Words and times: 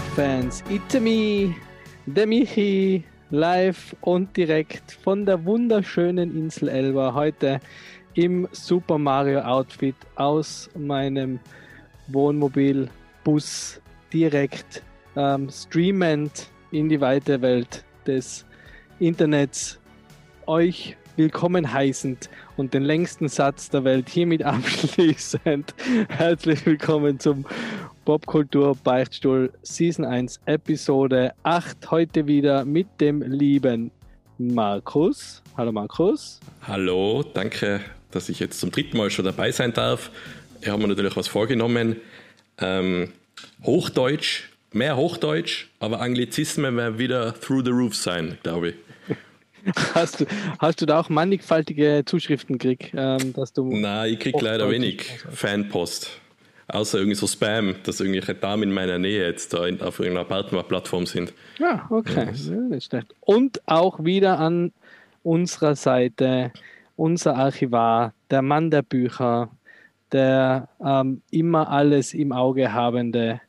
Popkultur-Fans. 0.00 0.64
It's 0.70 1.00
me, 1.00 1.54
der 2.06 2.26
Michi, 2.26 3.04
live 3.30 3.94
und 4.00 4.34
direkt 4.36 4.92
von 4.92 5.26
der 5.26 5.44
wunderschönen 5.44 6.36
Insel 6.36 6.68
Elba. 6.68 7.14
Heute 7.14 7.60
im 8.14 8.48
Super 8.52 8.98
Mario 8.98 9.40
Outfit 9.40 9.94
aus 10.16 10.70
meinem 10.76 11.38
Wohnmobilbus 12.08 13.80
direkt 14.12 14.82
ähm, 15.16 15.48
streamend 15.50 16.50
in 16.70 16.88
die 16.88 17.00
weite 17.00 17.40
Welt 17.42 17.84
des 18.06 18.46
Internets 18.98 19.78
euch 20.46 20.96
willkommen 21.16 21.70
heißend 21.72 22.30
und 22.56 22.72
den 22.72 22.82
längsten 22.82 23.28
Satz 23.28 23.68
der 23.68 23.84
Welt 23.84 24.08
hiermit 24.08 24.42
abschließend. 24.44 25.74
Herzlich 26.08 26.64
willkommen 26.64 27.18
zum 27.18 27.44
Popkultur 28.04 28.76
Beichtstuhl 28.82 29.52
Season 29.62 30.04
1 30.04 30.40
Episode 30.46 31.32
8. 31.42 31.90
Heute 31.90 32.26
wieder 32.26 32.64
mit 32.64 32.86
dem 33.00 33.22
lieben 33.22 33.90
Markus. 34.38 35.42
Hallo 35.56 35.70
Markus. 35.70 36.40
Hallo, 36.62 37.22
danke, 37.22 37.80
dass 38.10 38.28
ich 38.28 38.40
jetzt 38.40 38.58
zum 38.58 38.70
dritten 38.70 38.96
Mal 38.96 39.10
schon 39.10 39.24
dabei 39.24 39.52
sein 39.52 39.72
darf. 39.72 40.10
Ich 40.62 40.68
habe 40.68 40.80
mir 40.80 40.88
natürlich 40.88 41.16
was 41.16 41.28
vorgenommen. 41.28 41.96
Ähm, 42.58 43.12
Hochdeutsch, 43.64 44.48
mehr 44.72 44.96
Hochdeutsch, 44.96 45.66
aber 45.78 46.00
Anglizismen 46.00 46.76
werden 46.76 46.98
wieder 46.98 47.34
through 47.34 47.64
the 47.64 47.70
roof 47.70 47.94
sein, 47.94 48.38
glaube 48.42 48.70
ich. 48.70 48.74
Hast 49.94 50.20
du, 50.20 50.26
hast 50.58 50.80
du 50.80 50.86
da 50.86 51.00
auch 51.00 51.10
mannigfaltige 51.10 52.04
Zuschriften 52.06 52.56
gekriegt? 52.56 52.94
Ähm, 52.96 53.34
dass 53.34 53.52
du 53.52 53.70
Nein, 53.70 54.14
ich 54.14 54.18
kriege 54.18 54.38
leider 54.42 54.70
wenig 54.70 55.02
Fanpost. 55.30 56.19
Außer 56.72 56.98
irgendwie 56.98 57.16
so 57.16 57.26
Spam, 57.26 57.74
dass 57.84 58.00
irgendwelche 58.00 58.34
Damen 58.34 58.64
in 58.64 58.72
meiner 58.72 58.98
Nähe 58.98 59.26
jetzt 59.26 59.52
da 59.52 59.58
auf 59.58 59.98
irgendeiner 59.98 60.24
Partnerplattform 60.24 61.06
sind. 61.06 61.32
Ja, 61.58 61.86
okay. 61.90 62.28
Ja, 62.32 62.54
nicht 62.56 62.86
schlecht. 62.86 63.14
Und 63.20 63.60
auch 63.66 64.04
wieder 64.04 64.38
an 64.38 64.72
unserer 65.22 65.74
Seite 65.74 66.52
unser 67.00 67.34
Archivar, 67.34 68.12
der 68.30 68.42
Mann 68.42 68.70
der 68.70 68.82
Bücher, 68.82 69.50
der 70.12 70.68
ähm, 70.84 71.22
immer 71.30 71.70
alles 71.70 72.12
im 72.12 72.30
Auge 72.30 72.74
habende, 72.74 73.40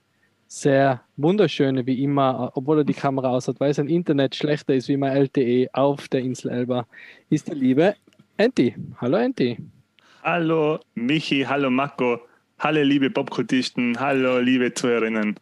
sehr 0.47 1.02
wunderschöne 1.17 1.85
wie 1.85 2.02
immer, 2.02 2.52
obwohl 2.56 2.80
er 2.80 2.83
die 2.85 2.94
Kamera 2.94 3.30
aus 3.30 3.50
hat, 3.50 3.59
weil 3.59 3.73
sein 3.73 3.88
Internet 3.88 4.35
schlechter 4.35 4.73
ist 4.73 4.88
wie 4.88 4.95
mein 4.95 5.16
LTE 5.16 5.67
auf 5.73 6.08
der 6.08 6.22
Insel 6.22 6.52
Elba, 6.52 6.88
ist 7.30 7.50
der 7.50 7.56
liebe 7.56 7.95
Enti. 8.38 8.73
Hallo 9.02 9.17
Enti. 9.17 9.58
Hallo 10.23 10.80
Michi, 10.95 11.45
hallo 11.47 11.69
Marco, 11.69 12.22
hallo 12.62 12.84
liebe 12.84 13.09
Popkultisten, 13.09 14.00
hallo 14.00 14.38
liebe 14.40 14.72
Zuhörerinnen. 14.72 15.36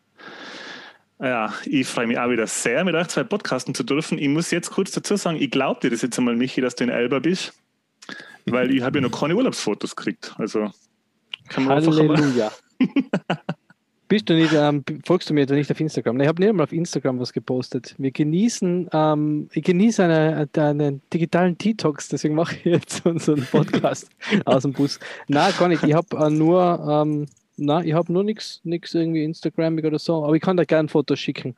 Ja, 1.20 1.54
ich 1.66 1.86
freue 1.86 2.08
mich 2.08 2.18
auch 2.18 2.30
wieder 2.30 2.48
sehr, 2.48 2.86
mit 2.86 2.96
euch 2.96 3.10
zwei 3.10 3.26
Podcasten 3.26 3.76
zu 3.76 3.84
dürfen. 3.84 4.18
Ich 4.18 4.30
muss 4.30 4.52
jetzt 4.52 4.72
kurz 4.72 4.92
dazu 4.92 5.18
sagen, 5.18 5.38
ich 5.38 5.52
glaube 5.52 5.82
dir 5.82 5.90
das 5.90 6.02
jetzt 6.02 6.18
einmal, 6.18 6.38
Michi, 6.38 6.62
dass 6.62 6.76
du 6.76 6.86
in 6.86 6.90
Elba 6.90 7.20
bist, 7.20 7.54
weil 8.46 8.74
ich 8.74 8.82
habe 8.84 9.00
ja 9.00 9.02
noch 9.08 9.20
keine 9.20 9.36
Urlaubsfotos 9.36 9.98
gekriegt. 9.98 10.34
Also 10.38 10.72
kann 11.50 11.66
man 11.66 11.86
Halleluja. 11.86 12.52
Bist 14.10 14.28
du 14.28 14.34
nicht, 14.34 14.54
ähm, 14.54 14.84
folgst 15.06 15.30
du 15.30 15.36
mir 15.36 15.46
da 15.46 15.54
nicht 15.54 15.70
auf 15.70 15.80
Instagram? 15.80 16.18
Nein, 16.18 16.24
ich 16.24 16.28
habe 16.30 16.42
nicht 16.42 16.50
einmal 16.50 16.64
auf 16.64 16.74
Instagram 16.74 17.20
was 17.20 17.32
gepostet. 17.32 17.94
Wir 18.00 18.10
genießen, 18.10 18.90
ähm, 18.92 19.50
ich 19.54 19.64
genieße 19.64 20.04
eine, 20.04 20.50
einen 20.58 21.04
digitalen 21.14 21.56
Detox, 21.60 22.10
deswegen 22.10 22.34
mache 22.34 22.56
ich 22.56 22.66
jetzt 22.66 23.06
unseren 23.06 23.46
Podcast 23.46 24.10
aus 24.46 24.64
dem 24.64 24.74
Bus. 24.74 25.00
Nein, 25.28 25.54
gar 25.60 25.68
nicht. 25.68 25.84
Ich 25.84 25.94
habe 25.94 26.18
äh, 26.18 26.32
nur, 26.32 26.88
ähm, 26.90 27.28
na, 27.56 27.84
ich 27.84 27.94
habe 27.94 28.12
nur 28.12 28.24
nichts 28.24 28.62
irgendwie 28.64 29.24
Instagramig 29.24 29.86
oder 29.86 30.00
so, 30.00 30.26
aber 30.26 30.34
ich 30.34 30.42
kann 30.42 30.58
da 30.58 30.64
gerne 30.64 30.90
Fotos 30.90 31.20
schicken. 31.20 31.54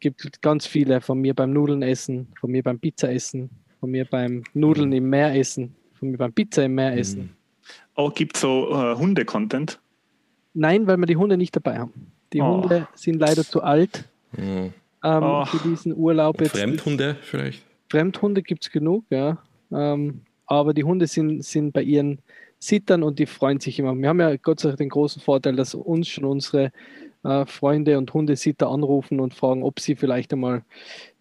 Gibt 0.00 0.42
ganz 0.42 0.66
viele 0.66 1.00
von 1.00 1.18
mir 1.18 1.32
beim 1.32 1.54
Nudeln 1.54 1.80
essen, 1.80 2.28
von 2.38 2.50
mir 2.50 2.62
beim 2.62 2.78
Pizza 2.78 3.10
essen, 3.10 3.48
von 3.80 3.90
mir 3.90 4.04
beim 4.04 4.44
Nudeln 4.52 4.92
im 4.92 5.08
Meer 5.08 5.34
essen, 5.34 5.74
von 5.94 6.10
mir 6.10 6.18
beim 6.18 6.34
Pizza 6.34 6.66
im 6.66 6.74
Meer 6.74 6.94
essen. 6.94 7.34
Oh, 7.96 8.10
gibt 8.10 8.36
es 8.36 8.42
so 8.42 8.68
äh, 8.70 8.94
Hunde-Content? 8.96 9.80
Nein, 10.54 10.86
weil 10.86 10.96
wir 10.96 11.06
die 11.06 11.16
Hunde 11.16 11.36
nicht 11.36 11.54
dabei 11.54 11.78
haben. 11.78 12.12
Die 12.32 12.40
oh. 12.40 12.62
Hunde 12.62 12.88
sind 12.94 13.18
leider 13.18 13.44
zu 13.44 13.62
alt 13.62 14.08
mhm. 14.32 14.72
ähm, 15.02 15.22
oh. 15.22 15.44
für 15.44 15.68
diesen 15.68 15.94
Urlaub. 15.94 16.40
Jetzt 16.40 16.56
Fremdhunde 16.56 17.16
vielleicht? 17.20 17.62
Fremdhunde 17.90 18.42
gibt 18.42 18.64
es 18.64 18.70
genug, 18.70 19.04
ja. 19.10 19.38
Ähm, 19.70 20.22
aber 20.46 20.74
die 20.74 20.84
Hunde 20.84 21.06
sind, 21.06 21.44
sind 21.44 21.72
bei 21.72 21.82
ihren 21.82 22.18
Sittern 22.58 23.02
und 23.02 23.18
die 23.18 23.26
freuen 23.26 23.60
sich 23.60 23.78
immer. 23.78 23.94
Wir 23.94 24.08
haben 24.08 24.20
ja 24.20 24.36
Gott 24.36 24.60
sei 24.60 24.68
Dank 24.68 24.78
den 24.78 24.88
großen 24.88 25.20
Vorteil, 25.20 25.56
dass 25.56 25.74
uns 25.74 26.08
schon 26.08 26.24
unsere 26.24 26.72
äh, 27.24 27.44
Freunde 27.46 27.98
und 27.98 28.12
Hundesitter 28.14 28.68
anrufen 28.68 29.20
und 29.20 29.34
fragen, 29.34 29.62
ob 29.62 29.80
sie 29.80 29.96
vielleicht 29.96 30.32
einmal 30.32 30.62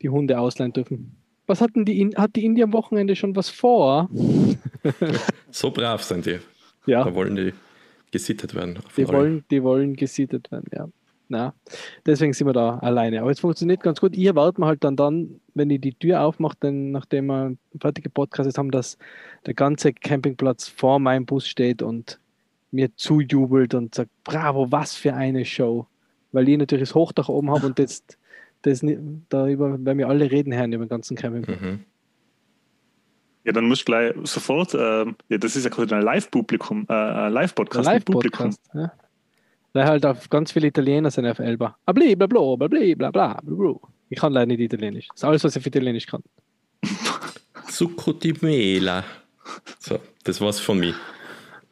die 0.01 0.09
Hunde 0.09 0.39
ausleihen 0.39 0.73
dürfen. 0.73 1.15
Was 1.47 1.59
hatten 1.59 1.85
die, 1.85 2.09
hat 2.15 2.35
die 2.35 2.45
Indie 2.45 2.63
am 2.63 2.73
Wochenende 2.73 3.15
schon 3.15 3.35
was 3.35 3.49
vor? 3.49 4.09
so 5.51 5.71
brav 5.71 6.03
sind 6.03 6.25
die. 6.25 6.39
Ja. 6.85 7.03
Da 7.03 7.13
wollen 7.13 7.35
die 7.35 7.53
gesittet 8.13 8.53
werden. 8.53 8.77
Die 8.95 9.07
wollen, 9.07 9.43
die 9.49 9.63
wollen 9.63 9.95
gesittet 9.95 10.51
werden, 10.51 10.67
ja. 10.71 10.87
Na, 11.29 11.55
deswegen 12.05 12.31
sind 12.33 12.45
wir 12.45 12.53
da 12.53 12.77
alleine. 12.77 13.21
Aber 13.21 13.31
es 13.31 13.39
funktioniert 13.39 13.81
ganz 13.81 13.99
gut. 13.99 14.15
Ihr 14.15 14.35
wartet 14.35 14.59
mal 14.59 14.67
halt 14.67 14.83
dann, 14.83 14.95
dann, 14.95 15.41
wenn 15.55 15.71
ihr 15.71 15.79
die 15.79 15.93
Tür 15.93 16.21
aufmacht, 16.21 16.59
dann, 16.61 16.91
nachdem 16.91 17.25
wir 17.25 17.55
fertige 17.79 18.11
Podcasts 18.11 18.55
haben, 18.57 18.69
dass 18.69 18.99
der 19.47 19.55
ganze 19.55 19.93
Campingplatz 19.93 20.67
vor 20.67 20.99
meinem 20.99 21.25
Bus 21.25 21.47
steht 21.47 21.81
und 21.81 22.19
mir 22.69 22.95
zujubelt 22.95 23.73
und 23.73 23.95
sagt, 23.95 24.11
bravo, 24.23 24.71
was 24.71 24.95
für 24.95 25.15
eine 25.15 25.43
Show. 25.43 25.87
Weil 26.33 26.49
ich 26.49 26.57
natürlich 26.57 26.89
das 26.89 26.95
Hochdach 26.95 27.29
oben 27.29 27.49
habe 27.49 27.65
und 27.65 27.79
jetzt 27.79 28.19
das, 28.61 28.85
darüber 29.29 29.83
werden 29.83 29.97
wir 29.97 30.09
alle 30.09 30.29
reden 30.29 30.53
hören 30.53 30.71
über 30.71 30.85
den 30.85 30.89
ganzen 30.89 31.17
Campingplatz. 31.17 31.59
Mhm. 31.59 31.79
Ja, 33.45 33.51
dann 33.51 33.65
musst 33.65 33.81
du 33.81 33.85
gleich 33.85 34.13
sofort, 34.23 34.73
äh, 34.73 35.05
ja, 35.29 35.37
das 35.37 35.55
ist 35.55 35.65
ja 35.65 35.69
quasi 35.69 35.93
ein 35.93 36.01
Live-Publikum, 36.01 36.85
äh, 36.89 36.93
ein 36.93 37.33
Live-Podcast 37.33 37.85
Live 37.85 38.05
Publikum. 38.05 38.55
Ja. 38.73 38.91
Weil 39.73 39.85
halt 39.85 40.05
auf 40.05 40.29
ganz 40.29 40.51
viele 40.51 40.67
Italiener 40.67 41.11
sind 41.11 41.25
auf 41.25 41.39
Elba. 41.39 41.77
Ah, 41.85 41.91
bla 41.91 42.15
bla 42.15 42.27
bla 42.27 42.55
bla 42.55 42.67
bla 42.67 42.95
bla 42.95 43.41
bla 43.41 43.79
Ich 44.09 44.19
kann 44.19 44.31
leider 44.31 44.45
nicht 44.45 44.59
Italienisch. 44.59 45.07
Das 45.09 45.17
ist 45.17 45.23
alles, 45.23 45.43
was 45.43 45.55
ich 45.55 45.63
für 45.63 45.69
Italienisch 45.69 46.05
kann. 46.05 46.23
Succo 47.67 48.13
di 48.13 48.33
mela. 48.41 49.03
So, 49.79 49.99
das 50.23 50.39
war's 50.39 50.59
von 50.59 50.79
mir. 50.79 50.93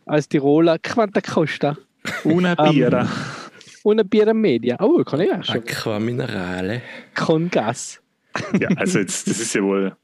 Als 0.05 0.27
Tiroler, 0.27 0.79
quanta 0.79 1.21
costa? 1.21 1.77
Una 2.23 2.55
Biera. 2.55 3.03
Um, 3.83 3.91
una 3.91 4.03
Biera 4.03 4.33
Media. 4.33 4.77
Oh, 4.79 5.03
kann 5.03 5.21
ich 5.21 5.31
auch 5.31 5.43
schon. 5.43 5.57
Aqua 5.57 5.99
Minerale. 5.99 6.81
Con 7.15 7.49
Gas. 7.49 8.01
Ja, 8.59 8.69
also 8.75 8.99
jetzt, 8.99 9.27
das 9.27 9.39
ist 9.39 9.53
ja 9.53 9.61
wohl... 9.61 9.95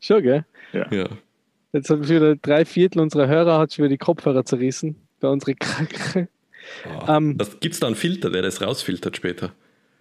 Schon, 0.00 0.22
gell? 0.22 0.44
Ja. 0.72 0.86
ja. 0.90 1.08
Jetzt 1.72 1.88
haben 1.90 2.06
wieder 2.06 2.36
drei 2.36 2.64
Viertel 2.64 3.00
unserer 3.00 3.28
Hörer 3.28 3.58
hat 3.58 3.72
schon 3.72 3.84
wieder 3.84 3.94
die 3.94 3.98
Kopfhörer 3.98 4.44
zerrissen. 4.44 4.96
Bei 5.20 5.28
unsere 5.28 5.54
Kacke. 5.54 6.28
Oh, 6.86 7.10
ähm, 7.10 7.38
Gibt 7.60 7.74
es 7.74 7.80
da 7.80 7.86
einen 7.86 7.96
Filter, 7.96 8.30
der 8.30 8.42
das 8.42 8.60
rausfiltert 8.62 9.16
später? 9.16 9.52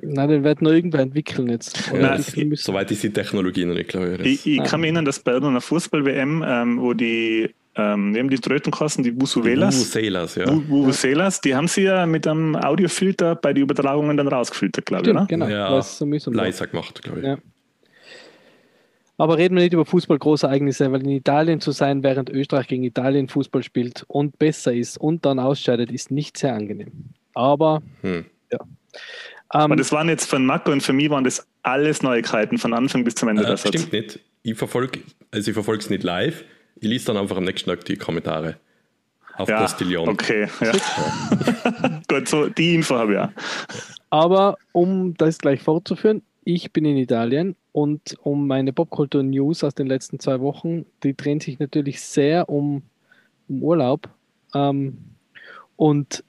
Nein, 0.02 0.30
den 0.30 0.44
wird 0.44 0.62
nur 0.62 0.74
irgendwer 0.74 1.02
entwickeln 1.02 1.48
jetzt. 1.50 1.92
Ja, 1.94 2.18
soweit 2.20 2.90
ist 2.92 3.04
die 3.04 3.12
Technologie 3.12 3.66
noch 3.66 3.76
nicht 3.76 3.90
klar. 3.90 4.20
Ich, 4.20 4.48
ich 4.48 4.64
kann 4.64 4.82
mich 4.82 4.88
erinnern, 4.88 5.06
dass 5.06 5.20
bei 5.20 5.36
einer 5.36 5.62
Fußball-WM, 5.62 6.44
ähm, 6.46 6.82
wo 6.82 6.94
die 6.94 7.54
ähm, 7.76 8.30
die 8.30 8.38
Trötenkassen, 8.38 9.04
die 9.04 9.20
Vusuvelas. 9.20 9.76
Vuvuzelas, 9.76 10.36
ja. 10.36 10.46
Vuvuzelas, 10.48 11.40
die 11.40 11.56
haben 11.56 11.68
sie 11.68 11.84
ja 11.84 12.06
mit 12.06 12.28
einem 12.28 12.56
Audiofilter 12.56 13.36
bei 13.36 13.54
den 13.54 13.64
Übertragungen 13.64 14.18
dann 14.18 14.28
rausgefiltert, 14.28 14.86
glaube 14.86 15.04
ich, 15.06 15.10
oder? 15.12 15.26
Genau, 15.26 15.48
ja, 15.48 15.82
so 15.82 16.06
leiser 16.32 16.68
gemacht, 16.68 17.02
glaube 17.02 17.20
ich. 17.20 17.26
Ja. 17.26 17.38
Aber 19.22 19.38
reden 19.38 19.54
wir 19.54 19.62
nicht 19.62 19.74
über 19.74 19.86
Fußball 19.86 20.18
Großereignisse, 20.18 20.92
weil 20.92 21.04
in 21.04 21.12
Italien 21.12 21.62
zu 21.62 21.70
sein, 21.70 22.02
während 22.02 22.32
Österreich 22.32 22.68
gegen 22.68 22.82
Italien 22.82 23.30
Fußball 23.30 23.62
spielt 23.62 24.04
und 24.08 24.40
besser 24.40 24.74
ist 24.74 24.98
und 24.98 25.28
dann 25.28 25.38
ausscheidet, 25.38 25.92
ist 25.92 26.10
nicht 26.10 26.40
sehr 26.40 26.56
angenehm. 26.56 26.92
Aber 27.36 27.84
hm. 28.02 28.26
ja. 28.52 28.58
Aber 29.50 29.74
ähm, 29.76 29.78
das 29.78 29.92
waren 29.92 30.10
jetzt 30.10 30.26
von 30.26 30.44
Marco 30.44 30.72
und 30.72 30.82
für 30.82 30.94
mich 30.94 31.12
waren 31.12 31.24
das 31.24 31.46
alles 31.62 32.02
Neuigkeiten 32.02 32.58
von 32.58 32.74
Anfang 32.74 33.04
bis 33.04 33.14
zum 33.14 33.30
Ende. 33.30 33.44
Äh, 33.44 33.58
stimmt 33.58 33.94
nicht. 33.94 34.20
Ich 34.42 34.58
verfolge 34.58 35.02
also 35.30 35.52
ich 35.52 35.68
es 35.68 35.90
nicht 35.92 36.02
live. 36.02 36.44
Ich 36.80 36.90
lese 36.90 37.06
dann 37.06 37.18
einfach 37.18 37.38
am 37.38 37.44
nächsten 37.44 37.70
Tag 37.70 37.86
die 37.86 37.98
Kommentare 37.98 38.58
auf 39.36 39.48
ja, 39.48 39.62
Postillon. 39.62 40.10
Okay, 40.10 40.48
ja. 40.62 40.72
Gut, 42.08 42.28
so 42.28 42.50
die 42.50 42.74
Info 42.74 42.96
habe 42.96 43.12
ich 43.12 43.18
ja. 43.18 43.32
Aber 44.10 44.58
um 44.72 45.14
das 45.14 45.38
gleich 45.38 45.62
fortzuführen, 45.62 46.24
ich 46.44 46.72
bin 46.72 46.86
in 46.86 46.98
Italien 46.98 47.56
und 47.72 48.18
um 48.22 48.48
meine 48.48 48.74
Popkultur-News 48.74 49.64
aus 49.64 49.76
den 49.76 49.88
letzten 49.88 50.20
zwei 50.20 50.40
Wochen, 50.40 50.86
die 51.04 51.16
drehen 51.16 51.40
sich 51.40 51.60
natürlich 51.60 52.02
sehr 52.02 52.50
um, 52.50 52.84
um 53.48 53.64
Urlaub. 53.64 54.10
Ähm, 54.54 54.98
und 55.76 56.24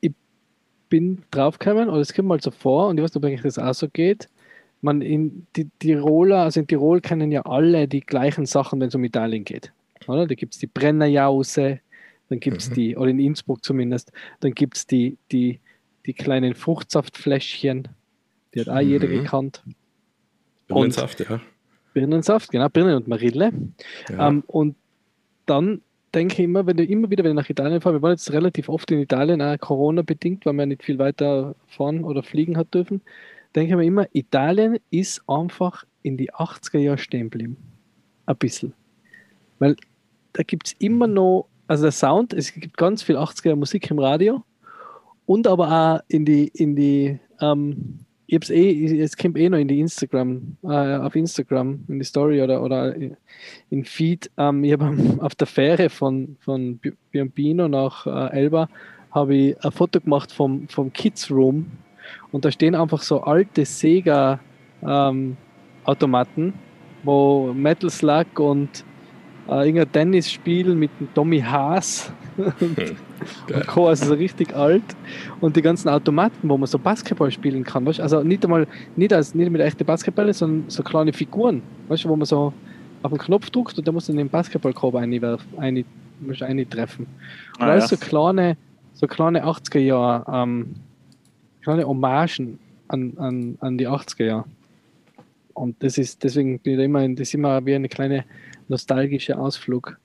ich 0.00 0.12
bin 0.88 1.22
draufgekommen, 1.30 1.88
oder 1.88 2.00
es 2.00 2.14
kommt 2.14 2.28
mal 2.28 2.40
so 2.40 2.50
vor, 2.50 2.88
und 2.88 2.98
ich 2.98 3.04
weiß 3.04 3.10
nicht, 3.10 3.16
ob 3.16 3.24
eigentlich 3.24 3.42
das 3.42 3.58
auch 3.58 3.74
so 3.74 3.88
geht. 3.88 4.28
Man 4.80 5.02
in 5.02 5.46
die 5.56 5.68
Tiroler, 5.78 6.42
also 6.42 6.60
in 6.60 6.66
Tirol 6.66 7.00
kennen 7.00 7.32
ja 7.32 7.42
alle 7.42 7.88
die 7.88 8.00
gleichen 8.02 8.46
Sachen, 8.46 8.80
wenn 8.80 8.88
es 8.88 8.94
um 8.94 9.04
Italien 9.04 9.44
geht. 9.44 9.72
Oder? 10.06 10.26
Da 10.26 10.34
gibt 10.34 10.54
es 10.54 10.60
die 10.60 10.66
Brennerjause, 10.66 11.80
dann 12.28 12.40
gibt 12.40 12.58
es 12.58 12.70
mhm. 12.70 12.74
die, 12.74 12.96
oder 12.96 13.10
in 13.10 13.18
Innsbruck 13.18 13.64
zumindest, 13.64 14.12
dann 14.40 14.52
gibt 14.52 14.76
es 14.76 14.86
die, 14.86 15.18
die 15.32 15.60
die 16.06 16.14
kleinen 16.14 16.54
Fruchtsaftfläschchen. 16.54 17.88
Die 18.56 18.60
hat 18.62 18.68
auch 18.68 18.80
jeder 18.80 19.06
Mhm. 19.06 19.12
gekannt. 19.22 19.62
Birnensaft, 20.66 21.20
ja. 21.20 21.40
Birnensaft, 21.94 22.50
genau, 22.50 22.68
Birnen 22.68 22.96
und 22.96 23.06
Marille. 23.08 23.52
ja. 24.10 24.28
Ähm, 24.28 24.42
und 24.46 24.74
dann 25.46 25.80
denke 26.14 26.34
ich 26.34 26.40
immer, 26.40 26.66
wenn 26.66 26.76
du 26.76 26.84
immer 26.84 27.10
wieder 27.10 27.22
wenn 27.22 27.32
ich 27.32 27.36
nach 27.36 27.50
Italien 27.50 27.80
fahre, 27.80 27.96
wir 27.96 28.02
waren 28.02 28.12
jetzt 28.12 28.32
relativ 28.32 28.68
oft 28.68 28.90
in 28.90 29.00
Italien, 29.00 29.40
auch 29.42 29.58
Corona-bedingt, 29.58 30.44
weil 30.46 30.54
man 30.54 30.70
nicht 30.70 30.82
viel 30.82 30.98
weiter 30.98 31.54
fahren 31.66 32.02
oder 32.04 32.22
fliegen 32.22 32.56
hat 32.56 32.72
dürfen, 32.74 33.02
denke 33.54 33.70
ich 33.72 33.76
mir 33.76 33.84
immer, 33.84 34.06
Italien 34.14 34.78
ist 34.90 35.22
einfach 35.28 35.84
in 36.02 36.16
die 36.16 36.32
80er 36.32 36.78
Jahre 36.78 36.98
stehen 36.98 37.30
geblieben. 37.30 37.56
Ein 38.26 38.36
bisschen. 38.36 38.72
Weil 39.58 39.76
da 40.32 40.42
gibt 40.42 40.68
es 40.68 40.72
immer 40.78 41.06
noch, 41.06 41.48
also 41.66 41.84
der 41.84 41.92
Sound, 41.92 42.32
es 42.32 42.52
gibt 42.52 42.76
ganz 42.76 43.02
viel 43.02 43.16
80er 43.16 43.46
Jahre 43.48 43.58
Musik 43.58 43.90
im 43.90 43.98
Radio 43.98 44.42
und 45.26 45.46
aber 45.46 45.70
auch 45.70 46.00
in 46.08 46.24
die, 46.24 46.48
in 46.48 46.76
die, 46.76 47.18
ähm, 47.40 48.00
ich 48.26 48.34
hab's 48.34 48.50
eh, 48.50 49.00
es 49.00 49.16
kommt 49.16 49.38
eh 49.38 49.48
noch 49.48 49.58
in 49.58 49.68
die 49.68 49.80
Instagram, 49.80 50.56
äh, 50.64 50.96
auf 50.96 51.14
Instagram, 51.14 51.84
in 51.88 51.98
die 51.98 52.04
Story 52.04 52.42
oder, 52.42 52.62
oder 52.62 52.94
in 53.70 53.84
Feed. 53.84 54.30
Ähm, 54.36 54.64
ich 54.64 54.72
habe 54.72 54.96
auf 55.20 55.34
der 55.34 55.46
Fähre 55.46 55.88
von, 55.88 56.36
von 56.40 56.78
Bi- 56.78 56.92
Piombino 57.10 57.68
nach 57.68 58.06
äh, 58.06 58.36
Elba 58.36 58.68
habe 59.12 59.34
ich 59.34 59.64
ein 59.64 59.70
Foto 59.70 60.00
gemacht 60.00 60.32
vom, 60.32 60.68
vom 60.68 60.92
Kids 60.92 61.30
Room 61.30 61.66
und 62.32 62.44
da 62.44 62.50
stehen 62.50 62.74
einfach 62.74 63.02
so 63.02 63.22
alte 63.22 63.64
Sega 63.64 64.40
ähm, 64.82 65.36
Automaten, 65.84 66.52
wo 67.04 67.52
Metal 67.54 67.88
Slug 67.90 68.38
und 68.38 68.84
äh, 69.48 69.66
irgendein 69.66 69.92
Tennisspiel 69.92 70.74
mit 70.74 70.90
dem 71.00 71.14
Tommy 71.14 71.40
Haas 71.40 72.12
Geil. 72.36 72.54
und 73.54 73.66
Co. 73.66 73.88
Also 73.88 74.06
so 74.06 74.14
richtig 74.14 74.54
alt. 74.54 74.82
Und 75.40 75.56
die 75.56 75.62
ganzen 75.62 75.88
Automaten, 75.88 76.48
wo 76.48 76.56
man 76.56 76.66
so 76.66 76.78
Basketball 76.78 77.30
spielen 77.30 77.64
kann. 77.64 77.86
Weißt? 77.86 78.00
Also 78.00 78.22
nicht 78.22 78.44
einmal, 78.44 78.66
nicht, 78.96 79.12
als, 79.12 79.34
nicht 79.34 79.50
mit 79.50 79.60
echten 79.60 79.84
Basketball, 79.84 80.32
sondern 80.32 80.68
so 80.68 80.82
kleine 80.82 81.12
Figuren, 81.12 81.62
weißt? 81.88 82.06
wo 82.08 82.16
man 82.16 82.26
so 82.26 82.52
auf 83.02 83.12
den 83.12 83.18
Knopf 83.18 83.50
drückt 83.50 83.78
und 83.78 83.86
da 83.86 83.92
muss 83.92 84.06
dann 84.06 84.16
den 84.16 84.28
Basketballkorb 84.28 84.94
einwerfen, 84.96 85.46
eine, 85.58 85.84
musst 86.20 86.40
du 86.40 86.68
treffen. 86.68 87.06
Und 87.58 87.62
Ah, 87.62 87.70
alles 87.70 87.90
ja. 87.90 87.96
so 87.96 88.04
kleine, 88.04 88.56
so 88.94 89.06
kleine 89.06 89.44
80er 89.44 89.78
Jahre, 89.78 90.24
ähm, 90.32 90.74
kleine 91.62 91.86
Hommagen 91.86 92.58
an, 92.88 93.12
an, 93.16 93.58
an 93.60 93.78
die 93.78 93.88
80er 93.88 94.24
Jahre. 94.24 94.44
Und 95.54 95.82
das 95.82 95.96
ist, 95.98 96.22
deswegen 96.22 96.58
bin 96.58 96.74
ich 96.74 96.78
da 96.78 96.84
immer, 96.84 97.08
das 97.08 97.28
ist 97.28 97.34
immer 97.34 97.64
wie 97.64 97.74
eine 97.74 97.88
kleine 97.88 98.24
nostalgische 98.68 99.38
Ausflug. 99.38 99.98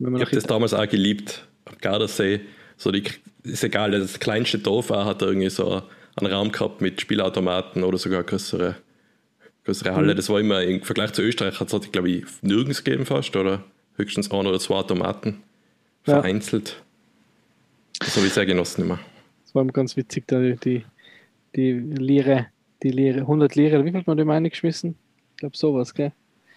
Wenn 0.00 0.12
man 0.12 0.20
Ich 0.20 0.26
habe 0.26 0.34
das 0.34 0.44
damals 0.44 0.74
auch 0.74 0.88
geliebt, 0.88 1.46
am 1.66 1.74
Gardasee. 1.80 2.40
So 2.76 2.90
die, 2.90 3.04
ist 3.44 3.62
egal, 3.62 3.92
das 3.92 4.18
kleinste 4.18 4.58
Dorf 4.58 4.90
auch 4.90 5.04
hat 5.04 5.22
irgendwie 5.22 5.50
so 5.50 5.82
einen 6.16 6.32
Raum 6.32 6.50
gehabt 6.50 6.80
mit 6.80 7.00
Spielautomaten 7.00 7.84
oder 7.84 7.98
sogar 7.98 8.22
größere, 8.24 8.76
größere 9.64 9.90
Mhm. 9.92 9.96
Halle. 9.96 10.14
Das 10.14 10.28
war 10.28 10.40
immer 10.40 10.62
im 10.62 10.82
Vergleich 10.82 11.12
zu 11.12 11.22
Österreich, 11.22 11.60
hat 11.60 11.72
es, 11.72 11.92
glaube 11.92 12.10
ich, 12.10 12.24
nirgends 12.42 12.82
gegeben 12.82 13.06
fast 13.06 13.36
oder 13.36 13.62
höchstens 13.96 14.30
ein 14.30 14.46
oder 14.46 14.58
zwei 14.58 14.76
Automaten 14.76 15.42
Ja. 16.06 16.14
vereinzelt. 16.14 16.82
Das 17.98 18.16
habe 18.16 18.26
ich 18.26 18.32
sehr 18.32 18.46
genossen 18.46 18.82
immer. 18.82 18.98
Das 19.44 19.54
war 19.54 19.62
immer 19.62 19.72
ganz 19.72 19.96
witzig, 19.96 20.24
da 20.26 20.40
die, 20.40 20.56
die, 20.56 20.84
die 21.54 21.72
Lire, 21.72 22.46
die 22.82 22.90
Lire, 22.90 23.20
100 23.20 23.54
Lire, 23.56 23.84
wie 23.84 23.90
viel 23.90 24.00
hat 24.00 24.06
man 24.06 24.16
dem 24.16 24.30
eingeschmissen? 24.30 24.94
Ich 25.32 25.36
glaube 25.36 25.56
sowas, 25.56 25.92
gell? 25.94 26.12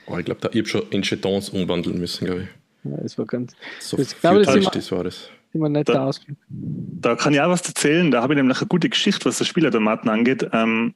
Aber 0.08 0.20
ich 0.20 0.26
glaube, 0.26 0.50
ich 0.54 0.60
habe 0.60 0.68
schon 0.70 0.84
in 0.92 1.02
Jetons 1.02 1.50
umwandeln 1.50 1.98
müssen, 2.00 2.26
glaube 2.26 2.42
ich. 2.44 2.48
Ja, 2.84 2.98
das 3.02 3.18
war 3.18 3.26
ganz, 3.26 3.54
So 3.80 3.98
Das- 3.98 4.12
ich 4.14 4.20
glaube, 4.22 4.42
das 4.44 4.54
wir- 4.56 4.62
das 4.72 4.92
war 4.92 5.04
das. 5.04 5.30
immer 5.54 5.70
netter 5.70 5.94
Da- 5.94 6.06
Ausflug. 6.06 6.38
Da 6.50 7.16
kann 7.16 7.34
ich 7.34 7.40
auch 7.42 7.50
was 7.50 7.68
erzählen. 7.68 8.12
Da 8.12 8.22
habe 8.22 8.34
ich 8.34 8.38
nämlich 8.38 8.58
eine 8.60 8.68
gute 8.68 8.90
Geschichte, 8.90 9.26
was 9.26 9.38
das 9.38 9.48
Spielautomaten 9.48 10.10
angeht. 10.10 10.48
Ähm, 10.52 10.94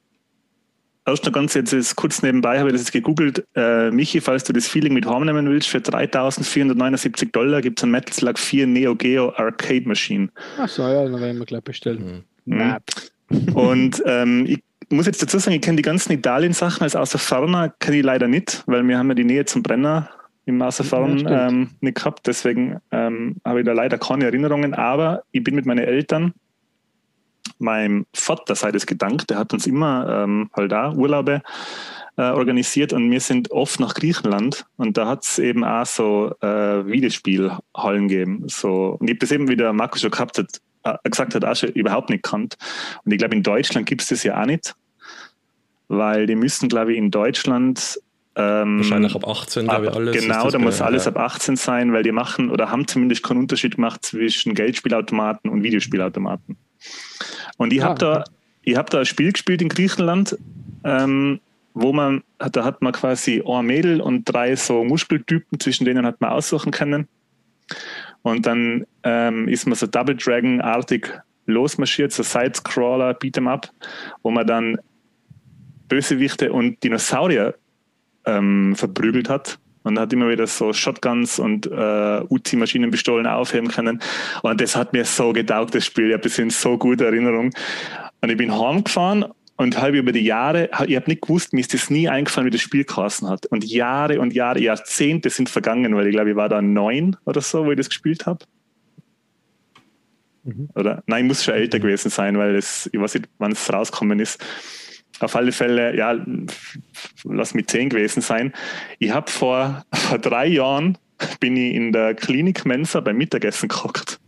erst 1.06 1.24
noch 1.26 1.32
ganz 1.32 1.54
jetzt 1.54 1.72
ist 1.74 1.96
kurz 1.96 2.22
nebenbei, 2.22 2.60
habe 2.60 2.70
ich 2.70 2.74
das 2.74 2.82
jetzt 2.82 2.92
gegoogelt. 2.92 3.46
Äh, 3.56 3.92
Michi, 3.92 4.20
falls 4.20 4.44
du 4.44 4.52
das 4.54 4.68
Feeling 4.68 4.94
mit 4.94 5.06
Home 5.06 5.26
nehmen 5.26 5.50
willst, 5.50 5.70
für 5.70 5.80
3479 5.80 7.32
Dollar 7.32 7.62
gibt 7.62 7.80
es 7.80 7.84
ein 7.84 7.92
Metal 7.92 8.14
Slug 8.14 8.38
4 8.40 8.68
Neo 8.68 8.96
Geo 8.96 9.30
Arcade 9.36 9.88
Machine. 9.88 10.30
Ach 10.58 10.68
so, 10.68 10.82
ja, 10.84 11.04
dann 11.04 11.20
werden 11.22 11.38
wir 11.38 11.46
gleich 11.46 11.64
bestellen. 11.64 12.24
Mhm. 12.46 12.58
Na, 12.58 12.80
Und 13.54 14.02
ähm, 14.06 14.46
ich 14.48 14.60
muss 14.90 15.06
jetzt 15.06 15.22
dazu 15.22 15.38
sagen, 15.38 15.56
ich 15.56 15.62
kenne 15.62 15.76
die 15.78 15.82
ganzen 15.84 16.14
Italien-Sachen 16.14 16.82
als 16.84 16.96
außer 16.96 17.18
Ferner 17.20 17.74
kenne 17.80 17.98
ich 17.98 18.04
leider 18.04 18.28
nicht, 18.28 18.64
weil 18.68 18.88
wir 18.88 18.98
haben 18.98 19.10
ja 19.10 19.16
die 19.16 19.26
Nähe 19.26 19.44
zum 19.46 19.62
Brenner 19.64 20.10
im 20.48 20.62
Außer 20.62 20.84
Ja, 20.84 21.48
ähm, 21.48 21.72
nicht 21.82 21.98
gehabt. 21.98 22.26
Deswegen 22.26 22.80
ähm, 22.92 23.36
habe 23.46 23.60
ich 23.60 23.66
da 23.66 23.74
leider 23.74 23.98
keine 23.98 24.26
Erinnerungen. 24.26 24.74
Aber 24.74 25.24
ich 25.32 25.44
bin 25.44 25.56
mit 25.56 25.66
meinen 25.66 25.86
Eltern, 25.86 26.34
meinem 27.60 28.06
Vater 28.14 28.56
sei 28.56 28.72
das 28.72 28.86
gedankt, 28.86 29.30
der 29.30 29.40
hat 29.40 29.54
uns 29.54 29.68
immer 29.68 30.24
ähm, 30.24 30.50
halt 30.56 30.72
da 30.72 30.94
Urlaube 30.94 31.42
äh, 32.16 32.22
organisiert 32.22 32.94
und 32.94 33.12
wir 33.12 33.20
sind 33.20 33.52
oft 33.52 33.80
nach 33.80 33.94
Griechenland 33.94 34.66
und 34.78 34.98
da 34.98 35.08
hat 35.08 35.24
es 35.24 35.38
eben 35.38 35.64
auch 35.64 35.86
so 35.86 36.34
äh, 36.42 36.86
Videospielhallen 36.86 38.08
gegeben. 38.08 38.44
So, 38.48 38.98
und 39.00 39.08
ich 39.08 39.16
habe 39.16 39.20
das 39.20 39.32
eben, 39.32 39.48
wie 39.48 39.56
der 39.56 39.74
Markus 39.74 40.02
schon 40.02 40.12
gehabt 40.12 40.38
hat, 40.38 40.62
äh, 40.84 41.10
gesagt 41.10 41.36
hat, 41.36 41.44
auch 41.44 41.56
schon 41.56 41.70
überhaupt 41.70 42.10
nicht 42.10 42.24
kannt. 42.24 42.58
Und 43.04 43.12
ich 43.12 43.18
glaube, 43.18 43.36
in 43.36 43.44
Deutschland 43.44 43.86
gibt 43.86 44.02
es 44.02 44.08
das 44.08 44.24
ja 44.24 44.42
auch 44.42 44.46
nicht, 44.46 44.76
weil 45.90 46.26
die 46.26 46.36
müssen, 46.36 46.70
glaube 46.70 46.94
ich, 46.94 46.98
in 46.98 47.12
Deutschland 47.12 48.00
ähm, 48.40 48.78
Wahrscheinlich 48.78 49.16
ab 49.16 49.28
18, 49.28 49.66
glaube 49.66 49.88
ich, 49.88 49.92
alles. 49.92 50.22
Genau, 50.22 50.52
da 50.52 50.60
muss 50.60 50.80
alles 50.80 51.06
ja. 51.06 51.12
ab 51.12 51.18
18 51.18 51.56
sein, 51.56 51.92
weil 51.92 52.04
die 52.04 52.12
machen 52.12 52.52
oder 52.52 52.70
haben 52.70 52.88
zumindest 52.88 53.24
keinen 53.24 53.40
Unterschied 53.40 53.76
gemacht 53.76 54.06
zwischen 54.06 54.54
Geldspielautomaten 54.54 55.50
und 55.50 55.64
Videospielautomaten. 55.64 56.56
Und 57.58 57.74
ich 57.74 57.84
Ah, 57.84 57.88
habe 57.88 58.00
da, 58.00 58.24
ich 58.62 58.76
hab 58.78 58.92
da 58.92 59.00
ein 59.00 59.06
Spiel 59.06 59.32
gespielt 59.32 59.64
in 59.64 59.70
Griechenland, 59.70 60.38
ähm, 60.84 61.40
wo 61.74 61.94
man, 61.94 62.24
da 62.38 62.64
hat 62.64 62.84
man 62.84 62.94
quasi 62.94 63.42
ein 63.44 63.66
Mädel 63.66 64.02
und 64.02 64.26
drei 64.26 64.56
so 64.56 64.84
Muskeltypen, 64.84 65.60
zwischen 65.60 65.86
denen 65.86 66.06
hat 66.06 66.22
man 66.22 66.30
aussuchen 66.30 66.72
können. 66.72 67.08
Und 68.22 68.46
dann 68.46 68.86
ähm, 69.02 69.48
ist 69.48 69.66
man 69.66 69.74
so 69.76 69.88
Double 69.88 70.16
Dragon-artig 70.16 71.12
losmarschiert, 71.48 72.12
so 72.12 72.22
Sidescroller, 72.22 73.14
Beat'em 73.14 73.50
Up, 73.50 73.72
wo 74.22 74.30
man 74.30 74.46
dann 74.46 74.78
Bösewichte 75.88 76.54
und 76.54 76.84
Dinosaurier 76.84 77.56
ähm, 78.28 78.76
verprügelt 78.76 79.30
hat. 79.30 79.58
Und 79.84 79.98
hat 79.98 80.12
immer 80.12 80.28
wieder 80.28 80.48
so 80.48 80.74
Shotguns 80.74 81.40
und 81.40 81.66
äh, 81.66 82.22
Uzi-Maschinenpistolen 82.30 83.26
aufheben 83.26 83.70
können. 83.70 84.02
Und 84.44 84.60
das 84.60 84.76
hat 84.76 84.92
mir 84.92 85.06
so 85.06 85.32
getaugt, 85.32 85.74
das 85.76 85.86
Spiel. 85.86 86.08
Ich 86.08 86.14
habe 86.14 86.24
das 86.24 86.38
in 86.38 86.50
so 86.50 86.78
gute 86.78 87.06
Erinnerung. 87.06 87.52
Und 88.20 88.30
ich 88.30 88.36
bin 88.36 88.52
heimgefahren 88.52 89.26
und 89.56 89.82
habe 89.82 89.98
über 89.98 90.12
die 90.12 90.26
Jahre, 90.26 90.70
ich 90.88 90.96
habe 90.96 91.10
nicht 91.10 91.22
gewusst, 91.22 91.54
mir 91.54 91.62
ist 91.62 91.74
das 91.74 91.90
nie 91.90 92.10
eingefallen, 92.10 92.48
wie 92.48 92.52
das 92.52 92.62
Spiel 92.62 92.84
geheißen 92.84 93.30
hat. 93.30 93.46
Und 93.48 93.64
Jahre 93.64 94.20
und 94.20 94.34
Jahre, 94.34 94.60
Jahrzehnte 94.60 95.30
sind 95.30 95.50
vergangen, 95.50 95.96
weil 95.96 96.08
ich 96.08 96.14
glaube, 96.14 96.30
ich 96.32 96.36
war 96.36 96.50
da 96.50 96.62
neun 96.62 97.16
oder 97.26 97.40
so, 97.42 97.66
wo 97.66 97.72
ich 97.72 97.78
das 97.78 97.90
gespielt 97.90 98.26
habe. 98.26 98.46
Mhm. 100.44 100.70
Oder 100.76 101.04
nein, 101.08 101.26
ich 101.26 101.28
muss 101.28 101.44
schon 101.44 101.56
älter 101.56 101.80
gewesen 101.80 102.10
sein, 102.10 102.38
weil 102.38 102.56
es, 102.56 102.90
ich 102.92 103.00
weiß 103.00 103.16
nicht, 103.16 103.30
wann 103.38 103.52
es 103.52 103.72
rausgekommen 103.72 104.20
ist. 104.20 104.44
Auf 105.20 105.36
alle 105.36 105.52
Fälle, 105.52 105.96
ja, 105.96 106.16
lass 107.24 107.54
mich 107.54 107.68
zehn 107.68 107.90
gewesen 107.90 108.22
sein. 108.22 108.54
Ich 109.00 109.12
habe 109.12 109.32
vor, 109.32 109.84
vor 109.94 110.20
drei 110.20 110.48
Jahren 110.48 110.98
bin 111.40 111.58
ich 111.58 111.74
in 111.74 111.92
der 111.92 112.14
Klinik 112.14 112.66
Mensa 112.66 113.00
beim 113.00 113.18
Mittagessen 113.18 113.70
gehockt 113.70 114.20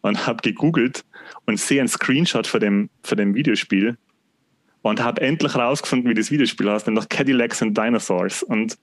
und 0.00 0.26
habe 0.26 0.40
gegoogelt 0.42 1.04
und 1.44 1.60
sehe 1.60 1.80
einen 1.80 1.88
Screenshot 1.88 2.46
von 2.46 2.60
dem, 2.60 2.90
von 3.02 3.18
dem 3.18 3.34
Videospiel 3.34 3.98
und 4.82 5.02
habe 5.02 5.20
endlich 5.20 5.54
rausgefunden, 5.54 6.08
wie 6.08 6.14
das 6.14 6.30
Videospiel 6.30 6.70
heißt, 6.70 6.86
nämlich 6.86 7.08
Cadillacs 7.08 7.60
and 7.62 7.76
Dinosaurs. 7.76 8.42
Und 8.42 8.78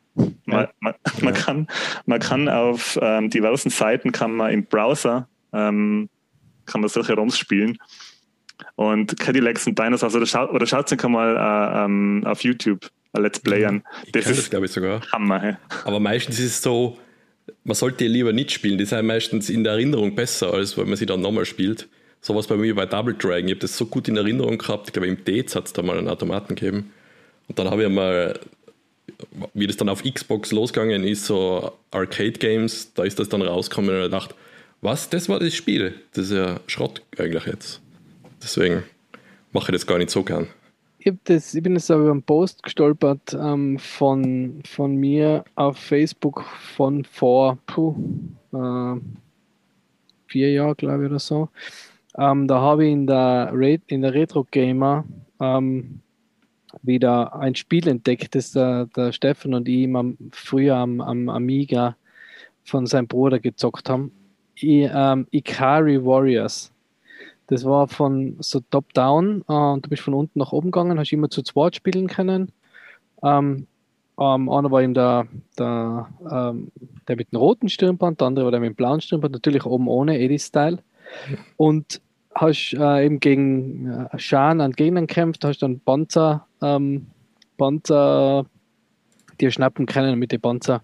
man, 0.45 0.67
man, 0.79 0.93
man, 1.21 1.33
kann, 1.33 1.67
man 2.05 2.19
kann 2.19 2.49
auf 2.49 2.99
ähm, 3.01 3.29
diversen 3.29 3.69
Seiten, 3.69 4.11
kann 4.11 4.33
man 4.33 4.51
im 4.51 4.65
Browser, 4.65 5.27
ähm, 5.53 6.09
kann 6.65 6.81
man 6.81 6.89
solche 6.89 7.13
ROMs 7.13 7.37
spielen. 7.37 7.77
Und 8.75 9.19
Cadillacs 9.19 9.67
and 9.67 9.77
Dinosaurs, 9.77 10.15
oder, 10.15 10.25
schau, 10.25 10.50
oder 10.50 10.65
schaut 10.65 10.91
euch 10.91 11.03
mal 11.03 11.36
äh, 11.36 11.86
ähm, 11.86 12.24
auf 12.25 12.43
YouTube 12.43 12.89
ein 13.13 13.22
Let's 13.22 13.39
Play 13.39 13.65
an. 13.65 13.83
Ich 14.05 14.12
Das 14.12 14.27
ist 14.27 14.50
glaube 14.50 14.65
ich, 14.65 14.72
sogar. 14.72 15.01
Hammer. 15.12 15.39
Hey. 15.39 15.55
Aber 15.86 16.00
meistens 16.00 16.39
ist 16.39 16.45
es 16.45 16.62
so, 16.62 16.98
man 17.63 17.75
sollte 17.75 18.05
lieber 18.07 18.33
nicht 18.33 18.51
spielen. 18.51 18.77
Die 18.77 18.86
sind 18.86 19.05
meistens 19.05 19.50
in 19.50 19.63
der 19.63 19.74
Erinnerung 19.74 20.15
besser, 20.15 20.53
als 20.53 20.77
wenn 20.77 20.88
man 20.88 20.98
sie 20.98 21.05
dann 21.05 21.22
nochmal 21.22 21.45
spielt. 21.45 21.88
Sowas 22.22 22.48
bei 22.48 22.55
mir 22.55 22.74
bei 22.74 22.86
Double 22.86 23.13
Dragon. 23.13 23.48
Ich 23.48 23.51
habe 23.51 23.60
das 23.60 23.77
so 23.77 23.86
gut 23.86 24.07
in 24.07 24.17
Erinnerung 24.17 24.57
gehabt. 24.57 24.88
Ich 24.88 24.93
glaube, 24.93 25.07
im 25.07 25.24
Dates 25.24 25.55
hat 25.55 25.67
es 25.67 25.74
da 25.74 25.81
mal 25.81 25.98
einen 25.98 26.07
Automaten 26.07 26.55
gegeben. 26.55 26.91
Und 27.48 27.60
dann 27.60 27.69
habe 27.69 27.83
ich 27.83 27.89
mal, 27.89 28.39
wie 29.53 29.67
das 29.67 29.77
dann 29.77 29.89
auf 29.89 30.03
Xbox 30.03 30.51
losgegangen 30.51 31.03
ist, 31.03 31.25
so 31.25 31.74
Arcade 31.91 32.31
Games, 32.31 32.93
da 32.93 33.03
ist 33.03 33.19
das 33.19 33.29
dann 33.29 33.41
rausgekommen 33.41 33.95
und 33.95 34.05
ich 34.05 34.12
dachte, 34.12 34.36
was, 34.81 35.10
das 35.10 35.29
war 35.29 35.39
das 35.39 35.53
Spiel? 35.53 35.95
Das 36.13 36.25
ist 36.25 36.31
ja 36.31 36.60
Schrott 36.67 37.01
eigentlich 37.17 37.45
jetzt. 37.45 37.81
Deswegen 38.43 38.83
mache 39.53 39.71
ich 39.71 39.77
das 39.77 39.88
gar 39.88 39.97
nicht 39.97 40.09
so 40.09 40.23
gern. 40.23 40.47
Ich, 41.00 41.13
das, 41.23 41.53
ich 41.53 41.63
bin 41.63 41.73
jetzt 41.73 41.89
aber 41.89 42.03
über 42.03 42.12
einen 42.12 42.23
Post 42.23 42.63
gestolpert 42.63 43.33
ähm, 43.33 43.79
von, 43.79 44.62
von 44.65 44.95
mir 44.95 45.43
auf 45.55 45.77
Facebook 45.77 46.43
von 46.43 47.03
vor 47.03 47.57
puh, 47.65 47.95
äh, 48.53 49.00
vier 50.27 50.51
Jahren, 50.51 50.75
glaube 50.77 51.03
ich, 51.03 51.09
oder 51.09 51.19
so. 51.19 51.50
Ähm, 52.17 52.47
da 52.47 52.59
habe 52.59 52.85
ich 52.85 52.91
in 52.91 53.07
der, 53.07 53.51
Re 53.53 53.79
in 53.88 54.01
der 54.01 54.13
Retro 54.13 54.45
Gamer 54.50 55.05
ähm, 55.39 56.00
wieder 56.81 57.35
ein 57.35 57.55
Spiel 57.55 57.88
entdeckt, 57.88 58.35
das 58.35 58.51
der, 58.51 58.88
der 58.95 59.12
Steffen 59.12 59.53
und 59.53 59.67
ich 59.67 59.93
am, 59.95 60.17
früher 60.31 60.75
am, 60.75 61.01
am 61.01 61.29
Amiga 61.29 61.95
von 62.63 62.85
seinem 62.88 63.07
Bruder 63.07 63.39
gezockt 63.39 63.89
haben. 63.89 64.12
I, 64.62 64.89
ähm, 64.93 65.27
Ikari 65.31 66.03
Warriors. 66.03 66.72
Das 67.53 67.65
war 67.65 67.88
von 67.88 68.36
so 68.39 68.62
top-down 68.72 69.41
äh, 69.41 69.79
du 69.79 69.88
bist 69.88 70.01
von 70.01 70.15
unten 70.15 70.39
nach 70.39 70.53
oben 70.53 70.72
gegangen, 70.72 70.98
hast 70.98 71.13
immer 71.13 71.29
zu 71.29 71.43
zweit 71.43 71.75
spielen 71.75 72.07
können. 72.07 72.51
Ähm, 73.22 73.67
ähm, 74.19 74.50
einer 74.50 74.72
war 74.72 74.81
eben 74.81 74.95
der, 74.95 75.27
der, 75.60 76.10
ähm, 76.31 76.72
der 77.07 77.15
mit 77.15 77.31
dem 77.31 77.38
roten 77.38 77.69
Stirnband, 77.69 78.22
der 78.22 78.27
andere 78.27 78.45
war 78.45 78.51
der 78.51 78.60
mit 78.60 78.72
dem 78.72 78.75
blauen 78.75 79.01
Stirnband, 79.01 79.33
natürlich 79.33 79.67
oben 79.67 79.88
ohne 79.88 80.17
Eddie-Style. 80.17 80.79
Und 81.55 82.01
hast 82.33 82.74
äh, 82.74 83.05
eben 83.05 83.19
gegen 83.19 84.07
äh, 84.12 84.17
Schan 84.17 84.60
an 84.60 84.72
Gegnern 84.72 85.05
kämpft, 85.05 85.45
hast 85.45 85.60
dann 85.60 85.79
Panzer, 85.79 86.48
ähm, 86.60 87.05
Panzer 87.60 88.48
dir 89.39 89.51
schnappen 89.51 89.86
können 89.86 90.17
mit 90.17 90.31
den 90.31 90.41
Panzer 90.41 90.81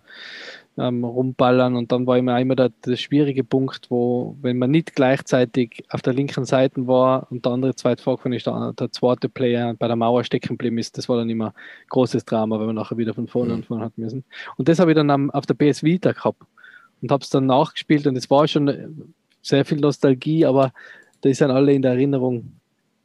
ähm, 0.77 1.03
rumballern 1.03 1.75
und 1.75 1.91
dann 1.91 2.07
war 2.07 2.17
immer 2.17 2.39
immer 2.39 2.55
der, 2.55 2.69
der, 2.85 2.95
schwierige 2.95 3.43
Punkt, 3.43 3.87
wo, 3.89 4.37
wenn 4.41 4.57
man 4.57 4.71
nicht 4.71 4.95
gleichzeitig 4.95 5.83
auf 5.89 6.01
der 6.01 6.13
linken 6.13 6.45
Seite 6.45 6.87
war 6.87 7.27
und 7.31 7.45
der 7.45 7.51
andere 7.51 7.75
zweite 7.75 8.01
vorgefahren 8.01 8.33
ist, 8.33 8.45
der, 8.45 8.73
der 8.73 8.91
zweite 8.91 9.27
Player 9.29 9.73
bei 9.73 9.87
der 9.87 9.95
Mauer 9.95 10.23
stecken 10.23 10.49
geblieben 10.49 10.77
ist, 10.77 10.97
das 10.97 11.09
war 11.09 11.17
dann 11.17 11.29
immer 11.29 11.53
großes 11.89 12.23
Drama, 12.25 12.59
wenn 12.59 12.67
man 12.67 12.75
nachher 12.75 12.97
wieder 12.97 13.13
von 13.13 13.27
vorne 13.27 13.49
mhm. 13.49 13.55
anfangen 13.57 13.81
hat 13.81 13.97
müssen. 13.97 14.23
Und 14.57 14.69
das 14.69 14.79
habe 14.79 14.91
ich 14.91 14.95
dann 14.95 15.09
am, 15.09 15.29
auf 15.31 15.45
der 15.45 15.55
PS 15.55 15.83
Vita 15.83 16.13
gehabt 16.13 16.41
und 17.01 17.11
habe 17.11 17.23
es 17.23 17.29
dann 17.29 17.45
nachgespielt 17.45 18.07
und 18.07 18.15
es 18.15 18.29
war 18.29 18.47
schon 18.47 19.13
sehr 19.41 19.65
viel 19.65 19.79
Nostalgie, 19.79 20.45
aber 20.45 20.71
da 21.21 21.33
sind 21.33 21.51
alle 21.51 21.73
in 21.73 21.81
der 21.81 21.91
Erinnerung, 21.91 22.53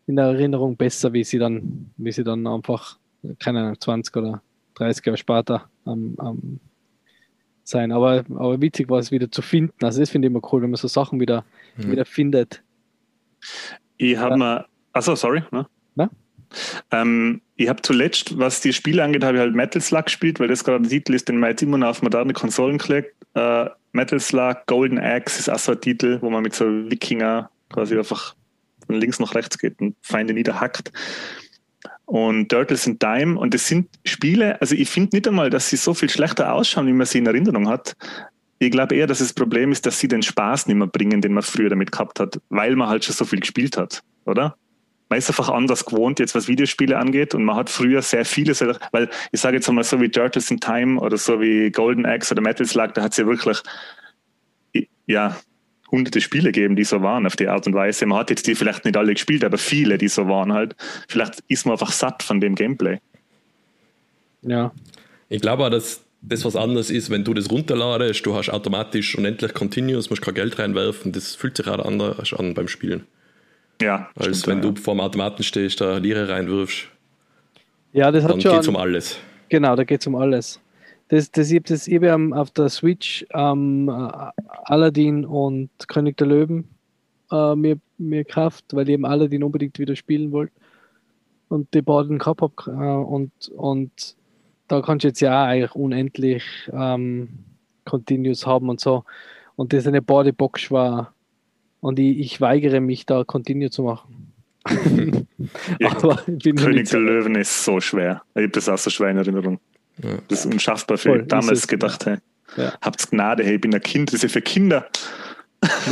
in 0.07 0.17
der 0.17 0.27
Erinnerung 0.27 0.77
besser, 0.77 1.13
wie 1.13 1.25
sie 1.25 1.39
dann, 1.39 1.91
wie 1.97 2.13
sie 2.13 2.25
dann 2.25 2.47
einfach, 2.47 2.99
keine 3.39 3.61
Ahnung, 3.61 3.81
20 3.81 4.17
oder 4.17 4.43
30 4.75 5.07
Jahre 5.07 5.17
später 5.17 5.69
am, 5.85 6.15
am 6.19 6.61
sein. 7.65 7.93
Aber, 7.93 8.25
aber 8.31 8.61
witzig 8.61 8.89
war 8.89 8.99
es 8.99 9.11
wieder 9.11 9.31
zu 9.31 9.43
finden. 9.43 9.85
Also 9.85 10.01
das 10.01 10.11
finde 10.11 10.27
ich 10.27 10.31
immer 10.33 10.43
cool, 10.53 10.63
wenn 10.63 10.71
man 10.71 10.77
so 10.77 10.89
Sachen 10.89 11.21
wieder, 11.21 11.45
mhm. 11.77 11.93
wieder 11.93 12.05
findet. 12.05 12.63
Ich 13.97 14.17
habe 14.17 14.33
ja. 14.33 14.37
mal, 14.37 14.67
achso, 14.93 15.15
sorry. 15.15 15.43
Ne? 15.51 15.67
Ähm, 16.91 17.41
ich 17.57 17.69
habe 17.69 17.83
zuletzt, 17.83 18.39
was 18.39 18.61
die 18.61 18.73
Spiele 18.73 19.03
angeht, 19.03 19.25
habe 19.25 19.37
ich 19.37 19.41
halt 19.41 19.55
Metal 19.55 19.81
Slug 19.81 20.05
gespielt, 20.05 20.41
weil 20.41 20.49
das 20.49 20.65
gerade 20.65 20.83
der 20.83 20.91
Titel 20.91 21.15
ist, 21.15 21.29
den 21.29 21.39
man 21.39 21.51
jetzt 21.51 21.63
immer 21.63 21.79
noch 21.79 21.89
auf 21.89 22.03
moderne 22.03 22.33
Konsolen 22.33 22.79
klickt. 22.79 23.15
Äh, 23.35 23.67
Metal 23.93 24.21
Slug, 24.21 24.67
Golden 24.67 24.99
Axe 24.99 25.39
ist 25.39 25.49
auch 25.49 25.59
so 25.59 25.73
ein 25.73 25.81
Titel, 25.81 26.19
wo 26.21 26.31
man 26.31 26.43
mit 26.43 26.55
so 26.55 26.65
Wikinger 26.67 27.51
quasi 27.73 27.97
einfach 27.97 28.35
von 28.87 28.97
links 28.97 29.21
nach 29.21 29.35
rechts 29.35 29.59
geht 29.59 29.81
und 29.81 29.97
Feinde 30.03 30.35
niederhackt 30.35 30.93
und 32.07 32.49
Turtles 32.49 32.87
in 32.87 32.99
Time. 32.99 33.39
Und 33.39 33.55
das 33.55 33.67
sind 33.67 33.89
Spiele, 34.05 34.61
also 34.61 34.75
ich 34.75 34.89
finde 34.89 35.17
nicht 35.17 35.29
einmal, 35.29 35.51
dass 35.51 35.69
sie 35.69 35.77
so 35.77 35.95
viel 35.95 36.11
schlechter 36.11 36.53
ausschauen, 36.53 36.87
wie 36.87 36.93
man 36.93 37.07
sie 37.07 37.19
in 37.19 37.27
Erinnerung 37.27 37.69
hat. 37.69 37.95
Ich 38.59 38.71
glaube 38.71 38.95
eher, 38.95 39.07
dass 39.07 39.19
das 39.19 39.33
Problem 39.33 39.73
ist, 39.73 39.85
dass 39.85 39.99
sie 39.99 40.09
den 40.09 40.23
Spaß 40.23 40.67
nicht 40.67 40.77
mehr 40.77 40.87
bringen, 40.87 41.21
den 41.21 41.33
man 41.33 41.43
früher 41.43 41.69
damit 41.69 41.93
gehabt 41.93 42.21
hat, 42.21 42.41
weil 42.49 42.77
man 42.77 42.89
halt 42.89 43.05
schon 43.05 43.15
so 43.15 43.25
viel 43.25 43.41
gespielt 43.41 43.77
hat, 43.77 44.03
oder? 44.25 44.57
Man 45.11 45.19
ist 45.19 45.29
einfach 45.29 45.51
anders 45.51 45.85
gewohnt, 45.85 46.19
jetzt 46.19 46.35
was 46.35 46.49
Videospiele 46.49 46.97
angeht 46.97 47.35
und 47.35 47.45
man 47.45 47.57
hat 47.57 47.69
früher 47.69 48.01
sehr 48.01 48.25
viele, 48.25 48.55
weil 48.91 49.11
ich 49.33 49.41
sage 49.41 49.57
jetzt 49.57 49.69
einmal 49.69 49.85
so 49.85 50.01
wie 50.01 50.09
Turtles 50.09 50.51
in 50.51 50.61
Time 50.61 50.99
oder 50.99 51.19
so 51.19 51.41
wie 51.41 51.71
Golden 51.71 52.07
Axe 52.07 52.33
oder 52.33 52.43
Metal 52.43 52.67
Slug, 52.67 52.95
da 52.95 53.03
hat 53.03 53.13
es 53.13 53.19
ja 53.19 53.27
wirklich 53.27 53.61
ja, 55.07 55.37
hunderte 55.95 56.21
Spiele 56.21 56.53
geben, 56.53 56.77
die 56.77 56.85
so 56.85 57.03
waren 57.03 57.27
auf 57.27 57.37
die 57.37 57.49
Art 57.49 57.67
und 57.67 57.75
Weise. 57.75 58.05
Man 58.07 58.19
hat 58.19 58.31
jetzt 58.31 58.47
die 58.47 58.55
vielleicht 58.55 58.85
nicht 58.85 58.97
alle 58.97 59.15
gespielt, 59.15 59.45
aber 59.45 59.59
viele, 59.59 59.97
die 59.97 60.09
so 60.09 60.29
waren 60.29 60.53
halt. 60.53 60.75
Vielleicht 61.09 61.43
ist 61.49 61.65
man 61.67 61.73
einfach 61.73 61.93
satt 61.93 62.23
von 62.23 62.41
dem 62.41 62.55
Gameplay. 62.55 62.99
Ja. 64.43 64.73
Ich 65.29 65.41
glaube 65.41 65.65
auch, 65.65 65.71
dass 65.71 66.05
das 66.21 66.45
was 66.45 66.57
anderes 66.57 66.91
ist, 66.91 67.11
wenn 67.11 67.25
du 67.25 67.35
das 67.35 67.51
runterladest, 67.51 68.25
du 68.27 68.35
hast 68.35 68.51
automatisch 68.51 69.17
unendlich 69.17 69.55
Continuous, 69.55 70.11
musst 70.11 70.23
kein 70.23 70.35
Geld 70.35 70.59
reinwerfen, 70.59 71.13
das 71.13 71.35
fühlt 71.35 71.57
sich 71.57 71.69
auch 71.69 71.85
anders 71.85 72.33
an 72.35 72.55
beim 72.55 72.69
Spielen. 72.69 73.07
Ja. 73.81 74.11
Als 74.17 74.41
stimmt, 74.41 74.47
wenn 74.47 74.65
ja. 74.65 74.71
du 74.71 74.81
vor 74.81 74.95
dem 74.95 75.01
Automaten 75.01 75.43
stehst, 75.43 75.81
da 75.81 75.99
Lire 75.99 76.29
reinwirfst. 76.29 76.89
Ja, 77.93 78.11
das 78.11 78.25
hat 78.25 78.31
dann 78.33 78.39
geht 78.39 78.53
es 78.53 78.69
um 78.69 78.77
alles. 78.77 79.19
Genau, 79.49 79.77
da 79.77 79.85
geht 79.85 80.01
es 80.01 80.07
um 80.07 80.17
alles. 80.17 80.61
Das, 81.09 81.31
das, 81.31 81.51
ich 81.51 81.57
habe 81.57 81.69
das 81.69 81.87
eben 81.87 82.33
auf 82.33 82.51
der 82.51 82.69
Switch 82.69 83.27
ähm, 83.33 83.89
Aladdin 84.65 85.25
und 85.25 85.71
König 85.89 86.17
der 86.17 86.27
Löwen 86.27 86.69
äh, 87.31 87.55
mir, 87.55 87.79
mir 87.99 88.25
gekauft, 88.25 88.65
weil 88.73 88.89
ich 88.89 88.95
eben 88.95 89.05
Aladdin 89.05 89.43
unbedingt 89.43 89.79
wieder 89.79 89.97
spielen 89.97 90.33
wollte. 90.33 90.53
Und 91.49 91.73
die 91.75 91.83
beiden 91.83 92.19
gehabt 92.19 92.41
habe. 92.41 92.55
Äh, 92.67 93.05
und, 93.05 93.33
und 93.55 94.17
da 94.69 94.81
kannst 94.81 95.05
du 95.05 95.09
jetzt 95.09 95.21
ja 95.21 95.45
eigentlich 95.45 95.75
unendlich 95.75 96.43
ähm, 96.73 97.29
Continuous 97.85 98.47
haben 98.47 98.69
und 98.69 98.81
so. 98.81 99.05
Und 99.57 99.73
das 99.73 99.81
ist 99.81 99.89
eine 99.89 100.03
Bodybox 100.03 100.63
schwer. 100.63 101.13
Und 101.81 101.99
ich, 101.99 102.19
ich 102.19 102.41
weigere 102.41 102.81
mich 102.81 103.05
da 103.05 103.25
Continue 103.25 103.71
zu 103.71 103.83
machen. 103.83 104.33
Aber 105.85 106.17
König 106.17 106.89
der 106.89 107.01
Löwen 107.01 107.35
ist 107.35 107.65
so 107.65 107.79
schwer. 107.81 108.23
Ich 108.35 108.43
habe 108.43 108.49
das 108.49 108.69
auch 108.69 108.79
so 108.79 108.89
schwer 108.89 109.11
in 109.11 109.19
Erinnerung. 109.19 109.61
Ja. 110.03 110.19
Das 110.29 110.45
ist 110.45 110.53
unschaffbar 110.53 110.99
für 110.99 111.11
Voll, 111.11 111.23
damals 111.25 111.67
gedacht. 111.67 112.07
Hey. 112.07 112.19
Ja. 112.57 112.73
Habt's 112.81 113.11
Gnade, 113.11 113.45
hey, 113.45 113.57
ich 113.57 113.61
bin 113.61 113.75
ein 113.75 113.81
Kind, 113.81 114.09
das 114.09 114.17
ist 114.17 114.23
ja 114.23 114.29
für 114.29 114.43
Kinder. 114.43 114.87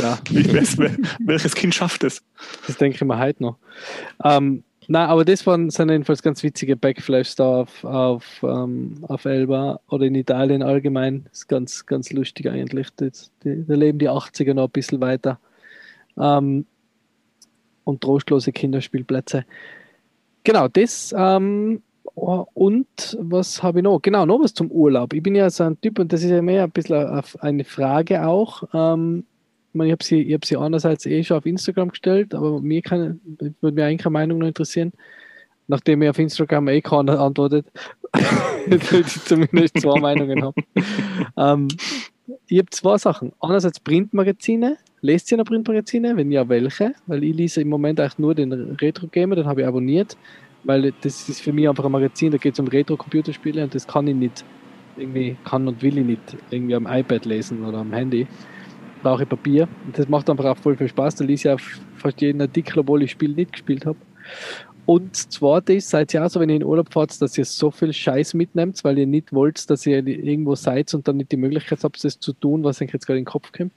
Ja. 0.01 0.19
weiß, 0.29 0.77
welches 1.19 1.55
Kind 1.55 1.73
schafft 1.73 2.03
es? 2.03 2.21
Das 2.67 2.77
denke 2.77 2.95
ich 2.95 3.03
mir 3.03 3.17
heute 3.17 3.41
noch. 3.41 3.57
Ähm, 4.23 4.63
na, 4.87 5.07
aber 5.07 5.23
das 5.25 5.45
waren 5.47 5.69
sind 5.69 5.89
jedenfalls 5.89 6.21
ganz 6.21 6.43
witzige 6.43 6.75
Backflash 6.75 7.35
da 7.35 7.61
auf, 7.61 7.83
auf, 7.83 8.25
ähm, 8.43 8.97
auf 9.07 9.25
Elba 9.25 9.79
oder 9.87 10.05
in 10.05 10.15
Italien 10.15 10.61
allgemein. 10.61 11.23
Das 11.25 11.39
ist 11.39 11.47
ganz, 11.47 11.85
ganz 11.85 12.11
lustig 12.11 12.49
eigentlich. 12.49 12.87
Das, 12.97 13.31
die, 13.43 13.65
da 13.65 13.75
leben 13.75 13.99
die 13.99 14.09
80er 14.09 14.53
noch 14.53 14.65
ein 14.65 14.71
bisschen 14.71 15.01
weiter. 15.01 15.39
Ähm, 16.17 16.65
und 17.85 18.01
trostlose 18.01 18.51
Kinderspielplätze. 18.51 19.45
Genau, 20.43 20.67
das 20.67 21.13
ähm, 21.17 21.81
und 22.15 23.17
was 23.19 23.63
habe 23.63 23.79
ich 23.79 23.83
noch? 23.83 24.01
Genau, 24.01 24.25
noch 24.25 24.41
was 24.41 24.53
zum 24.53 24.69
Urlaub. 24.71 25.13
Ich 25.13 25.23
bin 25.23 25.35
ja 25.35 25.49
so 25.49 25.63
ein 25.63 25.79
Typ, 25.81 25.99
und 25.99 26.11
das 26.11 26.23
ist 26.23 26.29
ja 26.29 26.41
mehr 26.41 26.63
ein 26.63 26.71
bisschen 26.71 27.23
eine 27.39 27.63
Frage 27.63 28.25
auch. 28.25 28.63
Ähm, 28.73 29.25
ich, 29.69 29.75
meine, 29.75 29.89
ich 29.89 29.93
habe 29.93 30.03
sie, 30.03 30.33
hab 30.33 30.45
sie 30.45 30.57
einerseits 30.57 31.05
eh 31.05 31.23
schon 31.23 31.37
auf 31.37 31.45
Instagram 31.45 31.89
gestellt, 31.89 32.35
aber 32.35 32.61
mir 32.61 32.81
kann, 32.81 33.19
würde 33.61 33.75
mir 33.75 33.85
eigentlich 33.85 34.03
keine 34.03 34.13
Meinung 34.13 34.39
noch 34.39 34.47
interessieren, 34.47 34.91
nachdem 35.67 36.01
ich 36.01 36.09
auf 36.09 36.19
Instagram 36.19 36.67
eh 36.67 36.81
keiner 36.81 37.19
antwortet, 37.19 37.65
dass 38.69 38.91
ich 38.91 39.23
zumindest 39.23 39.79
zwei 39.79 39.99
Meinungen 39.99 40.43
habe. 40.43 40.61
Ähm, 41.37 41.67
ich 42.47 42.59
habe 42.59 42.69
zwei 42.69 42.97
Sachen. 42.97 43.33
Einerseits 43.39 43.79
Printmagazine. 43.79 44.77
Lest 45.01 45.31
ihr 45.31 45.37
noch 45.37 45.45
Printmagazine? 45.45 46.15
Wenn 46.15 46.31
ja, 46.31 46.47
welche? 46.47 46.93
Weil 47.07 47.23
ich 47.23 47.35
lese 47.35 47.61
im 47.61 47.69
Moment 47.69 47.99
eigentlich 47.99 48.19
nur 48.19 48.35
den 48.35 48.53
Retro 48.53 49.07
Gamer, 49.07 49.35
den 49.35 49.45
habe 49.45 49.61
ich 49.61 49.67
abonniert 49.67 50.15
weil 50.63 50.93
das 51.01 51.29
ist 51.29 51.41
für 51.41 51.53
mich 51.53 51.67
einfach 51.67 51.85
ein 51.85 51.91
Magazin, 51.91 52.31
da 52.31 52.37
geht 52.37 52.53
es 52.53 52.59
um 52.59 52.67
Retro-Computerspiele 52.67 53.63
und 53.63 53.75
das 53.75 53.87
kann 53.87 54.07
ich 54.07 54.15
nicht, 54.15 54.45
irgendwie 54.97 55.35
kann 55.43 55.67
und 55.67 55.81
will 55.81 55.97
ich 55.97 56.05
nicht 56.05 56.37
irgendwie 56.49 56.75
am 56.75 56.87
iPad 56.87 57.25
lesen 57.25 57.65
oder 57.65 57.79
am 57.79 57.93
Handy. 57.93 58.27
Brauche 59.01 59.23
ich 59.23 59.29
Papier 59.29 59.67
und 59.85 59.97
das 59.97 60.07
macht 60.07 60.29
einfach 60.29 60.45
auch 60.45 60.57
voll 60.57 60.77
viel 60.77 60.87
Spaß. 60.87 61.15
Da 61.15 61.25
lese 61.25 61.49
ich 61.49 61.53
auch 61.53 61.59
fast 61.97 62.21
jeden 62.21 62.41
Artikel, 62.41 62.79
obwohl 62.79 63.03
ich 63.03 63.11
Spiel 63.11 63.31
nicht 63.33 63.51
gespielt 63.51 63.85
habe. 63.85 63.97
Und 64.85 65.11
das 65.13 65.29
zweite 65.29 65.73
ist, 65.73 65.89
seid 65.89 66.13
ihr 66.13 66.25
auch 66.25 66.29
so, 66.29 66.39
wenn 66.39 66.49
ihr 66.49 66.57
in 66.57 66.63
Urlaub 66.63 66.91
fahrt, 66.91 67.21
dass 67.21 67.37
ihr 67.37 67.45
so 67.45 67.71
viel 67.71 67.93
Scheiß 67.93 68.33
mitnehmt, 68.33 68.83
weil 68.83 68.97
ihr 68.97 69.07
nicht 69.07 69.31
wollt, 69.31 69.69
dass 69.69 69.85
ihr 69.85 70.05
irgendwo 70.05 70.55
seid 70.55 70.93
und 70.93 71.07
dann 71.07 71.17
nicht 71.17 71.31
die 71.31 71.37
Möglichkeit 71.37 71.83
habt, 71.83 72.03
das 72.03 72.19
zu 72.19 72.33
tun, 72.33 72.63
was 72.63 72.81
euch 72.81 72.91
jetzt 72.91 73.05
gerade 73.05 73.19
in 73.19 73.23
den 73.23 73.31
Kopf 73.31 73.51
kommt. 73.51 73.71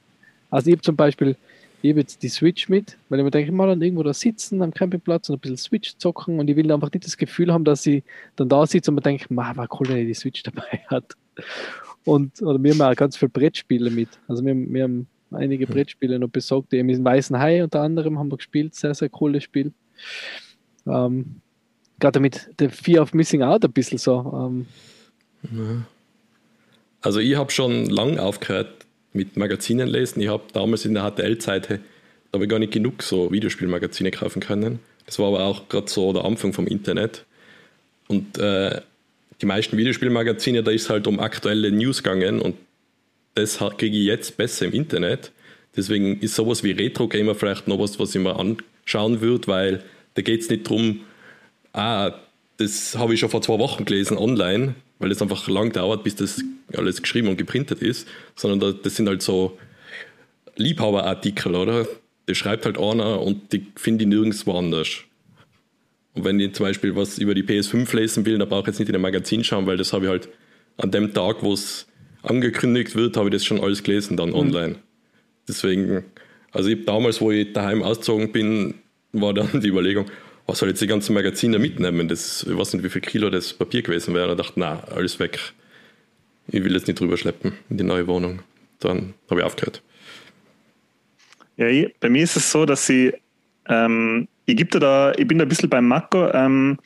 Also 0.50 0.68
ich 0.68 0.74
habe 0.74 0.82
zum 0.82 0.96
Beispiel 0.96 1.36
ich 1.82 1.90
habe 1.90 2.00
jetzt 2.00 2.22
die 2.22 2.28
Switch 2.28 2.68
mit, 2.68 2.96
weil 3.08 3.20
ich 3.20 3.24
mir 3.24 3.30
denke, 3.30 3.52
mal 3.52 3.68
dann 3.68 3.82
irgendwo 3.82 4.02
da 4.02 4.14
sitzen 4.14 4.62
am 4.62 4.72
Campingplatz 4.72 5.28
und 5.28 5.36
ein 5.36 5.40
bisschen 5.40 5.56
Switch 5.56 5.96
zocken 5.98 6.40
und 6.40 6.48
ich 6.48 6.56
will 6.56 6.70
einfach 6.72 6.90
nicht 6.92 7.04
das 7.04 7.16
Gefühl 7.16 7.52
haben, 7.52 7.64
dass 7.64 7.86
ich 7.86 8.02
dann 8.36 8.48
da 8.48 8.66
sitze 8.66 8.90
und 8.90 8.96
mir 8.96 9.02
denke, 9.02 9.32
man, 9.32 9.56
war 9.56 9.68
cool, 9.78 9.88
wenn 9.88 9.98
ich 9.98 10.06
die 10.06 10.14
Switch 10.14 10.42
dabei 10.44 10.80
hat. 10.88 11.14
Und 12.04 12.40
oder 12.42 12.62
wir 12.62 12.72
haben 12.72 12.82
auch 12.82 12.96
ganz 12.96 13.16
viele 13.16 13.30
Brettspiele 13.30 13.90
mit. 13.90 14.08
Also 14.28 14.44
wir, 14.44 14.54
wir 14.54 14.84
haben 14.84 15.06
einige 15.32 15.66
Brettspiele 15.66 16.18
noch 16.18 16.28
besorgt, 16.28 16.72
die 16.72 16.78
im 16.78 17.04
Weißen 17.04 17.38
Hai 17.38 17.62
unter 17.62 17.80
anderem 17.80 18.18
haben 18.18 18.30
wir 18.30 18.36
gespielt, 18.36 18.74
sehr, 18.74 18.94
sehr 18.94 19.08
cooles 19.08 19.42
Spiel. 19.44 19.72
Ähm, 20.86 21.40
Gerade 21.98 22.20
mit 22.20 22.50
der 22.58 22.70
Fear 22.70 23.02
of 23.02 23.14
Missing 23.14 23.42
Out 23.42 23.64
ein 23.64 23.72
bisschen 23.72 23.98
so. 23.98 24.64
Ähm. 25.44 25.86
Also 27.00 27.20
ich 27.20 27.36
habe 27.36 27.50
schon 27.50 27.86
lange 27.86 28.20
aufgehört, 28.22 28.85
mit 29.16 29.36
Magazinen 29.36 29.88
lesen. 29.88 30.20
Ich 30.20 30.28
habe 30.28 30.44
damals 30.52 30.84
in 30.84 30.94
der 30.94 31.10
HTL-Zeit, 31.10 31.80
da 32.32 32.38
gar 32.44 32.58
nicht 32.58 32.72
genug 32.72 33.02
so 33.02 33.32
Videospielmagazine 33.32 34.10
kaufen 34.10 34.40
können. 34.40 34.78
Das 35.06 35.18
war 35.18 35.28
aber 35.28 35.44
auch 35.44 35.68
gerade 35.68 35.88
so 35.88 36.12
der 36.12 36.24
Anfang 36.24 36.52
vom 36.52 36.66
Internet. 36.66 37.24
Und 38.08 38.38
äh, 38.38 38.80
die 39.40 39.46
meisten 39.46 39.76
Videospielmagazine, 39.76 40.62
da 40.62 40.70
ist 40.70 40.90
halt 40.90 41.06
um 41.06 41.20
aktuelle 41.20 41.70
News 41.70 42.02
gegangen 42.02 42.40
und 42.40 42.56
das 43.34 43.58
kriege 43.76 43.96
ich 43.96 44.04
jetzt 44.04 44.36
besser 44.36 44.66
im 44.66 44.72
Internet. 44.72 45.32
Deswegen 45.76 46.20
ist 46.20 46.34
sowas 46.34 46.62
wie 46.62 46.70
Retro-Gamer 46.70 47.34
vielleicht 47.34 47.68
noch 47.68 47.78
was, 47.78 47.98
was 47.98 48.14
ich 48.14 48.20
mir 48.20 48.38
anschauen 48.38 49.20
würde, 49.20 49.46
weil 49.46 49.82
da 50.14 50.22
geht 50.22 50.40
es 50.40 50.48
nicht 50.48 50.66
darum, 50.66 51.00
ah, 51.74 52.12
das 52.56 52.96
habe 52.96 53.12
ich 53.12 53.20
schon 53.20 53.28
vor 53.28 53.42
zwei 53.42 53.58
Wochen 53.58 53.84
gelesen 53.84 54.16
online, 54.16 54.74
weil 54.98 55.10
es 55.10 55.22
einfach 55.22 55.46
lang 55.48 55.72
dauert, 55.72 56.04
bis 56.04 56.16
das 56.16 56.42
alles 56.74 57.02
geschrieben 57.02 57.28
und 57.28 57.36
geprintet 57.36 57.82
ist, 57.82 58.08
sondern 58.34 58.80
das 58.82 58.96
sind 58.96 59.08
halt 59.08 59.22
so 59.22 59.58
Liebhaberartikel, 60.56 61.54
oder? 61.54 61.86
Das 62.26 62.36
schreibt 62.36 62.64
halt 62.64 62.78
einer 62.78 63.20
und 63.20 63.52
die 63.52 63.66
finde 63.76 64.04
ich 64.04 64.08
nirgendwo 64.08 64.58
anders. 64.58 64.88
Und 66.14 66.24
wenn 66.24 66.40
ich 66.40 66.54
zum 66.54 66.64
Beispiel 66.66 66.96
was 66.96 67.18
über 67.18 67.34
die 67.34 67.42
PS5 67.42 67.94
lesen 67.94 68.24
will, 68.24 68.38
dann 68.38 68.48
brauche 68.48 68.62
ich 68.62 68.66
jetzt 68.68 68.78
nicht 68.78 68.88
in 68.88 68.94
ein 68.94 69.02
Magazin 69.02 69.44
schauen, 69.44 69.66
weil 69.66 69.76
das 69.76 69.92
habe 69.92 70.06
ich 70.06 70.10
halt 70.10 70.28
an 70.78 70.90
dem 70.90 71.12
Tag, 71.12 71.42
wo 71.42 71.52
es 71.52 71.86
angekündigt 72.22 72.96
wird, 72.96 73.16
habe 73.16 73.28
ich 73.28 73.34
das 73.34 73.44
schon 73.44 73.60
alles 73.60 73.82
gelesen 73.82 74.16
dann 74.16 74.30
mhm. 74.30 74.36
online. 74.36 74.76
Deswegen, 75.46 76.04
also 76.50 76.68
ich 76.70 76.84
damals, 76.84 77.20
wo 77.20 77.30
ich 77.30 77.52
daheim 77.52 77.82
ausgezogen 77.82 78.32
bin, 78.32 78.74
war 79.12 79.34
dann 79.34 79.60
die 79.60 79.68
Überlegung, 79.68 80.06
was 80.46 80.58
soll 80.58 80.68
jetzt 80.68 80.80
die 80.80 80.86
ganzen 80.86 81.14
Magazine 81.14 81.58
mitnehmen? 81.58 82.08
Das, 82.08 82.44
ich 82.48 82.56
weiß 82.56 82.74
nicht, 82.74 82.84
wie 82.84 82.90
viel 82.90 83.00
Kilo 83.00 83.30
das 83.30 83.52
Papier 83.52 83.82
gewesen 83.82 84.14
wäre. 84.14 84.30
Ich 84.32 84.36
dachte, 84.36 84.54
na, 84.56 84.82
alles 84.94 85.18
weg. 85.18 85.52
Ich 86.48 86.62
will 86.62 86.74
jetzt 86.74 86.86
nicht 86.86 87.00
drüber 87.00 87.16
schleppen 87.16 87.52
in 87.68 87.78
die 87.78 87.84
neue 87.84 88.06
Wohnung. 88.06 88.40
Dann 88.78 89.14
habe 89.28 89.40
ich 89.40 89.46
aufgehört. 89.46 89.82
Ja, 91.56 91.66
ich, 91.66 91.92
bei 91.98 92.08
mir 92.08 92.22
ist 92.22 92.36
es 92.36 92.50
so, 92.50 92.64
dass 92.64 92.88
ich, 92.88 93.14
ähm, 93.68 94.28
ich, 94.44 94.56
da, 94.68 95.12
ich 95.12 95.26
bin 95.26 95.38
da 95.38 95.44
ein 95.44 95.48
bisschen 95.48 95.68
beim 95.68 95.88
Mako. 95.88 96.30
Ähm, 96.32 96.78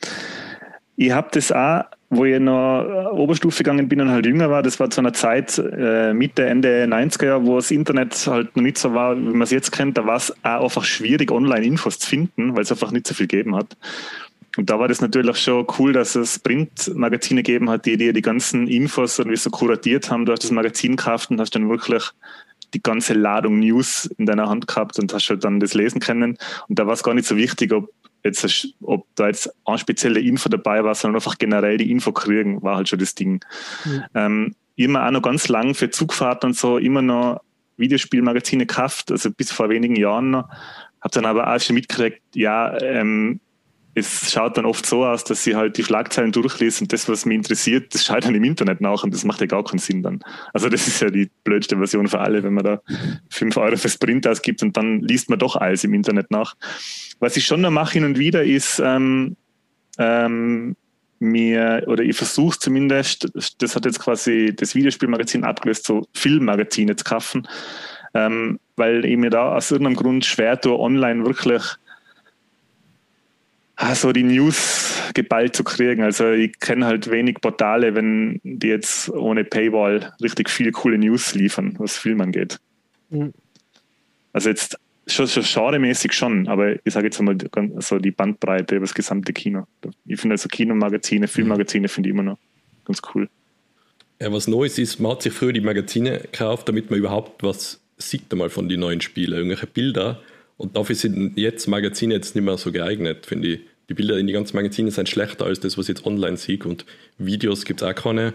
ich 0.95 1.11
habe 1.11 1.29
das 1.31 1.51
auch 1.51 1.83
wo 2.11 2.25
ich 2.25 2.37
noch 2.39 2.83
äh, 2.83 3.07
Oberstufe 3.07 3.63
gegangen 3.63 3.87
bin 3.87 4.01
und 4.01 4.11
halt 4.11 4.25
jünger 4.25 4.49
war, 4.49 4.61
das 4.61 4.81
war 4.81 4.89
zu 4.89 4.99
einer 4.99 5.13
Zeit 5.13 5.57
äh, 5.57 6.13
Mitte, 6.13 6.45
Ende 6.45 6.83
90er 6.83 7.25
Jahre, 7.25 7.45
wo 7.45 7.55
das 7.55 7.71
Internet 7.71 8.27
halt 8.27 8.53
noch 8.55 8.63
nicht 8.63 8.77
so 8.77 8.93
war, 8.93 9.15
wie 9.17 9.21
man 9.21 9.43
es 9.43 9.51
jetzt 9.51 9.71
kennt. 9.71 9.97
Da 9.97 10.05
war 10.05 10.17
es 10.17 10.31
auch 10.43 10.63
einfach 10.65 10.83
schwierig, 10.83 11.31
Online-Infos 11.31 11.99
zu 11.99 12.09
finden, 12.09 12.53
weil 12.53 12.63
es 12.63 12.71
einfach 12.71 12.91
nicht 12.91 13.07
so 13.07 13.13
viel 13.13 13.27
gegeben 13.27 13.55
hat. 13.55 13.77
Und 14.57 14.69
da 14.69 14.77
war 14.77 14.89
das 14.89 14.99
natürlich 14.99 15.37
schon 15.37 15.65
cool, 15.79 15.93
dass 15.93 16.15
es 16.15 16.37
Printmagazine 16.39 17.43
gegeben 17.43 17.69
hat, 17.69 17.85
die 17.85 17.95
dir 17.95 18.11
die 18.11 18.21
ganzen 18.21 18.67
Infos 18.67 19.17
irgendwie 19.17 19.37
so 19.37 19.49
kuratiert 19.49 20.11
haben. 20.11 20.25
Du 20.25 20.33
hast 20.33 20.43
das 20.43 20.51
Magazin 20.51 20.97
gekauft 20.97 21.31
und 21.31 21.39
hast 21.39 21.55
dann 21.55 21.69
wirklich 21.69 22.03
die 22.73 22.83
ganze 22.83 23.13
Ladung 23.13 23.59
News 23.59 24.09
in 24.17 24.25
deiner 24.25 24.49
Hand 24.49 24.67
gehabt 24.67 24.99
und 24.99 25.13
hast 25.13 25.29
halt 25.29 25.45
dann 25.45 25.61
das 25.61 25.73
lesen 25.73 26.01
können. 26.01 26.37
Und 26.67 26.77
da 26.77 26.87
war 26.87 26.93
es 26.93 27.03
gar 27.03 27.13
nicht 27.13 27.27
so 27.27 27.37
wichtig, 27.37 27.71
ob 27.71 27.89
jetzt, 28.23 28.67
ob 28.81 29.07
da 29.15 29.27
jetzt 29.27 29.49
eine 29.65 29.77
spezielle 29.77 30.19
Info 30.19 30.49
dabei 30.49 30.83
war, 30.83 30.95
sondern 30.95 31.17
einfach 31.17 31.37
generell 31.37 31.77
die 31.77 31.91
Info 31.91 32.11
kriegen, 32.11 32.61
war 32.61 32.77
halt 32.77 32.89
schon 32.89 32.99
das 32.99 33.15
Ding. 33.15 33.43
Mhm. 33.85 34.03
Ähm, 34.13 34.55
immer 34.75 35.05
auch 35.05 35.11
noch 35.11 35.21
ganz 35.21 35.47
lang 35.47 35.73
für 35.73 35.89
Zugfahrten 35.89 36.49
und 36.49 36.55
so 36.55 36.77
immer 36.77 37.01
noch 37.01 37.41
Videospielmagazine 37.77 38.65
gekauft, 38.65 39.11
also 39.11 39.31
bis 39.31 39.51
vor 39.51 39.69
wenigen 39.69 39.95
Jahren 39.95 40.31
noch. 40.31 40.49
Hab 41.01 41.11
dann 41.11 41.25
aber 41.25 41.53
auch 41.53 41.59
schon 41.59 41.75
mitgekriegt, 41.75 42.21
ja, 42.35 42.79
ähm, 42.81 43.39
es 43.93 44.31
schaut 44.31 44.57
dann 44.57 44.65
oft 44.65 44.85
so 44.85 45.05
aus, 45.05 45.23
dass 45.23 45.43
sie 45.43 45.55
halt 45.55 45.77
die 45.77 45.83
Schlagzeilen 45.83 46.31
durchlesen 46.31 46.85
und 46.85 46.93
das, 46.93 47.09
was 47.09 47.25
mich 47.25 47.35
interessiert, 47.35 47.93
das 47.93 48.05
schaut 48.05 48.25
dann 48.25 48.35
im 48.35 48.43
Internet 48.43 48.79
nach 48.79 49.03
und 49.03 49.13
das 49.13 49.25
macht 49.25 49.41
ja 49.41 49.47
gar 49.47 49.63
keinen 49.63 49.79
Sinn 49.79 50.01
dann. 50.01 50.19
Also 50.53 50.69
das 50.69 50.87
ist 50.87 51.01
ja 51.01 51.09
die 51.09 51.29
blödste 51.43 51.77
Version 51.77 52.07
für 52.07 52.19
alle, 52.19 52.43
wenn 52.43 52.53
man 52.53 52.63
da 52.63 52.81
fünf 53.29 53.57
Euro 53.57 53.75
fürs 53.75 53.97
Print 53.97 54.25
ausgibt 54.27 54.63
und 54.63 54.77
dann 54.77 55.01
liest 55.01 55.29
man 55.29 55.39
doch 55.39 55.57
alles 55.57 55.83
im 55.83 55.93
Internet 55.93 56.31
nach. 56.31 56.55
Was 57.19 57.35
ich 57.35 57.45
schon 57.45 57.61
noch 57.61 57.71
mache 57.71 57.93
hin 57.93 58.05
und 58.05 58.17
wieder 58.17 58.43
ist, 58.43 58.79
ähm, 58.79 59.35
ähm, 59.97 60.75
mir, 61.19 61.83
oder 61.87 62.03
ich 62.03 62.15
versuche 62.15 62.57
zumindest, 62.59 63.29
das 63.59 63.75
hat 63.75 63.85
jetzt 63.85 63.99
quasi 63.99 64.53
das 64.55 64.73
Videospielmagazin 64.73 65.43
abgelöst, 65.43 65.85
so 65.85 66.07
Filmmagazine 66.13 66.95
zu 66.95 67.03
kaufen, 67.03 67.47
ähm, 68.13 68.59
weil 68.75 69.05
ich 69.05 69.17
mir 69.17 69.29
da 69.29 69.55
aus 69.55 69.69
irgendeinem 69.69 69.97
Grund 69.97 70.25
schwer 70.25 70.59
tue, 70.59 70.79
online 70.79 71.25
wirklich 71.25 71.61
so 73.95 74.11
die 74.11 74.23
News 74.23 75.01
geballt 75.13 75.55
zu 75.55 75.63
kriegen. 75.63 76.03
Also 76.03 76.31
ich 76.31 76.59
kenne 76.59 76.85
halt 76.85 77.09
wenig 77.09 77.41
Portale, 77.41 77.95
wenn 77.95 78.39
die 78.43 78.67
jetzt 78.67 79.09
ohne 79.09 79.43
Paywall 79.43 80.13
richtig 80.21 80.49
viele 80.49 80.71
coole 80.71 80.97
News 80.97 81.33
liefern, 81.35 81.75
was 81.77 81.97
Film 81.97 82.21
angeht. 82.21 82.59
Mhm. 83.09 83.33
Also 84.33 84.49
jetzt 84.49 84.77
schon, 85.07 85.27
schon 85.27 85.43
genremäßig 85.43 86.13
schon, 86.13 86.47
aber 86.47 86.75
ich 86.85 86.93
sage 86.93 87.07
jetzt 87.07 87.19
einmal 87.19 87.37
so 87.79 87.97
die 87.97 88.11
Bandbreite 88.11 88.75
über 88.75 88.85
das 88.85 88.93
gesamte 88.93 89.33
Kino. 89.33 89.65
Ich 90.05 90.19
finde 90.19 90.35
also 90.35 90.47
Kinomagazine, 90.47 91.27
Filmmagazine 91.27 91.87
finde 91.87 92.09
ich 92.09 92.13
immer 92.13 92.23
noch 92.23 92.37
ganz 92.85 93.01
cool. 93.13 93.29
Ja, 94.19 94.31
was 94.31 94.47
Neues 94.47 94.77
ist, 94.77 94.99
man 94.99 95.13
hat 95.13 95.23
sich 95.23 95.33
früher 95.33 95.53
die 95.53 95.61
Magazine 95.61 96.19
gekauft, 96.19 96.69
damit 96.69 96.89
man 96.91 96.99
überhaupt 96.99 97.43
was 97.43 97.81
sieht 97.97 98.31
einmal 98.31 98.49
von 98.49 98.69
den 98.69 98.79
neuen 98.79 99.01
Spielen, 99.01 99.33
irgendwelche 99.33 99.67
Bilder. 99.67 100.21
Und 100.57 100.75
dafür 100.77 100.95
sind 100.95 101.37
jetzt 101.37 101.67
Magazine 101.67 102.13
jetzt 102.13 102.35
nicht 102.35 102.43
mehr 102.43 102.57
so 102.57 102.71
geeignet, 102.71 103.25
finde 103.25 103.47
ich 103.47 103.59
die 103.91 103.95
Bilder 103.95 104.17
in 104.17 104.25
die 104.25 104.31
ganzen 104.31 104.55
Magazine 104.55 104.89
sind 104.89 105.09
schlechter 105.09 105.45
als 105.45 105.59
das, 105.59 105.77
was 105.77 105.89
ich 105.89 105.97
jetzt 105.97 106.05
online 106.05 106.37
sehe 106.37 106.59
und 106.63 106.85
Videos 107.17 107.65
gibt 107.65 107.81
es 107.81 107.87
auch 107.87 107.93
keine. 107.93 108.33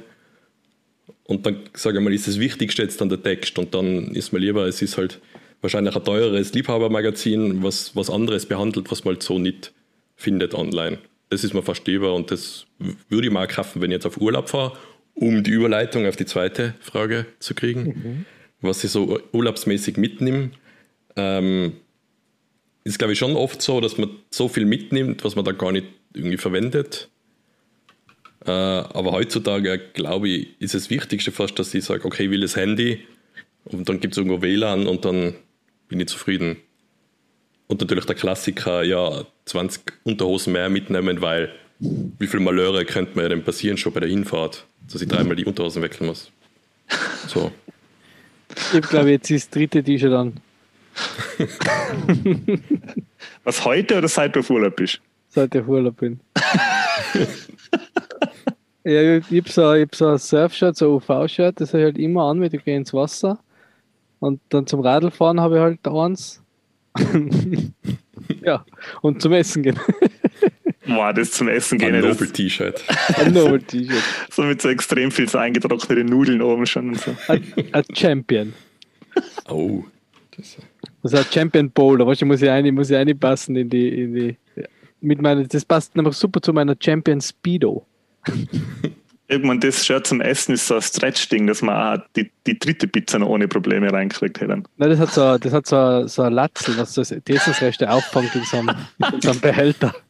Und 1.24 1.46
dann, 1.46 1.60
sage 1.72 1.96
ich 1.96 2.04
mal, 2.04 2.12
ist 2.12 2.28
das 2.28 2.38
Wichtigste 2.38 2.82
jetzt 2.82 3.00
dann 3.00 3.08
der 3.08 3.22
Text 3.22 3.58
und 3.58 3.74
dann 3.74 4.08
ist 4.08 4.34
mir 4.34 4.38
lieber, 4.38 4.66
es 4.66 4.82
ist 4.82 4.98
halt 4.98 5.18
wahrscheinlich 5.62 5.96
ein 5.96 6.04
teureres 6.04 6.52
Liebhabermagazin, 6.52 7.62
was 7.62 7.96
was 7.96 8.10
anderes 8.10 8.44
behandelt, 8.44 8.90
was 8.90 9.04
man 9.04 9.14
halt 9.14 9.22
so 9.22 9.38
nicht 9.38 9.72
findet 10.14 10.52
online. 10.54 10.98
Das 11.30 11.42
ist 11.42 11.54
mir 11.54 11.62
lieber 11.86 12.14
und 12.14 12.30
das 12.30 12.66
würde 13.08 13.26
ich 13.26 13.32
mal 13.32 13.48
kaufen, 13.48 13.80
wenn 13.80 13.90
ich 13.90 13.96
jetzt 13.96 14.06
auf 14.06 14.20
Urlaub 14.20 14.50
fahre, 14.50 14.76
um 15.14 15.42
die 15.42 15.52
Überleitung 15.52 16.06
auf 16.06 16.16
die 16.16 16.26
zweite 16.26 16.74
Frage 16.80 17.24
zu 17.38 17.54
kriegen, 17.54 17.82
mhm. 17.82 18.24
was 18.60 18.84
ich 18.84 18.90
so 18.90 19.18
urlaubsmäßig 19.32 19.96
mitnehme. 19.96 20.50
Ähm, 21.16 21.72
ist, 22.86 22.98
glaube 22.98 23.14
ich, 23.14 23.18
schon 23.18 23.34
oft 23.34 23.60
so, 23.60 23.80
dass 23.80 23.98
man 23.98 24.10
so 24.30 24.46
viel 24.46 24.64
mitnimmt, 24.64 25.24
was 25.24 25.34
man 25.34 25.44
dann 25.44 25.58
gar 25.58 25.72
nicht 25.72 25.88
irgendwie 26.14 26.36
verwendet. 26.36 27.08
Äh, 28.46 28.50
aber 28.52 29.10
heutzutage, 29.10 29.80
glaube 29.92 30.28
ich, 30.28 30.60
ist 30.60 30.74
das 30.74 30.88
Wichtigste 30.88 31.32
fast, 31.32 31.58
dass 31.58 31.74
ich 31.74 31.84
sage, 31.84 32.04
okay, 32.04 32.26
ich 32.26 32.30
will 32.30 32.42
das 32.42 32.54
Handy 32.54 33.04
und 33.64 33.88
dann 33.88 33.98
gibt 33.98 34.14
es 34.14 34.18
irgendwo 34.18 34.40
WLAN 34.40 34.86
und 34.86 35.04
dann 35.04 35.34
bin 35.88 35.98
ich 35.98 36.06
zufrieden. 36.06 36.58
Und 37.66 37.80
natürlich 37.80 38.04
der 38.04 38.14
Klassiker, 38.14 38.84
ja, 38.84 39.24
20 39.46 39.82
Unterhosen 40.04 40.52
mehr 40.52 40.68
mitnehmen, 40.68 41.20
weil 41.20 41.50
wie 41.80 42.28
viele 42.28 42.44
Malheure 42.44 42.84
könnte 42.84 43.18
mir 43.18 43.28
denn 43.28 43.42
passieren 43.42 43.78
schon 43.78 43.94
bei 43.94 44.00
der 44.00 44.08
Hinfahrt, 44.08 44.64
dass 44.88 45.02
ich 45.02 45.08
dreimal 45.08 45.34
die 45.34 45.44
Unterhosen 45.44 45.82
wechseln 45.82 46.06
muss. 46.06 46.30
So. 47.26 47.50
Ich 48.72 48.82
glaube, 48.82 49.10
jetzt 49.10 49.28
ist 49.28 49.46
das 49.46 49.50
dritte 49.50 49.82
T-Shirt 49.82 50.12
an. 50.12 50.34
Was 53.44 53.64
heute 53.64 53.98
oder 53.98 54.08
seit 54.08 54.34
du 54.34 54.40
auf 54.40 54.50
Urlaub 54.50 54.76
bist? 54.76 55.00
Seit 55.28 55.54
ich 55.54 55.60
auf 55.60 55.68
Urlaub 55.68 55.96
bin. 55.96 56.20
ja, 58.84 59.16
ich, 59.18 59.30
ich 59.30 59.40
habe 59.40 59.50
so, 59.50 59.62
hab 59.74 59.94
so 59.94 60.08
ein 60.08 60.18
Surfshirt, 60.18 60.76
so 60.76 60.86
ein 60.86 60.92
UV-Shirt, 61.02 61.60
das 61.60 61.70
habe 61.70 61.80
ich 61.80 61.84
halt 61.84 61.98
immer 61.98 62.24
an, 62.30 62.40
wenn 62.40 62.52
ich 62.52 62.64
gehe 62.64 62.76
ins 62.76 62.92
Wasser. 62.94 63.38
Und 64.18 64.40
dann 64.48 64.66
zum 64.66 64.80
Radlfahren 64.80 65.40
habe 65.40 65.56
ich 65.56 65.60
halt 65.60 65.86
eins. 65.86 66.42
ja, 68.42 68.64
und 69.02 69.20
zum 69.20 69.32
Essen 69.32 69.62
gehen. 69.62 69.78
Boah, 70.86 71.12
das 71.12 71.32
zum 71.32 71.48
Essen 71.48 71.78
gehen. 71.78 71.94
Ein 71.94 72.02
Nobel-T-Shirt. 72.02 72.84
Ein 73.18 73.32
Nobel-T-Shirt. 73.32 74.02
so 74.30 74.42
mit 74.42 74.62
so 74.62 74.68
extrem 74.68 75.10
viel 75.10 75.28
so 75.28 75.38
eingetrocknete 75.38 76.04
Nudeln 76.04 76.40
oben 76.40 76.64
schon. 76.64 76.90
Und 76.90 77.00
so. 77.00 77.14
Ein, 77.28 77.84
Champion. 77.92 78.54
Oh. 79.48 79.84
Das 80.36 80.56
das 81.06 81.20
ist 81.20 81.26
ein 81.26 81.32
Champion 81.32 81.70
Bowl, 81.70 81.98
da 81.98 82.04
muss 82.04 82.42
ich 82.42 82.50
eine, 82.50 82.72
muss 82.72 82.90
ich 82.90 82.96
eine 82.96 83.14
passen 83.14 83.56
in 83.56 83.68
die, 83.68 84.02
in 84.02 84.14
die 84.14 84.36
mit 85.00 85.20
meiner, 85.20 85.44
das 85.44 85.64
passt 85.64 85.96
einfach 85.96 86.12
super 86.12 86.40
zu 86.40 86.52
meiner 86.52 86.76
Champion 86.78 87.20
Speedo. 87.20 87.86
Irgendwann 89.28 89.58
das 89.58 89.84
Shirt 89.84 90.06
zum 90.06 90.20
Essen 90.20 90.54
ist 90.54 90.68
so 90.68 90.76
ein 90.76 90.82
Stretch-Ding, 90.82 91.48
dass 91.48 91.60
man 91.60 91.98
auch 91.98 92.04
die, 92.14 92.30
die 92.46 92.56
dritte 92.56 92.86
Pizza 92.86 93.18
noch 93.18 93.28
ohne 93.28 93.48
Probleme 93.48 93.92
reinkriegt 93.92 94.40
hätte. 94.40 94.62
Nein, 94.76 94.90
das 94.90 95.00
hat 95.00 95.12
so, 95.12 95.36
das 95.36 95.52
hat 95.52 95.66
so, 95.66 96.06
so 96.06 96.22
ein 96.22 96.32
Latzel, 96.32 96.76
was 96.78 96.94
das 96.94 97.10
Essensreste 97.10 97.90
auffangt 97.90 98.34
in 98.36 98.44
so 98.44 98.58
einem, 98.58 98.76
in 99.12 99.20
so 99.20 99.30
einem 99.30 99.40
Behälter. 99.40 99.94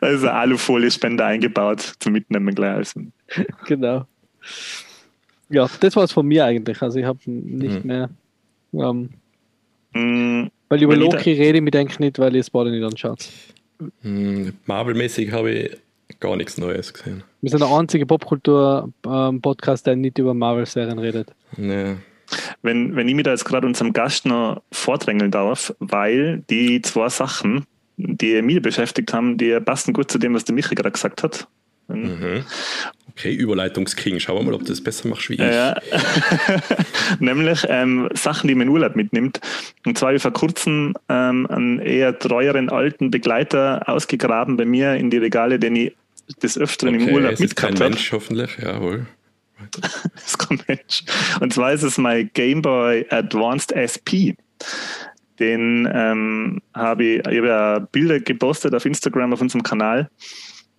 Also 0.00 0.28
Alufolie-Spender 0.28 1.24
eingebaut 1.24 1.94
zum 2.00 2.14
Mitnehmen 2.14 2.52
gleich. 2.56 2.74
Also. 2.74 3.02
Genau. 3.66 4.04
Ja, 5.48 5.70
das 5.78 5.94
war 5.94 6.02
es 6.02 6.12
von 6.12 6.26
mir 6.26 6.44
eigentlich. 6.44 6.82
Also 6.82 6.98
ich 6.98 7.04
habe 7.04 7.18
nicht 7.26 7.84
mhm. 7.84 7.86
mehr 7.86 8.10
ähm, 8.72 9.10
Mm, 9.94 10.46
weil 10.68 10.82
über 10.82 10.96
Loki 10.96 11.32
rede 11.32 11.58
ich 11.58 11.64
mir 11.64 11.70
denke 11.70 12.02
nicht, 12.02 12.18
weil 12.18 12.34
ich 12.34 12.40
es 12.40 12.50
beide 12.50 12.70
nicht 12.70 12.84
anschaut. 12.84 13.28
Mm, 14.02 14.48
Marvel-mäßig 14.66 15.32
habe 15.32 15.50
ich 15.50 15.76
gar 16.20 16.36
nichts 16.36 16.58
Neues 16.58 16.92
gesehen. 16.92 17.22
Wir 17.40 17.50
sind 17.50 17.60
der 17.60 17.70
einzige 17.70 18.06
Popkultur-Podcast, 18.06 19.86
der 19.86 19.96
nicht 19.96 20.18
über 20.18 20.34
Marvel-Serien 20.34 20.98
redet. 20.98 21.34
Nee. 21.56 21.96
Wenn, 22.62 22.96
wenn 22.96 23.08
ich 23.08 23.14
mir 23.14 23.24
da 23.24 23.30
jetzt 23.30 23.44
gerade 23.44 23.66
unserem 23.66 23.92
Gast 23.92 24.24
noch 24.24 24.62
vordrängeln 24.70 25.30
darf, 25.30 25.74
weil 25.80 26.42
die 26.48 26.80
zwei 26.82 27.08
Sachen, 27.08 27.66
die 27.96 28.40
mich 28.42 28.62
beschäftigt 28.62 29.12
haben, 29.12 29.36
die 29.36 29.58
passen 29.60 29.92
gut 29.92 30.10
zu 30.10 30.18
dem, 30.18 30.34
was 30.34 30.44
der 30.44 30.54
Michael 30.54 30.76
gerade 30.76 30.92
gesagt 30.92 31.22
hat. 31.22 31.48
Mhm. 31.94 32.44
Okay, 33.10 33.34
Überleitungsking. 33.34 34.18
Schauen 34.20 34.38
wir 34.38 34.44
mal, 34.44 34.54
ob 34.54 34.62
du 34.62 34.68
das 34.68 34.82
besser 34.82 35.08
machst 35.08 35.28
wie 35.28 35.34
ich. 35.34 35.40
Ja. 35.40 35.76
Nämlich 37.18 37.64
ähm, 37.68 38.08
Sachen, 38.14 38.48
die 38.48 38.54
man 38.54 38.68
in 38.68 38.72
Urlaub 38.72 38.96
mitnimmt. 38.96 39.40
Und 39.84 39.98
zwar 39.98 40.08
habe 40.08 40.16
ich 40.16 40.22
vor 40.22 40.32
kurzem 40.32 40.94
ähm, 41.08 41.46
einen 41.46 41.78
eher 41.78 42.18
treueren 42.18 42.70
alten 42.70 43.10
Begleiter 43.10 43.82
ausgegraben 43.86 44.56
bei 44.56 44.64
mir 44.64 44.94
in 44.94 45.10
die 45.10 45.18
Regale, 45.18 45.58
den 45.58 45.76
ich 45.76 45.92
des 46.42 46.56
Öfteren 46.56 46.94
okay, 46.94 47.04
im 47.04 47.14
Urlaub 47.14 47.32
es 47.32 47.40
ist 47.40 47.56
kein 47.56 47.70
mitgehabt 47.70 47.80
habe. 47.80 47.90
Mensch, 47.90 48.12
hoffentlich. 48.12 48.58
Jawohl. 48.62 49.06
Das 49.80 50.26
ist 50.26 50.38
kein 50.38 50.60
Mensch. 50.66 51.04
Und 51.40 51.52
zwar 51.52 51.72
ist 51.72 51.82
es 51.82 51.96
mein 51.96 52.30
Game 52.34 52.62
Boy 52.62 53.06
Advanced 53.10 53.72
SP. 53.72 54.34
Den 55.38 55.88
ähm, 55.92 56.60
habe 56.74 57.04
ich, 57.04 57.18
ich 57.20 57.38
habe 57.38 57.46
ja 57.46 57.78
Bilder 57.78 58.20
gepostet 58.20 58.74
auf 58.74 58.84
Instagram 58.84 59.32
auf 59.32 59.40
unserem 59.40 59.62
Kanal. 59.62 60.10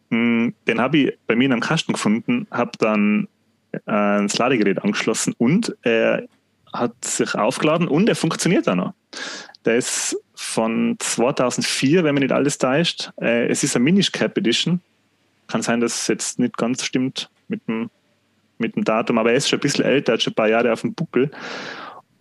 Mm, 0.10 0.50
Den 0.68 0.82
habe 0.82 0.98
ich 0.98 1.18
bei 1.28 1.36
mir 1.36 1.46
in 1.46 1.52
einem 1.52 1.62
Kasten 1.62 1.94
gefunden, 1.94 2.48
habe 2.52 2.72
dann 2.80 3.28
äh, 3.72 3.80
das 3.86 4.38
Ladegerät 4.38 4.84
angeschlossen 4.84 5.34
und 5.38 5.76
er 5.82 6.28
hat 6.72 6.94
sich 7.04 7.36
aufgeladen 7.36 7.88
und 7.88 8.10
er 8.10 8.16
funktioniert 8.16 8.68
auch 8.68 8.76
noch. 8.76 8.94
Der 9.66 9.78
ist 9.78 10.18
von 10.36 10.96
2004, 11.00 12.04
wenn 12.04 12.16
man 12.16 12.24
nicht 12.24 12.34
alles 12.34 12.58
täuscht. 12.58 13.12
Äh, 13.22 13.48
es 13.48 13.64
ist 13.64 13.76
eine 13.76 13.84
Minish 13.84 14.12
Cap 14.12 14.38
Edition. 14.38 14.82
Kann 15.48 15.62
sein, 15.62 15.80
dass 15.80 16.02
es 16.02 16.08
jetzt 16.08 16.40
nicht 16.40 16.58
ganz 16.58 16.84
stimmt 16.84 17.30
mit 17.48 17.68
dem, 17.68 17.90
mit 18.58 18.76
dem 18.76 18.84
Datum, 18.84 19.18
aber 19.18 19.32
er 19.32 19.38
ist 19.38 19.50
schon 19.50 19.60
ein 19.60 19.62
bisschen 19.62 19.86
älter, 19.86 20.14
hat 20.14 20.24
schon 20.24 20.32
ein 20.32 20.36
paar 20.36 20.50
Jahre 20.50 20.74
auf 20.74 20.82
dem 20.82 20.94
Buckel. 20.94 21.32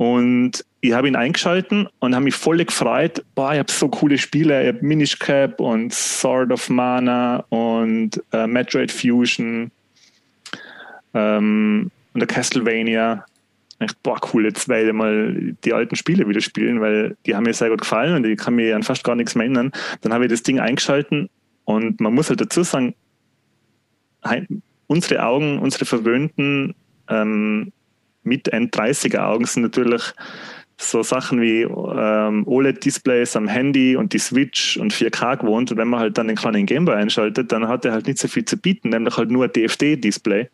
Und 0.02 0.64
ich 0.80 0.94
habe 0.94 1.06
ihn 1.06 1.14
eingeschalten 1.14 1.86
und 2.00 2.12
habe 2.12 2.24
mich 2.24 2.34
voll 2.34 2.64
gefreut. 2.64 3.24
Boah, 3.36 3.52
ich 3.52 3.60
habe 3.60 3.70
so 3.70 3.88
coole 3.88 4.18
Spiele. 4.18 4.60
Ich 4.60 4.74
habe 4.74 4.84
Minish 4.84 5.16
Cap 5.20 5.60
und 5.60 5.94
Sword 5.94 6.50
of 6.50 6.68
Mana 6.68 7.44
und 7.50 8.20
äh, 8.32 8.48
Metroid 8.48 8.90
Fusion 8.90 9.70
ähm, 11.14 11.92
und 12.14 12.18
der 12.18 12.26
Castlevania. 12.26 13.24
Dachte, 13.78 13.94
boah, 14.02 14.18
cool, 14.34 14.46
jetzt 14.46 14.68
werde 14.68 14.88
ich 14.88 14.92
mal 14.92 15.54
die 15.64 15.72
alten 15.72 15.94
Spiele 15.94 16.28
wieder 16.28 16.40
spielen, 16.40 16.80
weil 16.80 17.16
die 17.24 17.36
haben 17.36 17.44
mir 17.44 17.54
sehr 17.54 17.70
gut 17.70 17.82
gefallen 17.82 18.16
und 18.16 18.26
ich 18.26 18.36
kann 18.36 18.56
mich 18.56 18.74
an 18.74 18.82
fast 18.82 19.04
gar 19.04 19.14
nichts 19.14 19.36
mehr 19.36 19.44
erinnern. 19.44 19.70
Dann 20.00 20.12
habe 20.12 20.24
ich 20.24 20.32
das 20.32 20.42
Ding 20.42 20.58
eingeschalten 20.58 21.30
und 21.64 22.00
man 22.00 22.12
muss 22.12 22.28
halt 22.28 22.40
dazu 22.40 22.64
sagen, 22.64 22.96
unsere 24.88 25.24
Augen, 25.24 25.60
unsere 25.60 25.84
verwöhnten 25.84 26.74
ähm, 27.08 27.70
mit 28.22 28.52
N30er 28.52 29.20
Augen 29.20 29.44
sind 29.44 29.62
natürlich 29.62 30.02
so 30.78 31.02
Sachen 31.02 31.40
wie 31.40 31.62
ähm, 31.62 32.46
OLED-Displays 32.46 33.36
am 33.36 33.48
Handy 33.48 33.96
und 33.96 34.12
die 34.12 34.18
Switch 34.18 34.76
und 34.76 34.92
4K 34.92 35.38
gewohnt. 35.38 35.70
Und 35.70 35.76
wenn 35.76 35.88
man 35.88 36.00
halt 36.00 36.18
dann 36.18 36.28
den 36.28 36.36
kleinen 36.36 36.66
Gameboy 36.66 36.94
einschaltet, 36.94 37.52
dann 37.52 37.68
hat 37.68 37.84
er 37.84 37.92
halt 37.92 38.06
nicht 38.06 38.18
so 38.18 38.28
viel 38.28 38.44
zu 38.44 38.56
bieten, 38.56 38.90
nämlich 38.90 39.16
halt 39.16 39.30
nur 39.30 39.44
ein 39.44 39.52
DFD-Display, 39.52 40.48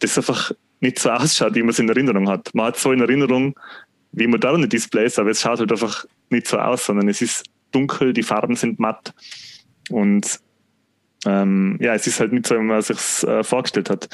das 0.00 0.18
einfach 0.18 0.52
nicht 0.80 0.98
so 0.98 1.10
ausschaut, 1.10 1.54
wie 1.54 1.62
man 1.62 1.70
es 1.70 1.78
in 1.78 1.88
Erinnerung 1.88 2.28
hat. 2.28 2.50
Man 2.54 2.66
hat 2.66 2.76
so 2.76 2.92
in 2.92 3.00
Erinnerung 3.00 3.54
wie 4.12 4.26
moderne 4.26 4.66
Displays, 4.66 5.18
aber 5.18 5.30
es 5.30 5.40
schaut 5.40 5.60
halt 5.60 5.70
einfach 5.70 6.04
nicht 6.30 6.48
so 6.48 6.58
aus, 6.58 6.86
sondern 6.86 7.08
es 7.08 7.22
ist 7.22 7.44
dunkel, 7.70 8.12
die 8.12 8.22
Farben 8.22 8.56
sind 8.56 8.80
matt 8.80 9.14
und 9.90 10.40
ähm, 11.26 11.78
ja, 11.80 11.94
es 11.94 12.06
ist 12.06 12.18
halt 12.18 12.32
nicht 12.32 12.46
so, 12.46 12.56
wie 12.56 12.62
man 12.62 12.80
sich 12.82 12.98
äh, 13.24 13.44
vorgestellt 13.44 13.90
hat. 13.90 14.08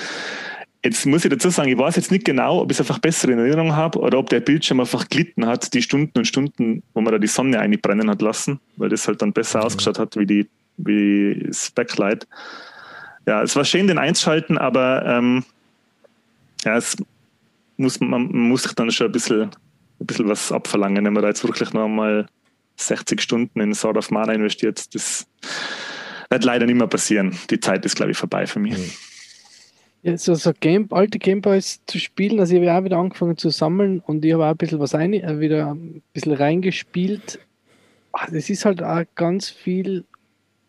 Jetzt 0.86 1.04
muss 1.04 1.24
ich 1.24 1.30
dazu 1.32 1.50
sagen, 1.50 1.68
ich 1.68 1.76
weiß 1.76 1.96
jetzt 1.96 2.12
nicht 2.12 2.24
genau, 2.24 2.60
ob 2.60 2.70
ich 2.70 2.76
es 2.76 2.80
einfach 2.80 3.00
besser 3.00 3.28
in 3.28 3.40
Erinnerung 3.40 3.74
habe 3.74 3.98
oder 3.98 4.18
ob 4.18 4.30
der 4.30 4.38
Bildschirm 4.38 4.78
einfach 4.78 5.08
glitten 5.08 5.44
hat, 5.44 5.74
die 5.74 5.82
Stunden 5.82 6.16
und 6.16 6.26
Stunden, 6.26 6.84
wo 6.94 7.00
man 7.00 7.12
da 7.12 7.18
die 7.18 7.26
Sonne 7.26 7.58
einbrennen 7.58 8.08
hat 8.08 8.22
lassen, 8.22 8.60
weil 8.76 8.88
das 8.88 9.08
halt 9.08 9.20
dann 9.20 9.32
besser 9.32 9.64
ausgeschaut 9.64 9.98
hat 9.98 10.16
wie 10.16 10.26
die 10.26 10.48
wie 10.76 11.42
das 11.44 11.72
Backlight. 11.72 12.28
Ja, 13.26 13.42
es 13.42 13.56
war 13.56 13.64
schön, 13.64 13.88
den 13.88 13.98
einschalten, 13.98 14.58
aber 14.58 15.04
ähm, 15.06 15.44
ja, 16.64 16.76
es 16.76 16.96
muss, 17.78 17.98
man 17.98 18.30
man 18.30 18.48
muss 18.48 18.62
sich 18.62 18.72
dann 18.74 18.92
schon 18.92 19.06
ein 19.06 19.12
bisschen, 19.12 19.42
ein 19.42 20.06
bisschen 20.06 20.28
was 20.28 20.52
abverlangen, 20.52 21.04
wenn 21.04 21.14
man 21.14 21.22
da 21.22 21.30
jetzt 21.30 21.42
wirklich 21.42 21.72
noch 21.72 21.88
mal 21.88 22.28
60 22.76 23.20
Stunden 23.20 23.58
in 23.58 23.74
Sword 23.74 23.96
of 23.96 24.12
Mana 24.12 24.34
investiert. 24.34 24.94
Das 24.94 25.26
wird 26.30 26.44
leider 26.44 26.64
nicht 26.64 26.78
mehr 26.78 26.86
passieren. 26.86 27.36
Die 27.50 27.58
Zeit 27.58 27.84
ist, 27.84 27.96
glaube 27.96 28.12
ich, 28.12 28.16
vorbei 28.16 28.46
für 28.46 28.60
mich. 28.60 28.78
Mhm. 28.78 29.15
Ja, 30.06 30.16
so, 30.16 30.34
so 30.36 30.52
Game, 30.60 30.86
alte 30.92 31.18
Gameboys 31.18 31.80
zu 31.86 31.98
spielen, 31.98 32.38
also 32.38 32.52
ich 32.54 32.58
habe 32.58 32.66
ja 32.66 32.78
auch 32.78 32.84
wieder 32.84 32.96
angefangen 32.96 33.36
zu 33.36 33.50
sammeln 33.50 33.98
und 34.06 34.24
ich 34.24 34.32
habe 34.34 34.44
auch 34.44 34.50
ein 34.50 34.56
bisschen 34.56 34.78
was 34.78 34.94
ein, 34.94 35.12
äh, 35.14 35.40
wieder 35.40 35.72
ein 35.74 36.00
bisschen 36.12 36.34
reingespielt. 36.34 37.40
Ah, 38.12 38.28
Das 38.30 38.48
ist 38.48 38.64
halt 38.64 38.80
auch 38.84 39.02
ganz 39.16 39.48
viel, 39.50 40.04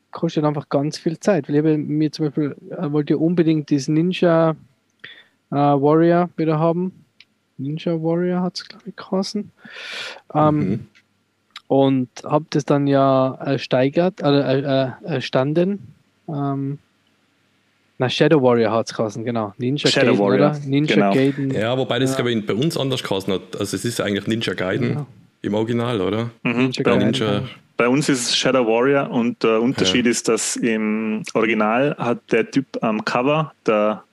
kostet 0.10 0.44
einfach 0.44 0.70
ganz 0.70 0.98
viel 0.98 1.20
Zeit. 1.20 1.48
Weil 1.48 1.56
ich 1.56 1.60
habe 1.60 1.78
mir 1.78 2.12
zum 2.12 2.26
Beispiel, 2.26 2.56
äh, 2.72 2.92
wollte 2.92 3.14
ja 3.14 3.20
unbedingt 3.20 3.70
das 3.70 3.88
Ninja 3.88 4.56
äh, 5.52 5.56
Warrior 5.56 6.32
wieder 6.36 6.58
haben. 6.58 7.06
Ninja 7.60 7.94
Warrior 7.94 8.42
hat 8.42 8.56
es, 8.56 8.68
glaube 8.68 8.86
ich, 8.90 8.96
geheißen. 8.96 9.52
Ähm, 10.34 10.58
Mhm. 10.58 10.88
und 11.68 12.10
habe 12.24 12.46
das 12.50 12.66
dann 12.66 12.88
ja 12.88 13.36
ersteigert, 13.36 14.20
äh, 14.20 14.62
äh, 14.62 14.92
erstanden. 15.04 15.94
Ähm, 16.28 16.80
na, 17.98 18.10
Shadow 18.10 18.42
Warrior 18.42 18.72
hat 18.72 18.88
es 18.90 18.96
geheißen, 18.96 19.24
genau. 19.26 19.54
Ninja 19.58 19.90
Shadow 19.90 20.08
Gaiden, 20.12 20.20
Warrior, 20.20 20.50
oder? 20.52 20.60
Ninja 20.66 20.96
genau. 20.96 21.14
Gaiden. 21.14 21.52
Ja, 21.52 21.78
wobei 21.78 22.00
das, 22.00 22.12
Ja. 22.12 22.16
glaube 22.18 22.32
ich, 22.32 22.46
bei 22.46 22.54
uns 22.54 22.78
anders 22.78 23.02
geheißen 23.04 23.34
hat. 23.34 23.42
Also 23.60 23.76
es 23.76 23.86
ist 23.86 24.00
eigentlich 24.02 24.28
Ninja 24.28 24.54
Gaiden 24.54 24.94
Ja. 24.94 25.06
im 25.42 25.54
Original, 25.54 26.02
oder? 26.02 26.30
Mhm. 26.44 26.52
Ninja 26.58 26.84
Bei, 26.84 26.92
Gaiden. 26.92 27.12
Ninja, 27.12 27.42
bei 27.76 27.88
uns 27.88 28.10
ist 28.10 28.30
es 28.30 28.36
Shadow 28.38 28.66
Warrior 28.68 29.10
und 29.10 29.42
der 29.44 29.62
Unterschied 29.62 30.06
ist, 30.06 30.28
dass 30.28 30.56
im 30.58 31.24
Original 31.34 31.96
hat 31.98 32.20
der 32.32 32.50
Typ 32.50 32.66
am 32.82 33.04
Cover, 33.06 33.52
der 33.66 34.04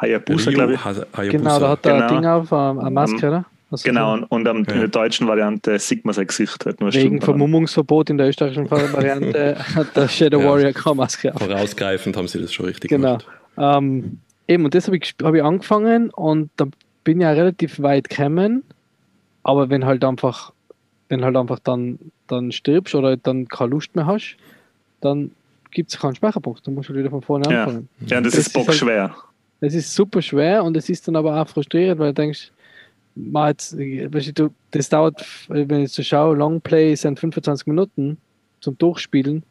Hayabusa, 0.00 0.50
glaube 0.50 0.74
ich, 0.74 0.84
Ha- 0.84 0.94
Hayabusa. 1.16 1.38
Genau, 1.38 1.58
da 1.58 1.68
hat 1.70 1.86
er 1.86 1.92
Genau. 1.94 2.06
ein 2.08 2.14
Ding 2.22 2.26
auf, 2.30 2.52
ähm, 2.52 2.78
eine 2.80 2.90
Maske, 2.90 3.26
oder? 3.28 3.44
Also 3.70 3.84
genau, 3.84 4.16
so 4.16 4.22
und, 4.22 4.24
und 4.30 4.48
am, 4.48 4.56
in 4.58 4.64
Ja. 4.66 4.74
der 4.78 4.88
deutschen 4.88 5.26
Variante 5.26 5.78
Sigma 5.78 6.12
sein 6.12 6.26
Gesicht 6.28 6.64
hat 6.66 6.80
nur 6.80 6.92
Wegen. 6.94 7.20
Vermummungsverbot 7.20 8.10
in 8.10 8.18
der 8.18 8.28
österreichischen 8.28 8.70
Variante 8.70 9.56
hat 9.74 9.96
der 9.96 10.08
Shadow 10.08 10.40
Ja. 10.40 10.48
Warrior 10.50 10.72
keine 10.72 10.94
Maske 10.96 11.34
auf. 11.34 11.40
Vorausgreifend 11.42 12.16
haben 12.16 12.28
sie 12.28 12.40
das 12.40 12.52
schon 12.52 12.66
richtig 12.66 12.90
Genau. 12.90 13.18
gemacht. 13.18 13.26
Ähm, 13.58 14.18
eben, 14.46 14.64
und 14.64 14.74
das 14.74 14.86
habe 14.86 14.96
ich, 14.98 15.14
hab 15.22 15.34
ich 15.34 15.42
angefangen 15.42 16.10
und 16.10 16.50
da 16.56 16.66
bin 17.02 17.18
ich 17.20 17.22
ja 17.24 17.32
relativ 17.32 17.80
weit 17.82 18.08
gekommen. 18.08 18.62
Aber 19.42 19.68
wenn 19.70 19.84
halt 19.84 20.04
einfach, 20.04 20.52
wenn 21.08 21.24
halt 21.24 21.36
einfach 21.36 21.58
dann, 21.60 21.98
dann 22.28 22.52
stirbst 22.52 22.94
oder 22.94 23.16
dann 23.16 23.48
keine 23.48 23.70
Lust 23.70 23.94
mehr 23.96 24.06
hast, 24.06 24.36
dann 25.00 25.30
gibt 25.72 25.90
es 25.92 25.98
keinen 25.98 26.14
Speicherpunkt. 26.14 26.66
Dann 26.66 26.74
musst 26.74 26.88
du 26.88 26.94
wieder 26.94 27.10
von 27.10 27.22
vorne 27.22 27.52
Ja. 27.52 27.64
anfangen. 27.64 27.88
Ja, 28.06 28.20
das, 28.20 28.32
Das 28.34 28.40
ist 28.40 28.46
ist 28.48 28.56
halt- 28.56 28.66
bockschwer. 28.66 29.16
Es 29.60 29.74
ist 29.74 29.94
super 29.94 30.20
schwer 30.22 30.62
und 30.64 30.76
es 30.76 30.88
ist 30.88 31.08
dann 31.08 31.16
aber 31.16 31.40
auch 31.40 31.48
frustrierend, 31.48 31.98
weil 31.98 32.08
du 32.08 32.14
denkst, 32.22 32.50
mal 33.16 33.50
jetzt, 33.50 33.76
das 34.70 34.88
dauert, 34.88 35.24
wenn 35.48 35.82
ich 35.82 35.92
so 35.92 36.02
schaue, 36.02 36.36
Longplay 36.36 36.94
sind 36.94 37.18
25 37.18 37.66
Minuten 37.66 38.18
zum 38.60 38.78
Durchspielen. 38.78 39.42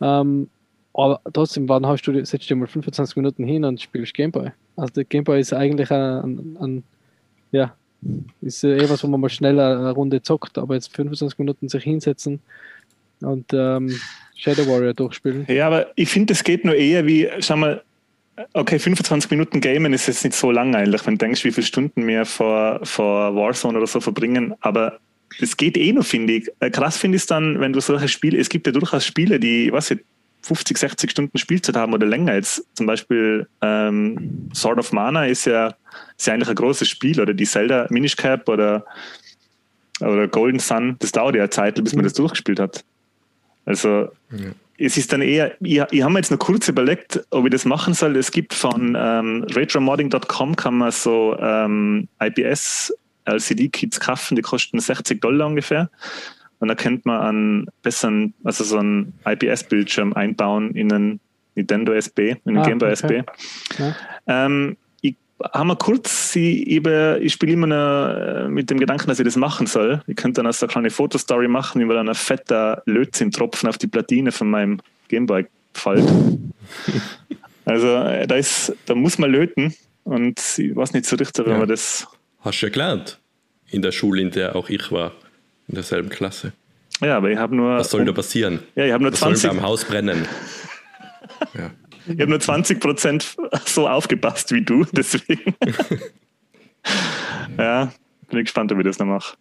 Ähm, 0.00 0.48
aber 0.92 1.20
trotzdem, 1.32 1.68
wann 1.68 1.86
hast 1.86 2.02
du, 2.02 2.24
setzt 2.24 2.50
du 2.50 2.56
mal 2.56 2.66
25 2.66 3.16
Minuten 3.16 3.44
hin 3.44 3.64
und 3.64 3.80
spielst 3.80 4.14
Gameboy? 4.14 4.50
Also 4.76 4.94
der 4.94 5.04
Gameboy 5.04 5.40
ist 5.40 5.52
eigentlich 5.52 5.90
ein, 5.90 6.00
ein, 6.00 6.56
ein 6.60 6.84
ja, 7.52 7.74
ist 8.40 8.64
eh 8.64 8.88
was, 8.90 9.02
wo 9.02 9.08
man 9.08 9.20
mal 9.20 9.28
schneller 9.28 9.78
eine 9.78 9.90
Runde 9.90 10.22
zockt, 10.22 10.58
aber 10.58 10.74
jetzt 10.74 10.94
25 10.94 11.38
Minuten 11.38 11.68
sich 11.68 11.84
hinsetzen 11.84 12.40
und 13.20 13.52
ähm, 13.52 13.94
Shadow 14.36 14.66
Warrior 14.66 14.94
durchspielen. 14.94 15.46
Ja, 15.48 15.66
aber 15.66 15.88
ich 15.96 16.08
finde, 16.08 16.32
es 16.32 16.44
geht 16.44 16.64
nur 16.64 16.74
eher 16.74 17.06
wie, 17.06 17.28
schau 17.40 17.56
mal, 17.56 17.82
okay, 18.52 18.78
25 18.78 19.30
Minuten 19.30 19.60
Gamen 19.60 19.92
ist 19.92 20.06
jetzt 20.06 20.24
nicht 20.24 20.36
so 20.36 20.50
lang 20.50 20.74
eigentlich, 20.74 21.06
wenn 21.06 21.14
du 21.14 21.18
denkst, 21.18 21.44
wie 21.44 21.52
viele 21.52 21.66
Stunden 21.66 22.06
wir 22.06 22.24
vor, 22.24 22.80
vor 22.84 23.34
Warzone 23.34 23.78
oder 23.78 23.86
so 23.86 24.00
verbringen, 24.00 24.54
aber 24.60 24.98
es 25.40 25.56
geht 25.56 25.76
eh 25.76 25.92
noch, 25.92 26.04
finde 26.06 26.34
ich. 26.34 26.48
Äh, 26.60 26.70
Krass 26.70 26.96
finde 26.96 27.16
ich 27.16 27.22
es 27.22 27.26
dann, 27.26 27.60
wenn 27.60 27.72
du 27.72 27.80
solche 27.80 28.08
Spiele, 28.08 28.38
es 28.38 28.48
gibt 28.48 28.66
ja 28.66 28.72
durchaus 28.72 29.04
Spiele, 29.04 29.38
die, 29.38 29.72
was 29.72 29.90
ich, 29.90 30.00
50, 30.42 30.78
60 30.78 31.10
Stunden 31.10 31.36
Spielzeit 31.36 31.76
haben 31.76 31.92
oder 31.92 32.06
länger 32.06 32.34
jetzt. 32.34 32.64
Zum 32.74 32.86
Beispiel 32.86 33.46
ähm, 33.60 34.48
Sword 34.54 34.78
of 34.78 34.92
Mana 34.92 35.26
ist 35.26 35.44
ja, 35.44 35.74
ist 36.16 36.26
ja 36.26 36.32
eigentlich 36.34 36.48
ein 36.48 36.54
großes 36.54 36.88
Spiel 36.88 37.20
oder 37.20 37.34
die 37.34 37.44
Zelda 37.44 37.86
Minish 37.90 38.16
Cap 38.16 38.48
oder, 38.48 38.84
oder 40.00 40.28
Golden 40.28 40.60
Sun, 40.60 40.96
das 41.00 41.12
dauert 41.12 41.34
ja 41.34 41.42
eine 41.42 41.50
Zeit, 41.50 41.74
bis 41.82 41.92
man 41.92 42.02
Mhm. 42.02 42.06
das 42.06 42.14
durchgespielt 42.14 42.60
hat. 42.60 42.84
Also 43.66 44.08
Ja. 44.30 44.52
Es 44.78 44.96
ist 44.96 45.12
dann 45.12 45.22
eher, 45.22 45.52
ich, 45.60 45.82
ich 45.90 46.02
habe 46.02 46.12
mir 46.12 46.20
jetzt 46.20 46.30
noch 46.30 46.38
kurz 46.38 46.68
überlegt, 46.68 47.20
ob 47.30 47.44
ich 47.44 47.50
das 47.50 47.64
machen 47.64 47.94
soll. 47.94 48.16
Es 48.16 48.30
gibt 48.30 48.54
von 48.54 48.96
ähm, 48.98 49.44
retromodding.com 49.50 50.56
kann 50.56 50.78
man 50.78 50.92
so 50.92 51.36
ähm, 51.38 52.08
IPS 52.22 52.94
LCD-Kits 53.24 54.00
kaufen, 54.00 54.36
die 54.36 54.42
kosten 54.42 54.80
60 54.80 55.20
Dollar 55.20 55.48
ungefähr. 55.48 55.90
Und 56.60 56.68
da 56.68 56.74
könnte 56.74 57.02
man 57.04 57.20
einen 57.20 57.66
besseren, 57.82 58.34
also 58.44 58.64
so 58.64 58.78
einen 58.78 59.12
IPS-Bildschirm 59.26 60.12
einbauen 60.14 60.74
in 60.74 60.92
einen 60.92 61.20
Nintendo 61.54 61.92
SB, 61.92 62.30
in 62.30 62.38
einen 62.46 62.58
Ah, 62.58 62.62
Game 62.66 62.78
Boy 62.78 62.92
okay. 62.92 62.92
SB. 62.92 63.22
Ja. 63.78 63.96
Ähm, 64.26 64.76
ich 65.40 65.50
habe 65.52 65.64
mal 65.66 65.76
kurz, 65.76 66.34
ich, 66.36 66.66
ich, 66.66 67.32
spiele 67.32 67.52
immer 67.52 67.66
noch 67.66 68.08
äh, 68.08 68.48
mit 68.48 68.70
dem 68.70 68.78
Gedanken, 68.78 69.06
dass 69.08 69.18
ich 69.18 69.24
das 69.24 69.36
machen 69.36 69.66
soll. 69.66 70.02
Ich 70.06 70.16
könnte 70.16 70.38
dann 70.40 70.46
also 70.46 70.66
eine 70.66 70.72
kleine 70.72 70.90
Fotostory 70.90 71.48
machen, 71.48 71.80
über 71.80 71.94
dann 71.94 72.08
ein 72.08 72.14
fetter 72.14 72.82
Lötzinn-Tropfen 72.86 73.68
auf 73.68 73.78
die 73.78 73.86
Platine 73.86 74.32
von 74.32 74.50
meinem 74.50 74.80
Gameboy 75.08 75.46
fällt. 75.74 76.04
Also 77.64 77.86
äh, 77.96 78.26
da, 78.26 78.36
ist, 78.36 78.74
da 78.86 78.94
muss 78.94 79.18
man 79.18 79.30
löten 79.30 79.74
und 80.04 80.40
ich 80.56 80.74
weiß 80.74 80.94
nicht 80.94 81.04
so 81.04 81.16
richtig, 81.16 81.44
wenn 81.44 81.52
Ja. 81.52 81.58
man 81.58 81.68
das. 81.68 82.06
Hast 82.40 82.62
du 82.62 82.66
ja 82.66 82.72
gelernt. 82.72 83.18
In 83.68 83.82
der 83.82 83.92
Schule, 83.92 84.22
in 84.22 84.30
der 84.30 84.56
auch 84.56 84.70
ich 84.70 84.90
war. 84.90 85.12
In 85.68 85.74
derselben 85.74 86.08
Klasse. 86.08 86.52
Ja, 87.02 87.18
aber 87.18 87.30
ich 87.30 87.36
habe 87.36 87.54
nur. 87.54 87.76
Was 87.76 87.90
soll 87.90 88.06
da 88.06 88.12
passieren? 88.12 88.60
ja, 88.74 88.86
ich 88.86 88.92
habe 88.92 89.02
nur 89.02 89.12
Was 89.12 89.20
soll 89.20 89.36
20, 89.36 89.50
beim 89.50 89.62
Haus 89.62 89.84
brennen? 89.84 90.26
Ja. 91.54 91.70
Ich 92.08 92.20
hab 92.20 92.28
nur 92.28 92.40
20 92.40 92.80
Prozent 92.80 93.36
so 93.66 93.88
aufgepasst 93.88 94.52
wie 94.52 94.62
du, 94.62 94.84
deswegen. 94.92 95.54
ja, 97.58 97.92
bin 98.28 98.38
ich 98.40 98.44
gespannt, 98.46 98.72
ob 98.72 98.78
ich 98.78 98.84
das 98.84 98.98
noch 98.98 99.06
mache. 99.06 99.36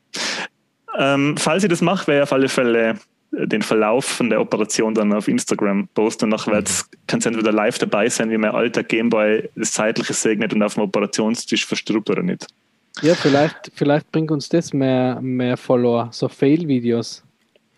Ähm, 0.98 1.36
falls 1.38 1.64
ich 1.64 1.70
das 1.70 1.82
mache, 1.82 2.08
werde 2.08 2.20
ich 2.20 2.24
auf 2.24 2.34
alle 2.34 2.50
Fälle 2.50 2.96
den 3.32 3.62
Verlauf 3.62 4.06
von 4.06 4.30
der 4.30 4.40
Operation 4.40 4.94
dann 4.94 5.12
auf 5.14 5.28
Instagram 5.28 5.88
posten 5.94 6.26
und 6.26 6.30
nachher 6.32 6.54
wird's- 6.54 6.90
kannst 7.08 7.26
du 7.26 7.30
entweder 7.30 7.52
live 7.52 7.78
dabei 7.78 8.08
sein, 8.10 8.32
wie 8.32 8.38
mein 8.38 8.52
alter 8.52 8.84
Gameboy 8.84 9.50
das 9.56 9.74
Zeitliche 9.74 10.14
segnet 10.14 10.54
und 10.54 10.64
auf 10.64 10.76
dem 10.76 10.84
Operationstisch 10.84 11.66
verstrubbt 11.66 12.10
oder 12.10 12.24
nicht. 12.24 12.48
Ja, 13.02 13.14
vielleicht, 13.16 13.72
vielleicht 13.76 14.12
bringt 14.12 14.32
uns 14.32 14.50
das 14.50 14.74
mehr, 14.74 15.20
mehr 15.22 15.58
Follower, 15.58 16.08
so 16.12 16.30
Fail-Videos. 16.30 17.24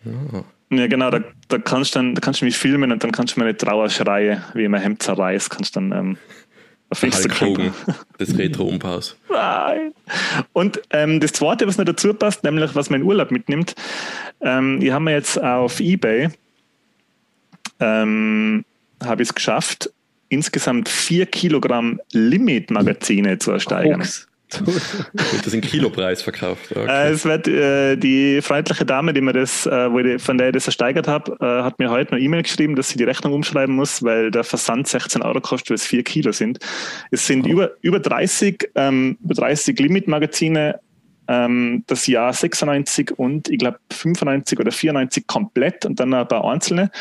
Ja, 0.06 0.44
genau, 0.70 1.10
da, 1.10 1.22
da, 1.48 1.58
kannst 1.58 1.96
du 1.96 2.00
dann, 2.00 2.16
da 2.16 2.22
kannst 2.22 2.42
du 2.42 2.46
mich 2.46 2.58
filmen 2.58 2.92
und 2.92 3.04
dann 3.04 3.12
kannst 3.12 3.36
du 3.36 3.40
meine 3.40 3.56
Trauerschreie, 3.56 4.44
wie 4.54 4.64
ich 4.64 4.70
mein 4.70 4.82
Hemd 4.82 5.02
zerreißt, 5.04 5.50
kannst 5.50 5.76
du 5.76 5.80
dann 5.80 5.92
ähm, 5.92 6.18
auf 6.90 7.02
Hulk 7.02 7.14
Instagram. 7.14 7.50
Hogan, 7.50 7.74
das 8.18 8.38
Retro-Umpaus. 8.38 9.18
Nein. 9.30 9.94
Und 10.54 10.82
ähm, 10.92 11.20
das 11.20 11.34
Zweite, 11.34 11.68
was 11.68 11.78
noch 11.78 11.86
dazu 11.86 12.14
passt, 12.14 12.44
nämlich 12.44 12.76
was 12.76 12.90
man 12.90 13.02
in 13.02 13.08
Urlaub 13.08 13.32
mitnimmt, 13.32 13.76
ähm, 14.42 14.82
ich 14.82 14.92
habe 14.92 15.04
mir 15.04 15.14
jetzt 15.14 15.42
auf 15.42 15.80
Ebay, 15.80 16.30
ähm, 17.80 18.66
habe 19.04 19.24
ich 19.24 19.30
es 19.30 19.36
geschafft, 19.36 19.92
insgesamt 20.30 20.90
vier 20.90 21.26
Kilogramm 21.26 22.00
Limit-Magazine 22.12 23.40
zu 23.40 23.52
ersteigern. 23.52 24.00
Koks. 24.00 24.28
Wird 24.52 25.46
das 25.46 25.54
in 25.54 25.62
Kilopreis 25.62 26.22
verkauft? 26.22 26.72
Okay. 26.72 26.88
Äh, 26.88 27.12
es 27.12 27.26
wird 27.26 27.48
äh, 27.48 27.96
die 27.96 28.42
freundliche 28.42 28.86
Dame, 28.86 29.14
die 29.14 29.22
mir 29.22 29.34
das, 29.34 29.66
äh, 29.66 29.92
wo 29.92 30.00
ich, 30.00 30.22
von 30.22 30.38
der 30.38 30.48
ich 30.48 30.54
das 30.54 30.66
ersteigert 30.66 31.08
habe, 31.08 31.38
äh, 31.40 31.64
hat 31.64 31.78
mir 31.80 31.90
heute 31.90 32.14
eine 32.14 32.22
E-Mail 32.22 32.44
geschrieben, 32.44 32.76
dass 32.76 32.90
sie 32.90 32.98
die 32.98 33.04
Rechnung 33.04 33.34
umschreiben 33.34 33.76
muss, 33.76 34.04
weil 34.04 34.32
der 34.32 34.44
Versand 34.44 34.88
16 34.88 35.22
Euro 35.22 35.40
kostet, 35.40 35.70
weil 35.70 35.76
es 35.76 35.86
4 35.86 36.04
Kilo 36.04 36.32
sind. 36.32 36.60
Es 37.12 37.28
sind 37.28 37.46
über, 37.46 37.72
über 37.82 38.00
30, 38.00 38.72
ähm, 38.76 39.18
über 39.24 39.36
30 39.36 39.78
Limit-Magazine 39.80 40.80
ähm, 41.28 41.84
das 41.86 42.08
Jahr 42.08 42.34
96 42.34 43.18
und 43.18 43.50
ich 43.50 43.60
glaube 43.60 43.80
95 43.92 44.60
oder 44.60 44.72
94 44.72 45.28
komplett 45.28 45.86
und 45.86 46.00
dann 46.00 46.14
ein 46.14 46.28
paar 46.28 46.44
einzelne. 46.44 46.92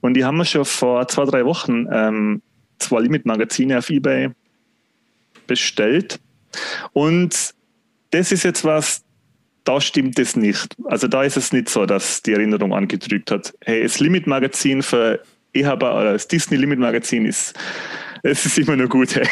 Und 0.00 0.14
die 0.14 0.24
haben 0.24 0.38
wir 0.38 0.44
schon 0.44 0.64
vor 0.64 1.06
zwei, 1.06 1.24
drei 1.24 1.44
Wochen 1.44 1.86
ähm, 1.92 2.42
zwei 2.80 3.00
Limit-Magazine 3.00 3.78
auf 3.78 3.90
Ebay 3.90 4.30
bestellt. 5.46 6.20
Und 6.92 7.54
das 8.10 8.32
ist 8.32 8.42
jetzt 8.44 8.64
was, 8.64 9.02
da 9.64 9.80
stimmt 9.80 10.18
es 10.18 10.34
nicht. 10.36 10.74
Also 10.84 11.08
da 11.08 11.22
ist 11.22 11.36
es 11.36 11.52
nicht 11.52 11.68
so, 11.68 11.84
dass 11.86 12.22
die 12.22 12.32
Erinnerung 12.32 12.72
angetrügt 12.72 13.30
hat. 13.30 13.54
Hey, 13.64 13.82
das 13.82 14.00
Limit-Magazin 14.00 14.82
für 14.82 15.20
Ehaber 15.52 15.94
oder 16.00 16.12
das 16.12 16.28
Disney-Limit-Magazin 16.28 17.26
ist, 17.26 17.54
es 18.22 18.44
ist 18.46 18.58
immer 18.58 18.76
noch 18.76 18.88
gut. 18.88 19.14
Hey. 19.14 19.28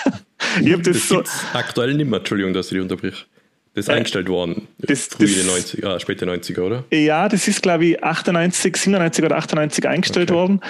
ich 0.62 0.72
habe 0.72 0.82
das, 0.82 0.96
das 0.98 1.08
so, 1.08 1.22
aktuell 1.52 1.94
nicht 1.94 2.08
mehr, 2.08 2.18
Entschuldigung, 2.20 2.52
dass 2.52 2.66
ich 2.66 2.72
dich 2.72 2.80
unterbrich. 2.80 3.26
Das 3.74 3.86
ist 3.86 3.88
Äh, 3.88 3.92
eingestellt 3.94 4.28
worden. 4.28 4.68
das- 4.78 5.06
Frühe 5.06 5.26
das- 5.28 5.46
90er, 5.46 5.86
ah, 5.86 5.98
späte 5.98 6.26
90er, 6.26 6.60
oder? 6.60 6.84
Ja, 6.92 7.28
das 7.28 7.48
ist, 7.48 7.62
glaube 7.62 7.86
ich, 7.86 8.04
98, 8.04 8.76
97 8.76 9.24
oder 9.24 9.36
98 9.36 9.88
eingestellt 9.88 10.30
Okay. 10.30 10.38
worden. 10.38 10.60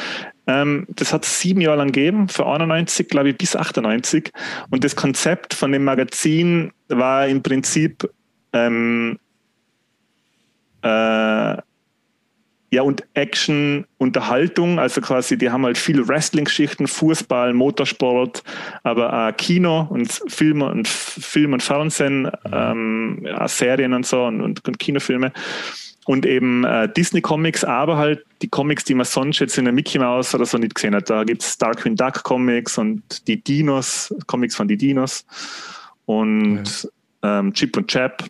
Ähm, 0.47 0.87
das 0.89 1.13
hat 1.13 1.25
es 1.25 1.41
sieben 1.41 1.61
Jahre 1.61 1.79
lang 1.79 1.93
gegeben, 1.93 2.29
für 2.29 2.47
91, 2.47 3.09
glaube 3.09 3.31
ich, 3.31 3.39
bis 3.39 3.55
98. 3.55 4.31
Und 4.71 4.85
das 4.85 4.97
Konzept 4.97 5.55
von 5.55 5.73
dem 5.73 5.85
Magazin 5.85 6.73
war 6.89 7.29
im 7.29 7.43
Prinzip 7.43 8.11
ähm, 8.53 9.19
äh, 10.83 11.57
ja, 12.73 12.81
und 12.81 13.05
Action, 13.13 13.85
Unterhaltung, 13.99 14.79
also 14.79 15.03
quasi, 15.03 15.37
die 15.37 15.51
haben 15.51 15.65
halt 15.67 15.77
viele 15.77 16.09
Wrestling-Geschichten, 16.09 16.87
Fußball, 16.87 17.53
Motorsport, 17.53 18.43
aber 18.83 19.29
auch 19.29 19.37
Kino 19.37 19.87
und 19.91 20.11
Film 20.29 20.63
und 20.63 20.89
Film 20.89 21.53
und 21.53 21.63
Fernsehen, 21.63 22.31
ähm, 22.51 23.21
ja, 23.27 23.47
Serien 23.47 23.93
und 23.93 24.07
so 24.07 24.25
und, 24.25 24.41
und, 24.41 24.67
und 24.67 24.79
Kinofilme. 24.79 25.33
Und 26.05 26.27
eben 26.27 26.65
äh, 26.65 26.93
Disney-Comics, 26.93 27.63
aber 27.63 27.97
halt 27.97 28.25
die 28.43 28.49
Comics, 28.49 28.85
die 28.85 28.95
man 28.95 29.07
sonst 29.07 29.39
jetzt 29.39 29.57
in 29.57 29.65
der 29.65 29.73
Mickey 29.73 29.99
Mouse 30.01 30.35
oder 30.35 30.45
so 30.47 30.59
nicht 30.59 30.75
gesehen 30.75 30.97
hat. 30.97 31.09
Da 31.09 31.23
gibt 31.23 31.43
es 31.43 31.57
Darkwing 31.59 31.95
Duck 31.95 32.25
Comics 32.25 32.77
und 32.77 33.29
die 33.29 33.41
Dinos, 33.41 34.13
Comics 34.27 34.57
von 34.57 34.67
die 34.67 34.77
Dinos 34.77 35.25
und 36.07 36.89
ähm, 37.23 37.53
Chip 37.55 37.77
und 37.77 37.87
Chap. 37.87 38.25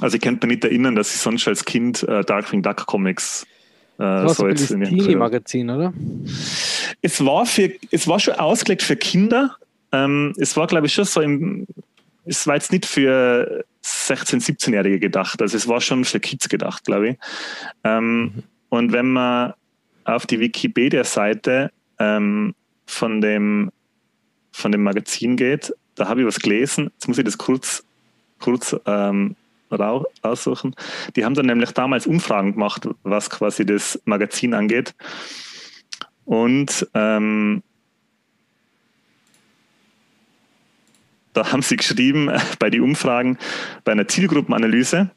Also 0.00 0.16
ich 0.16 0.22
könnte 0.22 0.46
mich 0.46 0.56
nicht 0.58 0.64
erinnern, 0.64 0.94
dass 0.94 1.12
ich 1.12 1.20
sonst 1.20 1.48
als 1.48 1.64
Kind 1.64 2.04
äh, 2.04 2.22
Darkwing 2.24 2.62
Duck 2.62 2.86
Comics 2.86 3.44
äh, 3.98 4.28
so 4.28 4.46
jetzt 4.46 4.70
in 4.70 4.80
das 4.80 4.88
die- 4.90 4.98
Teenie-Magazin, 4.98 5.68
oder? 5.68 5.92
es 7.02 7.24
war 7.24 7.44
für, 7.44 7.72
es 7.90 8.06
war 8.06 8.20
schon 8.20 8.34
ausgelegt 8.34 8.82
für 8.82 8.94
Kinder. 8.96 9.56
Ähm, 9.90 10.32
es 10.38 10.56
war, 10.56 10.68
glaube 10.68 10.86
ich, 10.86 10.94
schon 10.94 11.04
so 11.04 11.20
im, 11.20 11.66
es 12.24 12.46
war 12.46 12.54
jetzt 12.54 12.70
nicht 12.70 12.86
für 12.86 13.64
16-, 13.84 14.40
17-Jährige 14.40 14.98
gedacht. 15.00 15.42
Also 15.42 15.56
es 15.56 15.66
war 15.68 15.80
schon 15.80 16.04
für 16.04 16.20
Kids 16.20 16.48
gedacht, 16.48 16.84
glaube 16.84 17.10
ich. 17.10 17.16
Ähm, 17.84 18.42
Und 18.68 18.92
wenn 18.92 19.12
man 19.12 19.52
auf 20.04 20.26
die 20.26 20.40
Wikipedia-Seite 20.40 21.70
ähm, 21.98 22.54
von, 22.86 23.20
dem, 23.20 23.70
von 24.52 24.72
dem 24.72 24.82
Magazin 24.82 25.36
geht, 25.36 25.74
da 25.94 26.08
habe 26.08 26.20
ich 26.22 26.26
was 26.26 26.40
gelesen. 26.40 26.90
Jetzt 26.94 27.06
muss 27.06 27.18
ich 27.18 27.24
das 27.24 27.36
kurz, 27.36 27.84
kurz 28.40 28.74
ähm, 28.86 29.36
rau- 29.70 30.06
raussuchen. 30.24 30.74
Die 31.14 31.24
haben 31.24 31.34
dann 31.34 31.46
nämlich 31.46 31.72
damals 31.72 32.06
Umfragen 32.06 32.52
gemacht, 32.52 32.88
was 33.02 33.28
quasi 33.28 33.66
das 33.66 34.00
Magazin 34.06 34.54
angeht. 34.54 34.94
Und 36.24 36.88
ähm, 36.94 37.62
da 41.32 41.52
haben 41.52 41.62
sie 41.62 41.76
geschrieben 41.76 42.28
äh, 42.28 42.38
bei 42.58 42.70
den 42.70 42.82
Umfragen, 42.82 43.38
bei 43.84 43.92
einer 43.92 44.08
Zielgruppenanalyse. 44.08 45.10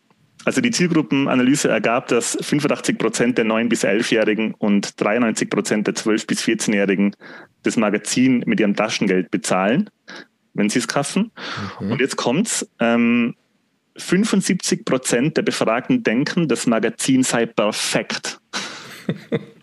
Also 0.43 0.61
die 0.61 0.71
Zielgruppenanalyse 0.71 1.69
ergab, 1.69 2.07
dass 2.07 2.37
85 2.39 2.97
Prozent 2.97 3.37
der 3.37 3.45
9- 3.45 3.67
bis 3.67 3.83
11-Jährigen 3.83 4.53
und 4.53 5.01
93 5.01 5.49
Prozent 5.49 5.87
der 5.87 5.95
12- 5.95 6.27
bis 6.27 6.43
14-Jährigen 6.43 7.15
das 7.63 7.77
Magazin 7.77 8.43
mit 8.45 8.59
ihrem 8.59 8.75
Taschengeld 8.75 9.31
bezahlen, 9.31 9.89
wenn 10.53 10.69
sie 10.69 10.79
es 10.79 10.87
kaufen. 10.87 11.31
Und 11.79 11.99
jetzt 11.99 12.15
kommt's. 12.15 12.67
Ähm, 12.79 13.35
75 13.97 14.83
Prozent 14.85 15.37
der 15.37 15.41
Befragten 15.41 16.03
denken, 16.03 16.47
das 16.47 16.67
Magazin 16.67 17.23
sei 17.23 17.45
perfekt. 17.45 18.39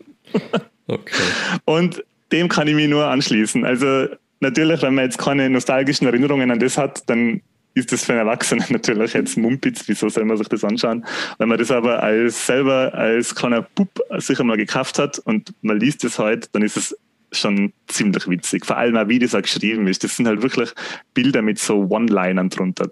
Okay. 0.86 1.22
Und 1.64 2.04
dem 2.32 2.48
kann 2.48 2.68
ich 2.68 2.74
mich 2.74 2.88
nur 2.88 3.06
anschließen. 3.06 3.64
Also 3.64 4.08
natürlich, 4.42 4.82
wenn 4.82 4.94
man 4.94 5.04
jetzt 5.04 5.18
keine 5.18 5.48
nostalgischen 5.48 6.06
Erinnerungen 6.06 6.50
an 6.50 6.58
das 6.58 6.76
hat, 6.76 7.08
dann 7.08 7.40
ist 7.74 7.90
das 7.90 8.04
für 8.04 8.12
einen 8.12 8.26
Erwachsenen 8.26 8.64
natürlich 8.70 9.14
jetzt 9.14 9.38
Mumpitz, 9.38 9.84
wieso 9.86 10.08
soll 10.08 10.24
man 10.24 10.36
sich 10.36 10.48
das 10.48 10.64
anschauen? 10.64 11.06
Wenn 11.38 11.48
man 11.48 11.58
das 11.58 11.70
aber 11.70 12.02
als 12.02 12.46
selber 12.46 12.92
als 12.92 13.34
kleiner 13.34 13.62
Bub 13.62 13.88
sich 14.18 14.38
einmal 14.38 14.58
gekauft 14.58 14.98
hat 14.98 15.18
und 15.20 15.54
man 15.62 15.80
liest 15.80 16.04
es 16.04 16.18
heute, 16.18 16.48
dann 16.52 16.62
ist 16.62 16.76
es 16.76 16.96
schon 17.30 17.72
ziemlich 17.86 18.28
witzig. 18.28 18.66
Vor 18.66 18.76
allem 18.76 18.96
auch, 18.96 19.08
wie 19.08 19.18
das 19.18 19.34
auch 19.34 19.40
geschrieben 19.40 19.86
ist. 19.86 20.04
Das 20.04 20.16
sind 20.16 20.26
halt 20.26 20.42
wirklich 20.42 20.70
Bilder 21.14 21.40
mit 21.40 21.58
so 21.58 21.88
One-Linern 21.88 22.50
drunter. 22.50 22.90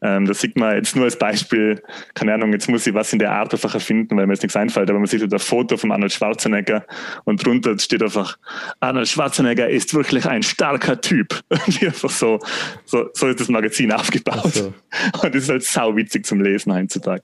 Ähm, 0.00 0.26
da 0.26 0.34
sieht 0.34 0.56
man 0.56 0.76
jetzt 0.76 0.94
nur 0.94 1.06
als 1.06 1.18
Beispiel, 1.18 1.82
keine 2.14 2.34
Ahnung, 2.34 2.52
jetzt 2.52 2.68
muss 2.68 2.86
ich 2.86 2.94
was 2.94 3.12
in 3.12 3.18
der 3.18 3.32
Art 3.32 3.52
einfach 3.52 3.74
erfinden, 3.74 4.16
weil 4.16 4.26
mir 4.26 4.34
jetzt 4.34 4.42
nichts 4.42 4.56
einfällt, 4.56 4.88
aber 4.90 4.98
man 4.98 5.08
sieht 5.08 5.22
halt 5.22 5.32
ein 5.32 5.38
Foto 5.38 5.76
von 5.76 5.90
Arnold 5.90 6.12
Schwarzenegger 6.12 6.86
und 7.24 7.44
drunter 7.44 7.76
steht 7.78 8.02
einfach, 8.02 8.38
Arnold 8.80 9.08
Schwarzenegger 9.08 9.68
ist 9.68 9.94
wirklich 9.94 10.26
ein 10.26 10.42
starker 10.42 11.00
Typ. 11.00 11.40
Und 11.50 11.82
einfach 11.82 12.10
so, 12.10 12.38
so, 12.84 13.08
so 13.12 13.28
ist 13.28 13.40
das 13.40 13.48
Magazin 13.48 13.92
aufgebaut. 13.92 14.52
So. 14.54 14.74
Und 15.22 15.34
das 15.34 15.44
ist 15.44 15.48
halt 15.48 15.62
sauwitzig 15.64 16.24
zum 16.26 16.40
Lesen 16.40 16.72
heutzutage. 16.72 17.22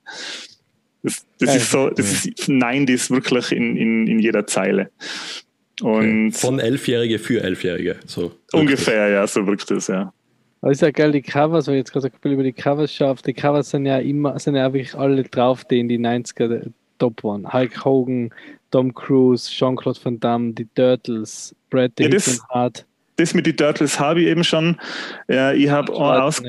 Das, 1.02 1.24
das 1.38 1.56
ist 1.56 1.70
so, 1.70 1.90
das 1.90 2.24
ist 2.24 2.48
Nein, 2.48 2.86
das 2.86 3.02
ist 3.02 3.10
wirklich 3.10 3.52
in, 3.52 3.76
in, 3.76 4.06
in 4.06 4.18
jeder 4.18 4.46
Zeile. 4.46 4.90
Und 5.82 6.32
Von 6.32 6.58
Elfjährige 6.58 7.18
für 7.18 7.42
Elfjährige. 7.42 7.96
So. 8.06 8.32
ungefähr, 8.52 9.08
ja, 9.08 9.26
so 9.26 9.46
wirkt 9.46 9.70
das, 9.70 9.88
ja. 9.88 10.13
Aber 10.64 10.72
ist 10.72 10.80
ja 10.80 10.90
geil, 10.90 11.12
die 11.12 11.20
Covers, 11.20 11.66
weil 11.66 11.74
ich 11.74 11.80
jetzt 11.80 11.92
gerade 11.92 12.06
ein 12.06 12.12
bisschen 12.12 12.32
über 12.32 12.42
die 12.42 12.54
Covers 12.54 12.90
schaue, 12.90 13.16
die 13.16 13.34
Covers 13.34 13.68
sind 13.68 13.84
ja 13.84 13.98
immer, 13.98 14.38
sind 14.38 14.56
ja 14.56 14.72
wirklich 14.72 14.94
alle 14.94 15.22
drauf, 15.24 15.62
die 15.66 15.78
in 15.78 15.90
die 15.90 15.98
90er 15.98 16.70
top 16.98 17.22
waren. 17.22 17.52
Hulk 17.52 17.84
Hogan, 17.84 18.30
Tom 18.70 18.94
Cruise, 18.94 19.50
Jean-Claude 19.50 20.00
Van 20.02 20.18
Damme, 20.20 20.54
die 20.54 20.64
Turtles, 20.74 21.54
Brad 21.68 21.92
Ja, 22.00 22.08
das- 22.08 22.40
Hart. 22.48 22.86
das 23.16 23.34
mit 23.34 23.44
den 23.44 23.58
Turtles 23.58 24.00
habe 24.00 24.22
ich 24.22 24.28
eben 24.28 24.42
schon. 24.42 24.78
Ja, 25.28 25.52
ich 25.52 25.68
habe 25.68 25.92
Aus 25.92 26.40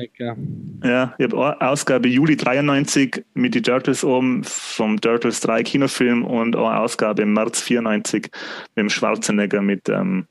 ja, 0.82 1.14
hab 1.20 1.34
Ausgabe 1.60 2.08
Juli 2.08 2.38
93 2.38 3.22
mit 3.34 3.54
den 3.54 3.64
Turtles 3.64 4.02
oben 4.02 4.42
vom 4.44 4.98
Turtles 4.98 5.40
3 5.40 5.62
Kinofilm 5.62 6.24
und 6.24 6.56
eine 6.56 6.80
Ausgabe 6.80 7.20
im 7.20 7.34
März 7.34 7.60
94 7.60 8.30
mit 8.76 8.82
dem 8.82 8.88
Schwarzenegger 8.88 9.60
mit, 9.60 9.90
ähm, 9.90 10.24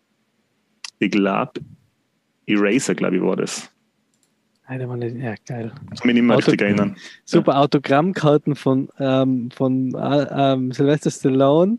ich 0.97 1.11
glaube, 1.11 1.61
Eraser, 2.47 2.95
glaube 2.95 3.17
ich, 3.17 3.21
war 3.21 3.35
das. 3.35 3.69
Ja, 4.67 5.35
geil. 5.45 5.71
Ich 5.93 5.99
kann 5.99 6.07
mich 6.07 6.13
nicht 6.15 6.23
mehr 6.23 6.37
richtig 6.37 6.61
erinnern. 6.61 6.95
Super. 7.23 7.59
Autogrammkarten 7.59 8.55
von, 8.55 8.89
ähm, 8.99 9.51
von 9.51 9.93
äh, 9.93 10.27
ähm, 10.31 10.71
Sylvester 10.71 11.11
Stallone, 11.11 11.77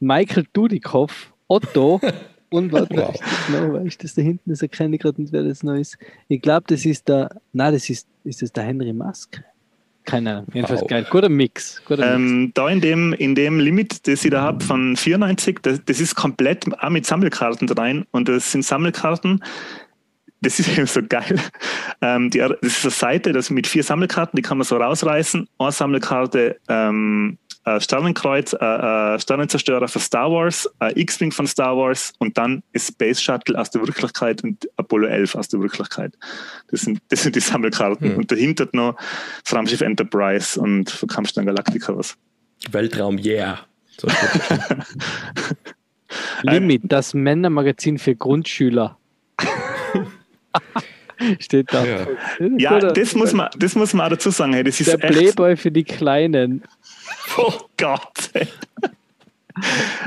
Michael 0.00 0.46
Dudikoff, 0.52 1.32
Otto 1.48 2.00
und 2.50 2.72
warte, 2.72 2.96
wow. 2.96 3.20
genau, 3.46 3.74
weißt 3.74 4.02
das 4.02 4.14
da 4.14 4.22
hinten 4.22 4.50
ist, 4.50 4.62
erkenne 4.62 4.96
ich 4.96 5.02
gerade 5.02 5.20
nicht, 5.20 5.32
wer 5.32 5.42
das 5.42 5.62
noch 5.62 5.74
ist. 5.74 5.98
Ich 6.28 6.40
glaube, 6.40 6.64
das 6.68 6.86
ist 6.86 7.08
der, 7.08 7.28
nein, 7.52 7.74
das 7.74 7.90
ist, 7.90 8.08
ist 8.24 8.40
das 8.40 8.52
der 8.52 8.64
Henry 8.64 8.92
Musk. 8.92 9.42
Keine 10.04 10.32
Ahnung, 10.32 10.46
jedenfalls 10.52 10.82
wow. 10.82 10.88
geil. 10.88 11.06
Guter 11.10 11.30
Mix. 11.30 11.82
Guter 11.86 12.14
ähm, 12.14 12.42
Mix. 12.42 12.54
Da 12.54 12.68
in 12.68 12.80
dem, 12.80 13.12
in 13.14 13.34
dem 13.34 13.58
Limit, 13.58 14.06
das 14.06 14.24
ich 14.24 14.30
da 14.30 14.42
habe 14.42 14.62
von 14.62 14.96
94, 14.96 15.60
das, 15.62 15.80
das 15.84 16.00
ist 16.00 16.14
komplett 16.14 16.66
auch 16.82 16.90
mit 16.90 17.06
Sammelkarten 17.06 17.68
rein 17.70 18.06
und 18.10 18.28
das 18.28 18.52
sind 18.52 18.64
Sammelkarten, 18.64 19.42
das 20.44 20.60
ist 20.60 20.76
eben 20.76 20.86
so 20.86 21.00
geil. 21.02 21.40
Ähm, 22.00 22.30
die, 22.30 22.38
das 22.38 22.58
ist 22.62 22.84
eine 22.84 22.90
Seite, 22.90 23.32
das 23.32 23.50
mit 23.50 23.66
vier 23.66 23.82
Sammelkarten, 23.82 24.36
die 24.36 24.42
kann 24.42 24.58
man 24.58 24.64
so 24.64 24.76
rausreißen. 24.76 25.48
Eine 25.58 25.72
Sammelkarte 25.72 26.60
ähm, 26.68 27.38
äh, 27.64 27.80
Sternenkreuz, 27.80 28.52
äh, 28.52 28.56
äh, 28.56 29.18
Sternenzerstörer 29.18 29.88
für 29.88 29.98
Star 29.98 30.30
Wars, 30.30 30.70
äh, 30.80 31.00
X-Wing 31.00 31.32
von 31.32 31.46
Star 31.46 31.76
Wars 31.76 32.12
und 32.18 32.36
dann 32.36 32.62
ist 32.72 32.88
Space 32.88 33.20
Shuttle 33.20 33.58
aus 33.58 33.70
der 33.70 33.86
Wirklichkeit 33.86 34.44
und 34.44 34.68
Apollo 34.76 35.08
11 35.08 35.34
aus 35.34 35.48
der 35.48 35.60
Wirklichkeit. 35.60 36.14
Das 36.70 36.82
sind, 36.82 37.00
das 37.08 37.22
sind 37.22 37.36
die 37.36 37.40
Sammelkarten. 37.40 38.12
Mhm. 38.12 38.18
Und 38.18 38.30
dahinter 38.30 38.68
noch 38.72 38.96
das 39.42 39.54
Raumschiff 39.54 39.80
Enterprise 39.80 40.60
und 40.60 40.90
für 40.90 41.06
Kampfstern 41.06 41.46
Galactica 41.46 41.96
was. 41.96 42.16
Weltraum, 42.70 43.18
yeah. 43.18 43.60
So 43.98 44.08
Limit, 46.42 46.82
das 46.84 47.14
Männermagazin 47.14 47.98
für 47.98 48.14
Grundschüler. 48.14 48.98
Steht 51.40 51.72
da. 51.72 51.84
Ja, 51.84 52.06
ja 52.58 52.78
das, 52.78 53.14
muss 53.14 53.32
man, 53.32 53.48
das 53.56 53.74
muss 53.74 53.94
man 53.94 54.06
auch 54.06 54.10
dazu 54.10 54.30
sagen. 54.30 54.52
Hey, 54.52 54.64
das 54.64 54.80
ist 54.80 54.90
Der 54.90 54.98
Playboy 54.98 55.56
für 55.56 55.70
die 55.70 55.84
Kleinen. 55.84 56.62
Oh 57.36 57.52
Gott. 57.76 58.30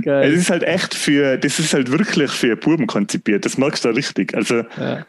Geil. 0.03 0.31
Es 0.31 0.39
ist 0.39 0.49
halt 0.49 0.63
echt 0.63 0.93
für, 0.93 1.37
das 1.37 1.59
ist 1.59 1.73
halt 1.73 1.91
wirklich 1.91 2.31
für 2.31 2.55
Buben 2.55 2.87
konzipiert. 2.87 3.45
Das 3.45 3.57
merkst 3.57 3.85
du 3.85 3.89
richtig. 3.89 4.35
Also, 4.35 4.63
ja. 4.77 5.05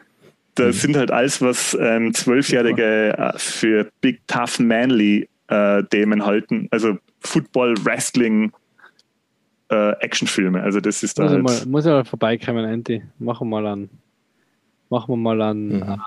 das 0.55 0.75
mhm. 0.75 0.79
sind 0.79 0.97
halt 0.97 1.11
alles, 1.11 1.41
was 1.41 1.77
ähm, 1.79 2.13
Zwölfjährige 2.13 3.17
äh, 3.17 3.37
für 3.37 3.89
Big 4.01 4.21
Tough 4.27 4.59
Manly 4.59 5.27
äh, 5.47 5.83
Themen 5.83 6.25
halten. 6.25 6.67
Also 6.71 6.97
Football, 7.21 7.75
Wrestling, 7.83 8.51
äh, 9.69 9.91
Actionfilme. 9.99 10.61
Also, 10.61 10.79
das 10.79 11.03
ist 11.03 11.19
da. 11.19 11.23
Muss, 11.23 11.31
halt 11.31 11.43
mal, 11.43 11.65
muss 11.65 11.85
ja 11.85 11.91
mal 11.91 12.05
vorbeikommen, 12.05 12.65
Andy. 12.65 13.03
Machen 13.19 13.49
wir 13.49 13.61
mal 13.61 13.67
an. 13.67 13.89
Machen 14.89 15.09
wir 15.09 15.17
mal 15.17 15.41
an. 15.41 15.67
Mhm. 15.67 16.01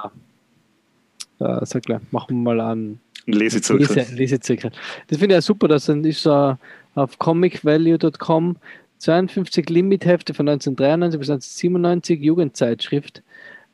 Äh, 1.38 1.66
sag 1.66 1.82
gleich, 1.82 2.00
machen 2.10 2.36
wir 2.36 2.54
mal 2.54 2.60
an 2.60 3.00
Lesezirkel. 3.26 3.96
Lese, 3.96 4.14
Lesezirkel. 4.14 4.70
Das 5.08 5.18
finde 5.18 5.34
ich 5.34 5.38
ja 5.38 5.42
super, 5.42 5.68
dass 5.68 5.86
dann 5.86 6.04
ist 6.04 6.26
uh, 6.26 6.54
auf 6.94 7.18
comicvalue.com 7.18 8.56
52 8.98 9.68
Limithefte 9.68 10.34
von 10.34 10.48
1993 10.48 11.18
bis 11.18 11.30
1997 11.30 12.20
Jugendzeitschrift. 12.20 13.22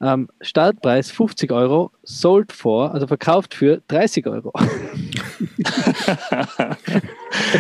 Ähm, 0.00 0.28
Startpreis 0.40 1.10
50 1.10 1.50
Euro, 1.50 1.90
sold 2.04 2.52
for, 2.52 2.94
also 2.94 3.08
verkauft 3.08 3.52
für 3.54 3.82
30 3.88 4.26
Euro. 4.28 4.52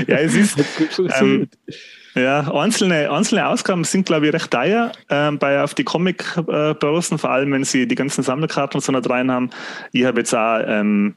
ja, 0.06 0.16
es 0.18 0.34
ist. 0.34 0.56
Ähm, 1.20 1.48
ja, 2.22 2.52
einzelne, 2.52 3.10
einzelne 3.10 3.46
Ausgaben 3.48 3.84
sind, 3.84 4.06
glaube 4.06 4.26
ich, 4.26 4.32
recht 4.32 4.50
teuer. 4.50 4.92
Ähm, 5.08 5.38
bei 5.38 5.62
auf 5.62 5.74
die 5.74 5.84
Comic-Börsen, 5.84 7.18
vor 7.18 7.30
allem 7.30 7.52
wenn 7.52 7.64
sie 7.64 7.86
die 7.86 7.94
ganzen 7.94 8.22
Sammelkarten 8.22 8.80
so 8.80 8.92
noch 8.92 9.08
rein 9.08 9.30
haben. 9.30 9.50
Ich 9.92 10.04
habe 10.04 10.20
jetzt 10.20 10.34
auch 10.34 10.60
ähm, 10.66 11.14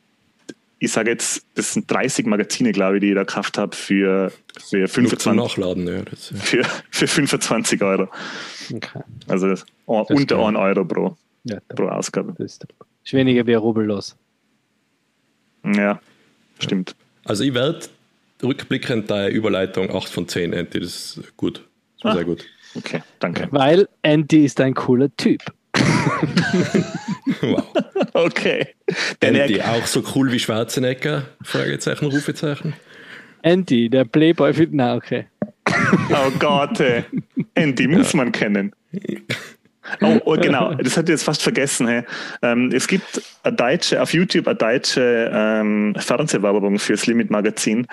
ich 0.84 0.92
sage 0.92 1.12
jetzt, 1.12 1.46
das 1.54 1.74
sind 1.74 1.90
30 1.92 2.26
Magazine, 2.26 2.72
glaube 2.72 2.98
ich, 2.98 3.02
die 3.02 3.10
ich 3.10 3.14
da 3.14 3.22
gekauft 3.22 3.60
habe 3.60 3.76
für, 3.76 4.32
für 4.60 4.88
25 4.88 5.34
Nachladen, 5.34 5.88
ja, 5.88 6.02
das, 6.02 6.32
ja. 6.32 6.38
Für, 6.40 6.64
für 6.90 7.08
25 7.08 7.84
Euro. 7.84 8.08
Okay. 8.74 9.02
Also 9.28 9.48
das, 9.48 9.64
das 9.86 10.10
unter 10.10 10.44
1 10.44 10.58
Euro 10.58 10.84
pro, 10.84 11.16
ja, 11.44 11.60
pro 11.70 11.88
Ausgabe. 11.88 12.34
Das 12.36 12.54
ist, 12.54 12.66
ist 13.06 13.14
weniger 13.14 13.46
wie 13.46 13.54
ein 13.54 13.60
Rubel 13.60 13.86
los. 13.86 14.18
Ja, 15.64 16.02
stimmt. 16.58 16.96
Also 17.26 17.44
ich 17.44 17.54
werde 17.54 17.86
rückblickend 18.44 19.10
deine 19.10 19.30
Überleitung 19.30 19.94
8 19.94 20.10
von 20.10 20.28
10, 20.28 20.54
Andy, 20.54 20.80
das 20.80 21.18
ist 21.18 21.38
gut. 21.38 21.68
Das 21.98 22.04
war 22.04 22.12
ah. 22.12 22.16
sehr 22.16 22.26
gut. 22.26 22.46
Okay, 22.76 23.02
danke. 23.20 23.48
Weil 23.52 23.88
Andy 24.02 24.46
ist 24.46 24.60
ein 24.62 24.74
cooler 24.74 25.10
Typ. 25.18 25.42
wow. 27.42 27.64
Okay. 28.14 28.68
Andy, 29.22 29.62
auch 29.62 29.86
so 29.86 30.04
cool 30.16 30.32
wie 30.34 30.40
Schwarzenegger? 30.40 31.28
Fragezeichen, 31.44 32.08
Rufezeichen. 32.08 32.74
Andy, 33.42 33.90
der 33.90 34.04
Playboy 34.04 34.54
für. 34.54 34.68
Na, 34.70 34.96
okay. 34.96 35.28
Oh 35.66 36.32
Gott, 36.38 36.80
ey. 36.82 37.06
Andy 37.56 37.88
muss 37.88 38.12
ja. 38.12 38.18
man 38.18 38.32
kennen. 38.32 38.74
Oh, 40.00 40.20
oh, 40.26 40.36
genau, 40.36 40.74
das 40.76 40.96
hatte 40.96 41.12
ich 41.12 41.16
jetzt 41.18 41.24
fast 41.24 41.42
vergessen. 41.42 41.88
Hey. 41.88 42.04
Ähm, 42.42 42.72
es 42.74 42.88
gibt 42.88 43.22
eine 43.44 43.56
deutsche, 43.56 44.02
auf 44.02 44.14
YouTube 44.14 44.48
eine 44.48 44.56
deutsche 44.56 45.30
ähm, 45.34 45.96
Fernsehwerbung 45.98 46.80
fürs 46.80 47.08
Limit 47.08 47.30
Magazin. 47.30 47.88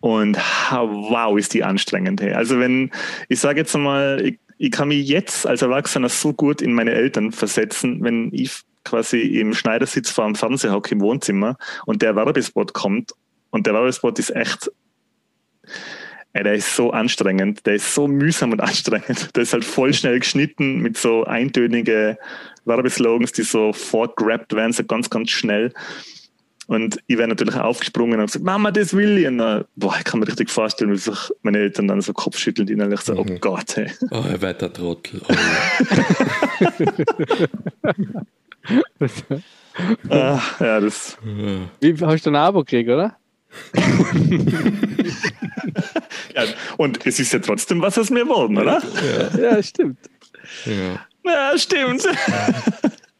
Und 0.00 0.36
wow, 0.36 1.38
ist 1.38 1.54
die 1.54 1.64
anstrengend. 1.64 2.20
Hey. 2.20 2.34
Also 2.34 2.60
wenn, 2.60 2.90
ich 3.28 3.40
sage 3.40 3.60
jetzt 3.60 3.74
mal, 3.74 4.20
ich 4.22 4.38
ich 4.58 4.70
kann 4.70 4.88
mich 4.88 5.06
jetzt 5.06 5.46
als 5.46 5.62
Erwachsener 5.62 6.08
so 6.08 6.32
gut 6.32 6.62
in 6.62 6.72
meine 6.72 6.92
Eltern 6.92 7.32
versetzen, 7.32 8.02
wenn 8.02 8.30
ich 8.32 8.60
quasi 8.84 9.20
im 9.20 9.54
Schneidersitz 9.54 10.10
vor 10.10 10.26
dem 10.26 10.34
Fernseher 10.34 10.72
hocke 10.72 10.94
im 10.94 11.00
Wohnzimmer 11.00 11.56
und 11.86 12.02
der 12.02 12.14
Werbespot 12.16 12.74
kommt 12.74 13.12
und 13.50 13.66
der 13.66 13.74
Werbespot 13.74 14.18
ist 14.18 14.34
echt, 14.34 14.70
ey, 16.34 16.42
der 16.42 16.54
ist 16.54 16.76
so 16.76 16.90
anstrengend, 16.90 17.64
der 17.64 17.76
ist 17.76 17.94
so 17.94 18.06
mühsam 18.06 18.52
und 18.52 18.60
anstrengend. 18.60 19.34
Der 19.34 19.44
ist 19.44 19.52
halt 19.52 19.64
voll 19.64 19.94
schnell 19.94 20.18
geschnitten 20.18 20.80
mit 20.80 20.98
so 20.98 21.24
eintönige 21.24 22.18
Werbeslogans, 22.64 23.32
die 23.32 23.42
so 23.42 23.72
fortgrabt 23.72 24.54
werden, 24.54 24.72
so 24.72 24.84
ganz, 24.84 25.08
ganz 25.10 25.30
schnell. 25.30 25.72
Und 26.66 26.98
ich 27.06 27.18
wäre 27.18 27.28
natürlich 27.28 27.56
aufgesprungen 27.56 28.18
und 28.18 28.26
gesagt, 28.26 28.44
Mama, 28.44 28.70
das 28.70 28.94
will 28.94 29.18
ich. 29.18 29.26
Und 29.26 29.38
dann, 29.38 29.64
boah, 29.76 29.94
ich 29.98 30.04
kann 30.04 30.20
mir 30.20 30.26
richtig 30.26 30.50
vorstellen, 30.50 30.92
wie 30.92 30.96
sich 30.96 31.30
meine 31.42 31.58
Eltern 31.58 31.88
dann 31.88 32.00
so 32.00 32.12
Kopfschütteln 32.12 32.68
innerlich 32.68 33.00
so, 33.00 33.14
oh 33.14 33.24
mhm. 33.24 33.32
oh 33.34 33.38
Gott, 33.38 33.76
hey. 33.76 33.90
Oh, 34.10 34.24
er 34.28 34.40
wird 34.40 34.62
der 34.62 34.72
Trottel. 34.72 35.20
Oh. 35.28 35.34
ah, 40.08 40.40
ja, 40.58 40.80
das. 40.80 41.18
Wie 41.80 41.94
hast 42.00 42.24
du 42.24 42.30
ein 42.30 42.36
Abo 42.36 42.60
gekriegt, 42.60 42.88
oder? 42.88 43.14
Ja, 46.34 46.44
und 46.76 47.06
es 47.06 47.18
ist 47.18 47.32
ja 47.32 47.38
trotzdem 47.38 47.80
was 47.80 47.98
aus 47.98 48.10
mir 48.10 48.24
geworden, 48.24 48.58
oder? 48.58 48.82
Ja, 49.38 49.40
ja 49.40 49.62
stimmt. 49.62 49.98
Ja, 50.64 51.00
ja 51.24 51.58
stimmt. 51.58 52.04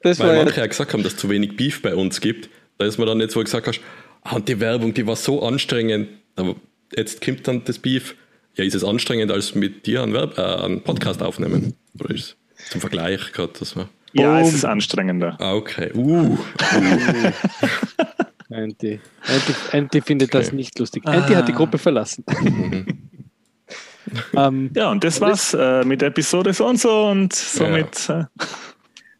Das 0.02 0.18
Weil 0.18 0.44
manche 0.44 0.60
ja 0.60 0.66
gesagt 0.66 0.92
haben, 0.92 1.02
dass 1.02 1.14
es 1.14 1.18
zu 1.18 1.30
wenig 1.30 1.56
Beef 1.56 1.80
bei 1.80 1.94
uns 1.94 2.20
gibt. 2.20 2.50
Da 2.78 2.84
ist 2.84 2.98
man 2.98 3.06
dann 3.06 3.20
jetzt, 3.20 3.34
wo 3.36 3.40
du 3.40 3.44
gesagt 3.44 3.66
hast, 3.66 3.80
ah, 4.22 4.36
und 4.36 4.48
die 4.48 4.60
Werbung, 4.60 4.92
die 4.92 5.06
war 5.06 5.16
so 5.16 5.42
anstrengend, 5.42 6.08
aber 6.36 6.56
jetzt 6.94 7.24
kommt 7.24 7.48
dann 7.48 7.64
das 7.64 7.78
Beef. 7.78 8.14
Ja, 8.56 8.64
ist 8.64 8.74
es 8.74 8.84
anstrengend, 8.84 9.32
als 9.32 9.54
mit 9.54 9.86
dir 9.86 10.02
einen, 10.02 10.12
Werb, 10.12 10.38
äh, 10.38 10.42
einen 10.42 10.82
Podcast 10.82 11.22
aufnehmen? 11.22 11.74
Oder 11.98 12.14
ist 12.14 12.36
es 12.56 12.70
zum 12.70 12.80
Vergleich 12.80 13.32
gerade, 13.32 13.52
dass 13.58 13.74
man. 13.74 13.88
Ja, 14.12 14.40
es 14.40 14.52
ist 14.52 14.64
anstrengender. 14.64 15.36
Ah, 15.40 15.54
okay. 15.54 15.90
Uh. 15.94 16.36
uh. 16.36 16.38
Anti. 18.54 19.00
Anti, 19.26 19.54
Anti 19.72 20.00
findet 20.00 20.28
okay. 20.30 20.38
das 20.38 20.52
nicht 20.52 20.78
lustig. 20.78 21.02
Ah. 21.06 21.12
Anti 21.12 21.34
hat 21.34 21.48
die 21.48 21.52
Gruppe 21.52 21.78
verlassen. 21.78 22.24
Mhm. 22.42 22.86
um, 24.32 24.38
ähm, 24.38 24.70
ja, 24.74 24.90
und 24.90 25.02
das 25.02 25.20
war's 25.20 25.54
äh, 25.54 25.84
mit 25.84 26.02
Episode 26.02 26.52
so 26.52 26.66
und 26.66 26.78
so 26.78 27.06
und 27.06 27.32
somit. 27.32 28.08
Ja. 28.08 28.20
Äh, 28.20 28.24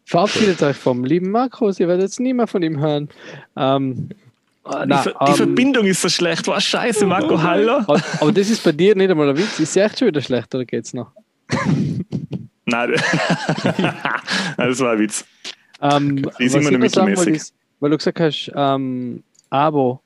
Verabschiedet 0.07 0.61
euch 0.61 0.77
vom 0.77 1.03
lieben 1.03 1.31
Markus, 1.31 1.79
ihr 1.79 1.87
werdet 1.87 2.03
jetzt 2.03 2.19
nie 2.19 2.33
mehr 2.33 2.45
von 2.45 2.61
ihm 2.61 2.79
hören. 2.79 3.09
Ähm, 3.57 4.09
na, 4.63 5.03
die, 5.03 5.09
die 5.09 5.29
ähm, 5.31 5.35
Verbindung 5.35 5.85
ist 5.85 6.01
so 6.01 6.09
schlecht. 6.09 6.47
Was 6.47 6.63
scheiße, 6.63 7.05
Marco, 7.07 7.41
hallo. 7.41 7.77
Aber, 7.77 8.01
aber, 8.19 8.31
das 8.31 8.49
ist 8.49 8.63
bei 8.63 8.71
dir 8.71 8.95
nicht 8.95 9.09
einmal 9.09 9.29
ein 9.29 9.37
Witz. 9.37 9.59
Ist 9.59 9.73
sie 9.73 9.79
echt 9.79 9.97
schon 9.99 10.07
wieder 10.07 10.21
schlecht 10.21 10.53
oder 10.53 10.65
geht's 10.65 10.93
noch? 10.93 11.11
Nein, 12.65 12.91
das 14.57 14.79
war 14.79 14.93
ein 14.93 14.99
Witz. 14.99 15.25
Die 16.39 16.45
ist 16.45 16.55
immer 16.55 16.71
nur 16.71 16.79
mittelmäßig. 16.79 17.35
Ist, 17.35 17.53
weil 17.79 17.91
du 17.91 17.97
gesagt 17.97 18.19
hast, 18.19 18.51
ähm, 18.55 19.23
Abo. 19.49 20.01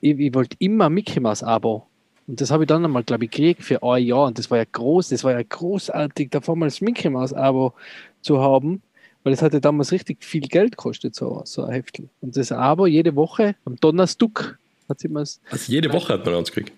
Ich, 0.00 0.18
ich 0.18 0.34
wollte 0.34 0.56
immer 0.58 0.90
Mickey 0.90 1.20
Mouse 1.20 1.42
Abo. 1.42 1.86
Und 2.26 2.40
das 2.40 2.50
habe 2.50 2.64
ich 2.64 2.68
dann 2.68 2.84
einmal, 2.84 3.04
glaube 3.04 3.24
ich, 3.24 3.30
gekriegt 3.30 3.62
für 3.62 3.82
ein 3.82 4.04
Jahr. 4.04 4.26
Und 4.26 4.38
das 4.38 4.50
war 4.50 4.58
ja 4.58 4.64
groß, 4.70 5.08
das 5.10 5.24
war 5.24 5.32
ja 5.32 5.42
großartig, 5.42 6.30
davor 6.30 6.56
mal 6.56 6.66
das 6.66 6.80
Mickey 6.80 7.08
Mouse 7.10 7.32
Abo 7.32 7.72
zu 8.20 8.40
haben, 8.40 8.82
weil 9.22 9.32
es 9.32 9.42
hatte 9.42 9.60
damals 9.60 9.92
richtig 9.92 10.24
viel 10.24 10.42
Geld 10.42 10.72
gekostet, 10.76 11.14
so, 11.14 11.42
so 11.44 11.64
ein 11.64 11.72
Heftel. 11.72 12.08
Und 12.20 12.36
das 12.36 12.50
Abo 12.52 12.86
jede 12.86 13.14
Woche 13.16 13.54
am 13.64 13.76
Donnerstag 13.76 14.58
hat 14.88 14.98
sich 15.00 15.10
mal. 15.10 15.20
Also 15.20 15.40
jede 15.72 15.92
Woche 15.92 16.12
hat 16.14 16.24
man 16.24 16.34
eins 16.36 16.50
gekriegt. 16.52 16.72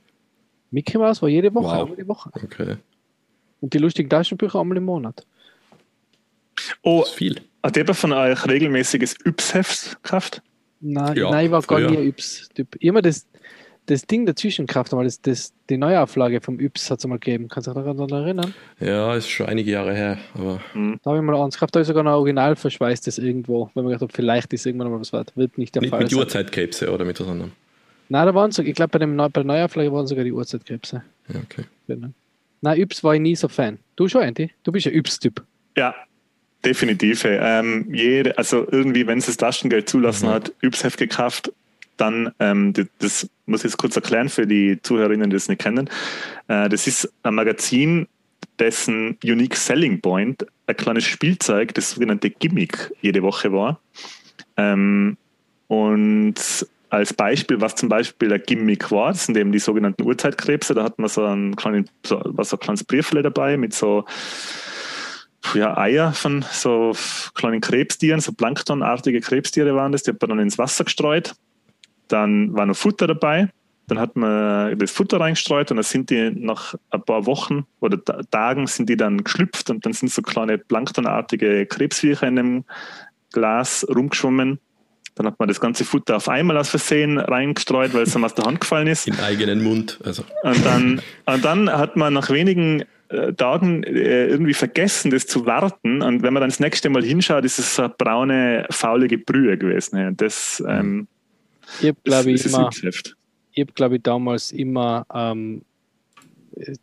Mickey 0.70 0.98
Mouse 0.98 1.22
war 1.22 1.28
jede 1.28 1.54
Woche, 1.54 1.78
Wow. 1.78 1.90
jede 1.90 2.08
Woche. 2.08 2.30
Okay. 2.34 2.76
Und 3.60 3.72
die 3.72 3.78
lustigen 3.78 4.10
Taschenbücher 4.10 4.60
einmal 4.60 4.76
im 4.76 4.84
Monat. 4.84 5.24
Oh, 6.82 7.00
Das 7.00 7.10
ist 7.10 7.14
viel. 7.14 7.40
Hat 7.64 7.76
jemand 7.76 7.96
von 7.96 8.12
euch 8.12 8.46
regelmäßiges 8.46 9.16
Yps-Heft 9.24 10.02
gekauft? 10.02 10.42
Nein, 10.80 11.16
Ja, 11.16 11.30
nein 11.30 11.46
ich 11.46 11.50
war 11.50 11.62
gar 11.62 11.80
nie 11.80 11.96
ein 11.96 12.06
Yps-Typ. 12.08 12.76
Immer 12.80 13.00
das, 13.02 13.26
das 13.86 14.02
Ding 14.06 14.26
dazwischen 14.26 14.66
gekauft, 14.66 14.92
aber 14.92 15.04
das, 15.04 15.20
das, 15.20 15.52
die 15.70 15.76
Neuauflage 15.78 16.40
vom 16.40 16.60
Yps 16.60 16.90
hat 16.90 16.98
es 16.98 17.06
mal 17.06 17.18
gegeben. 17.18 17.48
Kannst 17.48 17.66
du 17.66 17.72
dich 17.72 17.82
daran 17.84 18.10
erinnern? 18.10 18.54
Ja, 18.80 19.14
ist 19.14 19.28
schon 19.28 19.46
einige 19.46 19.70
Jahre 19.70 19.94
her, 19.94 20.18
aber 20.34 20.60
Da 20.74 21.10
habe 21.10 21.18
ich 21.18 21.22
mal 21.24 21.34
eins 21.42 21.54
gekauft, 21.54 21.74
da 21.74 21.80
ist 21.80 21.86
sogar 21.86 22.02
noch 22.02 22.12
ein 22.12 22.16
Original 22.16 22.54
verschweißtes 22.56 23.18
irgendwo, 23.18 23.70
weil 23.74 23.82
man 23.82 23.86
gedacht 23.92 24.02
habe, 24.02 24.12
vielleicht 24.12 24.52
ist 24.52 24.66
irgendwann 24.66 24.90
mal 24.90 25.00
was 25.00 25.12
wert. 25.12 25.32
Wird 25.36 25.56
nicht 25.58 25.74
der 25.74 25.82
nicht 25.82 25.90
Fall 25.90 26.00
mit 26.00 26.10
sein. 26.10 26.18
Uhrzeitkrebse 26.18 26.92
oder 26.92 27.04
mit 27.04 27.18
was 27.18 27.26
anderem. 27.28 27.52
Nein, 28.10 28.26
da 28.26 28.34
waren 28.34 28.50
so, 28.52 28.62
ich 28.62 28.74
glaube, 28.74 28.90
bei, 28.90 28.98
dem 28.98 29.16
Neu- 29.16 29.30
bei 29.30 29.40
der 29.42 29.44
Neuauflage 29.44 29.90
waren 29.90 30.06
sogar 30.06 30.24
die 30.24 30.32
Uhrzeitkrebse. 30.32 31.02
Ja, 31.32 31.40
okay. 31.40 31.64
drinnen. 31.86 32.14
Nein, 32.60 32.78
Yps 32.80 33.02
war 33.02 33.14
ich 33.14 33.20
nie 33.22 33.34
so 33.36 33.48
Fan. 33.48 33.78
Du 33.96 34.06
schon, 34.08 34.22
Andy? 34.22 34.50
Du 34.62 34.72
bist 34.72 34.84
ja 34.86 34.92
Yps-Typ. 34.92 35.42
Ja, 35.76 35.94
definitiv. 36.64 37.24
Ähm, 37.24 37.86
jede, 37.92 38.36
also 38.38 38.66
irgendwie, 38.70 39.06
wenn 39.06 39.18
es 39.18 39.26
das 39.26 39.36
Taschengeld 39.36 39.88
zulassen 39.88 40.28
Mhm. 40.28 40.32
hat, 40.32 40.52
Yps-Heft 40.62 40.98
gekauft, 40.98 41.52
dann, 41.96 42.32
ähm, 42.40 42.72
das, 42.72 42.86
das 42.98 43.30
muss 43.46 43.60
ich 43.60 43.70
jetzt 43.70 43.76
kurz 43.76 43.96
erklären 43.96 44.28
für 44.28 44.46
die 44.46 44.78
Zuhörerinnen, 44.82 45.30
die 45.30 45.36
es 45.36 45.48
nicht 45.48 45.60
kennen. 45.60 45.88
Äh, 46.48 46.68
das 46.68 46.86
ist 46.86 47.12
ein 47.22 47.34
Magazin, 47.34 48.08
dessen 48.58 49.16
Unique 49.22 49.56
Selling 49.56 50.00
Point 50.00 50.46
ein 50.66 50.76
kleines 50.76 51.04
Spielzeug, 51.04 51.74
das 51.74 51.90
sogenannte 51.92 52.30
Gimmick, 52.30 52.92
jede 53.00 53.22
Woche 53.22 53.52
war. 53.52 53.80
Ähm, 54.56 55.16
und 55.68 56.34
als 56.90 57.12
Beispiel, 57.12 57.60
was 57.60 57.74
zum 57.74 57.88
Beispiel 57.88 58.32
ein 58.32 58.42
Gimmick 58.46 58.90
war, 58.90 59.12
das 59.12 59.26
sind 59.26 59.36
eben 59.36 59.50
die 59.50 59.58
sogenannten 59.58 60.02
Urzeitkrebse, 60.04 60.74
da 60.74 60.84
hat 60.84 60.98
man 60.98 61.08
so 61.08 61.24
ein, 61.24 61.56
kleinen, 61.56 61.88
so, 62.04 62.20
war 62.24 62.44
so 62.44 62.56
ein 62.56 62.60
kleines 62.60 62.84
Briefle 62.84 63.22
dabei 63.22 63.56
mit 63.56 63.74
so 63.74 64.04
ja, 65.54 65.76
Eier 65.76 66.12
von 66.12 66.44
so 66.50 66.92
kleinen 67.34 67.60
Krebstieren, 67.60 68.20
so 68.20 68.32
planktonartige 68.32 69.20
Krebstiere 69.20 69.74
waren 69.74 69.92
das, 69.92 70.02
die 70.02 70.10
hat 70.12 70.20
man 70.20 70.30
dann 70.30 70.38
ins 70.40 70.58
Wasser 70.58 70.84
gestreut. 70.84 71.34
Dann 72.08 72.54
war 72.54 72.66
noch 72.66 72.76
Futter 72.76 73.06
dabei. 73.06 73.48
Dann 73.86 73.98
hat 73.98 74.16
man 74.16 74.78
das 74.78 74.90
Futter 74.90 75.20
reingestreut 75.20 75.70
und 75.70 75.76
dann 75.76 75.84
sind 75.84 76.08
die 76.08 76.30
nach 76.30 76.74
ein 76.90 77.02
paar 77.02 77.26
Wochen 77.26 77.66
oder 77.80 78.02
Ta- 78.02 78.22
Tagen 78.30 78.66
sind 78.66 78.88
die 78.88 78.96
dann 78.96 79.22
geschlüpft 79.22 79.68
und 79.68 79.84
dann 79.84 79.92
sind 79.92 80.10
so 80.10 80.22
kleine 80.22 80.56
planktonartige 80.56 81.66
Krebsviecher 81.66 82.26
in 82.26 82.36
dem 82.36 82.64
Glas 83.30 83.86
rumgeschwommen. 83.86 84.58
Dann 85.16 85.26
hat 85.26 85.38
man 85.38 85.48
das 85.48 85.60
ganze 85.60 85.84
Futter 85.84 86.16
auf 86.16 86.30
einmal 86.30 86.56
aus 86.56 86.70
Versehen 86.70 87.18
reingestreut, 87.18 87.92
weil 87.92 88.04
es 88.04 88.16
ihm 88.16 88.24
aus 88.24 88.34
der 88.34 88.46
Hand 88.46 88.62
gefallen 88.62 88.86
ist. 88.86 89.06
Im 89.06 89.20
eigenen 89.20 89.62
Mund. 89.62 89.98
Also, 90.02 90.24
Und 90.42 90.64
dann, 90.64 91.02
und 91.26 91.44
dann 91.44 91.70
hat 91.70 91.94
man 91.96 92.14
nach 92.14 92.30
wenigen 92.30 92.84
äh, 93.14 93.32
Tagen 93.34 93.82
äh, 93.84 94.26
irgendwie 94.26 94.54
vergessen, 94.54 95.10
das 95.10 95.26
zu 95.26 95.46
warten. 95.46 96.02
Und 96.02 96.22
wenn 96.22 96.32
man 96.32 96.40
dann 96.40 96.50
das 96.50 96.60
nächste 96.60 96.90
Mal 96.90 97.04
hinschaut, 97.04 97.44
ist 97.44 97.58
es 97.58 97.76
so 97.76 97.82
eine 97.82 97.94
braune, 97.96 98.66
faulige 98.70 99.18
Brühe 99.18 99.56
gewesen. 99.58 99.98
Ja, 99.98 100.10
Das, 100.10 100.62
ähm, 100.68 101.06
Ich 101.80 101.94
glaube 102.04 102.30
ich, 102.32 102.44
immer, 102.46 102.68
ich 103.52 103.62
hab, 103.62 103.74
glaub 103.74 103.92
ich, 103.92 104.02
damals 104.02 104.52
immer 104.52 105.06
ähm, 105.14 105.62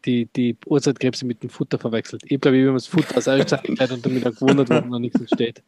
die, 0.05 0.27
die 0.36 0.55
Uhrzeitkrebse 0.65 1.25
mit 1.25 1.43
dem 1.43 1.49
Futter 1.49 1.77
verwechselt. 1.79 2.23
Ich 2.25 2.41
glaube, 2.41 2.57
ich 2.57 2.63
habe 2.65 2.73
das 2.73 2.88
Futter 2.88 3.15
als 3.15 3.27
Auszeichnung 3.27 3.77
und 3.79 4.05
damit 4.05 4.25
auch 4.27 4.36
gewundert, 4.36 4.69
warum 4.69 4.89
noch 4.89 4.99
nichts 4.99 5.19
entsteht. 5.19 5.61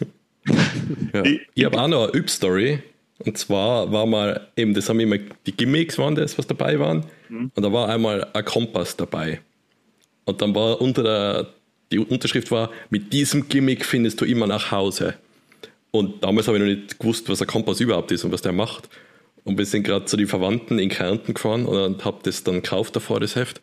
ja. 1.14 1.22
Ich- 1.24 1.40
Ich 1.54 1.64
habe 1.64 1.80
auch 1.80 1.88
noch 1.88 2.08
eine 2.08 2.18
Üb-Story. 2.18 2.80
Und 3.18 3.38
zwar 3.38 3.90
war 3.92 4.04
mal 4.04 4.48
eben, 4.56 4.74
das 4.74 4.90
haben 4.90 5.00
immer 5.00 5.16
die 5.46 5.52
Gimmicks 5.56 5.96
waren 5.96 6.14
das, 6.14 6.36
was 6.36 6.46
dabei 6.46 6.78
waren. 6.78 7.02
Und 7.30 7.64
da 7.64 7.72
war 7.72 7.88
einmal 7.88 8.26
ein 8.34 8.44
Kompass 8.44 8.94
dabei. 8.94 9.40
Und 10.26 10.42
dann 10.42 10.54
war 10.54 10.80
unter 10.80 11.02
der, 11.02 11.46
die 11.90 11.98
Unterschrift 11.98 12.50
war, 12.50 12.70
mit 12.90 13.12
diesem 13.12 13.48
Gimmick 13.48 13.86
findest 13.86 14.20
du 14.20 14.24
immer 14.26 14.46
nach 14.46 14.70
Hause. 14.70 15.14
Und 15.92 16.22
damals 16.22 16.48
habe 16.48 16.58
ich 16.58 16.62
noch 16.62 16.68
nicht 16.68 16.98
gewusst, 16.98 17.28
was 17.28 17.40
ein 17.40 17.46
Kompass 17.46 17.80
überhaupt 17.80 18.12
ist 18.12 18.24
und 18.24 18.32
was 18.32 18.42
der 18.42 18.52
macht. 18.52 18.90
Und 19.44 19.56
wir 19.56 19.64
sind 19.64 19.84
gerade 19.84 20.04
zu 20.04 20.16
den 20.16 20.26
Verwandten 20.26 20.78
in 20.78 20.88
Kärnten 20.88 21.32
gefahren 21.32 21.64
und 21.64 22.04
habe 22.04 22.18
das 22.24 22.42
dann 22.42 22.56
gekauft 22.56 22.96
davor, 22.96 23.20
das 23.20 23.36
Heft. 23.36 23.62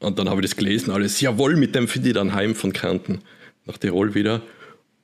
Und 0.00 0.18
dann 0.18 0.28
habe 0.28 0.40
ich 0.40 0.50
das 0.50 0.56
gelesen, 0.56 0.90
alles, 0.90 1.20
jawohl, 1.20 1.56
mit 1.56 1.74
dem 1.74 1.88
finde 1.88 2.08
ich 2.08 2.14
dann 2.14 2.34
heim 2.34 2.54
von 2.54 2.72
Kärnten 2.72 3.22
nach 3.64 3.78
Tirol 3.78 4.14
wieder. 4.14 4.42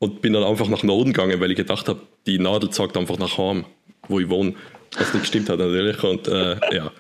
Und 0.01 0.21
bin 0.21 0.33
dann 0.33 0.43
einfach 0.43 0.69
nach 0.69 0.83
Norden 0.83 1.13
gegangen, 1.13 1.41
weil 1.41 1.53
ich 1.53 1.57
gedacht 1.57 1.89
habe, 1.89 2.01
die 2.27 2.39
Nadel 2.39 2.73
sagt 2.73 2.97
einfach 2.97 3.19
nach 3.19 3.39
Heim, 3.39 3.65
wo 4.09 4.19
ich 4.19 4.29
wohne. 4.29 4.55
Was 4.99 5.15
nicht 5.15 5.23
gestimmt 5.23 5.49
hat 5.49 5.61
natürlich. 5.61 6.03
Und 6.03 6.29
äh, 6.29 6.57
ja, 6.75 6.93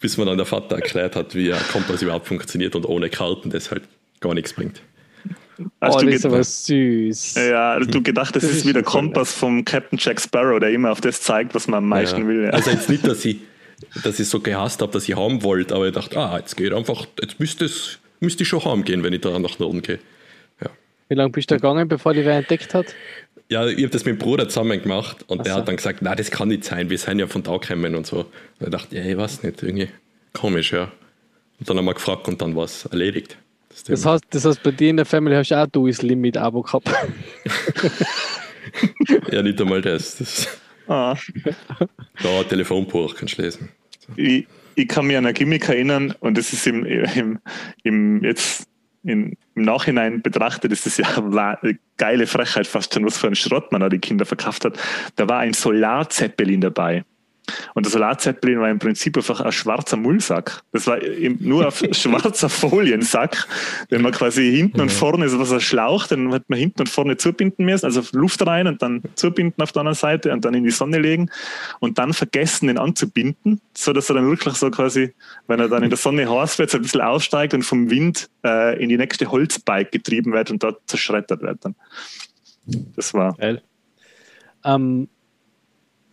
bis 0.00 0.16
mir 0.16 0.24
dann 0.26 0.36
der 0.36 0.46
Vater 0.46 0.76
erklärt 0.76 1.16
hat, 1.16 1.34
wie 1.34 1.52
ein 1.52 1.60
Kompass 1.72 2.02
überhaupt 2.02 2.26
funktioniert 2.26 2.74
und 2.76 2.84
ohne 2.86 3.08
Karten 3.10 3.50
das 3.50 3.70
halt 3.70 3.82
gar 4.20 4.34
nichts 4.34 4.52
bringt. 4.52 4.82
Hast 5.80 5.96
oh, 5.96 6.00
du 6.00 6.06
das 6.06 6.14
ist 6.16 6.26
aber 6.26 6.44
süß. 6.44 7.34
ja, 7.36 7.78
hast 7.80 7.94
du 7.94 8.02
gedacht, 8.02 8.36
das, 8.36 8.42
Das 8.42 8.50
ist 8.52 8.58
ist 8.58 8.66
wie 8.66 8.72
der 8.74 8.82
cool, 8.82 8.90
Kompass 8.90 9.32
vom 9.32 9.64
Captain 9.64 9.98
Jack 10.00 10.20
Sparrow, 10.20 10.60
der 10.60 10.70
immer 10.70 10.92
auf 10.92 11.00
das 11.00 11.22
zeigt, 11.22 11.54
was 11.54 11.66
man 11.66 11.78
am 11.78 11.88
meisten 11.88 12.20
Ja. 12.22 12.26
will. 12.28 12.44
Ja. 12.44 12.50
Also 12.50 12.70
jetzt 12.70 12.90
nicht, 12.90 13.06
dass 13.06 13.24
ich, 13.24 13.38
dass 14.04 14.20
ich 14.20 14.28
so 14.28 14.40
gehasst 14.40 14.82
habe, 14.82 14.92
dass 14.92 15.08
ich 15.08 15.16
haben 15.16 15.42
wollte, 15.42 15.74
aber 15.74 15.86
ich 15.88 15.94
dachte, 15.94 16.18
ah, 16.18 16.36
jetzt 16.38 16.56
geht 16.56 16.72
einfach, 16.74 17.06
jetzt 17.20 17.40
müsste 17.40 17.64
es 17.64 17.98
müsste 18.20 18.42
ich 18.42 18.48
schon 18.48 18.64
heimgehen, 18.64 19.02
wenn 19.02 19.12
ich 19.12 19.20
da 19.22 19.38
nach 19.38 19.58
Norden 19.58 19.82
gehe. 19.82 19.98
Wie 21.08 21.14
lange 21.14 21.30
bist 21.30 21.48
du 21.50 21.54
da 21.54 21.58
gegangen, 21.58 21.86
bevor 21.86 22.14
die 22.14 22.24
wer 22.24 22.36
entdeckt 22.38 22.74
hat? 22.74 22.86
Ja, 23.48 23.66
ich 23.66 23.76
habe 23.78 23.88
das 23.90 24.04
mit 24.04 24.16
dem 24.16 24.18
Bruder 24.18 24.48
zusammen 24.48 24.82
gemacht 24.82 25.24
und 25.28 25.40
Ach 25.40 25.44
der 25.44 25.52
so. 25.54 25.58
hat 25.60 25.68
dann 25.68 25.76
gesagt, 25.76 26.00
na, 26.02 26.14
das 26.14 26.30
kann 26.30 26.48
nicht 26.48 26.64
sein, 26.64 26.90
wir 26.90 26.98
sind 26.98 27.20
ja 27.20 27.26
von 27.28 27.42
da 27.42 27.56
gekommen 27.56 27.94
und 27.94 28.06
so. 28.06 28.20
Und 28.20 28.26
ich 28.60 28.68
dachte, 28.70 28.96
ja, 28.96 29.04
ich 29.04 29.16
weiß 29.16 29.42
nicht, 29.44 29.62
irgendwie 29.62 29.88
komisch, 30.32 30.72
ja. 30.72 30.90
Und 31.58 31.70
dann 31.70 31.78
haben 31.78 31.84
wir 31.84 31.94
gefragt 31.94 32.26
und 32.28 32.42
dann 32.42 32.56
war 32.56 32.64
es 32.64 32.84
erledigt. 32.86 33.38
Das 33.68 33.84
Das 33.84 34.04
heißt, 34.06 34.24
das 34.30 34.44
heißt, 34.44 34.62
bei 34.62 34.72
dir 34.72 34.90
in 34.90 34.96
der 34.96 35.06
Family 35.06 35.36
hast 35.36 35.50
du 35.50 35.54
auch 35.56 35.66
du 35.66 35.86
Limit-Abo 35.86 36.62
gehabt. 36.62 36.88
ja, 39.30 39.42
nicht 39.42 39.60
einmal 39.60 39.80
das. 39.80 40.16
das 40.18 40.48
Ah. 40.88 41.16
da 42.22 42.40
ein 42.40 42.48
Telefonbuch 42.48 43.14
kannst 43.16 43.38
du 43.38 43.42
lesen. 43.42 43.70
ich, 44.16 44.46
ich 44.76 44.86
kann 44.86 45.06
mich 45.06 45.16
an 45.16 45.26
ein 45.26 45.34
Gimmick 45.34 45.68
erinnern 45.68 46.14
und 46.20 46.38
das 46.38 46.52
ist 46.52 46.66
im, 46.66 46.84
im, 46.84 47.38
im 47.82 48.22
jetzt 48.22 48.68
in, 49.08 49.36
im 49.54 49.62
Nachhinein 49.62 50.22
betrachtet, 50.22 50.72
ist 50.72 50.86
das 50.86 50.96
ja 50.96 51.06
eine 51.16 51.78
geile 51.96 52.26
Frechheit 52.26 52.66
fast 52.66 52.94
schon, 52.94 53.04
was 53.04 53.18
für 53.18 53.28
ein 53.28 53.34
Schrott 53.34 53.72
man 53.72 53.82
an 53.82 53.90
die 53.90 53.98
Kinder 53.98 54.26
verkauft 54.26 54.64
hat. 54.64 54.78
Da 55.16 55.28
war 55.28 55.38
ein 55.38 55.52
Solarzeppelin 55.52 56.60
dabei. 56.60 57.04
Und 57.74 57.86
der 57.86 57.92
Solarzeppelin 57.92 58.60
war 58.60 58.70
im 58.70 58.78
Prinzip 58.78 59.16
einfach 59.16 59.40
ein 59.40 59.52
schwarzer 59.52 59.96
Mullsack. 59.96 60.62
Das 60.72 60.86
war 60.86 60.98
nur 61.38 61.66
ein 61.66 61.72
schwarzer 61.94 62.48
Foliensack, 62.48 63.46
den 63.90 64.02
man 64.02 64.12
quasi 64.12 64.50
hinten 64.56 64.80
und 64.80 64.92
vorne, 64.92 65.28
so 65.28 65.38
was 65.38 65.52
ein 65.52 65.60
Schlauch, 65.60 66.06
den 66.06 66.32
hat 66.32 66.48
man 66.48 66.58
hinten 66.58 66.80
und 66.80 66.88
vorne 66.88 67.16
zubinden 67.16 67.64
müssen, 67.64 67.86
also 67.86 68.02
Luft 68.12 68.46
rein 68.46 68.66
und 68.66 68.82
dann 68.82 69.02
zubinden 69.14 69.62
auf 69.62 69.72
der 69.72 69.80
anderen 69.80 69.96
Seite 69.96 70.32
und 70.32 70.44
dann 70.44 70.54
in 70.54 70.64
die 70.64 70.70
Sonne 70.70 70.98
legen 70.98 71.30
und 71.80 71.98
dann 71.98 72.12
vergessen, 72.12 72.68
den 72.68 72.78
anzubinden, 72.78 73.60
so 73.76 73.92
dass 73.92 74.08
er 74.10 74.16
dann 74.16 74.28
wirklich 74.28 74.54
so 74.54 74.70
quasi, 74.70 75.14
wenn 75.46 75.60
er 75.60 75.68
dann 75.68 75.82
in 75.82 75.90
der 75.90 75.98
Sonne 75.98 76.28
heiß 76.28 76.58
wird, 76.58 76.70
so 76.70 76.78
ein 76.78 76.82
bisschen 76.82 77.00
aufsteigt 77.00 77.54
und 77.54 77.62
vom 77.62 77.90
Wind 77.90 78.28
äh, 78.44 78.82
in 78.82 78.88
die 78.88 78.96
nächste 78.96 79.30
Holzbike 79.30 79.92
getrieben 79.92 80.32
wird 80.32 80.50
und 80.50 80.62
dort 80.62 80.80
zerschreddert 80.86 81.42
wird 81.42 81.64
dann. 81.64 81.74
Das 82.96 83.14
war 83.14 83.34
Geil. 83.34 83.62
Ähm, 84.64 85.08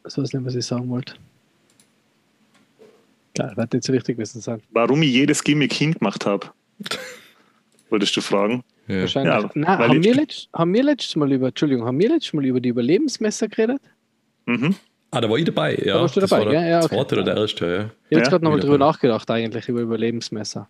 nicht, 0.04 0.46
was 0.46 0.56
ich 0.56 0.66
sagen 0.66 0.90
wollte. 0.90 1.16
Geil, 3.36 3.52
wird 3.56 3.74
nicht 3.74 3.84
so 3.84 3.94
wichtig 3.94 4.18
gewesen 4.18 4.42
sein. 4.42 4.62
warum 4.72 5.02
ich 5.02 5.12
jedes 5.14 5.44
Gimmick 5.44 5.74
hingemacht 5.74 6.26
habe. 6.26 6.48
Würdest 7.90 8.16
du 8.16 8.22
fragen? 8.22 8.64
Ja. 8.88 9.02
Wahrscheinlich. 9.02 9.34
Ja, 9.34 9.50
Nein, 9.54 9.78
haben 9.80 10.04
wir, 10.04 10.16
letzt, 10.16 10.50
haben 10.54 10.74
wir 10.74 10.84
letztes 10.84 11.16
Mal 11.16 11.32
über, 11.32 11.48
Entschuldigung, 11.48 11.86
haben 11.86 12.00
wir 12.00 12.10
letztes 12.10 12.34
Mal 12.34 12.46
über 12.46 12.60
die 12.60 12.70
Überlebensmesser 12.70 13.48
geredet? 13.48 13.82
Mhm. 14.46 14.76
Ah, 15.12 15.22
da 15.22 15.30
war 15.30 15.38
ich 15.38 15.46
dabei, 15.46 15.76
ja. 15.76 15.94
Da 15.96 16.02
warst 16.02 16.16
du 16.16 16.20
das 16.22 16.30
dabei, 16.32 16.46
war 16.46 16.52
der 16.52 16.62
gell? 16.62 16.70
Ja, 16.72 16.80
okay. 16.84 16.96
zweite 16.96 17.16
oder 17.16 17.24
der 17.24 17.38
erste, 17.38 17.66
ja. 17.66 17.72
Ich 17.72 17.78
habe 17.78 17.90
jetzt 18.10 18.24
Ja, 18.26 18.30
gerade 18.30 18.44
nochmal 18.44 18.60
drüber 18.60 18.78
nachgedacht, 18.80 19.30
eigentlich, 19.30 19.70
über 19.70 19.82
Überlebensmesser. 19.82 20.68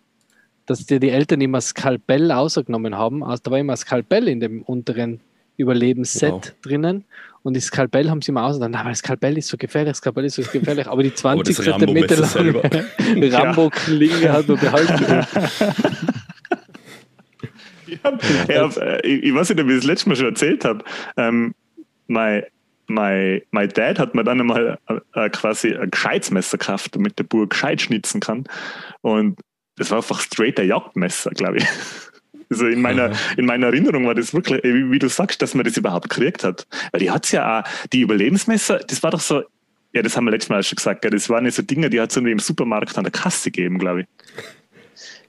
Dass 0.66 0.84
dir 0.86 1.00
die 1.00 1.10
Eltern 1.10 1.40
immer 1.40 1.60
Skalpell 1.60 2.30
ausgenommen 2.30 2.94
haben. 2.96 3.22
Also 3.24 3.42
da 3.44 3.50
war 3.50 3.58
immer 3.58 3.76
Skalpell 3.76 4.28
in 4.28 4.40
dem 4.40 4.62
unteren 4.62 5.20
Überlebensset 5.56 6.30
Wow. 6.32 6.52
drinnen. 6.62 7.04
Und 7.44 7.54
das 7.54 7.64
Skalpell 7.64 8.08
haben 8.08 8.22
sie 8.22 8.30
immer. 8.30 8.50
Na, 8.58 8.84
weil 8.84 8.92
das 8.92 9.00
Skalpell 9.00 9.36
ist 9.36 9.48
so 9.48 9.58
gefährlich, 9.58 9.94
Skalpell 9.96 10.24
ist 10.24 10.36
so 10.36 10.42
gefährlich. 10.42 10.86
Aber 10.86 11.02
die 11.02 11.14
20 11.14 11.54
das 11.54 11.64
Zentimeter 11.64 12.18
Rambo-Messer 12.18 12.42
lange 12.42 13.32
Rambo-Klinge 13.32 14.32
hat 14.32 14.48
man 14.48 14.58
behalten. 14.58 15.26
Ich, 17.86 18.02
hab, 18.02 18.76
äh, 18.76 19.06
ich, 19.06 19.34
weiß 19.34 19.50
nicht, 19.50 19.60
ob 19.62 19.68
ich 19.68 19.76
das 19.76 19.84
letzte 19.84 20.08
Mal 20.08 20.16
schon 20.16 20.26
erzählt 20.26 20.64
habe. 20.64 20.84
Ähm, 21.16 21.54
mein 22.06 22.42
mein, 22.86 23.42
mein 23.50 23.68
Dad 23.68 23.98
hat 23.98 24.14
mir 24.14 24.24
dann 24.24 24.40
einmal 24.40 24.78
äh, 25.14 25.30
quasi 25.30 25.74
ein 25.74 25.90
Gescheitsmesser 25.90 26.58
gekauft, 26.58 26.94
damit 26.96 27.18
der 27.18 27.24
Bub 27.24 27.48
gescheit 27.48 27.80
schnitzen 27.80 28.20
kann. 28.20 28.44
Und 29.00 29.38
das 29.76 29.90
war 29.90 29.98
einfach 29.98 30.20
straight 30.20 30.58
ein 30.60 30.68
Jagdmesser, 30.68 31.30
glaube 31.30 31.58
ich. 31.58 31.66
Also 32.50 32.66
in 32.66 32.80
meiner, 32.80 33.12
in 33.36 33.46
meiner 33.46 33.66
Erinnerung 33.66 34.06
war 34.06 34.14
das 34.14 34.34
wirklich, 34.34 34.62
wie, 34.62 34.90
wie, 34.90 34.98
du 34.98 35.08
sagst, 35.08 35.42
dass 35.42 35.54
man 35.54 35.64
das 35.64 35.76
überhaupt 35.76 36.08
gekriegt 36.08 36.44
hat. 36.44 36.66
Weil 36.92 37.00
die 37.00 37.10
hat 37.10 37.30
ja 37.32 37.60
auch, 37.60 37.88
die 37.92 38.00
Überlebensmesser, 38.00 38.78
das 38.78 39.02
war 39.02 39.10
doch 39.10 39.20
so, 39.20 39.42
ja, 39.92 40.02
das 40.02 40.16
haben 40.16 40.24
wir 40.24 40.32
letztes 40.32 40.50
Mal 40.50 40.62
schon 40.62 40.76
gesagt, 40.76 41.02
gell, 41.02 41.10
das 41.10 41.28
waren 41.30 41.44
ja 41.44 41.50
so 41.50 41.62
Dinge, 41.62 41.88
die 41.90 42.00
hat 42.00 42.10
es 42.10 42.16
im 42.16 42.38
Supermarkt 42.38 42.96
an 42.98 43.04
der 43.04 43.12
Kasse 43.12 43.50
gegeben, 43.50 43.78
glaube 43.78 44.02
ich. 44.02 44.06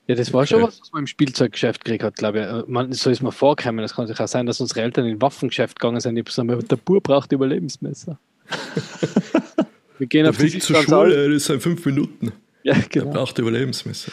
Ja, 0.08 0.14
das 0.14 0.32
war 0.34 0.46
schon 0.46 0.62
was, 0.62 0.80
was 0.82 0.92
man 0.92 1.04
im 1.04 1.08
Spielzeuggeschäft 1.08 1.84
gekriegt 1.84 2.04
hat, 2.04 2.16
glaube 2.16 2.40
ich. 2.40 2.46
Äh, 2.46 2.64
man, 2.68 2.92
so 2.94 3.10
ist 3.10 3.24
mir 3.24 3.32
vorgekommen. 3.32 3.82
Das 3.82 3.96
kann 3.96 4.06
sich 4.06 4.20
auch 4.20 4.28
sein, 4.28 4.46
dass 4.46 4.62
unsere 4.62 4.82
Eltern 4.82 5.06
in 5.08 5.20
Waffengeschäft 5.22 5.80
gegangen 5.80 6.00
sind. 6.00 6.18
Ich 6.18 6.38
habe 6.38 6.64
der 6.64 6.76
Bur 6.76 7.02
braucht 7.02 7.32
Überlebensmesser. 7.32 8.20
Wir 9.98 10.08
gehen 10.08 10.24
der 10.24 10.32
auf 10.32 10.40
Weg 10.40 10.62
zur 10.62 10.76
Schule, 10.84 11.32
das 11.32 11.46
sind 11.46 11.62
fünf 11.64 11.84
Minuten. 11.86 12.34
Ja, 12.64 12.76
genau. 12.90 13.06
Er 13.06 13.12
braucht 13.14 13.40
Überlebensmesser. 13.40 14.12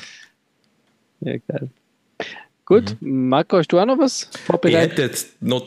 Ja, 1.20 1.36
geil. 1.48 1.68
Gut, 2.64 2.96
mhm. 3.00 3.28
Marco, 3.28 3.58
hast 3.58 3.68
du 3.68 3.78
auch 3.78 3.86
noch 3.86 3.98
was 3.98 4.28
vorbereitet? 4.46 4.82
Ich 4.82 4.90
hätte 4.90 5.02
jetzt 5.02 5.42
noch 5.42 5.66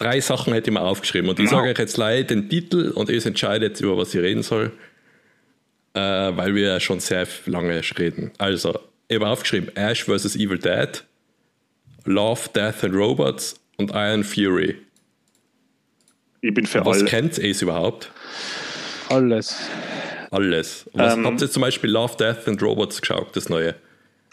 drei 0.00 0.20
Sachen 0.20 0.52
hätte 0.52 0.70
ich 0.70 0.74
mir 0.74 0.80
aufgeschrieben 0.80 1.28
und 1.30 1.38
ich 1.38 1.44
ja. 1.44 1.50
sage 1.52 1.70
euch 1.70 1.78
jetzt 1.78 1.96
leider 1.96 2.24
den 2.24 2.48
Titel 2.48 2.90
und 2.94 3.08
ihr 3.08 3.24
entscheidet 3.24 3.80
über 3.80 3.96
was 3.96 4.14
ich 4.14 4.20
reden 4.20 4.42
soll, 4.42 4.72
äh, 5.94 6.00
weil 6.00 6.54
wir 6.54 6.68
ja 6.68 6.80
schon 6.80 7.00
sehr 7.00 7.26
lange 7.46 7.80
reden. 7.98 8.32
Also, 8.38 8.80
ich 9.08 9.16
habe 9.16 9.28
aufgeschrieben 9.28 9.74
Ash 9.76 10.04
vs. 10.04 10.36
Evil 10.36 10.58
Dead, 10.58 11.04
Love, 12.06 12.48
Death 12.54 12.82
and 12.82 12.94
Robots 12.94 13.56
und 13.76 13.90
Iron 13.90 14.24
Fury. 14.24 14.76
Ich 16.40 16.54
bin 16.54 16.64
für 16.64 16.84
Was 16.86 16.98
alle. 16.98 17.06
kennt 17.06 17.36
ihr 17.36 17.60
überhaupt? 17.60 18.10
Alles. 19.10 19.68
Alles. 20.30 20.88
Was, 20.94 21.14
ähm, 21.14 21.26
habt 21.26 21.42
ihr 21.42 21.50
zum 21.50 21.60
Beispiel 21.60 21.90
Love, 21.90 22.16
Death 22.16 22.48
and 22.48 22.62
Robots 22.62 23.00
geschaut, 23.00 23.36
das 23.36 23.50
neue? 23.50 23.74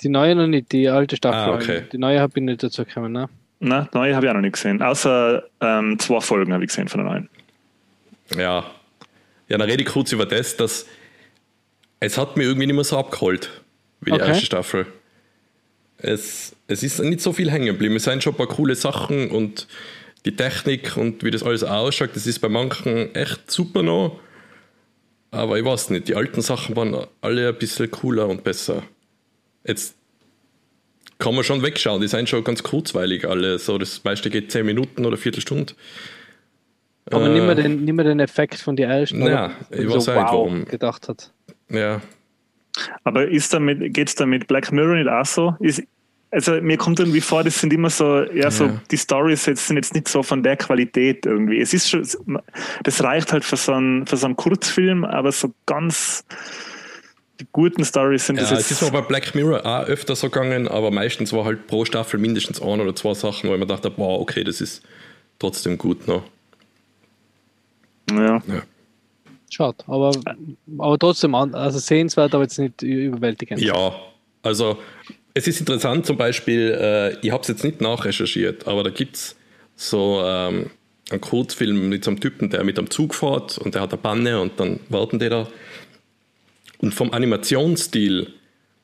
Die 0.01 0.09
neue 0.09 0.35
noch 0.35 0.47
nicht, 0.47 0.71
die 0.71 0.89
alte 0.89 1.15
Staffel. 1.15 1.39
Ah, 1.39 1.55
okay. 1.55 1.83
Die 1.91 1.97
neue 1.97 2.19
habe 2.19 2.33
ich 2.35 2.43
nicht 2.43 2.63
dazu 2.63 2.85
gekommen, 2.85 3.11
ne? 3.11 3.29
Nein, 3.59 3.87
neue 3.93 4.15
habe 4.15 4.25
ich 4.25 4.29
auch 4.29 4.35
noch 4.35 4.41
nicht 4.41 4.53
gesehen. 4.53 4.81
Außer 4.81 5.43
ähm, 5.61 5.97
zwei 5.97 6.21
Folgen 6.21 6.53
habe 6.53 6.63
ich 6.63 6.69
gesehen 6.69 6.87
von 6.87 7.03
der 7.03 7.11
neuen. 7.11 7.29
Ja. 8.35 8.65
Ja, 9.49 9.57
dann 9.57 9.69
rede 9.69 9.83
ich 9.83 9.89
kurz 9.89 10.11
über 10.11 10.25
das, 10.25 10.57
dass 10.57 10.85
es 11.99 12.17
hat 12.17 12.37
mir 12.37 12.43
irgendwie 12.43 12.67
nicht 12.67 12.75
mehr 12.75 12.83
so 12.83 12.97
abgeholt 12.97 13.49
wie 14.01 14.11
die 14.11 14.17
okay. 14.17 14.27
erste 14.29 14.45
Staffel. 14.45 14.85
Es, 15.97 16.55
es 16.67 16.83
ist 16.83 16.99
nicht 16.99 17.21
so 17.21 17.33
viel 17.33 17.49
hängen 17.49 17.65
geblieben. 17.65 17.95
Es 17.95 18.03
sind 18.03 18.21
schon 18.21 18.33
ein 18.33 18.37
paar 18.37 18.47
coole 18.47 18.75
Sachen 18.75 19.31
und 19.31 19.67
die 20.25 20.35
Technik 20.35 20.97
und 20.97 21.23
wie 21.23 21.31
das 21.31 21.41
alles 21.41 21.63
ausschaut, 21.63 22.11
das 22.13 22.27
ist 22.27 22.39
bei 22.39 22.49
manchen 22.49 23.15
echt 23.15 23.49
super 23.49 23.81
noch. 23.81 24.19
Aber 25.31 25.57
ich 25.57 25.65
weiß 25.65 25.89
nicht, 25.89 26.07
die 26.07 26.15
alten 26.15 26.41
Sachen 26.41 26.75
waren 26.75 27.07
alle 27.21 27.49
ein 27.49 27.57
bisschen 27.57 27.89
cooler 27.89 28.27
und 28.27 28.43
besser. 28.43 28.83
Jetzt 29.67 29.95
kann 31.19 31.35
man 31.35 31.43
schon 31.43 31.61
wegschauen, 31.61 32.01
die 32.01 32.07
sind 32.07 32.29
schon 32.29 32.43
ganz 32.43 32.63
kurzweilig 32.63 33.27
alle. 33.27 33.59
So, 33.59 33.77
das 33.77 34.03
meiste 34.03 34.29
geht 34.29 34.51
10 34.51 34.65
Minuten 34.65 35.05
oder 35.05 35.17
Viertelstunde. 35.17 35.73
Aber 37.11 37.25
äh, 37.27 37.29
nimm, 37.29 37.45
mal 37.45 37.55
den, 37.55 37.85
nimm 37.85 37.95
mal 37.95 38.03
den 38.03 38.19
Effekt 38.19 38.55
von 38.55 38.75
die 38.75 38.83
ersten. 38.83 39.21
Ja, 39.25 39.51
ich 39.69 39.89
weiß 39.89 40.05
so, 40.05 40.13
wow, 40.13 40.23
warum. 40.23 40.65
gedacht 40.65 41.07
hat. 41.07 41.31
Ja. 41.69 42.01
Aber 43.03 43.27
ist 43.27 43.53
damit, 43.53 43.93
geht 43.93 44.09
es 44.09 44.15
da 44.15 44.25
mit 44.25 44.47
Black 44.47 44.71
Mirror 44.71 44.95
nicht 44.95 45.09
auch 45.09 45.25
so? 45.25 45.55
Ist, 45.59 45.83
also 46.29 46.61
mir 46.61 46.77
kommt 46.77 46.99
irgendwie 46.99 47.21
vor, 47.21 47.43
das 47.43 47.59
sind 47.59 47.71
immer 47.73 47.89
so, 47.89 48.23
ja, 48.33 48.51
so 48.51 48.65
ja. 48.65 48.81
die 48.91 48.97
Stories 48.97 49.45
jetzt 49.45 49.67
sind 49.67 49.77
jetzt 49.77 49.95
nicht 49.95 50.07
so 50.07 50.21
von 50.23 50.43
der 50.43 50.57
Qualität 50.57 51.25
irgendwie. 51.25 51.59
Es 51.59 51.73
ist 51.73 51.89
schon, 51.89 52.05
das 52.83 53.03
reicht 53.03 53.31
halt 53.31 53.45
für 53.45 53.55
so 53.55 53.73
einen, 53.73 54.05
für 54.05 54.17
so 54.17 54.25
einen 54.25 54.35
Kurzfilm, 54.35 55.05
aber 55.05 55.31
so 55.31 55.53
ganz 55.65 56.25
die 57.39 57.47
guten 57.51 57.85
Stories 57.85 58.25
sind 58.25 58.39
das 58.39 58.49
ja, 58.49 58.57
jetzt. 58.57 58.71
Es 58.71 58.81
ist 58.81 58.87
aber 58.87 59.01
bei 59.01 59.07
Black 59.07 59.35
Mirror 59.35 59.65
auch 59.65 59.85
öfter 59.87 60.15
so 60.15 60.29
gegangen, 60.29 60.67
aber 60.67 60.91
meistens 60.91 61.33
war 61.33 61.45
halt 61.45 61.67
pro 61.67 61.85
Staffel 61.85 62.19
mindestens 62.19 62.61
ein 62.61 62.81
oder 62.81 62.95
zwei 62.95 63.13
Sachen, 63.13 63.49
wo 63.49 63.53
ich 63.53 63.59
mir 63.59 63.67
dachte, 63.67 63.91
wow, 63.97 64.19
okay, 64.21 64.43
das 64.43 64.61
ist 64.61 64.83
trotzdem 65.39 65.77
gut 65.77 66.07
noch. 66.07 66.23
Ja. 68.11 68.41
ja. 68.47 68.63
Schade, 69.49 69.77
aber, 69.87 70.11
aber 70.77 70.99
trotzdem 70.99 71.33
also 71.35 71.79
sehenswert, 71.79 72.33
aber 72.33 72.43
jetzt 72.43 72.59
nicht 72.59 72.81
überwältigend. 72.81 73.61
Ja, 73.61 73.95
also 74.43 74.77
es 75.33 75.47
ist 75.47 75.59
interessant 75.59 76.05
zum 76.05 76.17
Beispiel, 76.17 76.77
äh, 76.79 77.17
ich 77.25 77.31
habe 77.31 77.41
es 77.41 77.47
jetzt 77.47 77.63
nicht 77.63 77.79
nachrecherchiert, 77.79 78.67
aber 78.67 78.83
da 78.83 78.89
gibt 78.89 79.15
es 79.15 79.35
so 79.75 80.21
ähm, 80.25 80.71
einen 81.09 81.21
Kurzfilm 81.21 81.89
mit 81.89 82.03
so 82.03 82.11
einem 82.11 82.19
Typen, 82.19 82.49
der 82.49 82.63
mit 82.63 82.77
einem 82.77 82.89
Zug 82.89 83.15
fährt 83.15 83.57
und 83.57 83.75
der 83.75 83.81
hat 83.81 83.93
eine 83.93 84.01
Panne 84.01 84.41
und 84.41 84.59
dann 84.59 84.79
warten 84.89 85.19
die 85.19 85.29
da 85.29 85.47
und 86.79 86.93
vom 86.93 87.11
Animationsstil 87.11 88.33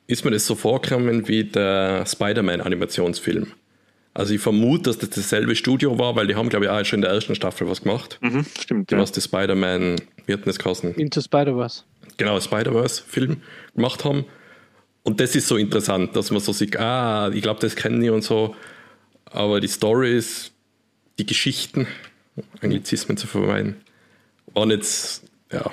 ist 0.08 0.26
mir 0.26 0.32
das 0.32 0.46
so 0.46 0.56
vorgekommen 0.56 1.28
wie 1.28 1.44
der 1.44 2.06
Spider-Man-Animationsfilm. 2.06 3.54
Also 4.14 4.34
ich 4.34 4.41
vermute, 4.41 4.84
dass 4.84 5.00
das 5.00 5.10
dasselbe 5.10 5.56
Studio 5.56 5.98
war, 5.98 6.16
weil 6.16 6.28
die 6.28 6.36
haben, 6.36 6.50
glaube 6.50 6.66
ich, 6.66 6.72
auch 6.72 6.84
schon 6.86 6.98
in 6.98 7.02
der 7.02 7.12
ersten 7.12 7.34
Staffel 7.34 7.68
was 7.68 7.82
gemacht. 7.82 8.20
Mhm, 8.22 8.46
stimmt. 8.60 8.91
Die, 8.91 8.96
ja. 8.96 9.02
was 9.02 9.12
die 9.12 9.22
Spider-Man, 9.22 9.96
wie 10.26 10.34
hat 10.34 10.46
das 10.46 10.60
geheißen? 10.60 10.94
Into 10.96 11.22
Spider-Verse. 11.22 11.84
Genau, 12.18 12.39
Spider-Verse-Film 12.39 13.38
gemacht 13.76 14.06
haben. 14.06 14.26
Und 15.02 15.20
das 15.20 15.36
ist 15.36 15.48
so 15.48 15.58
interessant, 15.58 16.16
dass 16.16 16.30
man 16.30 16.41
so 16.41 16.54
sieht, 16.54 16.78
ah, 16.78 17.32
ich 17.34 17.41
glaube, 17.41 17.60
das 17.60 17.76
kennen 17.76 18.02
die 18.02 18.10
und 18.10 18.24
so. 18.24 18.56
Aber 19.26 19.60
die 19.60 19.68
Stories, 19.68 20.52
die 21.18 21.26
Geschichten, 21.26 21.88
Anglizismen 22.62 23.18
zu 23.18 23.26
vermeiden, 23.26 23.78
waren 24.54 24.70
jetzt, 24.70 25.24
ja, 25.52 25.72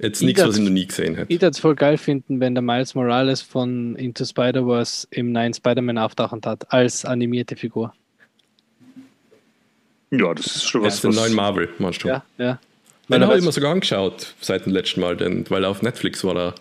Jetzt 0.00 0.22
nichts, 0.22 0.42
was 0.42 0.56
ich 0.56 0.62
noch 0.62 0.70
nie 0.70 0.86
gesehen 0.86 1.16
hätte. 1.16 1.32
Ich 1.32 1.40
würde 1.40 1.50
es 1.50 1.58
voll 1.58 1.74
geil 1.74 1.98
finden, 1.98 2.38
wenn 2.38 2.54
der 2.54 2.62
Miles 2.62 2.94
Morales 2.94 3.42
von 3.42 3.96
Into 3.96 4.24
Spider-Verse 4.24 5.08
im 5.10 5.32
neuen 5.32 5.52
Spider-Man 5.52 5.98
auftauchend 5.98 6.46
hat, 6.46 6.72
als 6.72 7.04
animierte 7.04 7.56
Figur. 7.56 7.92
Ja, 10.10 10.32
das 10.34 10.46
ist 10.46 10.68
schon 10.68 10.82
was. 10.82 10.94
Jetzt 10.94 11.04
den 11.04 11.10
neuen 11.10 11.34
Marvel, 11.34 11.68
meinst 11.78 12.04
du? 12.04 12.08
Ja, 12.08 12.24
ja. 12.38 12.58
Den 13.08 13.24
habe 13.24 13.38
ich 13.38 13.44
mir 13.44 13.52
sogar 13.52 13.72
angeschaut 13.72 14.34
seit 14.40 14.66
dem 14.66 14.72
letzten 14.72 15.00
Mal, 15.00 15.16
denn, 15.16 15.44
weil 15.48 15.64
auf 15.64 15.82
Netflix 15.82 16.22
war 16.24 16.34
der 16.34 16.54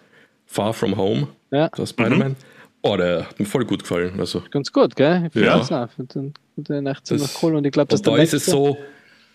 Far 0.47 0.73
From 0.73 0.97
Home, 0.97 1.27
ja. 1.51 1.69
der 1.69 1.85
Spider-Man. 1.85 2.29
Mhm. 2.29 2.35
Oh, 2.81 2.95
der 2.95 3.27
hat 3.27 3.39
mir 3.39 3.45
voll 3.45 3.65
gut 3.65 3.83
gefallen. 3.83 4.19
Also. 4.19 4.43
Ganz 4.49 4.71
gut, 4.71 4.95
gell? 4.95 5.29
Ich 5.33 5.41
ja. 5.41 5.59
Ich 5.59 5.67
finde 5.95 6.31
den 6.55 6.87
echt 6.87 7.05
ziemlich 7.05 7.31
cool 7.43 7.55
und 7.55 7.65
ich 7.65 7.71
glaube, 7.71 7.89
dass 7.89 8.01
da 8.01 8.15
ist 8.17 8.33
es 8.33 8.45
so, 8.45 8.77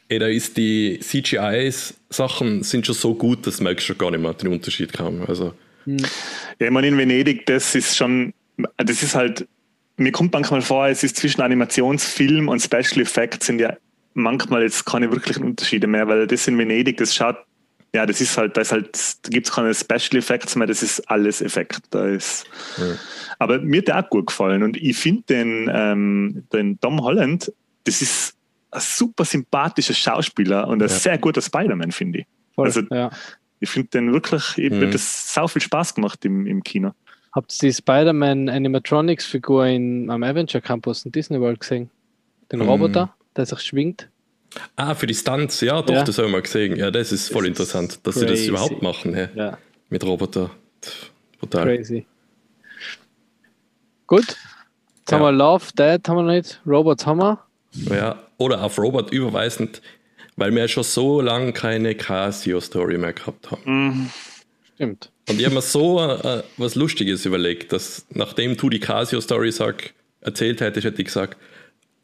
ey, 0.09 0.19
da 0.19 0.27
ist 0.27 0.57
die 0.57 0.99
CGI-Sachen 1.01 2.63
sind 2.63 2.87
schon 2.87 2.95
so 2.95 3.15
gut, 3.15 3.47
dass 3.47 3.61
merkst 3.61 3.87
schon 3.87 3.99
gar 3.99 4.11
nicht 4.11 4.21
mehr 4.21 4.35
den 4.35 4.53
Unterschied 4.53 4.93
kaum. 4.93 5.23
Also. 5.27 5.55
Hm. 5.85 5.99
Ja, 6.59 6.67
ich 6.67 6.71
meine, 6.71 6.89
in 6.89 6.99
Venedig, 6.99 7.47
das 7.47 7.75
ist 7.75 7.97
schon, 7.97 8.35
das 8.77 9.03
ist 9.03 9.15
halt, 9.15 9.47
mir 9.97 10.13
kommt 10.13 10.33
manchmal 10.33 10.63
vor, 10.63 10.87
es 10.89 11.03
ist 11.03 11.17
zwischen 11.17 11.43
Animationsfilm 11.43 12.49
und 12.49 12.61
Special 12.61 13.01
Effects 13.01 13.47
sind 13.47 13.61
ja 13.61 13.77
manchmal 14.15 14.63
jetzt 14.63 14.85
keine 14.85 15.11
wirklichen 15.11 15.45
Unterschiede 15.45 15.87
mehr, 15.87 16.07
weil 16.09 16.27
das 16.27 16.47
in 16.47 16.59
Venedig, 16.59 16.99
das 16.99 17.15
schaut, 17.15 17.37
ja, 17.95 18.07
das 18.07 18.21
ist 18.21 18.39
halt, 18.39 18.57
da 18.57 18.63
ist 18.63 18.73
halt, 18.73 18.99
da 19.23 19.29
gibt 19.31 19.47
es 19.47 19.53
keine 19.53 19.75
Special 19.75 20.19
Effects 20.19 20.57
mehr, 20.57 20.67
das 20.67 20.83
ist 20.83 21.01
alles 21.11 21.43
Effekt. 21.43 21.81
Da 21.91 22.07
ist, 22.07 22.47
ja. 22.79 22.97
Aber 23.39 23.59
mir 23.59 23.79
hat 23.79 23.89
der 23.89 23.99
auch 23.99 24.09
gut 24.09 24.29
gefallen 24.29 24.63
und 24.63 24.77
ich 24.77 24.97
finde 24.97 25.23
den, 25.29 25.71
ähm, 25.73 26.45
den 26.53 26.81
Tom 26.81 27.03
Holland, 27.03 27.53
das 27.85 28.01
ist 28.01 28.35
ein 28.73 28.81
super 28.81 29.25
sympathischer 29.25 29.95
Schauspieler 29.95 30.67
und 30.67 30.83
ein 30.83 30.89
ja. 30.89 30.95
sehr 30.95 31.19
guter 31.19 31.43
Spider-Man, 31.43 31.93
finde 31.93 32.21
ich. 32.21 32.27
Voll, 32.55 32.67
also, 32.67 32.81
ja. 32.91 33.11
ich 33.61 33.69
finde 33.69 33.91
den 33.91 34.13
wirklich, 34.13 34.57
ich 34.57 34.71
mhm. 34.71 34.91
das 34.91 35.33
sau 35.33 35.47
viel 35.47 35.63
Spaß 35.63 35.95
gemacht 35.95 36.25
im, 36.25 36.47
im 36.47 36.63
Kino. 36.63 36.93
Habt 37.33 37.53
ihr 37.63 37.69
die 37.69 37.75
Spider-Man 37.75 38.49
Animatronics-Figur 38.49 39.65
am 39.65 40.23
Avenger 40.23 40.61
Campus 40.61 41.05
in 41.05 41.13
Disney 41.13 41.41
World 41.41 41.61
gesehen? 41.61 41.91
Den 42.51 42.61
mhm. 42.61 42.69
Roboter, 42.69 43.15
der 43.37 43.47
sich 43.47 43.61
schwingt? 43.61 44.09
Ah, 44.77 44.95
für 44.95 45.07
die 45.07 45.15
Stunts, 45.15 45.61
ja, 45.63 45.81
doch, 45.81 45.95
ja. 45.95 46.05
das 46.05 46.19
habe 46.19 46.27
ich 46.29 46.33
mal 46.33 46.43
gesehen. 46.43 46.77
Ja, 46.77 46.91
das 46.91 47.13
ist 47.13 47.33
voll 47.33 47.43
das 47.43 47.49
interessant, 47.49 47.93
ist 47.93 48.07
dass 48.07 48.15
crazy. 48.17 48.27
sie 48.27 48.33
das 48.33 48.47
überhaupt 48.47 48.83
machen, 48.83 49.15
hey, 49.15 49.29
ja. 49.35 49.59
mit 49.89 50.05
Roboter. 50.05 50.51
Total. 51.41 51.65
Crazy. 51.65 52.07
Gut. 54.07 54.37
Jetzt 54.99 55.11
ja. 55.11 55.19
haben 55.19 55.25
wir 55.25 55.33
Love, 55.33 55.65
Dead 55.77 56.07
haben 56.07 56.17
wir 56.17 56.35
nicht, 56.35 56.61
Robots 56.67 57.07
haben 57.07 57.19
wir. 57.19 57.39
Ja, 57.75 58.23
oder 58.39 58.63
auf 58.63 58.79
Robot 58.79 59.13
überweisend, 59.13 59.83
weil 60.37 60.55
wir 60.55 60.69
schon 60.69 60.85
so 60.85 61.21
lange 61.21 61.53
keine 61.53 61.95
Casio-Story 61.95 62.99
mehr 62.99 63.13
gehabt 63.13 63.51
haben. 63.51 63.63
Mhm. 63.65 64.11
Stimmt. 64.75 65.11
Und 65.29 65.39
ich 65.39 65.45
habe 65.45 65.55
mir 65.55 65.63
so 65.63 66.01
äh, 66.01 66.43
was 66.57 66.75
Lustiges 66.75 67.25
überlegt, 67.25 67.73
dass 67.73 68.07
nachdem 68.11 68.57
du 68.57 68.69
die 68.69 68.81
Casio-Story 68.81 69.53
erzählt 70.21 70.61
hättest, 70.61 70.87
hätte 70.87 71.01
ich 71.01 71.07
gesagt, 71.07 71.37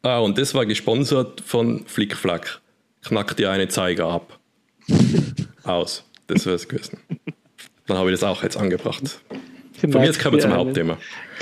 ah, 0.01 0.19
und 0.19 0.37
das 0.37 0.53
war 0.53 0.65
gesponsert 0.65 1.41
von 1.41 1.85
Flickflack. 1.85 2.61
Knackt 3.03 3.39
dir 3.39 3.51
eine 3.51 3.67
Zeiger 3.67 4.07
ab. 4.07 4.39
Aus. 5.63 6.05
Das 6.27 6.45
wäre 6.45 6.55
es 6.55 6.67
gewesen. 6.67 6.99
Dann 7.87 7.97
habe 7.97 8.11
ich 8.11 8.19
das 8.19 8.27
auch 8.27 8.43
jetzt 8.43 8.55
angebracht. 8.55 9.19
Von 9.79 9.89
mir 9.89 10.05
jetzt 10.05 10.21
kommen 10.21 10.35
wir 10.35 10.41
zum 10.41 10.53
Hauptthema. 10.53 10.97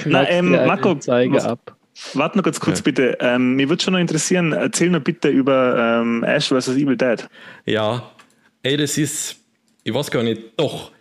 Na, 0.06 0.30
ähm, 0.30 0.52
Marco, 0.52 0.96
Zeiger 0.96 1.44
ab. 1.44 1.77
Warte 2.14 2.38
noch 2.38 2.44
ganz 2.44 2.60
kurz 2.60 2.80
ja. 2.80 2.84
bitte. 2.84 3.18
Ähm, 3.20 3.56
mir 3.56 3.70
würde 3.70 3.84
schon 3.84 3.94
noch 3.94 4.00
interessieren, 4.00 4.54
erzähl 4.54 4.90
noch 4.90 5.02
bitte 5.02 5.30
über 5.30 6.02
ähm, 6.02 6.24
Ash 6.24 6.50
vs. 6.50 6.70
Evil 6.70 6.98
Dead. 6.98 7.28
Ja, 7.66 8.12
ey, 8.64 8.78
das 8.78 8.98
ist, 8.98 9.38
ich 9.84 9.94
weiß 9.94 10.12
gar 10.12 10.24
nicht, 10.24 10.42
doch. 10.58 10.92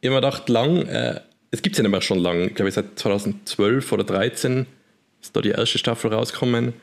Ich 0.00 0.08
habe 0.08 0.20
mir 0.20 0.20
gedacht, 0.20 0.48
lang, 0.48 0.86
äh, 0.86 1.20
es 1.50 1.62
gibt 1.62 1.74
es 1.74 1.78
ja 1.78 1.82
nicht 1.82 1.92
mehr 1.92 2.02
schon 2.02 2.18
lang, 2.18 2.48
ich 2.48 2.54
glaube 2.54 2.70
seit 2.70 2.98
2012 2.98 3.92
oder 3.92 4.06
2013 4.06 4.66
ist 5.20 5.34
da 5.34 5.40
die 5.40 5.50
erste 5.50 5.78
Staffel 5.78 6.12
rausgekommen. 6.12 6.74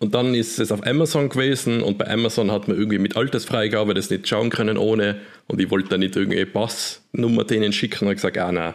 Und 0.00 0.14
dann 0.14 0.34
ist 0.34 0.58
es 0.58 0.72
auf 0.72 0.84
Amazon 0.84 1.28
gewesen 1.28 1.80
und 1.80 1.96
bei 1.96 2.08
Amazon 2.08 2.50
hat 2.50 2.66
man 2.66 2.76
irgendwie 2.76 2.98
mit 2.98 3.16
Altersfreigabe 3.16 3.94
das 3.94 4.10
nicht 4.10 4.26
schauen 4.26 4.50
können 4.50 4.76
ohne 4.76 5.20
und 5.46 5.60
ich 5.60 5.70
wollte 5.70 5.90
da 5.90 5.98
nicht 5.98 6.16
irgendwie 6.16 6.44
Passnummer 6.44 7.44
denen 7.44 7.72
schicken 7.72 8.00
und 8.00 8.06
habe 8.08 8.16
gesagt, 8.16 8.36
ah 8.38 8.50
nein, 8.50 8.74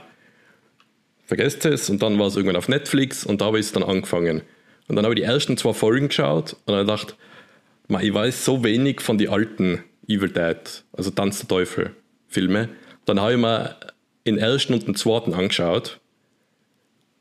vergesst 1.28 1.66
es. 1.66 1.90
Und 1.90 2.02
dann 2.02 2.18
war 2.18 2.28
es 2.28 2.36
irgendwann 2.36 2.56
auf 2.56 2.68
Netflix 2.68 3.24
und 3.24 3.42
da 3.42 3.46
habe 3.46 3.60
ich 3.60 3.68
es 3.68 3.72
dann 3.72 3.84
angefangen. 3.84 4.42
Und 4.88 4.96
dann 4.96 5.06
habe 5.06 5.14
ich 5.14 5.22
die 5.22 5.26
ersten 5.26 5.58
zwei 5.58 5.74
Folgen 5.74 6.08
geschaut 6.08 6.54
und 6.66 6.74
dann 6.74 6.88
gedacht, 6.88 7.16
ich 8.02 8.14
weiß 8.14 8.44
so 8.44 8.64
wenig 8.64 9.02
von 9.02 9.18
den 9.18 9.30
alten 9.30 9.84
Evil 10.08 10.30
Dead, 10.30 10.58
also 10.94 11.12
Tanz 11.12 11.40
der 11.40 11.48
Teufel 11.48 11.92
Filme. 12.28 12.70
Dann 13.06 13.20
habe 13.20 13.34
ich 13.34 13.38
mir 13.38 13.76
den 14.26 14.38
ersten 14.38 14.74
und 14.74 14.88
den 14.88 14.96
zweiten 14.96 15.34
angeschaut 15.34 16.00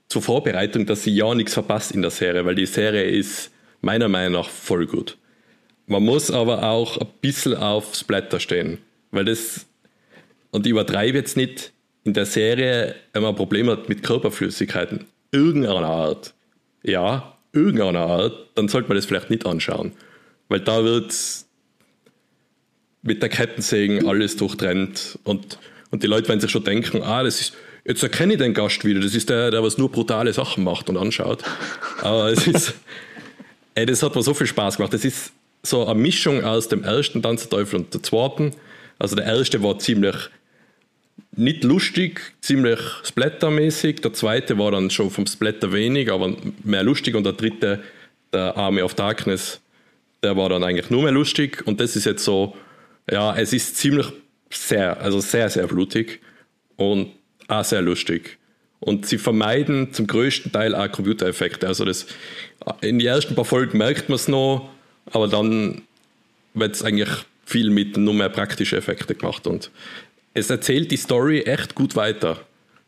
zur 0.09 0.23
Vorbereitung, 0.23 0.87
dass 0.87 1.03
sie 1.03 1.15
ja 1.15 1.35
nichts 1.35 1.55
verpasst 1.55 1.93
in 1.93 2.03
der 2.03 2.11
Serie, 2.11 2.45
weil 2.45 2.55
die 2.55 2.67
Serie 2.67 3.05
ist 3.05 3.51
meiner 3.81 4.09
Meinung 4.09 4.41
nach 4.41 4.49
voll 4.49 4.87
gut. 4.87 5.19
Man 5.87 6.05
muss 6.05 6.31
aber 6.31 6.65
auch 6.65 6.99
ein 6.99 7.09
bisschen 7.21 7.55
auf 7.55 7.95
Splatter 7.95 8.41
stehen, 8.41 8.79
weil 9.11 9.25
das, 9.25 9.67
und 10.51 10.67
ich 10.67 10.71
übertreibe 10.71 11.19
jetzt 11.19 11.37
nicht, 11.37 11.73
in 12.07 12.13
der 12.13 12.25
Serie, 12.25 12.95
wenn 13.13 13.23
man 13.23 13.33
ein 13.33 13.37
Problem 13.37 13.69
hat 13.69 13.89
mit 13.89 14.05
Körperflüssigkeiten, 14.05 15.07
irgendeiner 15.33 15.89
Art, 15.89 16.35
ja, 16.85 17.37
irgendeiner 17.53 18.07
Art, 18.07 18.51
dann 18.55 18.69
sollte 18.69 18.89
man 18.89 18.97
das 18.97 19.07
vielleicht 19.07 19.29
nicht 19.29 19.45
anschauen, 19.45 19.93
weil 20.49 20.61
da 20.61 20.85
wird 20.85 21.13
mit 23.03 23.23
der 23.23 23.29
Kettensägen 23.29 24.07
alles 24.07 24.37
durchtrennt 24.37 25.19
und, 25.25 25.59
und 25.91 26.05
die 26.05 26.07
Leute 26.07 26.29
werden 26.29 26.41
sich 26.41 26.51
schon 26.51 26.63
denken, 26.63 27.03
ah, 27.03 27.25
das 27.25 27.41
ist, 27.41 27.55
jetzt 27.85 28.05
erkenne 28.05 28.35
ich 28.35 28.39
den 28.39 28.55
Gast 28.55 28.85
wieder, 28.85 29.01
das 29.01 29.15
ist 29.15 29.29
der, 29.29 29.51
der 29.51 29.65
was 29.65 29.77
nur 29.77 29.91
brutale 29.91 30.33
Sachen 30.33 30.63
macht 30.63 30.89
und 30.89 30.97
anschaut. 30.97 31.43
Aber 32.03 32.31
es 32.31 32.47
ist, 32.47 32.75
ey, 33.75 33.85
das 33.85 34.03
hat 34.05 34.15
mir 34.15 34.23
so 34.23 34.33
viel 34.33 34.47
Spaß 34.47 34.77
gemacht. 34.77 34.93
Das 34.93 35.05
ist 35.05 35.33
so 35.63 35.87
eine 35.87 35.99
Mischung 35.99 36.45
aus 36.45 36.69
dem 36.69 36.85
ersten 36.85 37.21
Tanzteufel 37.23 37.81
und 37.81 37.95
dem 37.95 38.03
zweiten. 38.03 38.53
Also 38.99 39.17
der 39.17 39.27
erste 39.27 39.63
war 39.63 39.79
ziemlich 39.79 40.17
nicht 41.33 41.65
lustig, 41.65 42.21
ziemlich 42.41 42.81
splattermäßig. 43.05 44.01
Der 44.01 44.13
zweite 44.13 44.59
war 44.59 44.71
dann 44.71 44.91
schon 44.91 45.11
vom 45.11 45.27
Splatter 45.27 45.73
wenig, 45.73 46.11
aber 46.11 46.35
mehr 46.65 46.83
lustig. 46.83 47.15
Und 47.15 47.25
der 47.25 47.35
dritte, 47.35 47.83
der 48.33 48.57
Army 48.57 48.83
of 48.83 48.95
Darkness, 48.95 49.61
der 50.23 50.37
war 50.37 50.49
dann 50.49 50.65
eigentlich 50.65 50.91
nur 50.91 51.03
mehr 51.03 51.13
lustig. 51.13 51.67
Und 51.67 51.81
das 51.81 51.97
ist 51.97 52.07
jetzt 52.07 52.25
so, 52.25 52.57
ja, 53.11 53.37
es 53.37 53.53
ist 53.53 53.77
ziemlich 53.77 54.07
sehr, 54.51 55.01
also 55.01 55.21
sehr, 55.21 55.51
sehr 55.51 55.67
blutig. 55.67 56.21
Und 56.77 57.11
auch 57.49 57.65
sehr 57.65 57.83
lustig. 57.83 58.39
Und 58.81 59.07
sie 59.07 59.19
vermeiden 59.19 59.93
zum 59.93 60.07
größten 60.07 60.53
Teil 60.53 60.75
auch 60.75 60.91
Computereffekte. 60.91 61.67
Also 61.67 61.85
das, 61.85 62.07
in 62.81 62.99
den 62.99 63.07
ersten 63.07 63.35
paar 63.35 63.45
Folgen 63.45 63.79
merkt 63.79 64.09
man 64.09 64.17
es 64.17 64.29
noch, 64.29 64.69
aber 65.07 65.29
dann 65.29 65.83
wird 66.55 66.75
es 66.75 66.83
eigentlich 66.83 67.11
viel 67.45 67.71
mit 67.71 67.97
nur 67.97 68.15
mehr 68.15 68.29
praktischen 68.29 68.79
Effekten 68.79 69.17
gemacht. 69.17 69.47
Und 69.47 69.71
es 70.37 70.51
erzählt 70.51 70.91
die 70.91 70.97
Story 70.97 71.41
echt 71.41 71.75
gut 71.75 71.97
weiter. 71.97 72.41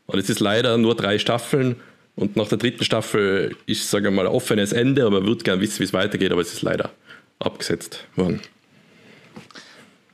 Und 0.06 0.18
es 0.18 0.28
ist 0.28 0.40
leider 0.40 0.76
nur 0.78 0.94
drei 0.94 1.18
Staffeln 1.18 1.76
und 2.14 2.36
nach 2.36 2.48
der 2.48 2.58
dritten 2.58 2.84
Staffel 2.84 3.56
ist, 3.66 3.90
sage 3.90 4.08
ich 4.08 4.14
mal, 4.14 4.26
ein 4.26 4.32
offenes 4.32 4.72
Ende, 4.72 5.04
aber 5.04 5.20
man 5.20 5.28
würde 5.28 5.44
gerne 5.44 5.60
wissen, 5.60 5.80
wie 5.80 5.84
es 5.84 5.92
weitergeht, 5.92 6.32
aber 6.32 6.40
es 6.40 6.52
ist 6.52 6.62
leider 6.62 6.90
abgesetzt 7.38 8.04
worden. 8.16 8.40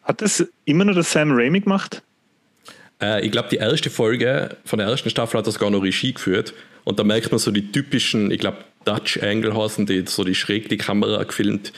Hat 0.03 0.21
das 0.21 0.47
immer 0.65 0.85
nur 0.85 0.95
der 0.95 1.03
Sam 1.03 1.33
Raimi 1.33 1.61
gemacht? 1.61 2.03
Äh, 3.01 3.25
ich 3.25 3.33
glaube, 3.33 3.49
die 3.51 3.57
erste 3.57 3.91
Folge 3.91 4.57
von 4.65 4.79
der 4.79 4.89
ersten 4.89 5.11
Staffel 5.11 5.39
hat 5.39 5.47
das 5.47 5.59
gar 5.59 5.71
noch 5.71 5.83
Regie 5.83 6.13
geführt. 6.13 6.55
Und 6.85 6.99
da 6.99 7.05
merkt 7.05 7.31
man 7.31 7.39
so 7.39 7.51
die 7.51 7.73
typischen, 7.73 8.31
ich 8.31 8.41
glaube, 8.41 8.59
Dutch 8.85 9.23
Angle 9.23 9.57
heißen 9.57 9.87
die, 9.87 10.05
so 10.07 10.25
die 10.25 10.35
schräg 10.35 10.69
die 10.69 10.77
Kamera 10.77 11.23
gefilmt. 11.23 11.73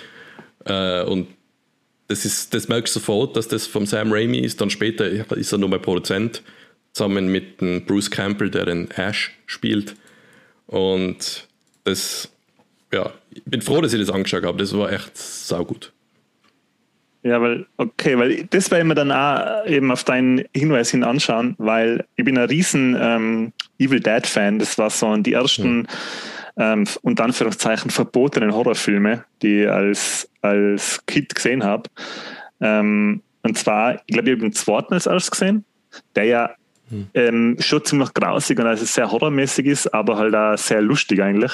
Äh, 0.64 1.04
und 1.04 1.28
das, 2.08 2.24
ist, 2.24 2.54
das 2.54 2.68
merkst 2.68 2.94
du 2.94 3.00
sofort, 3.00 3.36
dass 3.36 3.48
das 3.48 3.66
vom 3.66 3.86
Sam 3.86 4.12
Raimi 4.12 4.38
ist. 4.38 4.60
Dann 4.60 4.70
später 4.70 5.06
ist 5.06 5.52
er 5.52 5.58
nur 5.58 5.68
mal 5.68 5.80
Produzent, 5.80 6.42
zusammen 6.92 7.28
mit 7.28 7.60
dem 7.60 7.84
Bruce 7.84 8.10
Campbell, 8.10 8.50
der 8.50 8.66
den 8.66 8.90
Ash 8.92 9.36
spielt. 9.46 9.96
Und 10.66 11.46
das, 11.84 12.30
ja, 12.92 13.12
ich 13.30 13.42
bin 13.44 13.62
froh, 13.62 13.80
dass 13.80 13.92
ich 13.92 14.00
das 14.00 14.10
angeschaut 14.10 14.44
habe. 14.44 14.58
Das 14.58 14.76
war 14.76 14.92
echt 14.92 15.16
saugut. 15.16 15.92
Ja, 17.22 17.40
weil, 17.42 17.66
okay, 17.76 18.16
weil 18.16 18.44
das 18.50 18.70
werden 18.70 18.86
wir 18.86 18.94
dann 18.94 19.10
auch 19.10 19.66
eben 19.66 19.90
auf 19.90 20.04
deinen 20.04 20.44
Hinweis 20.54 20.92
hin 20.92 21.02
anschauen, 21.02 21.56
weil 21.58 22.04
ich 22.14 22.24
bin 22.24 22.38
ein 22.38 22.48
riesen 22.48 22.96
ähm, 23.00 23.52
Evil 23.78 23.98
Dead 23.98 24.24
Fan. 24.24 24.60
Das 24.60 24.78
war 24.78 24.90
so 24.90 25.16
die 25.16 25.32
ersten, 25.32 25.78
mhm. 25.78 25.86
Ähm, 26.56 26.84
unter 27.02 27.24
Anführungszeichen, 27.24 27.90
verbotenen 27.90 28.54
Horrorfilme, 28.54 29.24
die 29.42 29.62
ich 29.62 29.70
als, 29.70 30.28
als 30.40 31.04
Kind 31.06 31.34
gesehen 31.34 31.64
habe. 31.64 31.88
Ähm, 32.60 33.22
und 33.42 33.58
zwar, 33.58 33.96
ich 34.06 34.14
glaube, 34.14 34.30
ich 34.30 34.32
habe 34.32 34.42
den 34.42 34.52
zweiten 34.52 34.94
als 34.94 35.06
erstes 35.06 35.30
gesehen, 35.30 35.64
der 36.14 36.24
ja 36.24 36.50
mhm. 36.90 37.08
ähm, 37.14 37.56
schon 37.60 37.84
ziemlich 37.84 38.12
grausig 38.14 38.58
und 38.58 38.66
also 38.66 38.84
sehr 38.84 39.10
horrormäßig 39.10 39.66
ist, 39.66 39.94
aber 39.94 40.16
halt 40.16 40.34
auch 40.34 40.56
sehr 40.56 40.80
lustig 40.80 41.22
eigentlich. 41.22 41.52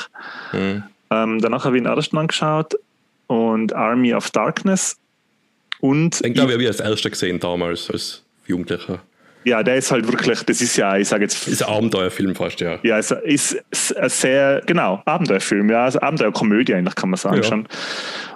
Mhm. 0.52 0.84
Ähm, 1.10 1.38
danach 1.40 1.64
habe 1.64 1.76
ich 1.76 1.82
den 1.82 1.92
ersten 1.92 2.16
angeschaut 2.16 2.74
und 3.26 3.74
Army 3.74 4.14
of 4.14 4.30
Darkness 4.30 4.96
und 5.80 6.24
den 6.24 6.32
glaube 6.32 6.50
ich, 6.50 6.54
habe 6.54 6.62
ich 6.62 6.68
als 6.68 6.80
erster 6.80 7.10
gesehen 7.10 7.40
damals, 7.40 7.90
als 7.90 8.22
Jugendlicher. 8.46 9.00
Ja, 9.44 9.62
der 9.62 9.76
ist 9.76 9.90
halt 9.90 10.06
wirklich, 10.10 10.42
das 10.42 10.60
ist 10.60 10.76
ja, 10.76 10.96
ich 10.96 11.08
sage 11.08 11.24
jetzt. 11.24 11.48
Ist 11.48 11.62
ein 11.62 11.74
Abenteuerfilm 11.74 12.34
fast, 12.34 12.60
ja. 12.60 12.78
Ja, 12.82 12.98
es 12.98 13.10
ist, 13.10 13.62
ist 13.70 13.96
ein 13.96 14.08
sehr, 14.08 14.62
genau, 14.66 15.02
Abenteuerfilm, 15.04 15.70
ja, 15.70 15.84
also 15.84 16.00
Abenteuerkomödie 16.00 16.74
eigentlich, 16.74 16.94
kann 16.94 17.10
man 17.10 17.18
sagen 17.18 17.36
ja. 17.36 17.42
schon. 17.42 17.66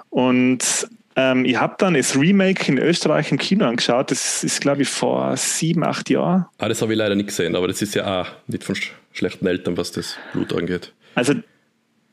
Und 0.09 0.87
ähm, 1.15 1.45
ich 1.45 1.57
habe 1.57 1.75
dann 1.77 1.93
das 1.93 2.15
Remake 2.15 2.71
in 2.71 2.77
Österreich 2.77 3.31
im 3.31 3.37
Kino 3.37 3.65
angeschaut, 3.65 4.11
das 4.11 4.43
ist, 4.43 4.61
glaube 4.61 4.81
ich, 4.81 4.89
vor 4.89 5.35
sieben, 5.37 5.83
acht 5.83 6.09
Jahren. 6.09 6.45
Ah, 6.57 6.67
das 6.67 6.81
habe 6.81 6.93
ich 6.93 6.97
leider 6.97 7.15
nicht 7.15 7.27
gesehen, 7.27 7.55
aber 7.55 7.67
das 7.67 7.81
ist 7.81 7.95
ja 7.95 8.21
auch 8.21 8.27
nicht 8.47 8.63
von 8.63 8.75
schlechten 9.13 9.47
Eltern, 9.47 9.77
was 9.77 9.91
das 9.91 10.17
Blut 10.33 10.53
angeht. 10.53 10.93
Also, 11.15 11.33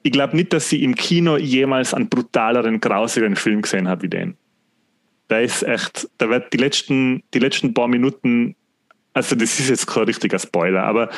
ich 0.03 0.13
glaube 0.13 0.37
nicht, 0.37 0.53
dass 0.53 0.71
ich 0.73 0.83
im 0.83 0.95
Kino 0.95 1.37
jemals 1.37 1.95
einen 1.95 2.09
brutaleren, 2.09 2.81
grausigeren 2.81 3.37
Film 3.37 3.63
gesehen 3.63 3.89
habe 3.89 4.03
wie 4.03 4.09
den 4.09 4.37
der 5.31 5.43
ist 5.43 5.63
echt, 5.63 6.09
da 6.19 6.29
wird 6.29 6.53
die 6.53 6.59
letzten, 6.59 7.23
die 7.33 7.39
letzten 7.39 7.75
paar 7.75 7.89
Minuten, 7.89 8.57
also 9.15 9.37
das 9.37 9.59
ist 9.61 9.71
jetzt 9.71 9.87
kein 9.87 10.05
richtiger 10.05 10.39
Spoiler, 10.39 10.83
aber 10.83 11.09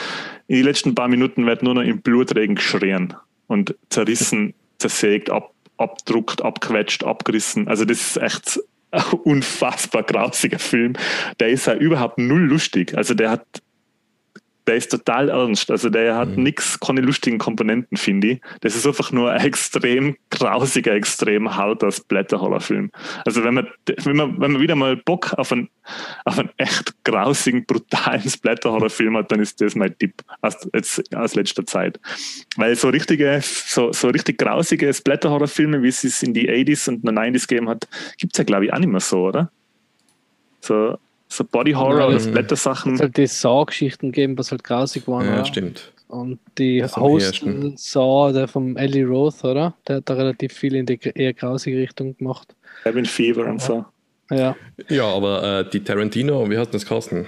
in 0.46 0.56
die 0.56 0.62
letzten 0.62 0.94
paar 0.94 1.08
Minuten 1.08 1.46
wird 1.46 1.62
nur 1.62 1.74
noch 1.74 1.82
im 1.82 2.02
Blutregen 2.02 2.54
geschrien 2.54 3.14
und 3.46 3.74
zerrissen, 3.88 4.54
zersägt, 4.78 5.30
ab, 5.30 5.52
abdruckt, 5.78 6.42
abquetscht, 6.42 7.04
abgerissen. 7.04 7.68
Also 7.68 7.84
das 7.84 8.00
ist 8.00 8.16
echt 8.18 8.60
ein 8.90 9.02
unfassbar 9.24 10.02
grausiger 10.02 10.58
Film. 10.58 10.92
Der 11.40 11.48
ist 11.48 11.66
ja 11.66 11.74
überhaupt 11.74 12.18
null 12.18 12.42
lustig. 12.42 12.96
Also 12.96 13.14
der 13.14 13.30
hat 13.30 13.62
der 14.66 14.76
ist 14.76 14.90
total 14.90 15.28
ernst. 15.28 15.70
Also 15.70 15.88
der 15.88 16.16
hat 16.16 16.36
mhm. 16.36 16.42
nichts, 16.42 16.78
keine 16.80 17.00
lustigen 17.00 17.38
Komponenten, 17.38 17.96
finde 17.96 18.26
ich. 18.28 18.40
Das 18.60 18.74
ist 18.74 18.86
einfach 18.86 19.12
nur 19.12 19.30
ein 19.30 19.40
extrem 19.44 20.16
grausiger, 20.30 20.94
extrem 20.94 21.54
harter 21.56 21.90
Splatter-Horrorfilm. 21.90 22.90
Also 23.24 23.44
wenn 23.44 23.54
man, 23.54 23.68
wenn 23.86 24.16
man, 24.16 24.40
wenn 24.40 24.52
man 24.52 24.60
wieder 24.60 24.74
mal 24.74 24.96
Bock 24.96 25.34
auf 25.34 25.52
einen, 25.52 25.68
auf 26.24 26.38
einen 26.38 26.50
echt 26.56 26.92
grausigen, 27.04 27.64
brutalen 27.64 28.28
Splatter-Horrorfilm 28.28 29.16
hat, 29.16 29.30
dann 29.30 29.40
ist 29.40 29.60
das 29.60 29.76
mein 29.76 29.96
Tipp 29.98 30.14
aus, 30.40 30.56
jetzt, 30.74 31.14
aus 31.14 31.34
letzter 31.34 31.64
Zeit. 31.64 32.00
Weil 32.56 32.74
so 32.74 32.88
richtige, 32.88 33.40
so, 33.42 33.92
so 33.92 34.08
richtig 34.08 34.38
grausige 34.38 34.92
Splatter-Horrorfilme, 34.92 35.82
wie 35.82 35.88
es 35.88 36.02
es 36.02 36.22
in 36.22 36.34
die 36.34 36.50
80s 36.50 36.88
und 36.88 37.04
90s 37.04 37.46
gegeben 37.46 37.68
hat, 37.68 37.86
gibt 38.18 38.34
es 38.34 38.38
ja, 38.38 38.44
glaube 38.44 38.66
ich, 38.66 38.72
auch 38.72 38.78
nicht 38.78 38.90
mehr 38.90 39.00
so, 39.00 39.28
oder? 39.28 39.50
So, 40.60 40.98
so 41.28 41.44
Body 41.44 41.72
Horror 41.72 42.00
ja, 42.00 42.06
oder 42.08 42.20
Splatter-Sachen. 42.20 42.94
Es 42.94 43.00
halt 43.00 43.16
die 43.16 43.26
Saw-Geschichten 43.26 44.12
geben, 44.12 44.38
was 44.38 44.50
halt 44.50 44.64
grausig 44.64 45.06
waren. 45.08 45.26
Ja, 45.26 45.36
ja. 45.36 45.44
stimmt. 45.44 45.92
Und 46.08 46.38
die 46.56 46.84
Host 46.84 47.44
Saw, 47.76 48.32
der 48.32 48.46
vom 48.46 48.76
Ellie 48.76 49.04
Roth, 49.04 49.42
oder? 49.42 49.74
Der 49.88 49.96
hat 49.96 50.08
da 50.08 50.14
relativ 50.14 50.52
viel 50.52 50.76
in 50.76 50.86
die 50.86 50.98
eher 51.14 51.34
grausige 51.34 51.78
Richtung 51.78 52.16
gemacht. 52.16 52.54
Cabin 52.84 53.04
Fever 53.04 53.46
und 53.46 53.60
so. 53.60 53.84
Ja. 54.30 54.56
Ja, 54.88 55.04
aber 55.04 55.60
äh, 55.60 55.70
die 55.70 55.82
Tarantino, 55.82 56.48
wie 56.48 56.58
hat 56.58 56.72
das 56.72 56.86
kosten? 56.86 57.26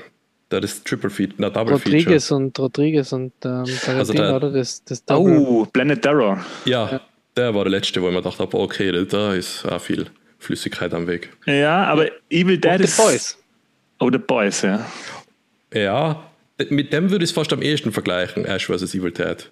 Der 0.51 0.62
ist 0.62 0.86
Triple 0.86 1.11
Feed, 1.11 1.34
na 1.38 1.51
Double 1.51 1.74
Rodriguez 1.74 2.28
Feature. 2.28 2.40
und 2.40 2.59
Rodriguez 2.59 3.12
und 3.12 3.32
ähm, 3.44 3.64
Tarantino, 3.64 3.99
also 3.99 4.12
der, 4.12 4.36
oder? 4.36 4.51
Das, 4.51 4.82
das 4.84 5.05
oh, 5.11 5.66
Blended 5.66 6.03
Terror. 6.03 6.38
Ja, 6.64 6.90
ja, 6.90 7.01
der 7.36 7.55
war 7.55 7.64
der 7.64 7.72
letzte, 7.72 8.01
wo 8.01 8.09
ich 8.09 8.14
mir 8.14 8.22
dachte, 8.22 8.49
okay, 8.51 9.05
da 9.05 9.34
ist 9.34 9.66
auch 9.66 9.80
viel 9.80 10.07
Flüssigkeit 10.38 10.94
am 10.94 11.07
Weg. 11.07 11.30
Ja, 11.46 11.84
aber 11.84 12.09
Evil 12.30 12.59
Dead 12.59 12.80
ist. 12.80 12.96
Boys. 12.96 13.38
Oh, 14.01 14.11
The 14.11 14.18
Boys, 14.18 14.62
ja. 14.62 14.86
Ja, 15.72 16.28
mit 16.70 16.92
dem 16.92 17.11
würde 17.11 17.24
ich 17.24 17.30
es 17.30 17.34
fast 17.34 17.53
am 17.53 17.62
ehesten 17.62 17.92
vergleichen, 17.92 18.44
Ash 18.44 18.66
vs. 18.66 18.94
Evil 18.94 19.12
Dead. 19.12 19.51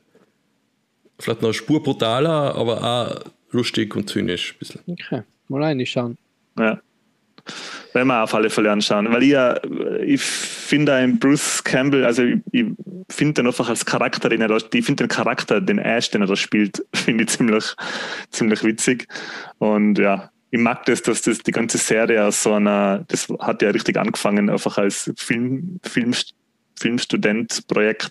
vielleicht 1.19 1.43
noch 1.43 1.49
eine 1.49 1.55
Spur 1.55 1.83
brutaler, 1.83 2.55
aber 2.55 2.83
auch 2.83 3.31
lustig 3.51 3.95
und 3.97 4.09
zynisch 4.09 4.55
ein 4.55 4.59
bisschen. 4.59 4.81
Okay, 4.87 5.23
mal 5.49 5.63
reinschauen. 5.63 6.17
Ja. 6.59 6.81
Werden 7.93 8.09
wir 8.09 8.23
auf 8.23 8.35
alle 8.35 8.51
Fälle 8.51 8.71
anschauen. 8.71 9.11
Weil 9.13 9.23
ich 9.23 9.31
ja, 9.31 9.59
ich 10.05 10.21
finde 10.21 10.95
einen 10.95 11.19
Bruce 11.19 11.63
Campbell, 11.63 12.05
also 12.05 12.23
ich, 12.25 12.39
ich 12.53 12.67
finde 13.09 13.35
den 13.35 13.47
einfach 13.47 13.69
als 13.69 13.87
Charakter, 13.87 14.29
den 14.29 14.41
er 14.41 14.49
da, 14.49 14.57
ich 14.57 14.85
finde 14.85 15.05
den 15.05 15.09
Charakter, 15.09 15.61
den 15.61 15.79
Ash, 15.79 16.11
den 16.11 16.23
er 16.23 16.27
da 16.27 16.37
spielt, 16.37 16.85
finde 16.95 17.25
ich 17.25 17.31
ziemlich, 17.31 17.75
ziemlich 18.31 18.65
witzig. 18.65 19.07
Und 19.59 19.99
ja, 19.99 20.31
ich 20.57 20.63
mag 20.63 20.85
das, 20.87 21.03
dass 21.03 21.23
das 21.23 21.39
die 21.39 21.51
ganze 21.53 21.79
Serie 21.79 22.25
aus 22.25 22.43
so 22.43 22.55
einer, 22.55 23.05
das 23.09 23.29
hat 23.41 23.63
ja 23.63 23.71
richtig 23.71 23.97
angefangen, 23.99 24.49
einfach 24.49 24.79
als 24.79 25.13
Film, 25.17 25.79
Film, 25.83 26.15
Filmstudent-Projekt 26.79 28.11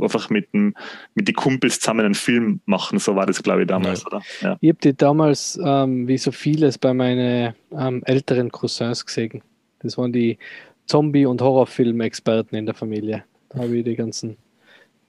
einfach 0.00 0.30
mit, 0.30 0.52
dem, 0.52 0.74
mit 1.14 1.28
den 1.28 1.34
Kumpels 1.34 1.80
zusammen 1.80 2.04
einen 2.04 2.14
Film 2.14 2.60
machen. 2.66 2.98
So 2.98 3.16
war 3.16 3.26
das, 3.26 3.42
glaube 3.42 3.62
ich, 3.62 3.68
damals, 3.68 4.00
ja. 4.00 4.06
oder? 4.06 4.22
Ja. 4.42 4.58
Ich 4.60 4.68
habe 4.68 4.78
die 4.82 4.96
damals, 4.96 5.58
ähm, 5.64 6.06
wie 6.06 6.18
so 6.18 6.30
vieles, 6.30 6.78
bei 6.78 6.94
meinen 6.94 7.54
ähm, 7.72 8.02
älteren 8.04 8.50
Cousins 8.50 9.04
gesehen. 9.04 9.42
Das 9.80 9.98
waren 9.98 10.12
die 10.12 10.38
Zombie- 10.86 11.26
und 11.26 11.40
Horrorfilm-Experten 11.40 12.56
in 12.56 12.66
der 12.66 12.74
Familie. 12.74 13.24
Da 13.48 13.60
habe 13.60 13.76
ich 13.76 13.84
die 13.84 13.96
ganzen, 13.96 14.36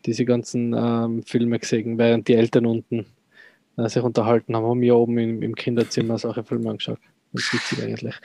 diese 0.05 0.25
ganzen 0.25 0.73
ähm, 0.73 1.23
Filme 1.23 1.59
gesehen, 1.59 1.97
während 1.97 2.27
die 2.27 2.35
Eltern 2.35 2.65
unten 2.65 3.05
sich 3.77 4.03
unterhalten 4.03 4.55
haben, 4.55 4.65
haben 4.65 4.81
wir 4.81 4.95
oben 4.95 5.17
im, 5.17 5.41
im 5.41 5.55
Kinderzimmer 5.55 6.17
solche 6.17 6.43
Filme 6.43 6.69
angeschaut. 6.69 6.99
Das 7.33 7.43
ist 7.43 7.53
witzig 7.53 7.83
eigentlich. 7.83 8.15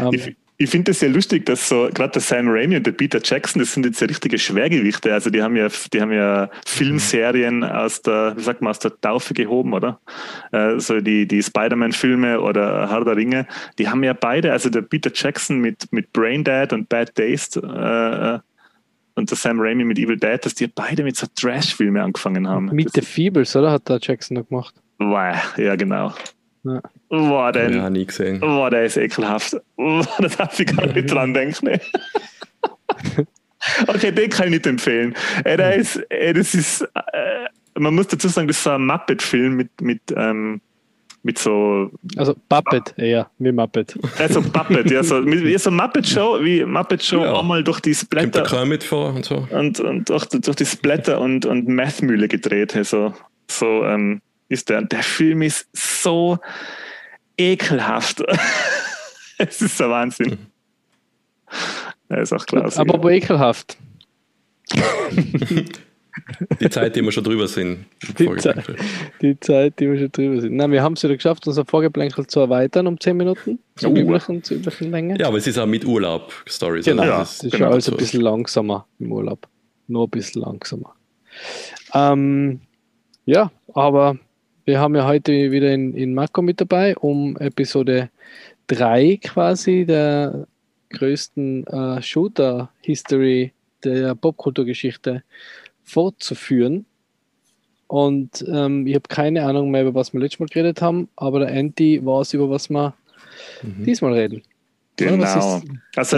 Ähm, 0.00 0.36
ich 0.56 0.70
finde 0.70 0.92
es 0.92 1.00
sehr 1.00 1.08
lustig, 1.08 1.46
dass 1.46 1.68
so 1.68 1.88
gerade 1.92 2.12
der 2.12 2.22
Sam 2.22 2.48
Raimi 2.48 2.76
und 2.76 2.86
der 2.86 2.92
Peter 2.92 3.20
Jackson, 3.22 3.60
das 3.60 3.72
sind 3.72 3.84
jetzt 3.86 4.00
ja 4.00 4.06
richtige 4.06 4.38
Schwergewichte. 4.38 5.12
Also 5.12 5.28
die 5.28 5.42
haben 5.42 5.56
ja, 5.56 5.66
die 5.92 6.00
haben 6.00 6.12
ja 6.12 6.48
Filmserien 6.64 7.64
aus 7.64 8.02
der, 8.02 8.34
wie 8.36 8.42
sagt 8.42 8.62
man, 8.62 8.70
aus 8.70 8.78
der 8.78 8.92
Taufe 9.00 9.34
gehoben, 9.34 9.72
oder? 9.72 10.00
Äh, 10.52 10.78
so 10.78 11.00
die, 11.00 11.26
die 11.26 11.42
Spider-Man-Filme 11.42 12.40
oder 12.40 12.88
Herr 12.88 13.04
der 13.04 13.16
Ringe, 13.16 13.48
die 13.80 13.88
haben 13.88 14.04
ja 14.04 14.12
beide, 14.12 14.52
also 14.52 14.70
der 14.70 14.82
Peter 14.82 15.10
Jackson 15.12 15.58
mit, 15.58 15.90
mit 15.90 16.12
Brain 16.12 16.44
Dead 16.44 16.72
und 16.72 16.88
Bad 16.88 17.18
Days 17.18 17.56
äh, 17.56 18.38
und 19.16 19.30
der 19.30 19.36
Sam 19.36 19.60
Raimi 19.60 19.84
mit 19.84 19.98
Evil 19.98 20.16
Dead, 20.16 20.38
dass 20.44 20.54
die 20.54 20.68
beide 20.68 21.02
mit 21.02 21.16
so 21.16 21.26
Trash-Filme 21.34 22.00
angefangen 22.00 22.48
haben. 22.48 22.66
Mit 22.66 22.92
The 22.92 23.00
Feebles, 23.00 23.56
oder? 23.56 23.72
Hat 23.72 23.88
der 23.88 23.98
Jackson 24.00 24.36
noch 24.36 24.48
gemacht. 24.48 24.74
Wow, 25.10 25.58
ja, 25.58 25.76
genau. 25.76 26.12
Ja. 26.64 26.80
Boah, 27.08 27.52
den, 27.52 27.74
Ja, 27.74 27.90
nie 27.90 28.06
gesehen. 28.06 28.40
boah, 28.40 28.70
der 28.70 28.84
ist 28.84 28.96
ekelhaft. 28.96 29.56
Boah, 29.76 30.06
da 30.18 30.28
darf 30.28 30.58
ich 30.58 30.66
gar 30.74 30.86
nicht 30.86 31.10
dran 31.12 31.34
denken. 31.34 31.66
Ne? 31.66 31.80
okay, 33.88 34.12
den 34.12 34.30
kann 34.30 34.46
ich 34.46 34.50
nicht 34.52 34.66
empfehlen. 34.66 35.14
Ey, 35.44 35.56
der 35.56 35.74
ist, 35.76 35.96
ey, 36.10 36.32
das 36.32 36.54
ist, 36.54 36.82
äh, 37.12 37.78
man 37.78 37.94
muss 37.94 38.08
dazu 38.08 38.28
sagen, 38.28 38.48
das 38.48 38.56
ist 38.58 38.64
so 38.64 38.70
ein 38.70 38.86
Muppet-Film 38.86 39.56
mit, 39.56 39.80
mit, 39.80 40.00
ähm, 40.16 40.60
mit 41.22 41.38
so, 41.38 41.90
Also 42.16 42.34
Puppet, 42.48 42.94
eher, 42.98 43.30
wie 43.38 43.52
Muppet. 43.52 43.98
also 44.18 44.42
Puppet, 44.42 44.90
ja, 44.90 45.02
so, 45.02 45.20
mit, 45.22 45.42
wie 45.44 45.56
so 45.58 45.70
Muppet-Show, 45.70 46.38
wie 46.42 46.64
Muppet-Show 46.64 47.22
Ja. 47.24 47.40
einmal 47.40 47.64
durch 47.64 47.80
die 47.80 47.92
Kommt 47.94 48.12
der 48.12 48.18
Splatter 48.28 48.42
Kermit 48.42 48.84
vor 48.84 49.14
und 49.14 49.24
so. 49.24 49.46
und, 49.50 49.80
und 49.80 50.08
durch, 50.10 50.26
durch 50.26 50.56
die 50.56 50.66
Splatter 50.66 51.20
und, 51.20 51.46
und 51.46 51.66
Meth-Mühle 51.66 52.28
gedreht. 52.28 52.78
So, 52.82 53.14
so 53.50 53.84
ähm, 53.84 54.20
ist 54.54 54.68
der. 54.70 54.82
Der 54.82 55.02
Film 55.02 55.42
ist 55.42 55.68
so 55.72 56.38
ekelhaft. 57.36 58.22
es 59.38 59.60
ist 59.60 59.78
der 59.80 59.90
Wahnsinn. 59.90 60.38
Er 62.08 62.22
ist 62.22 62.32
auch 62.32 62.46
klar. 62.46 62.72
Aber 62.76 63.02
wo 63.02 63.08
ekelhaft. 63.10 63.76
Die 66.60 66.70
Zeit, 66.70 66.94
die 66.94 67.02
wir 67.02 67.10
schon 67.10 67.24
drüber 67.24 67.48
sind. 67.48 67.86
Die 68.18 68.36
Zeit, 68.36 68.64
die 69.20 69.38
Zeit, 69.40 69.80
die 69.80 69.90
wir 69.90 69.98
schon 69.98 70.12
drüber 70.12 70.40
sind. 70.40 70.54
Nein, 70.54 70.70
wir 70.70 70.80
haben 70.82 70.92
es 70.92 71.02
wieder 71.02 71.16
geschafft, 71.16 71.46
unser 71.48 71.64
Vorgeplänkel 71.64 72.26
zu 72.28 72.38
erweitern 72.40 72.86
um 72.86 72.98
10 73.00 73.16
Minuten. 73.16 73.58
Zur 73.74 73.90
Oh. 73.90 73.96
üblichen, 73.96 74.42
zur 74.44 74.58
üblichen 74.58 74.92
Länge. 74.92 75.18
Ja, 75.18 75.26
aber 75.26 75.38
es 75.38 75.46
ist 75.48 75.58
auch 75.58 75.66
mit 75.66 75.84
Urlaub 75.84 76.32
Stories. 76.46 76.84
Genau, 76.84 77.02
Ja, 77.02 77.18
das 77.18 77.42
ist 77.42 77.50
genau 77.52 77.56
schon 77.56 77.72
alles 77.72 77.88
ein 77.88 77.90
so. 77.92 77.96
bisschen 77.96 78.20
langsamer 78.20 78.86
im 79.00 79.10
Urlaub. 79.12 79.48
Nur 79.88 80.06
ein 80.06 80.10
bisschen 80.10 80.42
langsamer. 80.42 80.94
Ähm, 81.92 82.60
ja, 83.26 83.50
aber 83.74 84.16
wir 84.64 84.80
haben 84.80 84.94
ja 84.94 85.06
heute 85.06 85.50
wieder 85.50 85.72
in, 85.72 85.94
in 85.94 86.14
Marco 86.14 86.42
mit 86.42 86.60
dabei, 86.60 86.96
um 86.96 87.36
Episode 87.38 88.10
3 88.68 89.18
quasi 89.22 89.84
der 89.84 90.46
größten 90.90 91.66
äh, 91.66 92.02
Shooter-History 92.02 93.52
der 93.84 94.14
Popkulturgeschichte 94.14 95.22
fortzuführen. 95.82 96.86
Und 97.86 98.44
ähm, 98.48 98.86
ich 98.86 98.94
habe 98.94 99.08
keine 99.08 99.44
Ahnung 99.44 99.70
mehr, 99.70 99.82
über 99.82 99.94
was 99.94 100.12
wir 100.12 100.20
letztes 100.20 100.40
Mal 100.40 100.46
geredet 100.48 100.80
haben, 100.80 101.08
aber 101.16 101.40
der 101.40 101.48
Anti 101.52 102.00
weiß, 102.04 102.32
über 102.34 102.48
was 102.48 102.70
wir 102.70 102.94
diesmal 103.84 104.14
reden. 104.14 104.42
Genau. 104.96 105.24
ist- 105.58 105.66
Also 105.96 106.16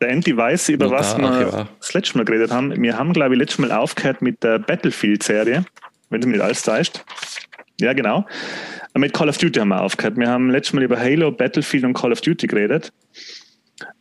der. 0.00 0.08
Andy 0.10 0.36
weiß, 0.36 0.68
über 0.70 0.86
Notar, 0.86 0.98
was 0.98 1.18
wir 1.18 1.68
das 1.78 1.94
letzte 1.94 2.18
Mal 2.18 2.24
geredet 2.24 2.50
haben. 2.50 2.82
Wir 2.82 2.98
haben, 2.98 3.12
glaube 3.12 3.34
ich, 3.34 3.38
letztes 3.40 3.58
Mal 3.58 3.72
aufgehört 3.72 4.20
mit 4.22 4.42
der 4.42 4.58
Battlefield-Serie, 4.58 5.64
wenn 6.10 6.20
du 6.20 6.26
mir 6.28 6.42
alles 6.42 6.62
täuscht. 6.62 7.04
Ja, 7.80 7.92
genau. 7.92 8.26
Mit 8.94 9.12
Call 9.12 9.28
of 9.28 9.38
Duty 9.38 9.60
haben 9.60 9.68
wir 9.68 9.82
aufgehört. 9.82 10.16
Wir 10.16 10.28
haben 10.28 10.50
letztes 10.50 10.72
Mal 10.72 10.82
über 10.82 10.98
Halo, 10.98 11.30
Battlefield 11.30 11.84
und 11.84 11.92
Call 11.92 12.12
of 12.12 12.20
Duty 12.20 12.46
geredet. 12.46 12.92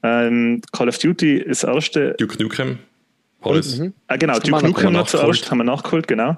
Ähm, 0.04 0.62
Call 0.72 0.88
of 0.88 0.98
Duty 0.98 1.38
ist 1.38 1.64
das 1.64 1.76
erste 1.76 2.14
Duke 2.18 2.42
Nukem. 2.42 2.80
Alles. 3.42 3.78
Mhm. 3.78 3.94
Ah, 4.08 4.16
genau, 4.16 4.34
Das 4.36 4.44
Duke 4.44 4.56
haben 4.56 4.64
wir 4.64 4.70
Nukem 4.70 4.94
noch 4.94 5.08
zuerst, 5.08 5.52
haben 5.52 5.58
wir 5.60 5.66
nachgeholt, 5.66 6.08
genau. 6.08 6.38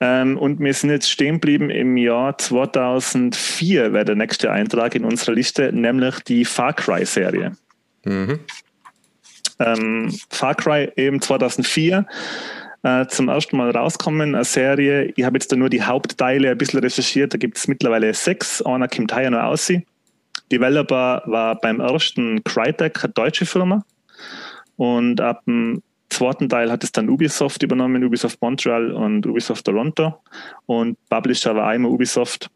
Ähm, 0.00 0.36
und 0.36 0.58
wir 0.58 0.74
sind 0.74 0.90
jetzt 0.90 1.10
stehen 1.10 1.34
geblieben 1.34 1.70
im 1.70 1.96
Jahr 1.96 2.36
2004, 2.36 3.92
wäre 3.92 4.04
der 4.04 4.16
nächste 4.16 4.50
Eintrag 4.50 4.94
in 4.94 5.04
unserer 5.04 5.34
Liste, 5.34 5.70
nämlich 5.72 6.20
die 6.20 6.44
Far 6.44 6.72
Cry-Serie. 6.72 7.52
Mhm. 8.04 8.40
Ähm, 9.60 10.18
Far 10.30 10.54
Cry 10.54 10.90
eben 10.96 11.20
2004 11.20 12.06
äh, 12.82 13.06
zum 13.06 13.28
ersten 13.28 13.56
Mal 13.56 13.70
rauskommen, 13.70 14.34
eine 14.34 14.44
Serie. 14.44 15.12
Ich 15.16 15.24
habe 15.24 15.36
jetzt 15.36 15.52
da 15.52 15.56
nur 15.56 15.70
die 15.70 15.82
Hauptteile 15.82 16.50
ein 16.50 16.58
bisschen 16.58 16.80
recherchiert, 16.80 17.34
da 17.34 17.38
gibt 17.38 17.56
es 17.56 17.68
mittlerweile 17.68 18.12
sechs, 18.14 18.62
einer 18.62 18.88
kommt 18.88 19.14
heuer 19.14 19.30
noch 19.30 19.42
aus. 19.42 19.72
Developer 20.50 21.22
war 21.26 21.58
beim 21.60 21.80
ersten 21.80 22.42
Crytek, 22.44 23.04
eine 23.04 23.12
deutsche 23.12 23.46
Firma. 23.46 23.84
Und 24.76 25.20
ab 25.20 25.44
dem 25.46 25.82
zweiten 26.10 26.48
Teil 26.48 26.70
hat 26.70 26.84
es 26.84 26.92
dann 26.92 27.08
Ubisoft 27.08 27.62
übernommen, 27.62 28.04
Ubisoft 28.04 28.40
Montreal 28.42 28.92
und 28.92 29.26
Ubisoft 29.26 29.64
Toronto. 29.64 30.20
Und 30.66 30.98
Publisher 31.08 31.54
war 31.54 31.68
einmal 31.68 31.90
Ubisoft. 31.90 32.50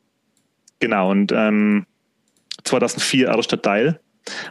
Genau, 0.78 1.10
und 1.10 1.32
ähm, 1.32 1.86
2004 2.64 3.28
erster 3.28 3.60
Teil. 3.60 4.00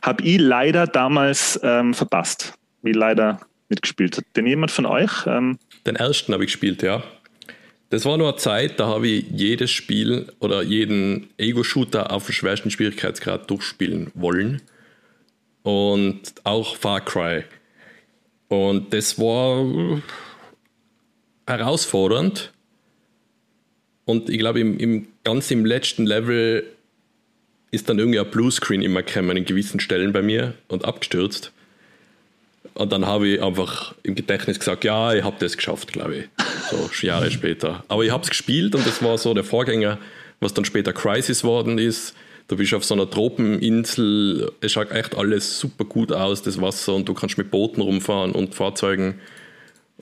Habe 0.01 0.23
ich 0.23 0.39
leider 0.39 0.87
damals 0.87 1.59
ähm, 1.61 1.93
verpasst, 1.93 2.53
wie 2.81 2.93
leider 2.93 3.39
mitgespielt 3.69 4.17
hat. 4.17 4.25
Denn 4.35 4.47
jemand 4.47 4.71
von 4.71 4.85
euch? 4.85 5.11
Ähm, 5.27 5.59
Den 5.85 5.95
ersten 5.95 6.33
habe 6.33 6.43
ich 6.43 6.51
gespielt, 6.51 6.81
ja. 6.81 7.03
Das 7.89 8.05
war 8.05 8.17
nur 8.17 8.29
eine 8.29 8.37
Zeit, 8.37 8.79
da 8.79 8.87
habe 8.87 9.07
ich 9.07 9.25
jedes 9.31 9.71
Spiel 9.71 10.27
oder 10.39 10.63
jeden 10.63 11.29
Ego-Shooter 11.37 12.11
auf 12.11 12.25
dem 12.25 12.33
schwersten 12.33 12.71
Schwierigkeitsgrad 12.71 13.49
durchspielen 13.49 14.11
wollen. 14.15 14.61
Und 15.61 16.33
auch 16.43 16.75
Far 16.75 17.01
Cry. 17.01 17.43
Und 18.47 18.93
das 18.93 19.19
war 19.19 20.01
herausfordernd. 21.47 22.51
Und 24.05 24.29
ich 24.29 24.39
glaube, 24.39 24.59
im, 24.59 24.77
im, 24.77 25.07
ganz 25.23 25.49
im 25.51 25.65
letzten 25.65 26.05
Level 26.05 26.63
ist 27.71 27.89
dann 27.89 27.99
irgendwie 27.99 28.19
ein 28.19 28.29
Bluescreen 28.29 28.81
immer 28.81 29.03
gekommen 29.03 29.37
in 29.37 29.45
gewissen 29.45 29.79
Stellen 29.79 30.13
bei 30.13 30.21
mir 30.21 30.55
und 30.67 30.85
abgestürzt. 30.85 31.51
Und 32.75 32.91
dann 32.91 33.05
habe 33.05 33.27
ich 33.29 33.41
einfach 33.41 33.95
im 34.03 34.15
Gedächtnis 34.15 34.59
gesagt, 34.59 34.83
ja, 34.83 35.13
ich 35.13 35.23
habe 35.23 35.37
das 35.39 35.55
geschafft, 35.55 35.93
glaube 35.93 36.17
ich. 36.17 36.25
So 36.69 37.07
Jahre 37.07 37.31
später. 37.31 37.85
Aber 37.87 38.03
ich 38.03 38.11
habe 38.11 38.23
es 38.23 38.29
gespielt 38.29 38.75
und 38.75 38.85
das 38.85 39.01
war 39.01 39.17
so 39.17 39.33
der 39.33 39.45
Vorgänger, 39.45 39.97
was 40.41 40.53
dann 40.53 40.65
später 40.65 40.91
Crisis 40.91 41.45
worden 41.45 41.77
ist. 41.77 42.13
Du 42.49 42.57
bist 42.57 42.73
auf 42.73 42.83
so 42.83 42.93
einer 42.93 43.09
Tropeninsel, 43.09 44.51
es 44.59 44.73
schaut 44.73 44.91
echt 44.91 45.15
alles 45.15 45.57
super 45.57 45.85
gut 45.85 46.11
aus, 46.11 46.43
das 46.43 46.61
Wasser, 46.61 46.93
und 46.93 47.07
du 47.07 47.13
kannst 47.13 47.37
mit 47.37 47.49
Booten 47.49 47.81
rumfahren 47.81 48.33
und 48.33 48.53
Fahrzeugen. 48.53 49.19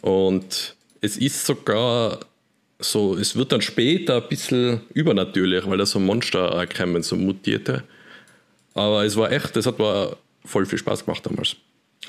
Und 0.01 0.75
es 0.99 1.15
ist 1.15 1.45
sogar 1.45 2.19
so, 2.79 3.15
es 3.15 3.35
wird 3.35 3.51
dann 3.51 3.61
später 3.61 4.17
ein 4.21 4.27
bisschen 4.27 4.81
übernatürlich, 4.93 5.67
weil 5.67 5.77
da 5.77 5.85
so 5.85 5.99
Monster 5.99 6.49
erkennen, 6.49 7.03
so 7.03 7.15
mutierte. 7.15 7.83
Aber 8.73 9.05
es 9.05 9.15
war 9.15 9.31
echt, 9.31 9.55
das 9.55 9.67
hat 9.67 9.77
mir 9.77 10.17
voll 10.43 10.65
viel 10.65 10.79
Spaß 10.79 11.05
gemacht 11.05 11.25
damals. 11.25 11.55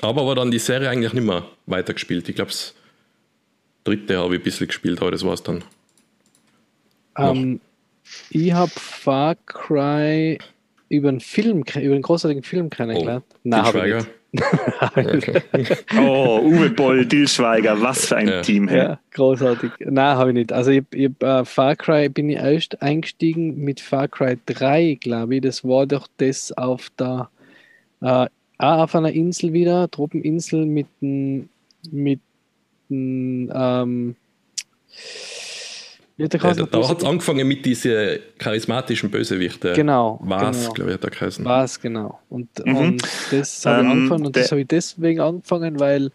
Aber 0.01 0.25
war 0.25 0.35
dann 0.35 0.51
die 0.51 0.59
Serie 0.59 0.89
eigentlich 0.89 1.13
nicht 1.13 1.25
mehr 1.25 1.45
weitergespielt. 1.65 2.27
Ich 2.29 2.35
glaube, 2.35 2.51
das 2.51 2.73
dritte 3.83 4.17
habe 4.17 4.35
ich 4.35 4.41
ein 4.41 4.43
bisschen 4.43 4.67
gespielt, 4.67 5.01
aber 5.01 5.11
das 5.11 5.25
war 5.25 5.33
es 5.33 5.43
dann. 5.43 5.63
Ähm, 7.17 7.59
ich 8.29 8.51
habe 8.53 8.71
Far 8.75 9.35
Cry 9.45 10.37
über 10.89 11.09
einen 11.09 11.19
Film, 11.19 11.63
über 11.63 11.75
einen 11.93 12.01
großartigen 12.01 12.43
Film 12.43 12.69
kennengelernt. 12.69 13.25
Oh, 13.33 13.37
Nein, 13.43 13.63
habe 13.63 13.79
Schweiger? 13.79 13.97
nicht. 13.97 14.09
oh, 15.97 16.41
Uwe 16.43 16.69
Boll, 16.71 17.05
Dillschweiger, 17.05 17.81
was 17.81 18.07
für 18.07 18.17
ein 18.17 18.27
Ja. 18.27 18.41
Team. 18.41 18.67
Hey. 18.67 18.79
Ja, 18.79 18.99
großartig. 19.13 19.71
Nein, 19.79 20.17
habe 20.17 20.31
ich 20.31 20.35
nicht. 20.35 20.51
Also 20.51 20.71
ich, 20.71 20.83
ich 20.91 21.09
äh, 21.21 21.45
Far 21.45 21.75
Cry 21.77 22.09
bin 22.09 22.29
ich 22.29 22.37
erst 22.37 22.81
eingestiegen 22.81 23.57
mit 23.63 23.79
Far 23.79 24.09
Cry 24.09 24.37
3, 24.45 24.97
glaube 24.99 25.35
ich. 25.35 25.41
Das 25.41 25.63
war 25.63 25.85
doch 25.85 26.07
das 26.17 26.51
auf 26.51 26.89
der 26.99 27.29
äh, 28.01 28.27
auch 28.57 28.79
auf 28.83 28.95
einer 28.95 29.11
Insel 29.11 29.53
wieder, 29.53 29.89
Tropeninsel 29.89 30.65
mit 30.65 30.87
dem 31.01 31.49
mit 31.91 32.19
dem 32.89 33.51
ähm, 33.53 34.15
wie 36.17 36.23
hat 36.23 36.33
der 36.33 36.41
Ja, 36.41 36.53
da 36.53 36.63
da 36.65 36.87
hat 36.87 36.99
es 36.99 37.03
angefangen 37.03 37.47
mit 37.47 37.65
diesen 37.65 38.19
charismatischen 38.37 39.11
Bösewichten. 39.11 39.73
Genau, 39.73 40.19
Was, 40.23 40.57
genau. 40.61 40.73
glaube 40.73 40.91
ich, 40.91 40.93
hat 40.95 41.03
er 41.03 41.09
geheißen. 41.09 41.43
Was 41.43 41.79
genau. 41.81 42.19
Und, 42.29 42.47
Mhm. 42.65 42.75
und 42.77 43.03
das 43.31 43.65
habe 43.65 43.81
ich 43.81 43.85
Ähm, 43.85 43.91
angefangen 43.91 44.25
und 44.25 44.35
das 44.35 44.51
habe 44.51 44.61
ich 44.61 44.67
deswegen 44.67 45.19
angefangen, 45.19 45.79
weil 45.79 46.11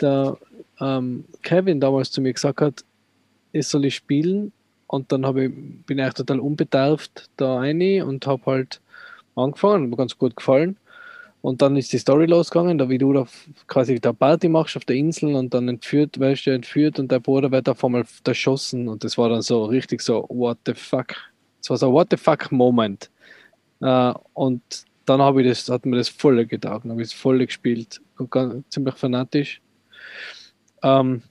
der 0.00 0.38
ähm, 0.80 1.24
Kevin 1.42 1.80
damals 1.80 2.10
zu 2.12 2.20
mir 2.20 2.32
gesagt 2.32 2.60
hat, 2.60 2.84
ich 3.52 3.66
soll 3.66 3.84
ich 3.86 3.96
spielen 3.96 4.52
und 4.86 5.10
dann 5.10 5.26
habe 5.26 5.46
ich, 5.46 5.52
bin 5.86 5.98
ich 5.98 6.12
total 6.14 6.38
unbedarft 6.40 7.28
da 7.36 7.56
rein 7.56 8.02
und 8.02 8.26
habe 8.26 8.42
halt 8.46 8.80
angefangen, 9.34 9.84
hat 9.84 9.90
mir 9.90 9.96
ganz 9.96 10.16
gut 10.16 10.36
gefallen. 10.36 10.76
Und 11.44 11.60
dann 11.60 11.76
ist 11.76 11.92
die 11.92 11.98
Story 11.98 12.24
losgegangen, 12.24 12.78
da 12.78 12.88
wie 12.88 12.96
du 12.96 13.12
da 13.12 13.26
quasi 13.66 14.00
da 14.00 14.14
Party 14.14 14.48
machst 14.48 14.78
auf 14.78 14.86
der 14.86 14.96
Insel 14.96 15.34
und 15.34 15.52
dann 15.52 15.68
entführt, 15.68 16.18
wirst 16.18 16.46
du 16.46 16.52
entführt 16.52 16.98
und 16.98 17.12
dein 17.12 17.20
Bruder 17.20 17.50
wird 17.50 17.68
auf 17.68 17.84
einmal 17.84 18.06
erschossen 18.26 18.88
und 18.88 19.04
das 19.04 19.18
war 19.18 19.28
dann 19.28 19.42
so 19.42 19.66
richtig 19.66 20.00
so, 20.00 20.24
what 20.30 20.56
the 20.64 20.72
fuck. 20.72 21.14
Es 21.60 21.68
war 21.68 21.76
so, 21.76 21.92
what 21.92 22.06
the 22.10 22.16
fuck 22.16 22.50
Moment. 22.50 23.10
Äh, 23.82 24.14
und 24.32 24.62
dann 25.04 25.20
habe 25.20 25.42
ich 25.42 25.48
das, 25.48 25.68
hat 25.68 25.84
mir 25.84 25.98
das 25.98 26.08
voll 26.08 26.46
getaugt, 26.46 26.86
habe 26.86 27.02
ich 27.02 27.08
es 27.08 27.12
voll 27.12 27.44
gespielt, 27.44 28.00
ganz, 28.30 28.64
ziemlich 28.70 28.94
fanatisch. 28.94 29.60
Ähm, 30.82 31.24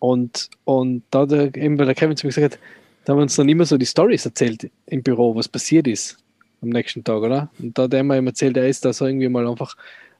und, 0.00 0.50
und 0.64 1.02
da 1.10 1.20
hat 1.20 1.32
er, 1.32 1.56
eben, 1.56 1.78
weil 1.78 1.86
der 1.86 1.94
Kevin 1.94 2.18
zu 2.18 2.26
mir 2.26 2.32
gesagt 2.34 2.56
hat, 2.56 2.60
da 3.06 3.12
haben 3.12 3.20
wir 3.20 3.22
uns 3.22 3.36
dann 3.36 3.48
immer 3.48 3.64
so 3.64 3.78
die 3.78 3.86
Stories 3.86 4.26
erzählt 4.26 4.70
im 4.84 5.02
Büro, 5.02 5.34
was 5.34 5.48
passiert 5.48 5.86
ist 5.86 6.22
am 6.64 6.70
nächsten 6.70 7.04
Tag, 7.04 7.22
oder? 7.22 7.50
Und 7.60 7.78
da 7.78 7.84
hat 7.84 7.94
er 7.94 8.00
immer 8.00 8.16
erzählt, 8.16 8.56
er 8.56 8.68
ist 8.68 8.84
da 8.84 8.92
so 8.92 9.06
irgendwie 9.06 9.28
mal 9.28 9.46
einfach, 9.46 9.76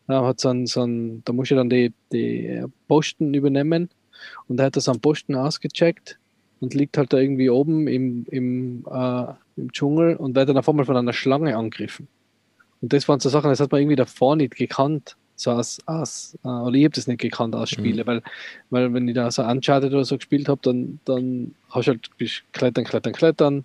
äh, 0.08 0.14
hat 0.14 0.40
so 0.40 0.50
ein, 0.50 0.66
so 0.66 0.82
ein, 0.82 1.22
da 1.24 1.32
muss 1.32 1.50
ich 1.50 1.56
dann 1.56 1.70
die, 1.70 1.92
die 2.12 2.62
Posten 2.88 3.34
übernehmen 3.34 3.88
und 4.48 4.60
er 4.60 4.66
hat 4.66 4.76
da 4.76 4.80
so 4.80 4.92
einen 4.92 5.00
Posten 5.00 5.34
ausgecheckt 5.34 6.18
und 6.60 6.74
liegt 6.74 6.96
halt 6.96 7.12
da 7.12 7.18
irgendwie 7.18 7.50
oben 7.50 7.88
im, 7.88 8.26
im, 8.30 8.84
äh, 8.90 9.24
im 9.56 9.72
Dschungel 9.72 10.16
und 10.16 10.34
wird 10.34 10.48
dann 10.48 10.58
auf 10.58 10.68
einmal 10.68 10.84
von 10.84 10.96
einer 10.96 11.12
Schlange 11.12 11.56
angegriffen. 11.56 12.08
Und 12.80 12.92
das 12.92 13.08
waren 13.08 13.20
so 13.20 13.28
Sachen, 13.28 13.50
das 13.50 13.60
hat 13.60 13.72
man 13.72 13.80
irgendwie 13.80 13.96
davor 13.96 14.36
nicht 14.36 14.56
gekannt. 14.56 15.16
So 15.36 15.50
aus, 15.50 15.80
aus 15.86 16.38
äh, 16.44 16.48
oder 16.48 16.74
ich 16.74 16.84
habe 16.84 16.94
das 16.94 17.08
nicht 17.08 17.20
gekannt 17.20 17.56
aus 17.56 17.70
Spiele, 17.70 18.06
weil, 18.06 18.22
weil 18.70 18.94
wenn 18.94 19.08
ich 19.08 19.14
da 19.14 19.30
so 19.30 19.42
Uncharted 19.42 19.92
oder 19.92 20.04
so 20.04 20.16
gespielt 20.16 20.48
habe, 20.48 20.60
dann, 20.62 21.00
dann 21.04 21.54
hast 21.70 21.86
du 21.86 21.92
halt 21.92 22.08
bist 22.18 22.44
klettern, 22.52 22.84
klettern, 22.84 23.12
klettern, 23.12 23.64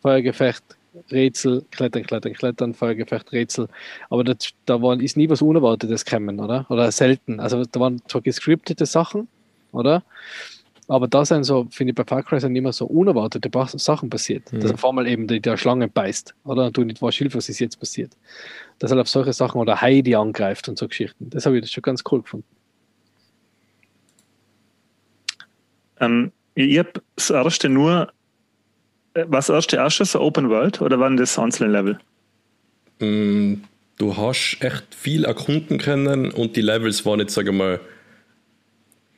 Feuergefecht, 0.00 0.64
Rätsel, 1.10 1.64
klettern, 1.70 2.02
klettern, 2.02 2.34
klettern, 2.34 2.74
Feuergefecht, 2.74 3.32
Rätsel. 3.32 3.68
Aber 4.10 4.24
das, 4.24 4.50
da 4.66 4.80
war, 4.82 5.00
ist 5.00 5.16
nie 5.16 5.28
was 5.28 5.42
Unerwartetes 5.42 6.04
gekommen, 6.04 6.38
oder? 6.38 6.66
Oder 6.68 6.90
selten. 6.92 7.40
Also 7.40 7.64
da 7.64 7.80
waren 7.80 8.02
zwar 8.08 8.20
gescriptete 8.20 8.86
Sachen, 8.86 9.28
oder? 9.72 10.02
Aber 10.88 11.08
da 11.08 11.24
sind 11.24 11.44
so, 11.44 11.66
finde 11.70 11.92
ich, 11.92 11.94
bei 11.94 12.04
Far 12.04 12.22
Cry 12.22 12.40
sind 12.40 12.54
immer 12.56 12.72
so 12.72 12.86
unerwartete 12.86 13.50
Sachen 13.78 14.10
passiert. 14.10 14.52
Dass 14.52 14.70
Mhm. 14.70 14.74
auf 14.74 14.84
einmal 14.84 15.06
eben 15.06 15.26
die, 15.26 15.40
der 15.40 15.56
Schlange 15.56 15.88
beißt, 15.88 16.34
oder? 16.44 16.66
Und 16.66 16.76
du 16.76 16.84
nicht 16.84 17.00
weißt, 17.00 17.16
Hilfe, 17.18 17.38
was 17.38 17.48
ist 17.48 17.60
jetzt 17.60 17.78
passiert. 17.78 18.12
Dass 18.78 18.90
halt 18.90 19.00
auf 19.00 19.08
solche 19.08 19.32
Sachen 19.32 19.60
oder 19.60 19.80
Heidi 19.80 20.14
angreift 20.14 20.68
und 20.68 20.76
so 20.76 20.88
Geschichten. 20.88 21.30
Das 21.30 21.46
habe 21.46 21.58
ich 21.58 21.70
schon 21.70 21.82
ganz 21.82 22.02
cool 22.10 22.22
gefunden. 22.22 22.46
Ähm, 26.00 26.32
ich 26.54 26.78
habe 26.78 26.92
das 27.16 27.30
erste 27.30 27.68
nur, 27.68 28.12
was 29.14 29.46
das 29.46 29.54
erste 29.54 29.76
erste 29.76 30.04
so 30.04 30.20
Open 30.20 30.48
World 30.48 30.80
oder 30.80 30.98
waren 30.98 31.16
das 31.16 31.38
einzelne 31.38 31.70
Level? 31.70 31.98
Mm, 33.00 33.62
Du 34.02 34.16
hast 34.16 34.56
echt 34.60 34.94
viel 34.96 35.24
erkunden 35.24 35.78
können 35.78 36.32
und 36.32 36.56
die 36.56 36.60
Levels 36.60 37.06
waren 37.06 37.20
jetzt, 37.20 37.34
sage 37.34 37.52
mal, 37.52 37.80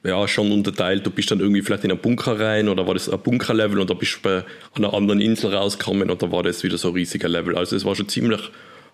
ja, 0.03 0.29
schon 0.29 0.53
unterteilt. 0.53 1.07
Du 1.07 1.11
bist 1.11 1.31
dann 1.31 1.41
irgendwie 1.41 1.63
vielleicht 1.63 1.85
in 1.85 1.91
einen 1.91 2.01
Bunker 2.01 2.39
rein 2.39 2.69
oder 2.69 2.87
war 2.87 2.93
das 2.93 3.09
ein 3.09 3.19
Bunkerlevel 3.19 3.79
und 3.79 3.89
da 3.89 3.95
bist 3.95 4.17
du 4.17 4.21
bei 4.21 4.45
einer 4.75 4.93
anderen 4.93 5.23
Insel 5.23 5.55
rausgekommen 5.55 6.11
und 6.11 6.23
da 6.23 6.31
war 6.31 6.43
das 6.43 6.63
wieder 6.63 6.77
so 6.77 6.89
ein 6.89 6.95
riesiger 6.95 7.31
Level. 7.31 7.57
Also 7.57 7.77
es 7.77 7.87
war 7.87 7.95
schon 7.95 8.09
ziemlich 8.09 8.41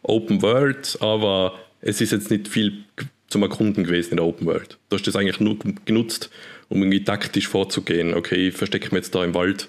Open 0.03 0.43
World, 0.43 0.97
aber 1.01 1.59
es 1.81 2.01
ist 2.01 2.13
jetzt 2.13 2.31
nicht 2.31 2.47
viel 2.47 2.85
zum 3.27 3.43
Erkunden 3.43 3.83
gewesen 3.83 4.13
in 4.13 4.17
der 4.19 4.27
Open 4.27 4.47
World. 4.47 4.79
Du 4.91 4.97
hast 4.97 5.09
das 5.09 5.17
eigentlich 5.17 5.41
nur 5.41 5.59
genutzt, 5.87 6.31
um 6.69 6.79
irgendwie 6.79 7.03
taktisch 7.03 7.49
vorzugehen. 7.49 8.15
Okay, 8.15 8.49
ich 8.49 8.55
verstecke 8.55 8.87
mich 8.87 9.03
jetzt 9.03 9.15
da 9.15 9.25
im 9.25 9.35
Wald 9.35 9.69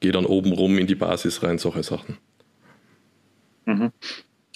gehe 0.00 0.12
dann 0.12 0.26
oben 0.26 0.52
rum 0.52 0.78
in 0.78 0.86
die 0.86 0.94
Basis 0.94 1.42
rein, 1.42 1.58
solche 1.58 1.82
Sachen. 1.82 2.18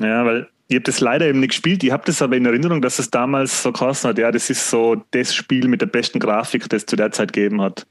Ja, 0.00 0.24
weil 0.24 0.48
ich 0.68 0.74
habe 0.74 0.84
das 0.84 1.00
leider 1.00 1.26
eben 1.26 1.40
nicht 1.40 1.50
gespielt. 1.50 1.84
Ich 1.84 1.92
habe 1.92 2.02
das 2.06 2.20
aber 2.20 2.36
in 2.36 2.44
Erinnerung, 2.44 2.82
dass 2.82 2.98
es 2.98 3.10
damals 3.10 3.62
so 3.62 3.72
geheißen 3.72 4.10
hat, 4.10 4.18
ja, 4.18 4.32
das 4.32 4.50
ist 4.50 4.68
so 4.68 5.02
das 5.12 5.34
Spiel 5.34 5.68
mit 5.68 5.80
der 5.80 5.86
besten 5.86 6.18
Grafik, 6.18 6.68
das 6.68 6.82
es 6.82 6.86
zu 6.86 6.96
der 6.96 7.12
Zeit 7.12 7.32
gegeben 7.32 7.62
hat. 7.62 7.86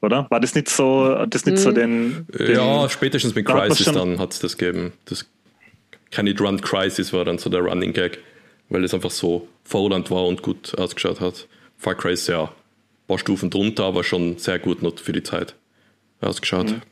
Oder? 0.00 0.26
War 0.30 0.40
das 0.40 0.54
nicht 0.54 0.70
so, 0.70 1.18
hat 1.18 1.34
das 1.34 1.44
nicht 1.44 1.58
so 1.58 1.72
den, 1.72 2.26
den 2.28 2.54
Ja, 2.54 2.88
spätestens 2.88 3.34
mit 3.34 3.44
Crisis 3.46 3.92
dann 3.92 4.18
hat 4.18 4.32
es 4.32 4.38
das 4.38 4.56
gegeben. 4.56 4.92
Das 5.04 5.26
Can 6.10 6.26
It 6.26 6.40
Run 6.40 6.60
Crisis 6.60 7.12
war 7.12 7.24
dann 7.24 7.38
so 7.38 7.50
der 7.50 7.60
Running 7.60 7.92
Gag, 7.92 8.18
weil 8.70 8.84
es 8.84 8.94
einfach 8.94 9.10
so 9.10 9.48
fordernd 9.64 10.10
war 10.10 10.26
und 10.26 10.42
gut 10.42 10.78
ausgeschaut 10.78 11.20
hat. 11.20 11.48
Far 11.76 11.96
Cry 11.96 12.12
ist 12.12 12.28
ja 12.28 12.44
ein 12.44 12.48
paar 13.08 13.18
Stufen 13.18 13.50
drunter, 13.50 13.84
aber 13.84 14.02
schon 14.02 14.38
sehr 14.38 14.58
gut 14.58 14.82
noch 14.82 14.98
für 14.98 15.12
die 15.12 15.22
Zeit 15.22 15.54
ausgeschaut. 16.20 16.70
Mhm. 16.70 16.82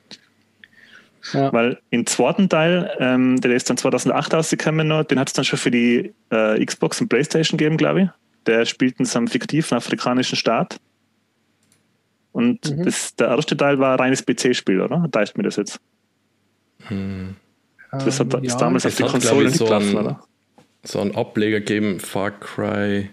Ja. 1.35 1.53
Weil 1.53 1.79
im 1.91 2.07
zweiten 2.07 2.49
Teil, 2.49 2.91
ähm, 3.01 3.41
der 3.41 3.51
ist 3.53 3.69
dann 3.69 3.77
2008 3.77 4.33
rausgekommen, 4.35 4.89
noch, 4.89 5.05
den 5.05 5.19
hat 5.19 5.29
es 5.29 5.35
dann 5.35 5.45
schon 5.45 5.59
für 5.59 5.71
die 5.71 6.15
äh, 6.31 6.65
Xbox 6.65 7.01
und 7.01 7.09
Playstation 7.09 7.59
gegeben, 7.59 7.77
glaube 7.77 8.03
ich. 8.03 8.09
Der 8.47 8.65
spielt 8.65 8.99
in 8.99 9.05
so 9.05 9.19
einem 9.19 9.29
fiktiven 9.29 9.77
afrikanischen 9.77 10.37
Staat. 10.37 10.79
Und 12.33 12.71
Mhm. 12.71 12.85
das, 12.85 13.15
der 13.17 13.29
erste 13.29 13.57
Teil 13.57 13.79
war 13.79 13.93
ein 13.95 13.99
reines 13.99 14.25
PC-Spiel, 14.25 14.81
oder? 14.81 15.07
Teilt 15.11 15.37
mir 15.37 15.43
das 15.45 15.57
jetzt? 15.57 15.81
Das 17.91 18.21
hat 18.21 18.35
Ähm, 18.35 18.45
ist 18.45 18.53
ja, 18.53 18.59
damals 18.59 18.87
auf 18.87 18.93
Es 18.93 18.97
die 18.97 19.03
hat, 19.05 19.11
Konsole 19.11 19.51
so 19.51 19.65
gelaufen, 19.65 19.89
ein- 19.99 20.05
oder? 20.05 20.25
So 20.85 21.01
einen 21.01 21.15
Ableger 21.17 21.59
gegeben, 21.61 21.99
Far 22.01 22.31
Cry 22.31 23.11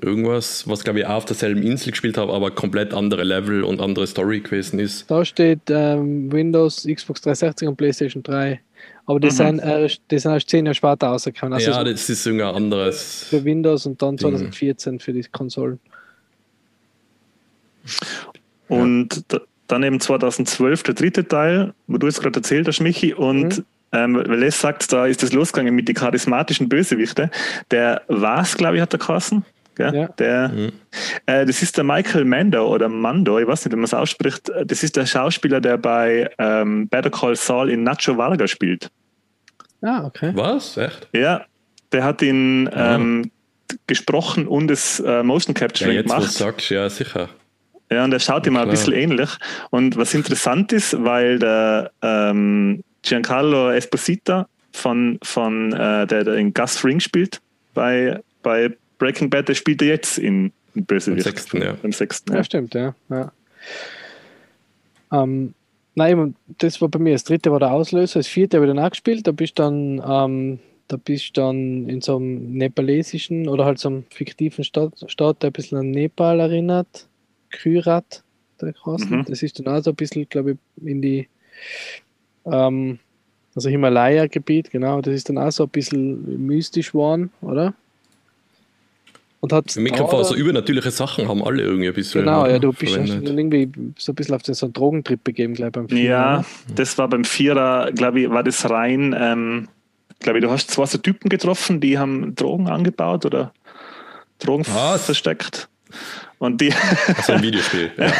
irgendwas, 0.00 0.66
was 0.68 0.82
glaube 0.84 1.00
ich 1.00 1.06
auch 1.06 1.16
auf 1.16 1.24
derselben 1.26 1.62
Insel 1.62 1.90
gespielt 1.90 2.16
habe, 2.16 2.32
aber 2.32 2.50
komplett 2.50 2.94
andere 2.94 3.24
Level 3.24 3.62
und 3.62 3.80
andere 3.80 4.06
Story 4.06 4.40
gewesen 4.40 4.78
ist. 4.78 5.10
Da 5.10 5.24
steht 5.24 5.60
ähm, 5.68 6.32
Windows, 6.32 6.86
Xbox 6.90 7.20
360 7.20 7.68
und 7.68 7.76
PlayStation 7.76 8.22
3. 8.22 8.60
Aber 9.06 9.20
die, 9.20 9.26
Mhm. 9.28 9.30
sind, 9.32 9.58
erst, 9.58 10.00
die 10.10 10.18
sind 10.18 10.32
erst 10.32 10.48
zehn 10.48 10.64
Jahre 10.64 10.74
später 10.74 11.08
rausgekommen. 11.08 11.52
Also 11.54 11.70
ja, 11.70 11.84
das 11.84 12.08
ist 12.08 12.24
irgendein 12.26 12.54
anderes. 12.54 13.24
für 13.28 13.44
Windows 13.44 13.84
und 13.86 14.00
dann 14.00 14.16
Ding. 14.16 14.30
2014 14.30 14.98
für 15.00 15.12
die 15.12 15.24
Konsolen. 15.30 15.78
Und 18.68 19.24
da, 19.28 19.40
dann 19.68 19.82
eben 19.82 20.00
2012 20.00 20.82
der 20.84 20.94
dritte 20.94 21.26
Teil, 21.26 21.74
wo 21.86 21.98
du 21.98 22.06
jetzt 22.06 22.20
gerade 22.20 22.36
erzählt 22.38 22.66
hast, 22.68 22.80
Michi, 22.80 23.12
und 23.14 23.58
Mhm. 23.58 23.64
ähm, 23.92 24.14
weil 24.26 24.42
es 24.44 24.60
sagt, 24.60 24.92
da 24.92 25.06
ist 25.06 25.22
es 25.22 25.32
losgegangen 25.32 25.74
mit 25.74 25.88
den 25.88 25.94
charismatischen 25.94 26.68
Bösewichten. 26.68 27.30
Der 27.70 28.02
was, 28.08 28.56
glaube 28.56 28.76
ich, 28.76 28.82
hat 28.82 28.92
er 28.94 28.98
geheißen. 28.98 29.44
Gell? 29.74 29.94
Ja. 29.94 30.06
Der, 30.18 30.48
Mhm. 30.50 30.72
äh, 31.26 31.46
das 31.46 31.62
ist 31.62 31.76
der 31.76 31.84
Michael 31.84 32.24
Mando 32.24 32.66
oder 32.68 32.88
Mando, 32.88 33.38
ich 33.38 33.46
weiß 33.46 33.64
nicht, 33.64 33.72
wie 33.72 33.76
man 33.76 33.84
es 33.84 33.94
ausspricht. 33.94 34.50
Das 34.66 34.82
ist 34.82 34.96
der 34.96 35.06
Schauspieler, 35.06 35.60
der 35.60 35.78
bei 35.78 36.30
ähm, 36.38 36.88
Better 36.88 37.10
Call 37.10 37.36
Saul 37.36 37.70
in 37.70 37.82
Nacho 37.82 38.16
Varga 38.16 38.46
spielt. 38.46 38.90
Ah, 39.80 40.04
okay. 40.04 40.30
Was? 40.34 40.76
Echt? 40.76 41.08
Ja, 41.12 41.44
der 41.92 42.04
hat 42.04 42.22
ihn 42.22 42.68
Ja. 42.72 42.94
ähm, 42.96 43.30
gesprochen 43.86 44.46
und 44.46 44.68
das 44.68 45.00
äh, 45.00 45.22
Motion 45.22 45.54
Ja, 45.54 45.60
Capturing 45.60 45.94
jetzt, 45.94 46.08
wo 46.10 46.14
du 46.14 46.18
gemacht. 46.20 46.32
sagst, 46.34 46.70
ja, 46.70 46.88
sicher. 46.90 47.28
Ja, 47.90 48.04
und 48.04 48.12
er 48.12 48.20
schaut 48.20 48.46
ihm 48.46 48.56
ein 48.56 48.62
Klar. 48.64 48.70
bisschen 48.70 48.92
ähnlich. 48.92 49.30
Und 49.70 49.96
was 49.96 50.14
interessant 50.14 50.72
ist, 50.72 51.02
weil 51.02 51.38
der 51.38 51.90
ähm, 52.02 52.82
Giancarlo 53.02 53.70
Esposito 53.70 54.44
von, 54.72 55.18
von 55.22 55.72
äh, 55.72 56.06
der, 56.06 56.24
der 56.24 56.34
in 56.34 56.54
Gus 56.54 56.76
Fring 56.78 57.00
spielt 57.00 57.40
bei, 57.74 58.20
bei 58.42 58.74
Breaking 59.02 59.30
Bad, 59.30 59.48
der 59.48 59.54
spielt 59.54 59.82
er 59.82 59.88
jetzt 59.88 60.16
in, 60.16 60.52
in 60.76 60.84
Bösewicht. 60.84 61.26
Im 61.26 61.32
sechsten, 61.32 61.60
ja. 61.60 61.76
Sechsten, 61.90 62.32
Ja, 62.32 62.38
ja. 62.38 62.44
stimmt, 62.44 62.74
ja. 62.74 62.94
ja. 63.10 63.32
Ähm, 65.12 65.54
nein, 65.96 66.36
das 66.58 66.80
war 66.80 66.88
bei 66.88 67.00
mir. 67.00 67.14
Das 67.14 67.24
dritte 67.24 67.50
war 67.50 67.58
der 67.58 67.72
Auslöser. 67.72 68.20
Das 68.20 68.28
vierte 68.28 68.56
habe 68.56 68.66
ich 68.66 68.72
dann 68.72 68.84
auch 68.84 68.90
gespielt. 68.90 69.26
Da 69.26 69.32
bist 69.32 69.58
du 69.58 69.64
dann, 69.64 70.00
ähm, 70.06 70.60
da 70.86 70.96
bist 70.96 71.36
du 71.36 71.40
dann 71.40 71.88
in 71.88 72.00
so 72.00 72.14
einem 72.16 72.52
nepalesischen 72.52 73.48
oder 73.48 73.64
halt 73.64 73.80
so 73.80 73.88
einem 73.88 74.04
fiktiven 74.10 74.62
Staat, 74.62 74.92
Staat 75.08 75.42
der 75.42 75.50
ein 75.50 75.52
bisschen 75.52 75.78
an 75.78 75.90
Nepal 75.90 76.38
erinnert. 76.38 77.08
Kyrat, 77.50 78.22
der 78.60 78.72
Kosten. 78.72 79.16
Mhm. 79.16 79.24
Das 79.26 79.42
ist 79.42 79.58
dann 79.58 79.66
auch 79.66 79.82
so 79.82 79.90
ein 79.90 79.96
bisschen, 79.96 80.28
glaube 80.28 80.52
ich, 80.52 80.86
in 80.86 81.02
die 81.02 81.28
ähm, 82.44 83.00
also 83.56 83.68
Himalaya-Gebiet, 83.68 84.70
genau. 84.70 85.00
Das 85.00 85.12
ist 85.12 85.28
dann 85.28 85.38
auch 85.38 85.50
so 85.50 85.64
ein 85.64 85.70
bisschen 85.70 86.46
mystisch 86.46 86.92
geworden, 86.92 87.30
oder? 87.40 87.74
Und 89.44 89.52
hat 89.52 89.72
Für 89.72 89.80
mich 89.80 89.92
kommt 89.92 90.10
vor, 90.10 90.24
so 90.24 90.36
übernatürliche 90.36 90.92
Sachen 90.92 91.26
haben 91.26 91.42
alle 91.42 91.64
irgendwie 91.64 91.88
ein 91.88 91.94
bisschen. 91.94 92.20
Genau, 92.20 92.46
ja, 92.46 92.60
du 92.60 92.72
bist 92.72 92.94
verwendet. 92.94 93.28
irgendwie 93.28 93.68
so 93.98 94.12
ein 94.12 94.14
bisschen 94.14 94.36
auf 94.36 94.42
den, 94.42 94.54
so 94.54 94.66
einen 94.66 94.72
Drogentrip 94.72 95.24
begeben, 95.24 95.54
gleich 95.54 95.72
beim 95.72 95.88
Film, 95.88 96.00
Ja, 96.06 96.38
oder? 96.38 96.46
das 96.76 96.96
war 96.96 97.08
beim 97.08 97.24
Vierer, 97.24 97.90
glaube 97.90 98.20
ich, 98.20 98.30
war 98.30 98.44
das 98.44 98.70
rein, 98.70 99.12
ähm, 99.18 99.66
glaube 100.20 100.38
ich, 100.38 100.44
du 100.44 100.50
hast 100.50 100.70
zwei 100.70 100.86
so 100.86 100.96
Typen 100.98 101.28
getroffen, 101.28 101.80
die 101.80 101.98
haben 101.98 102.36
Drogen 102.36 102.68
angebaut 102.68 103.26
oder 103.26 103.52
Drogen 104.38 104.64
Was? 104.72 105.06
versteckt. 105.06 105.68
Und 106.42 106.60
die, 106.60 106.74
Also 107.16 107.34
ein 107.34 107.42
Videospiel. 107.42 107.92
Ja. 107.96 108.12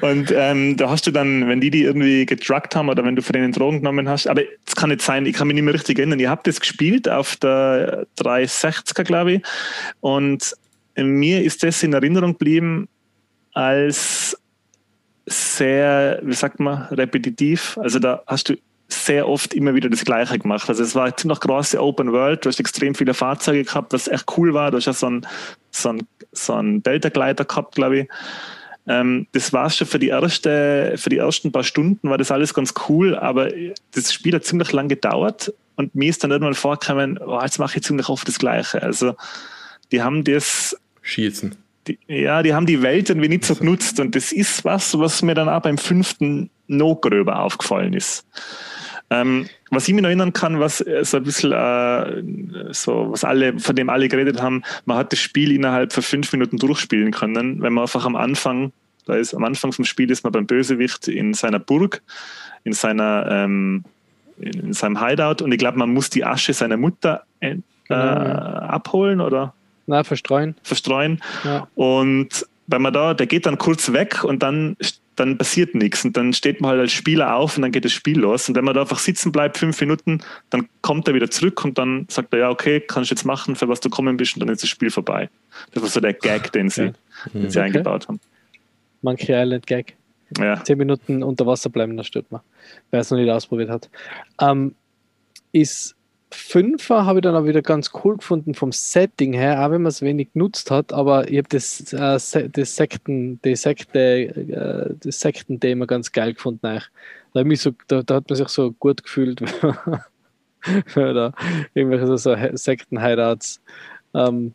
und 0.00 0.32
ähm, 0.32 0.76
da 0.76 0.90
hast 0.90 1.08
du 1.08 1.10
dann, 1.10 1.48
wenn 1.48 1.60
die 1.60 1.72
die 1.72 1.82
irgendwie 1.82 2.24
gedruckt 2.24 2.76
haben 2.76 2.88
oder 2.88 3.04
wenn 3.04 3.16
du 3.16 3.22
von 3.22 3.32
denen 3.32 3.50
Drogen 3.50 3.78
genommen 3.78 4.08
hast, 4.08 4.28
aber 4.28 4.42
es 4.64 4.76
kann 4.76 4.90
nicht 4.90 5.02
sein, 5.02 5.26
ich 5.26 5.34
kann 5.34 5.48
mich 5.48 5.56
nicht 5.56 5.64
mehr 5.64 5.74
richtig 5.74 5.98
erinnern. 5.98 6.20
Ihr 6.20 6.30
habt 6.30 6.46
das 6.46 6.60
gespielt 6.60 7.08
auf 7.08 7.34
der 7.34 8.06
360er, 8.16 9.02
glaube 9.02 9.32
ich. 9.32 9.42
Und 9.98 10.54
mir 10.96 11.42
ist 11.42 11.64
das 11.64 11.82
in 11.82 11.92
Erinnerung 11.94 12.34
geblieben 12.34 12.88
als 13.54 14.38
sehr, 15.26 16.20
wie 16.22 16.34
sagt 16.34 16.60
man, 16.60 16.82
repetitiv. 16.92 17.76
Also 17.82 17.98
da 17.98 18.22
hast 18.28 18.50
du 18.50 18.54
sehr 18.88 19.28
oft 19.28 19.52
immer 19.52 19.74
wieder 19.74 19.90
das 19.90 20.04
Gleiche 20.04 20.38
gemacht. 20.38 20.68
Also 20.68 20.82
es 20.82 20.94
war 20.94 21.14
ziemlich 21.16 21.40
große 21.40 21.80
Open 21.82 22.12
World. 22.12 22.44
Du 22.44 22.48
hast 22.48 22.58
extrem 22.58 22.94
viele 22.94 23.14
Fahrzeuge 23.14 23.64
gehabt, 23.64 23.92
was 23.92 24.08
echt 24.08 24.24
cool 24.36 24.54
war. 24.54 24.70
Du 24.70 24.78
hast 24.78 24.86
ja 24.86 24.92
so 24.92 25.06
einen, 25.06 25.26
so 25.82 25.90
einen, 25.90 26.06
so 26.32 26.54
einen 26.54 26.82
Delta-Gleiter 26.82 27.44
gehabt, 27.44 27.74
glaube 27.74 28.00
ich. 28.00 28.08
Ähm, 28.86 29.26
das 29.32 29.52
war 29.52 29.68
schon 29.70 29.86
für 29.86 29.98
die, 29.98 30.08
erste, 30.08 30.94
für 30.96 31.10
die 31.10 31.18
ersten 31.18 31.52
paar 31.52 31.64
Stunden, 31.64 32.08
war 32.08 32.18
das 32.18 32.30
alles 32.30 32.54
ganz 32.54 32.72
cool, 32.88 33.14
aber 33.14 33.50
das 33.92 34.12
Spiel 34.12 34.34
hat 34.34 34.44
ziemlich 34.44 34.72
lang 34.72 34.88
gedauert 34.88 35.52
und 35.76 35.94
mir 35.94 36.08
ist 36.08 36.24
dann 36.24 36.30
irgendwann 36.30 36.54
vorgekommen, 36.54 37.18
oh, 37.18 37.40
jetzt 37.42 37.58
mache 37.58 37.78
ich 37.78 37.84
ziemlich 37.84 38.08
oft 38.08 38.26
das 38.26 38.38
Gleiche. 38.38 38.82
Also 38.82 39.14
die 39.92 40.02
haben 40.02 40.24
das 40.24 40.76
Schießen. 41.02 41.54
die, 41.86 41.98
ja, 42.06 42.42
die 42.42 42.54
haben 42.54 42.66
die 42.66 42.82
Welt 42.82 43.10
irgendwie 43.10 43.28
nicht 43.28 43.44
so 43.44 43.54
genutzt 43.54 44.00
und 44.00 44.14
das 44.14 44.32
ist 44.32 44.64
was, 44.64 44.98
was 44.98 45.22
mir 45.22 45.34
dann 45.34 45.48
auch 45.48 45.62
beim 45.62 45.78
fünften 45.78 46.50
noch 46.66 46.96
gröber 46.96 47.40
aufgefallen 47.40 47.92
ist. 47.92 48.26
Ähm, 49.10 49.48
was 49.70 49.88
ich 49.88 49.94
mich 49.94 50.02
noch 50.02 50.08
erinnern 50.08 50.32
kann, 50.34 50.60
was 50.60 50.80
äh, 50.82 51.02
so 51.04 51.16
ein 51.16 51.22
bisschen 51.24 51.52
äh, 51.52 52.72
so, 52.74 53.10
was 53.10 53.24
alle, 53.24 53.58
von 53.58 53.74
dem 53.74 53.88
alle 53.88 54.08
geredet 54.08 54.42
haben, 54.42 54.62
man 54.84 54.98
hat 54.98 55.12
das 55.12 55.18
Spiel 55.18 55.50
innerhalb 55.52 55.92
von 55.92 56.02
fünf 56.02 56.30
Minuten 56.32 56.58
durchspielen 56.58 57.12
können, 57.12 57.62
wenn 57.62 57.72
man 57.72 57.82
einfach 57.82 58.04
am 58.04 58.16
Anfang, 58.16 58.72
da 59.06 59.14
ist 59.14 59.32
am 59.34 59.44
Anfang 59.44 59.72
vom 59.72 59.86
Spiel 59.86 60.10
ist 60.10 60.24
man 60.24 60.32
beim 60.32 60.46
Bösewicht 60.46 61.08
in 61.08 61.32
seiner 61.32 61.58
Burg, 61.58 62.02
in 62.64 62.74
seiner 62.74 63.26
ähm, 63.30 63.84
in, 64.38 64.60
in 64.60 64.72
seinem 64.74 65.02
Hideout 65.02 65.42
und 65.42 65.52
ich 65.52 65.58
glaube, 65.58 65.78
man 65.78 65.90
muss 65.92 66.10
die 66.10 66.24
Asche 66.24 66.52
seiner 66.52 66.76
Mutter 66.76 67.24
äh, 67.40 67.56
Genau. 67.88 67.96
abholen 67.96 69.20
oder 69.22 69.54
Nein, 69.86 70.04
verstreuen. 70.04 70.54
verstreuen. 70.62 71.22
Ja. 71.44 71.66
Und 71.74 72.46
wenn 72.66 72.82
man 72.82 72.92
da, 72.92 73.14
der 73.14 73.26
geht 73.26 73.46
dann 73.46 73.56
kurz 73.56 73.92
weg 73.94 74.24
und 74.24 74.42
dann, 74.42 74.76
dann 75.18 75.38
passiert 75.38 75.74
nichts. 75.74 76.04
Und 76.04 76.16
dann 76.16 76.32
steht 76.32 76.60
man 76.60 76.70
halt 76.72 76.80
als 76.80 76.92
Spieler 76.92 77.34
auf 77.34 77.56
und 77.56 77.62
dann 77.62 77.72
geht 77.72 77.84
das 77.84 77.92
Spiel 77.92 78.18
los. 78.18 78.48
Und 78.48 78.54
wenn 78.54 78.64
man 78.64 78.74
da 78.74 78.82
einfach 78.82 78.98
sitzen 78.98 79.32
bleibt, 79.32 79.58
fünf 79.58 79.80
Minuten, 79.80 80.20
dann 80.50 80.68
kommt 80.82 81.08
er 81.08 81.14
wieder 81.14 81.30
zurück 81.30 81.64
und 81.64 81.78
dann 81.78 82.06
sagt 82.08 82.32
er, 82.32 82.40
ja, 82.40 82.50
okay, 82.50 82.80
kannst 82.80 83.10
du 83.10 83.14
jetzt 83.14 83.24
machen, 83.24 83.56
für 83.56 83.68
was 83.68 83.80
du 83.80 83.90
kommen 83.90 84.16
bist, 84.16 84.34
und 84.34 84.40
dann 84.40 84.48
ist 84.48 84.62
das 84.62 84.70
Spiel 84.70 84.90
vorbei. 84.90 85.28
Das 85.72 85.82
war 85.82 85.90
so 85.90 86.00
der 86.00 86.12
Gag, 86.14 86.52
den 86.52 86.68
sie, 86.70 86.82
Okay. 86.82 86.94
den 87.34 87.50
sie 87.50 87.58
Okay. 87.58 87.66
eingebaut 87.66 88.08
haben. 88.08 88.20
Monkey 89.02 89.32
Island 89.32 89.66
Gag. 89.66 89.94
Ja. 90.38 90.62
Zehn 90.62 90.78
Minuten 90.78 91.22
unter 91.22 91.46
Wasser 91.46 91.70
bleiben, 91.70 91.96
das 91.96 92.06
stört 92.06 92.30
man. 92.30 92.40
Wer 92.90 93.00
es 93.00 93.10
noch 93.10 93.18
nicht 93.18 93.30
ausprobiert 93.30 93.70
hat. 93.70 93.88
Ähm, 94.40 94.74
ist 95.52 95.94
Fünfer 96.30 97.06
habe 97.06 97.18
ich 97.20 97.22
dann 97.22 97.34
auch 97.34 97.44
wieder 97.44 97.62
ganz 97.62 97.90
cool 98.04 98.16
gefunden 98.18 98.54
vom 98.54 98.70
Setting 98.72 99.32
her, 99.32 99.64
auch 99.64 99.70
wenn 99.70 99.82
man 99.82 99.90
es 99.90 100.02
wenig 100.02 100.32
genutzt 100.32 100.70
hat, 100.70 100.92
aber 100.92 101.28
ich 101.30 101.38
habe 101.38 101.48
das, 101.48 101.92
äh, 101.92 102.18
Se- 102.18 102.48
das 102.50 102.76
Sekten, 102.76 103.40
die 103.42 103.56
Sekte, 103.56 103.98
äh, 104.00 104.94
das 105.00 105.20
Sekten-Thema 105.20 105.86
ganz 105.86 106.12
geil 106.12 106.34
gefunden. 106.34 106.66
eigentlich. 106.66 106.90
Da, 107.34 107.44
mich 107.44 107.60
so, 107.60 107.72
da, 107.88 108.02
da 108.02 108.16
hat 108.16 108.28
man 108.28 108.36
sich 108.36 108.48
so 108.48 108.72
gut 108.72 109.02
gefühlt, 109.02 109.40
wenn 110.94 111.14
man 111.14 111.32
irgendwelche 111.74 112.06
so, 112.06 112.16
so 112.16 112.36
Sekten-Hideouts 112.52 113.60
ähm, 114.14 114.54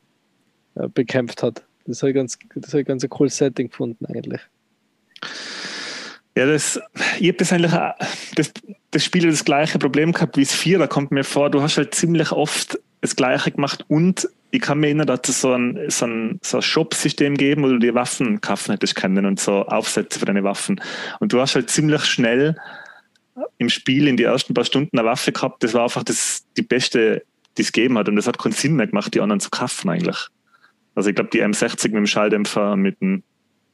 äh, 0.76 0.88
bekämpft 0.89 1.41
hat. 1.43 1.63
Das 1.86 2.01
habe 2.01 2.11
ich 2.11 2.15
ganz, 2.15 2.38
das 2.55 2.74
ich 2.82 2.88
ganz 2.88 3.03
ein 3.03 3.09
cooles 3.09 3.38
Setting 3.38 3.69
gefunden 3.69 4.05
eigentlich. 4.05 4.41
Ja, 6.36 6.45
das, 6.47 6.80
ich 7.19 7.28
habe 7.30 7.38
das 7.38 7.53
eigentlich, 7.53 7.74
auch- 7.74 7.93
das, 8.36 8.51
das 8.93 9.03
Spiel 9.03 9.29
das 9.29 9.45
gleiche 9.45 9.79
Problem 9.79 10.11
gehabt 10.11 10.37
wie 10.37 10.43
das 10.43 10.53
Vierer, 10.53 10.87
kommt 10.87 11.11
mir 11.11 11.23
vor. 11.23 11.49
Du 11.49 11.61
hast 11.61 11.77
halt 11.77 11.95
ziemlich 11.95 12.31
oft 12.31 12.79
das 13.01 13.15
Gleiche 13.15 13.51
gemacht 13.51 13.85
und 13.87 14.29
ich 14.51 14.61
kann 14.61 14.79
mir 14.79 14.87
erinnern, 14.87 15.07
dass 15.07 15.27
es 15.27 15.41
so 15.41 15.53
ein, 15.53 15.79
so 15.89 16.05
ein, 16.05 16.39
so 16.43 16.57
ein 16.57 16.61
Shop-System 16.61 17.35
geben, 17.35 17.63
wo 17.63 17.67
du 17.67 17.79
die 17.79 17.95
Waffen 17.95 18.39
kaufen 18.39 18.71
hättest 18.71 18.95
können 18.95 19.25
und 19.25 19.39
so 19.39 19.65
Aufsätze 19.65 20.19
für 20.19 20.25
deine 20.25 20.43
Waffen. 20.43 20.79
Und 21.19 21.33
du 21.33 21.41
hast 21.41 21.55
halt 21.55 21.69
ziemlich 21.71 22.05
schnell 22.05 22.55
im 23.57 23.69
Spiel 23.69 24.07
in 24.07 24.15
die 24.15 24.23
ersten 24.23 24.53
paar 24.53 24.65
Stunden 24.65 24.97
eine 24.97 25.07
Waffe 25.07 25.31
gehabt. 25.31 25.63
Das 25.63 25.73
war 25.73 25.83
einfach 25.83 26.03
das, 26.03 26.45
die 26.55 26.61
beste, 26.61 27.23
die 27.57 27.63
es 27.63 27.71
gegeben 27.71 27.97
hat. 27.97 28.07
Und 28.07 28.15
das 28.15 28.27
hat 28.27 28.37
keinen 28.37 28.51
Sinn 28.51 28.75
mehr 28.75 28.85
gemacht, 28.85 29.13
die 29.15 29.21
anderen 29.21 29.39
zu 29.39 29.49
kaufen 29.49 29.89
eigentlich. 29.89 30.27
Also 30.93 31.09
ich 31.09 31.15
glaube, 31.15 31.31
die 31.31 31.43
M60 31.43 31.85
mit 31.85 31.95
dem 31.95 32.05
Schalldämpfer, 32.05 32.75
mit 32.75 33.01
dem 33.01 33.23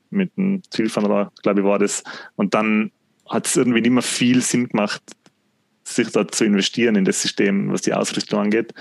mit 0.10 0.36
dem 0.38 0.62
Zielfernrohr, 0.70 1.32
glaube 1.44 1.62
ich, 1.62 1.66
war 1.66 1.80
das. 1.80 2.04
Und 2.36 2.54
dann 2.54 2.92
hat 3.30 3.48
es 3.48 3.56
irgendwie 3.56 3.82
nicht 3.82 3.92
mehr 3.92 4.02
viel 4.02 4.42
Sinn 4.42 4.68
gemacht, 4.70 5.02
sich 5.84 6.12
da 6.12 6.28
zu 6.28 6.46
investieren 6.46 6.96
in 6.96 7.06
das 7.06 7.22
System, 7.22 7.72
was 7.72 7.82
die 7.82 7.94
Ausrüstung 7.94 8.40
angeht. 8.40 8.74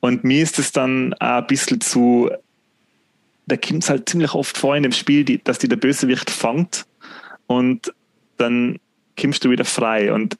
Und 0.00 0.24
mir 0.24 0.42
ist 0.42 0.58
es 0.58 0.72
dann 0.72 1.14
auch 1.14 1.38
ein 1.38 1.46
bisschen 1.46 1.80
zu, 1.80 2.30
da 3.46 3.56
kommt 3.56 3.84
es 3.84 3.90
halt 3.90 4.08
ziemlich 4.08 4.34
oft 4.34 4.56
vor 4.56 4.76
in 4.76 4.82
dem 4.82 4.92
Spiel, 4.92 5.24
die, 5.24 5.42
dass 5.42 5.58
die 5.58 5.68
der 5.68 5.76
Bösewicht 5.76 6.30
fangt 6.30 6.86
und 7.46 7.92
dann 8.36 8.78
kommst 9.20 9.44
du 9.44 9.50
wieder 9.50 9.64
frei. 9.64 10.12
Und 10.12 10.36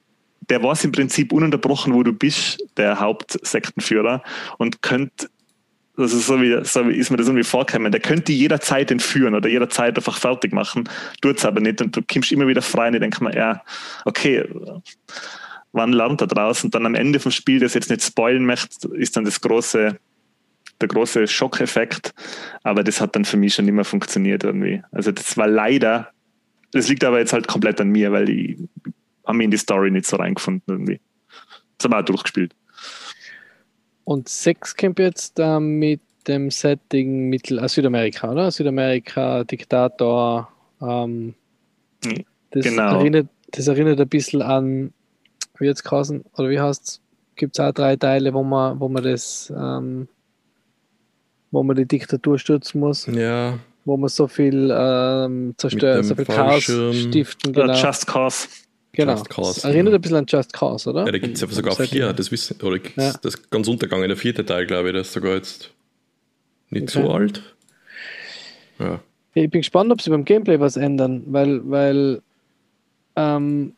der 0.49 0.61
weiß 0.61 0.83
im 0.83 0.91
Prinzip 0.91 1.31
ununterbrochen, 1.31 1.93
wo 1.93 2.03
du 2.03 2.11
bist, 2.11 2.63
der 2.77 2.99
Hauptsektenführer, 2.99 4.21
und 4.57 4.81
könnte 4.81 5.29
also 5.95 6.17
so 6.17 6.41
wie, 6.41 6.57
so 6.63 6.87
wie 6.87 6.95
ist 6.95 7.11
mir 7.11 7.17
das 7.17 7.27
irgendwie 7.27 7.43
vorgekommen. 7.43 7.91
Der 7.91 8.01
könnte 8.01 8.31
jederzeit 8.31 8.89
entführen 8.89 9.35
oder 9.35 9.47
jederzeit 9.49 9.95
einfach 9.95 10.17
fertig 10.17 10.51
machen, 10.51 10.89
tut 11.21 11.37
es 11.37 11.45
aber 11.45 11.59
nicht 11.59 11.81
und 11.81 11.95
du 11.95 12.01
kommst 12.01 12.31
immer 12.31 12.47
wieder 12.47 12.61
frei 12.61 12.87
und 12.87 12.95
ich 12.95 13.01
denke 13.01 13.23
mir, 13.23 13.35
ja, 13.35 13.61
okay, 14.05 14.47
wann 15.71 15.93
lernt 15.93 16.21
er 16.21 16.27
draus? 16.27 16.63
Und 16.63 16.73
dann 16.73 16.85
am 16.85 16.95
Ende 16.95 17.19
vom 17.19 17.31
Spiel, 17.31 17.59
das 17.59 17.73
jetzt 17.73 17.89
nicht 17.89 18.03
spoilen 18.03 18.45
möchte, 18.45 18.87
ist 18.95 19.15
dann 19.15 19.25
das 19.25 19.39
große, 19.41 19.97
der 20.81 20.87
große 20.87 21.27
Schockeffekt, 21.27 22.13
aber 22.63 22.83
das 22.83 22.99
hat 22.99 23.15
dann 23.15 23.25
für 23.25 23.37
mich 23.37 23.53
schon 23.53 23.65
mehr 23.65 23.85
funktioniert 23.85 24.43
irgendwie. 24.43 24.81
Also 24.91 25.11
das 25.11 25.37
war 25.37 25.47
leider, 25.47 26.09
das 26.71 26.87
liegt 26.87 27.03
aber 27.03 27.19
jetzt 27.19 27.33
halt 27.33 27.47
komplett 27.47 27.79
an 27.79 27.89
mir, 27.89 28.11
weil 28.11 28.29
ich 28.29 28.57
habe 29.25 29.37
mich 29.37 29.45
in 29.45 29.51
die 29.51 29.57
Story 29.57 29.91
nicht 29.91 30.07
so 30.07 30.15
reingefunden 30.15 30.63
irgendwie. 30.67 30.99
Das 31.77 31.85
haben 31.85 31.91
wir 31.91 31.99
auch 31.99 32.05
durchgespielt. 32.05 32.55
Und 34.05 34.29
sechs 34.29 34.75
kommt 34.75 34.99
jetzt 34.99 35.39
äh, 35.39 35.59
mit 35.59 36.01
dem 36.27 36.51
Setting 36.51 37.29
Mittel 37.29 37.59
äh, 37.59 37.67
Südamerika, 37.67 38.31
oder? 38.31 38.51
Südamerika, 38.51 39.43
Diktator. 39.43 40.49
Ähm, 40.81 41.35
Mhm. 42.05 42.25
das, 42.51 42.65
Genau. 42.65 42.99
erinnert, 42.99 43.27
das 43.51 43.67
erinnert 43.67 43.99
ein 44.01 44.09
bisschen 44.09 44.41
an, 44.41 44.93
wie 45.57 45.65
jetzt 45.65 45.83
Kausen, 45.83 46.25
oder 46.37 46.49
wie 46.49 46.59
heißt 46.59 46.83
es? 46.85 47.01
Gibt 47.35 47.57
es 47.57 47.63
auch 47.65 47.71
drei 47.71 47.95
Teile, 47.95 48.33
wo 48.33 48.43
man, 48.43 48.79
wo 48.79 48.89
man 48.89 49.03
das, 49.03 49.51
ähm, 49.55 50.07
wo 51.51 51.63
man 51.63 51.75
die 51.75 51.85
Diktatur 51.85 52.37
stürzen 52.37 52.79
muss, 52.81 53.05
Ja, 53.07 53.57
wo 53.85 53.95
man 53.97 54.09
so 54.09 54.27
viel 54.27 54.69
ähm, 54.75 55.53
zerstören, 55.57 56.01
dem 56.01 56.03
so 56.03 56.15
viel 56.15 56.25
Chaos 56.25 56.63
stiften. 56.63 57.53
Genau. 57.53 57.73
Just 57.73 58.05
Cause. 58.05 58.47
Genau. 58.93 59.13
Just 59.13 59.29
Cause, 59.29 59.55
Das 59.61 59.65
erinnert 59.65 59.91
ja. 59.93 59.97
ein 59.97 60.01
bisschen 60.01 60.17
an 60.17 60.25
Just 60.27 60.53
Cause, 60.53 60.89
oder? 60.89 61.05
ja 61.05 61.11
da 61.11 61.17
gibt 61.17 61.35
es 61.35 61.41
ja 61.41 61.47
Vom 61.47 61.55
sogar 61.55 61.75
vier, 61.75 62.13
das 62.13 62.31
wissen, 62.31 62.61
oder 62.61 62.79
Ja. 62.95 63.13
das 63.21 63.49
ganz 63.49 63.67
untergegangen, 63.67 64.07
der 64.07 64.17
vierte 64.17 64.45
Teil, 64.45 64.65
glaube 64.65 64.89
ich, 64.89 64.93
der 64.93 65.01
ist 65.01 65.13
sogar 65.13 65.35
jetzt 65.35 65.71
nicht 66.69 66.83
Okay. 66.95 67.03
so 67.07 67.11
alt. 67.11 67.43
Ja. 68.79 68.99
Ja, 69.35 69.43
Ich 69.43 69.49
bin 69.49 69.61
gespannt, 69.61 69.91
ob 69.91 70.01
sie 70.01 70.09
beim 70.09 70.25
Gameplay 70.25 70.59
was 70.59 70.77
ändern, 70.77 71.23
weil, 71.27 71.61
weil 71.69 72.21
ähm, 73.15 73.73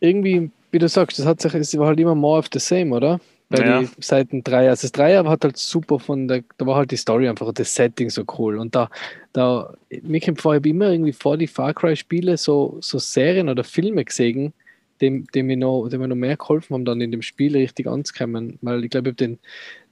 irgendwie, 0.00 0.50
wie 0.70 0.78
du 0.78 0.88
sagst, 0.88 1.18
das 1.18 1.26
hat 1.26 1.40
sich, 1.40 1.54
es 1.54 1.76
war 1.78 1.86
halt 1.88 2.00
immer 2.00 2.14
more 2.14 2.38
of 2.38 2.46
the 2.52 2.58
same, 2.58 2.94
oder? 2.94 3.20
Bei 3.52 3.66
Ja. 3.66 3.80
die 3.80 3.88
Seiten 4.00 4.42
3. 4.42 4.70
Also 4.70 4.82
das 4.86 4.92
3 4.92 5.24
hat 5.24 5.44
halt 5.44 5.56
super 5.56 5.98
von 5.98 6.26
der, 6.26 6.42
da 6.56 6.66
war 6.66 6.76
halt 6.76 6.90
die 6.90 6.96
Story 6.96 7.28
einfach, 7.28 7.52
das 7.52 7.74
Setting 7.74 8.10
so 8.10 8.24
cool. 8.38 8.58
Und 8.58 8.74
da, 8.74 8.88
da 9.32 9.74
mir 10.02 10.20
kommt 10.20 10.40
vor, 10.40 10.54
ich 10.54 10.58
habe 10.58 10.68
immer 10.70 10.90
irgendwie 10.90 11.12
vor 11.12 11.36
die 11.36 11.46
Far 11.46 11.74
Cry-Spiele 11.74 12.36
so, 12.36 12.78
so 12.80 12.98
Serien 12.98 13.48
oder 13.48 13.62
Filme 13.62 14.04
gesehen, 14.04 14.52
dem, 15.00 15.26
dem, 15.34 15.46
mir 15.46 15.56
noch, 15.56 15.88
dem 15.88 16.00
mir 16.00 16.08
noch 16.08 16.16
mehr 16.16 16.36
geholfen 16.36 16.74
haben, 16.74 16.84
dann 16.84 17.00
in 17.00 17.10
dem 17.12 17.22
Spiel 17.22 17.56
richtig 17.56 17.86
anzukommen. 17.86 18.58
Weil 18.62 18.84
ich 18.84 18.90
glaube, 18.90 19.10
ich 19.10 19.12
habe 19.12 19.16
den, 19.26 19.38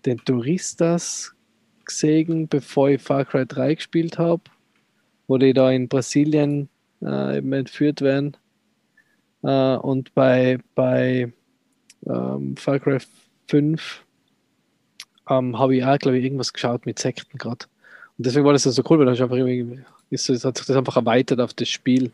den 0.07 0.19
Touristas 0.25 1.35
gesehen, 1.85 2.49
bevor 2.49 2.91
ich 2.91 3.03
Far 3.03 3.25
Cry 3.25 3.45
3 3.47 3.75
gespielt 3.75 4.19
habe, 4.19 4.43
wo 5.29 5.37
die 5.39 5.53
da 5.53 5.71
in 5.71 5.89
Brasilien 5.89 6.69
äh, 7.03 7.39
eben 7.39 7.53
entführt 7.53 8.01
werden. 8.01 8.37
Äh, 9.43 9.77
und 9.77 10.15
bei, 10.15 10.59
bei 10.75 11.33
ähm, 12.07 12.57
Far 12.57 12.79
Cry 12.79 12.99
5 13.51 14.05
ähm, 15.29 15.59
habe 15.59 15.77
ich 15.77 15.85
auch, 15.85 15.99
glaube 15.99 16.19
ich, 16.19 16.25
irgendwas 16.25 16.53
geschaut 16.53 16.87
mit 16.87 16.99
Sekten 16.99 17.37
gerade. 17.39 17.67
Und 18.17 18.27
deswegen 18.27 18.45
war 18.45 18.53
das 18.53 18.63
so 18.63 18.83
cool, 18.89 18.99
weil 18.99 19.07
das 19.07 19.21
einfach 19.21 19.37
ist, 20.11 20.29
es 20.29 20.45
hat 20.45 20.57
sich 20.57 20.67
das 20.67 20.77
einfach 20.77 20.97
erweitert 20.97 21.41
auf 21.41 21.55
das 21.55 21.69
Spiel. 21.69 22.11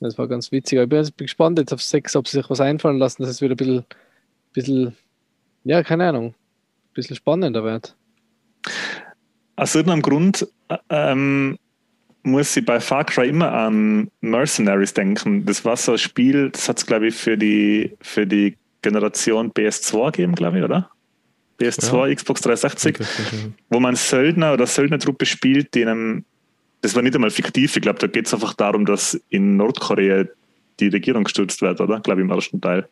Das 0.00 0.18
war 0.18 0.26
ganz 0.26 0.50
witzig. 0.50 0.78
Ich 0.78 0.88
bin 0.88 0.98
jetzt 0.98 1.16
gespannt 1.16 1.58
jetzt 1.58 1.72
auf 1.72 1.82
6, 1.82 2.16
ob 2.16 2.26
sie 2.26 2.38
sich 2.38 2.50
was 2.50 2.60
einfallen 2.60 2.98
lassen, 2.98 3.22
dass 3.22 3.30
es 3.30 3.40
wieder 3.40 3.54
ein 3.54 3.56
bisschen, 3.56 3.84
bisschen 4.52 4.96
ja, 5.64 5.82
keine 5.82 6.08
Ahnung, 6.08 6.28
ein 6.28 6.94
bisschen 6.94 7.16
spannender 7.16 7.62
wird. 7.62 7.94
Aus 9.56 9.74
irgendeinem 9.74 10.02
Grund 10.02 10.48
äh, 10.68 10.78
ähm, 10.88 11.58
muss 12.24 12.56
ich 12.56 12.64
bei 12.64 12.80
Far 12.80 13.04
Cry 13.04 13.28
immer 13.28 13.52
an 13.52 14.10
Mercenaries 14.20 14.94
denken. 14.94 15.44
Das 15.46 15.64
war 15.64 15.76
so 15.76 15.92
ein 15.92 15.98
Spiel, 15.98 16.50
das 16.50 16.68
hat 16.68 16.78
es, 16.78 16.86
glaube 16.86 17.08
ich, 17.08 17.14
für 17.14 17.36
die, 17.36 17.96
für 18.00 18.26
die 18.26 18.56
Generation 18.82 19.52
PS2 19.52 20.12
gegeben, 20.12 20.34
glaube 20.34 20.58
ich, 20.58 20.64
oder? 20.64 20.90
PS2, 21.60 22.14
Xbox 22.16 22.40
360, 22.40 22.98
wo 23.70 23.78
man 23.78 23.94
Söldner 23.94 24.52
oder 24.52 24.66
Söldnertruppe 24.66 25.26
spielt, 25.26 25.74
die 25.74 25.82
in 25.82 25.88
einem, 25.88 26.24
das 26.80 26.94
war 26.94 27.02
nicht 27.02 27.14
einmal 27.14 27.30
fiktiv, 27.30 27.76
ich 27.76 27.82
glaube, 27.82 28.00
da 28.00 28.08
geht 28.08 28.26
es 28.26 28.34
einfach 28.34 28.54
darum, 28.54 28.84
dass 28.84 29.20
in 29.28 29.56
Nordkorea 29.56 30.24
die 30.80 30.88
Regierung 30.88 31.24
gestürzt 31.24 31.62
wird, 31.62 31.80
oder? 31.80 32.00
Glaube 32.00 32.20
ich, 32.20 32.24
im 32.24 32.30
ersten 32.30 32.60
Teil. 32.60 32.88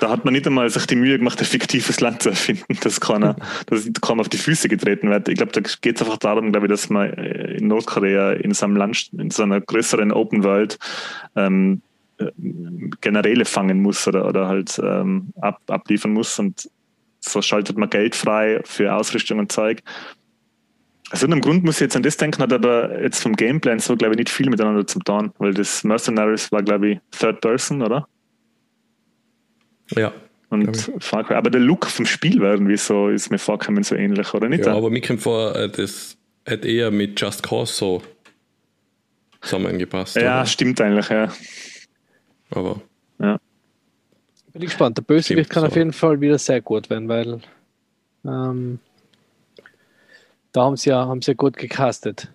Da 0.00 0.10
hat 0.10 0.24
man 0.24 0.34
nicht 0.34 0.46
einmal 0.46 0.68
sich 0.70 0.86
die 0.86 0.96
Mühe 0.96 1.18
gemacht, 1.18 1.40
ein 1.40 1.44
fiktives 1.44 2.00
Land 2.00 2.22
zu 2.22 2.28
erfinden, 2.30 2.78
dass 2.82 3.00
keiner, 3.00 3.36
dass 3.66 3.88
kaum 4.00 4.20
auf 4.20 4.28
die 4.28 4.36
Füße 4.36 4.68
getreten 4.68 5.10
wird. 5.10 5.28
Ich 5.28 5.36
glaube, 5.36 5.52
da 5.52 5.60
geht 5.60 5.96
es 5.96 6.02
einfach 6.02 6.18
darum, 6.18 6.52
glaube 6.52 6.66
ich, 6.66 6.70
dass 6.70 6.90
man 6.90 7.12
äh, 7.14 7.56
in 7.56 7.68
Nordkorea 7.68 8.32
in 8.32 8.52
so 8.52 8.66
einem 8.66 8.76
Land, 8.76 9.10
in 9.16 9.30
so 9.30 9.42
einer 9.42 9.60
größeren 9.60 10.12
Open 10.12 10.44
World 10.44 10.78
ähm, 11.34 11.80
äh, 11.82 11.85
Generäle 13.00 13.44
fangen 13.44 13.82
muss 13.82 14.06
oder, 14.08 14.26
oder 14.26 14.48
halt 14.48 14.80
ähm, 14.82 15.32
ab, 15.40 15.60
abliefern 15.66 16.12
muss 16.12 16.38
und 16.38 16.70
so 17.20 17.42
schaltet 17.42 17.76
man 17.76 17.90
Geld 17.90 18.14
frei 18.14 18.60
für 18.64 18.94
Ausrüstung 18.94 19.38
und 19.38 19.52
Zeug. 19.52 19.82
Aus 21.10 21.22
irgendeinem 21.22 21.42
Grund 21.42 21.64
muss 21.64 21.76
ich 21.76 21.82
jetzt 21.82 21.96
an 21.96 22.02
das 22.02 22.16
denken, 22.16 22.42
hat 22.42 22.52
aber 22.52 23.00
jetzt 23.02 23.20
vom 23.20 23.34
Gameplan 23.34 23.78
so, 23.78 23.96
glaube 23.96 24.14
ich, 24.14 24.18
nicht 24.18 24.30
viel 24.30 24.50
miteinander 24.50 24.86
zu 24.86 24.98
tun, 25.00 25.32
weil 25.38 25.54
das 25.54 25.84
Mercenaries 25.84 26.50
war, 26.50 26.62
glaube 26.62 26.90
ich, 26.90 26.98
Third 27.16 27.40
Person, 27.40 27.82
oder? 27.82 28.08
Ja. 29.94 30.12
Und 30.48 30.90
Far 30.98 31.24
Cry. 31.24 31.34
Aber 31.34 31.50
der 31.50 31.60
Look 31.60 31.86
vom 31.86 32.06
Spiel 32.06 32.40
war 32.40 32.52
irgendwie 32.52 32.76
so, 32.76 33.08
ist 33.08 33.30
mir 33.30 33.38
vorgekommen 33.38 33.82
so 33.82 33.94
ähnlich, 33.94 34.32
oder 34.34 34.48
nicht? 34.48 34.64
ja, 34.66 34.74
aber 34.74 34.90
mir 34.90 35.00
kommt 35.00 35.20
vor, 35.20 35.54
äh, 35.54 35.68
das 35.68 36.16
hätte 36.44 36.68
eher 36.68 36.90
mit 36.90 37.20
Just 37.20 37.42
Cause 37.42 37.72
so 37.72 38.02
zusammengepasst. 39.42 40.16
ja 40.16 40.38
oder? 40.40 40.46
stimmt 40.46 40.80
eigentlich, 40.80 41.08
ja. 41.08 41.32
Aber 42.50 42.80
Bin 44.56 44.62
ich 44.62 44.70
gespannt. 44.70 44.96
Der 44.96 45.02
Bösewicht 45.02 45.50
kann 45.50 45.64
auf 45.64 45.74
so. 45.74 45.78
jeden 45.78 45.92
Fall 45.92 46.18
wieder 46.22 46.38
sehr 46.38 46.62
gut 46.62 46.88
werden, 46.88 47.10
weil 47.10 47.40
ähm, 48.24 48.78
da 50.52 50.62
haben 50.62 50.78
sie 50.78 50.88
ja, 50.88 51.06
haben 51.06 51.20
sie 51.20 51.32
ja 51.32 51.34
gut 51.34 51.58
gecastet. 51.58 52.32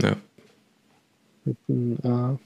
ja. 0.00 0.16
Äh, 1.44 2.38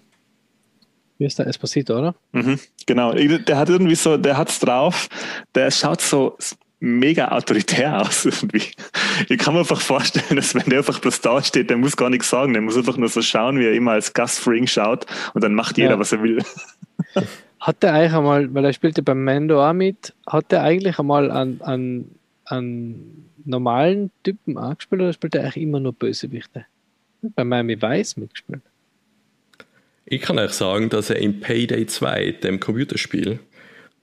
wie 1.19 1.25
ist 1.25 1.39
der 1.39 1.47
Esposito, 1.47 1.97
oder? 1.97 2.17
Mhm, 2.33 2.59
genau. 2.85 3.13
Der 3.13 3.57
hat 3.57 3.69
irgendwie 3.69 3.95
so, 3.95 4.17
der 4.17 4.37
hat's 4.37 4.59
drauf, 4.59 5.09
der 5.55 5.71
schaut 5.71 6.01
so 6.01 6.37
mega 6.81 7.29
autoritär 7.29 8.01
aus 8.03 8.25
irgendwie. 8.25 8.63
Ich 9.29 9.39
kann 9.39 9.55
mir 9.55 9.61
einfach 9.61 9.81
vorstellen, 9.81 10.37
dass 10.37 10.55
wenn 10.55 10.65
der 10.67 10.79
einfach 10.79 10.99
bloß 11.01 11.21
da 11.21 11.43
steht, 11.43 11.71
der 11.71 11.77
muss 11.77 11.97
gar 11.97 12.11
nichts 12.11 12.31
sagen, 12.31 12.53
der 12.53 12.63
muss 12.63 12.77
einfach 12.77 12.97
nur 12.97 13.09
so 13.09 13.23
schauen, 13.23 13.59
wie 13.59 13.67
er 13.67 13.73
immer 13.73 13.93
als 13.93 14.13
Gast 14.13 14.39
für 14.41 14.57
ihn 14.57 14.67
schaut 14.67 15.07
und 15.35 15.43
dann 15.43 15.55
macht 15.55 15.77
jeder, 15.79 15.91
Ja. 15.93 15.99
was 15.99 16.13
er 16.13 16.23
will. 16.23 16.39
Hat 17.61 17.83
der 17.83 17.93
eigentlich 17.95 18.13
einmal, 18.13 18.55
weil 18.55 18.65
er 18.65 18.73
spielte 18.73 19.03
beim 19.03 19.25
Mando 19.25 19.67
auch 19.69 19.73
mit, 19.73 20.15
hat 20.29 20.53
der 20.53 20.63
eigentlich 20.63 21.01
einmal 21.01 21.33
an, 21.33 21.61
an, 21.65 22.05
an 22.45 22.95
normalen 23.45 24.13
Typen 24.23 24.57
angespielt 24.57 25.03
oder 25.03 25.13
spielt 25.13 25.35
er 25.35 25.43
eigentlich 25.43 25.65
immer 25.65 25.81
nur 25.81 25.93
Bösewichte? 25.93 26.67
Bei 27.21 27.43
Miami 27.43 27.83
Vice 27.83 28.17
mitgespielt. 28.17 28.63
Ich 30.05 30.23
kann 30.23 30.39
euch 30.39 30.53
sagen, 30.53 30.89
dass 30.89 31.11
er 31.11 31.17
in 31.17 31.41
Payday 31.41 31.87
2, 31.87 32.31
dem 32.45 32.61
Computerspiel, 32.61 33.41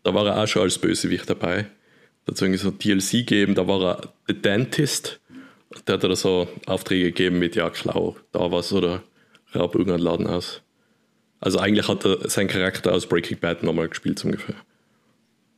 da 0.03 0.13
war 0.13 0.27
er 0.27 0.43
auch 0.43 0.47
schon 0.47 0.63
als 0.63 0.77
Bösewicht 0.77 1.29
dabei. 1.29 1.65
Da 2.25 2.31
hat 2.31 2.35
es 2.35 2.41
irgendwie 2.41 2.59
so 2.59 2.71
DLC 2.71 3.27
gegeben, 3.27 3.55
da 3.55 3.67
war 3.67 3.81
er 3.81 4.13
The 4.27 4.41
Dentist. 4.41 5.21
Der 5.87 5.95
hat 5.95 6.03
da 6.03 6.15
so 6.15 6.47
Aufträge 6.65 7.05
gegeben 7.05 7.39
mit, 7.39 7.55
ja, 7.55 7.69
klau 7.69 8.15
da 8.31 8.51
was 8.51 8.73
oder 8.73 9.03
raub 9.53 9.75
irgendeinen 9.75 10.03
Laden 10.03 10.27
aus. 10.27 10.61
Also 11.39 11.59
eigentlich 11.59 11.87
hat 11.87 12.05
er 12.05 12.27
seinen 12.29 12.47
Charakter 12.47 12.93
aus 12.93 13.07
Breaking 13.07 13.39
Bad 13.39 13.61
nochmal 13.61 13.89
gespielt, 13.89 14.17
so 14.19 14.27
ungefähr. 14.27 14.55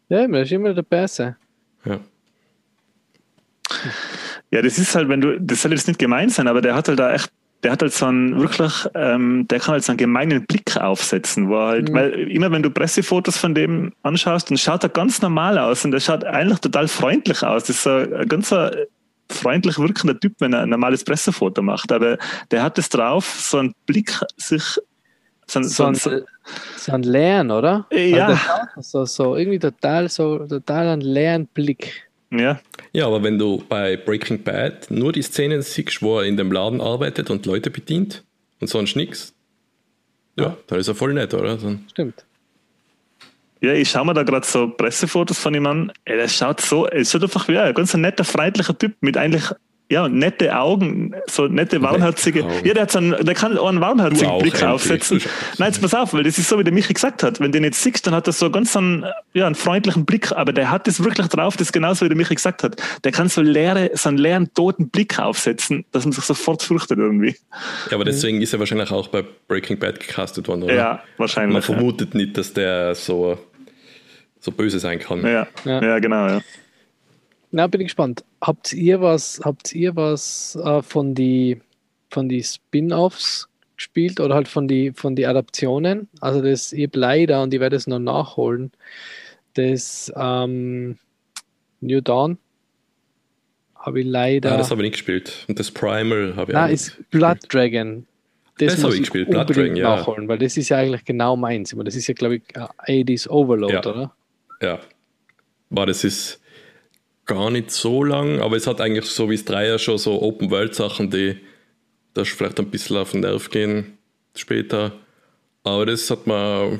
Ja, 0.09 0.28
der 0.28 0.41
ist 0.41 0.51
immer 0.51 0.74
der 0.74 0.82
Beste. 0.82 1.38
Ja. 1.86 1.99
Ja, 4.51 4.61
das 4.61 4.78
ist 4.78 4.95
halt, 4.95 5.09
wenn 5.09 5.22
du, 5.22 5.39
das 5.39 5.61
soll 5.61 5.72
jetzt 5.72 5.88
nicht 5.88 5.99
gemein 5.99 6.30
sein, 6.30 6.47
aber 6.47 6.61
der 6.61 6.76
hat 6.76 6.88
halt 6.88 6.99
da 6.99 7.13
echt, 7.13 7.32
der 7.64 7.72
hat 7.72 7.82
halt 7.82 7.93
so 7.93 8.05
einen 8.05 8.39
wirklich, 8.39 8.74
ähm, 8.93 9.47
der 9.47 9.60
kann 9.60 9.74
halt 9.74 9.84
so 9.84 9.91
einen 9.91 9.97
gemeinen 9.97 10.45
Blick 10.45 10.78
aufsetzen, 10.78 11.49
wo 11.49 11.58
halt, 11.60 11.89
Mhm. 11.89 11.93
weil 11.95 12.12
immer 12.32 12.51
wenn 12.51 12.62
du 12.64 12.70
Pressefotos 12.70 13.38
von 13.38 13.55
dem 13.55 13.93
anschaust, 14.03 14.49
dann 14.49 14.58
schaut 14.58 14.84
er 14.84 14.89
ganz 14.89 15.22
normal 15.22 15.58
aus 15.58 15.84
und 15.84 15.91
der 15.91 15.99
schaut 15.99 16.24
eigentlich 16.24 16.60
total 16.60 16.88
freundlich 16.88 17.43
aus. 17.43 17.64
Das 17.66 17.78
ist 17.78 17.84
so 17.84 17.89
ein 17.91 18.28
ganz 18.28 18.49
so 18.49 18.70
freundlich 19.30 19.78
wirkender 19.78 20.20
Typ, 20.20 20.34
wenn 20.39 20.53
er 20.53 20.62
ein 20.62 20.70
normales 20.70 21.03
Pressefoto 21.03 21.62
macht, 21.62 21.91
aber 21.91 22.18
der 22.51 22.64
hat 22.64 22.78
es 22.78 22.89
drauf, 22.89 23.26
so 23.26 23.58
einen 23.58 23.74
Blick 23.86 24.14
sich, 24.38 24.64
so, 25.47 25.60
ein- 25.60 25.64
So 25.66 25.86
ein, 25.86 25.95
so, 25.95 26.12
so 26.78 26.91
ein 26.93 27.03
leeren, 27.03 27.51
oder? 27.51 27.86
Ja. 27.91 28.39
Also 28.76 29.05
So, 29.05 29.24
so 29.26 29.36
irgendwie 29.36 29.60
total, 29.60 30.08
so 30.10 30.39
total 30.45 30.88
einen 30.89 31.01
leeren 31.01 31.47
Blick. 31.47 32.08
ja, 32.30 32.60
ja, 32.93 33.05
aber 33.07 33.23
wenn 33.23 33.38
du 33.38 33.63
bei 33.69 33.97
Breaking 33.97 34.43
Bad 34.43 34.89
nur 34.89 35.11
die 35.11 35.21
Szenen 35.21 35.61
siehst, 35.61 36.01
wo 36.01 36.19
er 36.19 36.25
in 36.25 36.38
dem 36.38 36.51
Laden 36.51 36.81
arbeitet 36.81 37.29
und 37.29 37.45
Leute 37.45 37.69
bedient 37.69 38.23
und 38.59 38.67
sonst 38.67 38.95
nichts, 38.95 39.33
ja, 40.38 40.55
dann 40.67 40.79
ist 40.79 40.88
er 40.88 40.95
voll 40.95 41.13
nett, 41.13 41.33
oder? 41.33 41.57
Dann, 41.57 41.85
Stimmt. 41.89 42.25
Ja, 43.59 43.73
ich 43.73 43.89
schaue 43.89 44.05
mir 44.05 44.13
da 44.13 44.23
gerade 44.23 44.45
so 44.45 44.69
Pressefotos 44.69 45.39
von 45.39 45.53
ihm 45.55 45.65
an. 45.65 45.91
Ey, 46.05 46.17
der 46.17 46.27
schaut 46.27 46.61
so, 46.61 46.85
er 46.85 47.03
schaut 47.03 47.23
einfach 47.23 47.47
wie 47.47 47.57
ein 47.57 47.73
ganz 47.73 47.95
ein 47.95 48.01
netter, 48.01 48.23
freundlicher 48.23 48.77
Typ 48.77 48.95
mit 49.01 49.17
eigentlich, 49.17 49.51
ja, 49.89 50.09
nette 50.09 50.57
Augen, 50.57 51.15
so 51.27 51.47
nette, 51.47 51.81
warmherzige. 51.81 52.45
Ja, 52.63 52.73
der, 52.73 52.83
hat 52.83 52.91
so 52.91 52.99
einen, 52.99 53.25
der 53.25 53.35
kann 53.35 53.57
auch 53.57 53.69
einen 53.69 53.79
warmherzigen 53.79 54.27
auch, 54.27 54.41
Blick 54.41 54.61
aufsetzen. 54.61 55.21
Nein, 55.57 55.69
jetzt 55.69 55.81
pass 55.81 55.93
auf, 55.93 56.13
weil 56.13 56.23
das 56.23 56.38
ist 56.38 56.49
so, 56.49 56.59
wie 56.59 56.63
der 56.65 56.73
Michi 56.73 56.93
gesagt 56.93 57.23
hat. 57.23 57.39
Wenn 57.39 57.53
du 57.53 57.57
den 57.59 57.63
jetzt 57.63 57.81
siehst, 57.81 58.05
dann 58.05 58.13
hat 58.13 58.27
er 58.27 58.33
so 58.33 58.51
ganz 58.51 58.75
einen, 58.75 59.05
ja, 59.33 59.45
einen 59.45 59.55
freundlichen 59.55 60.05
Blick, 60.05 60.31
aber 60.33 60.51
der 60.51 60.71
hat 60.71 60.88
das 60.88 61.03
wirklich 61.03 61.27
drauf, 61.27 61.55
das 61.55 61.67
ist 61.67 61.71
genauso, 61.71 62.03
wie 62.03 62.09
der 62.09 62.17
Michi 62.17 62.35
gesagt 62.35 62.63
hat. 62.63 62.81
Der 63.05 63.13
kann 63.13 63.29
so 63.29 63.41
leere, 63.41 63.91
so 63.93 64.09
einen 64.09 64.17
leeren, 64.17 64.53
toten 64.53 64.89
Blick 64.89 65.20
aufsetzen, 65.20 65.86
dass 65.91 66.03
man 66.03 66.12
sich 66.12 66.25
sofort 66.25 66.63
fürchtet 66.63 66.99
irgendwie. 66.99 67.37
ja, 67.89 67.95
aber 67.95 68.03
deswegen 68.03 68.41
ist 68.41 68.51
er 68.51 68.59
wahrscheinlich 68.59 68.91
auch 68.91 69.07
bei 69.07 69.24
Breaking 69.47 69.79
Bad 69.79 70.01
gecastet 70.01 70.49
worden, 70.49 70.63
oder? 70.63 70.75
Ja, 70.75 71.03
wahrscheinlich. 71.17 71.53
Man 71.53 71.62
vermutet 71.62 72.13
nicht, 72.13 72.37
dass 72.37 72.51
der 72.51 72.93
so, 72.93 73.39
so 74.41 74.51
böse 74.51 74.79
sein 74.79 74.99
kann. 74.99 75.21
Ja, 75.21 75.47
ja. 75.63 75.82
Ja. 75.82 75.99
genau, 75.99 76.28
ja. 76.28 76.41
Na, 77.51 77.67
bin 77.67 77.79
ich 77.79 77.87
gespannt. 77.87 78.25
Habt 78.42 78.74
ihr 78.74 79.01
was, 79.01 79.42
habt 79.43 79.74
ihr 79.74 79.96
was 79.96 80.55
äh, 80.64 80.82
von 80.82 81.16
die 81.16 81.62
von 82.09 82.30
die 82.30 82.43
Spin-offs 82.43 83.50
gespielt 83.76 84.20
oder 84.20 84.36
halt 84.36 84.47
von 84.47 84.68
die 84.68 84.92
von 84.93 85.16
die 85.16 85.26
Adaptionen? 85.26 86.08
Also 86.22 86.42
das 86.42 86.72
ich 86.74 86.86
hab 86.86 86.96
leider 86.96 87.42
und 87.43 87.54
ich 87.54 87.59
werde 87.59 87.76
es 87.76 87.88
noch 87.88 88.00
nachholen. 88.00 88.72
Das 89.55 90.12
ähm, 90.16 90.97
New 91.82 92.01
Dawn 92.01 92.38
habe 93.76 94.01
ich 94.01 94.05
leider. 94.05 94.51
Ah, 94.54 94.58
das 94.58 94.70
habe 94.70 94.82
ich 94.82 94.86
nicht 94.89 94.93
gespielt. 94.93 95.46
Und 95.47 95.59
das 95.59 95.72
Primal 95.72 96.36
habe 96.36 96.51
ich 96.51 96.55
Na, 96.55 96.66
auch 96.66 96.70
nicht 96.70 96.74
ist 96.76 97.09
Blood 97.09 97.38
Dragon. 97.50 98.05
Das 98.59 98.76
muss 98.78 98.84
habe 98.86 98.93
ich 98.96 99.01
gespielt, 99.01 99.30
Blood 99.30 99.55
Dragon, 99.55 99.76
ja. 99.76 99.96
nachholen, 99.97 100.28
weil 100.28 100.39
das 100.39 100.58
ist 100.58 100.70
ja 100.70 100.78
eigentlich 100.78 101.05
genau 101.05 101.36
meins. 101.36 101.74
Aber 101.74 101.84
Das 101.84 101.96
ist 101.96 102.08
ja, 102.08 102.14
glaube 102.16 102.38
ich, 102.38 102.42
äh, 102.55 103.04
80s 103.04 103.30
Overload, 103.30 103.74
Ja. 103.74 103.80
oder? 103.82 104.16
Ja. 104.62 104.80
War 105.70 105.86
das 105.86 106.04
ist 106.04 106.42
gar 107.28 107.51
nicht 107.51 107.71
so 107.71 108.04
lang, 108.04 108.39
aber 108.39 108.55
es 108.55 108.67
hat 108.67 108.82
eigentlich 108.82 109.05
so 109.05 109.29
wie 109.29 109.36
es 109.36 109.45
Dreier 109.45 109.78
schon 109.78 109.97
so 109.97 110.21
Open-World-Sachen, 110.21 111.12
die 111.12 111.37
da 112.13 112.24
vielleicht 112.24 112.59
ein 112.59 112.71
bisschen 112.71 112.97
auf 112.97 113.12
den 113.12 113.21
Nerv 113.21 113.49
gehen 113.49 113.97
später. 114.33 114.93
Aber 115.63 115.86
das 115.86 116.09
hat 116.09 116.25
mir, 116.25 116.79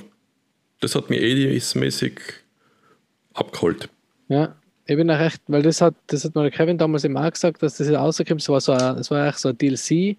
das 0.80 0.96
hat 0.96 1.10
mir 1.10 1.22
Edis-mäßig 1.22 2.20
abgeholt. 3.34 3.90
Ja, 4.30 4.56
ich 4.86 4.96
bin 4.96 5.12
auch 5.12 5.20
recht, 5.20 5.42
weil 5.48 5.62
das 5.62 5.82
hat, 5.82 5.96
das 6.08 6.24
hat 6.24 6.34
mir 6.34 6.50
Kevin 6.50 6.78
damals 6.78 7.04
immer 7.04 7.26
auch 7.26 7.32
gesagt, 7.32 7.62
dass 7.62 7.78
das 7.78 7.90
rauskommt. 7.92 8.42
Es 8.42 8.50
war 8.50 8.62
so 8.62 8.72
ein, 8.72 8.98
es 8.98 9.12
war 9.12 9.24
eigentlich 9.24 9.36
so 9.36 9.50
ein 9.50 9.58
DLC, 9.58 10.18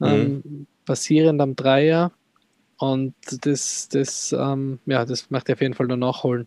ähm, 0.00 0.66
basierend 0.86 1.40
am 1.40 1.54
Dreier. 1.54 2.10
Und 2.78 3.14
das, 3.42 3.88
das, 3.88 4.32
ähm, 4.32 4.78
ja, 4.86 5.04
das 5.04 5.30
möchte 5.30 5.52
ich 5.52 5.56
auf 5.56 5.62
jeden 5.62 5.74
Fall 5.74 5.86
noch 5.86 5.96
nachholen. 5.96 6.46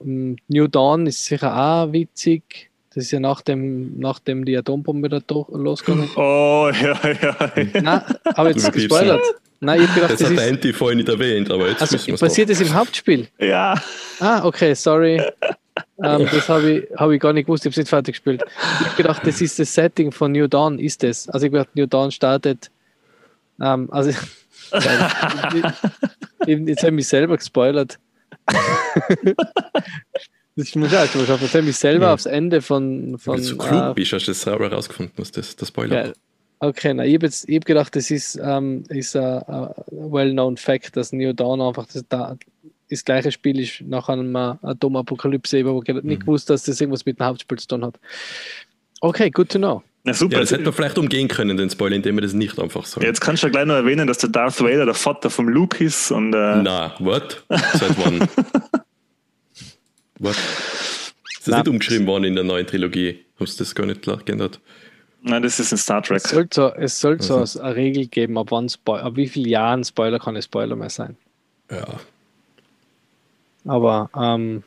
Ähm, 0.00 0.36
New 0.48 0.66
Dawn 0.66 1.06
ist 1.06 1.24
sicher 1.24 1.56
auch 1.56 1.92
witzig. 1.92 2.70
Das 2.94 3.04
ist 3.04 3.10
ja 3.12 3.20
nachdem, 3.20 3.98
nachdem 4.00 4.44
die 4.44 4.56
Atombombe 4.56 5.08
da 5.08 5.20
losgegangen 5.52 6.06
ist. 6.06 6.16
Oh, 6.16 6.70
ja, 6.72 6.98
ja. 7.04 7.52
ja. 7.56 7.80
Nein, 7.80 8.02
habe 8.36 8.48
jetzt 8.50 8.72
gespoilert. 8.72 9.22
Nein, 9.60 9.82
ich 9.82 9.88
habe 9.88 9.94
gedacht, 10.00 10.12
Das 10.14 10.18
das 10.20 10.30
hat 10.30 10.36
der 10.38 10.44
ist. 10.46 10.50
Enti 10.52 10.72
vorhin 10.72 10.98
nicht 10.98 11.08
erwähnt, 11.08 11.50
aber 11.50 11.68
jetzt 11.68 11.82
Also 11.82 11.94
müssen 11.94 12.06
wir 12.08 12.14
es 12.14 12.20
passiert 12.20 12.50
das 12.50 12.60
im 12.60 12.74
Hauptspiel? 12.74 13.28
ja. 13.38 13.74
Ah, 14.18 14.44
okay, 14.44 14.74
sorry. 14.74 15.22
ähm, 16.02 16.26
das 16.32 16.48
habe 16.48 16.70
ich, 16.70 16.88
hab 16.96 17.10
ich 17.10 17.20
gar 17.20 17.32
nicht 17.32 17.46
gewusst, 17.46 17.64
ich 17.64 17.66
habe 17.68 17.72
es 17.72 17.76
nicht 17.76 17.88
fertig 17.88 18.14
gespielt. 18.14 18.42
Ich 18.80 18.86
habe 18.86 18.96
gedacht, 18.96 19.26
das 19.26 19.40
ist 19.40 19.58
das 19.58 19.72
Setting 19.72 20.10
von 20.12 20.32
New 20.32 20.48
Dawn, 20.48 20.78
ist 20.78 21.02
das. 21.02 21.28
Also 21.28 21.46
ich 21.46 21.52
habe 21.52 21.58
gedacht, 21.58 21.76
New 21.76 21.86
Dawn 21.86 22.10
startet. 22.10 22.70
Ähm, 23.60 23.88
also, 23.92 24.10
jetzt 24.72 24.82
habe 26.82 26.88
ich 26.88 26.90
mich 26.92 27.08
selber 27.08 27.36
gespoilert. 27.36 27.98
Das 30.56 30.74
muss 30.74 30.92
ja, 30.92 31.04
ich 31.04 31.14
habe 31.14 31.62
mich 31.62 31.76
selber 31.76 32.06
ja. 32.06 32.14
aufs 32.14 32.26
Ende 32.26 32.60
von. 32.60 33.16
von 33.18 33.36
Wenn 33.36 33.42
du 33.42 33.48
so 33.48 33.56
klug 33.56 33.82
äh, 33.82 33.94
bist, 33.94 34.12
hast 34.12 34.26
du 34.26 34.32
das 34.32 34.42
selber 34.42 34.68
herausgefunden, 34.68 35.14
was 35.16 35.30
das, 35.30 35.56
das 35.56 35.68
Spoiler 35.68 36.08
ja, 36.08 36.12
Okay, 36.62 36.92
na, 36.92 37.06
ich 37.06 37.14
habe 37.14 37.26
hab 37.28 37.64
gedacht, 37.64 37.96
das 37.96 38.10
ist, 38.10 38.38
ähm, 38.42 38.84
ist 38.90 39.16
ein 39.16 39.42
well-known 39.90 40.58
Fact, 40.58 40.94
dass 40.94 41.10
New 41.10 41.32
Dawn 41.32 41.62
einfach 41.62 41.86
das, 41.86 42.04
das 42.90 43.04
gleiche 43.04 43.32
Spiel 43.32 43.58
ist 43.58 43.80
nach 43.80 44.10
einem 44.10 44.36
äh, 44.36 44.56
Atomapokalypse, 44.60 45.64
wo 45.64 45.82
ich 45.82 45.94
mhm. 45.94 46.00
nicht 46.02 46.20
gewusst 46.20 46.50
dass 46.50 46.64
das 46.64 46.78
irgendwas 46.78 47.06
mit 47.06 47.18
dem 47.18 47.24
Hauptspiel 47.26 47.58
zu 47.58 47.68
tun 47.68 47.84
hat. 47.86 47.98
Okay, 49.00 49.30
good 49.30 49.48
to 49.48 49.58
know. 49.58 49.82
Na 50.02 50.14
super. 50.14 50.36
Ja, 50.36 50.40
das 50.40 50.50
hätte 50.50 50.64
man 50.64 50.72
vielleicht 50.72 50.98
umgehen 50.98 51.28
können, 51.28 51.56
den 51.56 51.68
Spoiler, 51.68 51.96
indem 51.96 52.16
wir 52.16 52.22
das 52.22 52.32
nicht 52.32 52.58
einfach 52.58 52.86
sagen. 52.86 53.04
Jetzt 53.04 53.20
kannst 53.20 53.42
du 53.42 53.48
ja 53.48 53.50
gleich 53.50 53.66
noch 53.66 53.74
erwähnen, 53.74 54.06
dass 54.06 54.18
der 54.18 54.30
Darth 54.30 54.60
Vader 54.60 54.86
der 54.86 54.94
Vater 54.94 55.28
vom 55.28 55.48
Luke 55.48 55.84
ist. 55.84 56.10
Und, 56.10 56.32
äh 56.32 56.62
Na, 56.62 56.94
what? 56.98 57.44
Seit 57.48 57.98
wann? 57.98 58.20
what? 60.18 60.36
Ist 60.36 61.48
das 61.48 61.56
nicht 61.56 61.68
umgeschrieben 61.68 62.06
worden 62.06 62.24
in 62.24 62.34
der 62.34 62.44
neuen 62.44 62.66
Trilogie? 62.66 63.24
Hast 63.38 63.58
du 63.58 63.64
das 63.64 63.74
gar 63.74 63.86
nicht 63.86 64.02
geändert? 64.02 64.60
Nein, 65.22 65.42
das 65.42 65.60
ist 65.60 65.72
in 65.72 65.78
Star 65.78 66.02
Trek. 66.02 66.22
Es 66.24 66.30
sollte 66.30 66.54
so, 66.54 66.72
es 66.74 67.00
sollte 67.00 67.22
also. 67.22 67.44
so 67.44 67.60
eine 67.60 67.76
Regel 67.76 68.06
geben, 68.06 68.38
ab, 68.38 68.46
wann 68.50 68.68
Spoiler, 68.68 69.04
ab 69.04 69.16
wie 69.16 69.28
vielen 69.28 69.48
Jahren 69.48 69.84
Spoiler 69.84 70.18
kann 70.18 70.36
ein 70.36 70.42
Spoiler 70.42 70.76
mehr 70.76 70.90
sein. 70.90 71.16
Ja. 71.70 71.86
Aber, 73.66 74.08
ähm, 74.16 74.62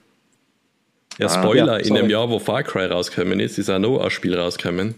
Ja, 1.17 1.29
Spoiler, 1.29 1.73
ah, 1.73 1.79
ja, 1.79 1.85
in 1.85 1.95
dem 1.95 2.09
Jahr, 2.09 2.29
wo 2.29 2.37
Far 2.37 2.63
Cry 2.63 2.85
rausgekommen 2.85 3.39
ist, 3.39 3.57
ist 3.57 3.69
auch 3.69 3.79
noch 3.79 3.99
ein 3.99 4.11
Spiel 4.11 4.37
rausgekommen, 4.37 4.95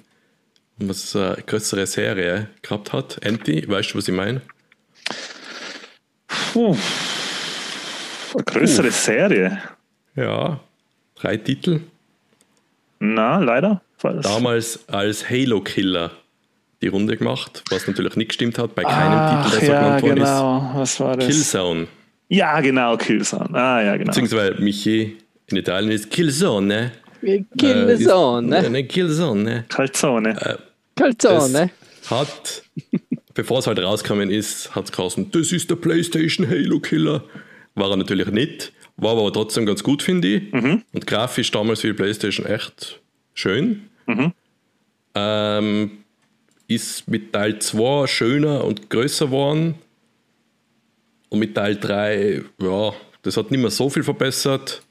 was 0.77 1.15
eine 1.15 1.37
größere 1.45 1.85
Serie 1.87 2.49
gehabt 2.61 2.93
hat. 2.93 3.25
Anti, 3.25 3.67
weißt 3.67 3.93
du, 3.93 3.97
was 3.97 4.07
ich 4.07 4.13
meine? 4.13 4.41
Puh. 6.27 6.75
Eine 8.33 8.43
größere 8.43 8.87
Puh. 8.87 8.93
Serie? 8.93 9.61
Ja, 10.15 10.59
drei 11.15 11.37
Titel. 11.37 11.81
Na, 12.99 13.39
leider. 13.39 13.81
Falls. 13.97 14.23
Damals 14.25 14.89
als 14.89 15.29
Halo 15.29 15.61
Killer 15.61 16.11
die 16.81 16.87
Runde 16.87 17.15
gemacht, 17.17 17.63
was 17.69 17.87
natürlich 17.87 18.15
nicht 18.15 18.27
gestimmt 18.29 18.57
hat 18.57 18.75
bei 18.75 18.83
keinem 18.83 19.17
Ach, 19.17 19.45
Titel, 19.45 19.59
der 19.59 19.65
so 19.65 19.71
ja, 19.71 19.79
genannt 19.79 20.01
worden 20.03 20.15
genau. 20.15 20.57
ist. 20.59 20.79
Was 20.79 20.99
war 20.99 21.17
das? 21.17 21.25
Killzone. 21.25 21.87
Ja, 22.27 22.59
genau, 22.61 22.97
Killzone. 22.97 23.49
Ah, 23.53 23.81
ja, 23.81 23.97
genau. 23.97 24.07
Beziehungsweise 24.07 24.61
Michi 24.61 25.17
in 25.47 25.57
Italien 25.57 25.91
ist 25.91 26.09
Killzone. 26.09 26.91
Killzone. 27.57 28.57
Äh, 28.57 28.81
ist, 28.81 28.89
Killzone. 28.89 29.65
Calzone. 29.69 30.29
Äh, 30.41 30.57
Calzone. 30.95 31.71
Hat, 32.09 32.63
bevor 33.33 33.59
es 33.59 33.67
halt 33.67 33.79
rausgekommen 33.79 34.29
ist, 34.29 34.75
hat 34.75 34.85
es 34.85 34.91
geheißen, 34.91 35.31
das 35.31 35.51
ist 35.51 35.69
der 35.69 35.75
PlayStation 35.75 36.47
Halo 36.47 36.79
Killer. 36.79 37.23
War 37.73 37.89
er 37.91 37.97
natürlich 37.97 38.27
nicht, 38.27 38.71
war 38.97 39.11
aber 39.11 39.31
trotzdem 39.33 39.65
ganz 39.65 39.83
gut, 39.83 40.01
finde 40.01 40.27
ich. 40.27 40.53
Mhm. 40.53 40.83
Und 40.93 41.07
grafisch 41.07 41.51
damals 41.51 41.81
für 41.81 41.87
die 41.87 41.93
PlayStation 41.93 42.45
echt 42.45 43.01
schön. 43.33 43.89
Mhm. 44.05 44.33
Ähm, 45.15 45.91
ist 46.67 47.07
mit 47.07 47.33
Teil 47.33 47.59
2 47.59 48.07
schöner 48.07 48.63
und 48.63 48.89
größer 48.89 49.27
geworden. 49.27 49.75
Und 51.29 51.39
mit 51.39 51.55
Teil 51.55 51.75
3, 51.75 52.43
ja, 52.61 52.93
das 53.23 53.37
hat 53.37 53.51
nicht 53.51 53.59
mehr 53.59 53.71
so 53.71 53.89
viel 53.89 54.03
verbessert. 54.03 54.81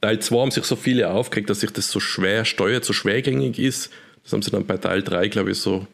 Teil 0.00 0.18
2 0.20 0.36
haben 0.36 0.50
sich 0.50 0.64
so 0.64 0.76
viele 0.76 1.10
aufgeregt, 1.10 1.50
dass 1.50 1.60
sich 1.60 1.70
das 1.70 1.90
so 1.90 2.00
schwer 2.00 2.44
steuert, 2.44 2.84
so 2.84 2.92
schwergängig 2.92 3.58
ist. 3.58 3.90
Das 4.28 4.34
haben 4.34 4.42
sie 4.42 4.50
dann 4.50 4.66
bei 4.66 4.76
Teil 4.76 5.02
3, 5.02 5.28
glaube 5.28 5.52
ich, 5.52 5.58
so 5.58 5.86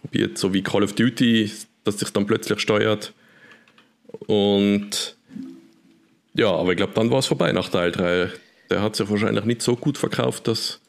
probiert, 0.00 0.38
so 0.38 0.54
wie 0.54 0.62
Call 0.62 0.82
of 0.82 0.94
Duty, 0.94 1.50
dass 1.84 1.98
sich 1.98 2.10
dann 2.10 2.26
plötzlich 2.26 2.60
steuert. 2.60 3.12
Und 4.26 5.16
ja, 6.34 6.50
aber 6.50 6.70
ich 6.70 6.76
glaube, 6.78 6.94
dann 6.94 7.10
war 7.10 7.18
es 7.18 7.26
vorbei 7.26 7.52
nach 7.52 7.68
Teil 7.68 7.92
3 7.92 8.30
der 8.72 8.82
hat 8.82 8.96
sich 8.96 9.08
wahrscheinlich 9.10 9.44
nicht 9.44 9.60
so 9.60 9.76
gut 9.76 9.98
verkauft, 9.98 10.48
dass 10.48 10.80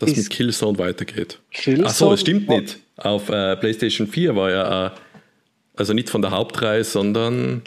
das 0.00 0.16
mit 0.16 0.30
Killzone 0.30 0.78
weitergeht. 0.78 1.38
Achso, 1.84 2.10
das 2.10 2.20
stimmt 2.20 2.48
nicht. 2.48 2.78
Auf 2.96 3.28
äh, 3.28 3.56
PlayStation 3.56 4.08
4 4.08 4.34
war 4.34 4.50
ja, 4.50 4.86
äh, 4.86 4.90
also 5.76 5.92
nicht 5.92 6.10
von 6.10 6.22
der 6.22 6.32
Hauptreihe, 6.32 6.82
sondern. 6.82 7.62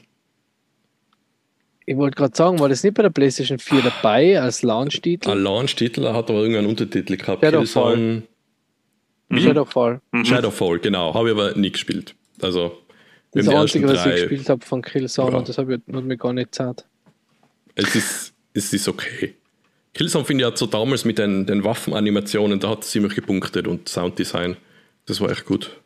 Ich 1.89 1.95
wollte 1.95 2.17
gerade 2.17 2.35
sagen, 2.35 2.59
war 2.59 2.67
das 2.67 2.83
nicht 2.83 2.95
bei 2.95 3.03
der 3.03 3.11
PlayStation 3.11 3.59
4 3.59 3.81
dabei 3.81 4.41
als 4.41 4.61
Launch-Titel? 4.61 5.31
Ein 5.31 5.39
Launch-Titel, 5.39 6.03
hat 6.03 6.29
aber 6.29 6.39
irgendeinen 6.39 6.67
Untertitel 6.67 7.15
gehabt. 7.15 7.41
Shadowfall. 7.41 7.97
Mhm. 9.29 9.39
Shadowfall. 9.39 10.01
Mhm. 10.11 10.25
Shadowfall, 10.25 10.79
genau. 10.79 11.13
Habe 11.13 11.29
ich 11.29 11.35
aber 11.35 11.57
nie 11.57 11.71
gespielt. 11.71 12.13
Also. 12.41 12.77
Das 13.31 13.47
Einzige, 13.47 13.87
was 13.87 14.05
ich 14.05 14.15
gespielt 14.15 14.49
habe 14.49 14.65
von 14.65 14.81
Killzone, 14.81 15.37
ja. 15.37 15.41
das 15.41 15.57
habe 15.57 15.75
ich 15.75 15.95
hat 15.95 16.03
mir 16.03 16.17
gar 16.17 16.33
nicht 16.33 16.53
zart. 16.53 16.85
Es 17.75 17.95
ist 17.95 18.33
es 18.53 18.73
ist 18.73 18.87
okay. 18.89 19.35
Killzone 19.93 20.25
finde 20.25 20.43
ich 20.43 20.47
hat 20.49 20.57
so 20.57 20.65
damals 20.65 21.05
mit 21.05 21.17
den, 21.19 21.45
den 21.45 21.63
Waffenanimationen, 21.63 22.59
da 22.59 22.69
hat 22.69 22.83
es 22.83 22.91
ziemlich 22.91 23.15
gepunktet 23.15 23.67
und 23.67 23.87
Sounddesign, 23.87 24.57
das 25.05 25.21
war 25.21 25.29
echt 25.31 25.45
gut. 25.45 25.79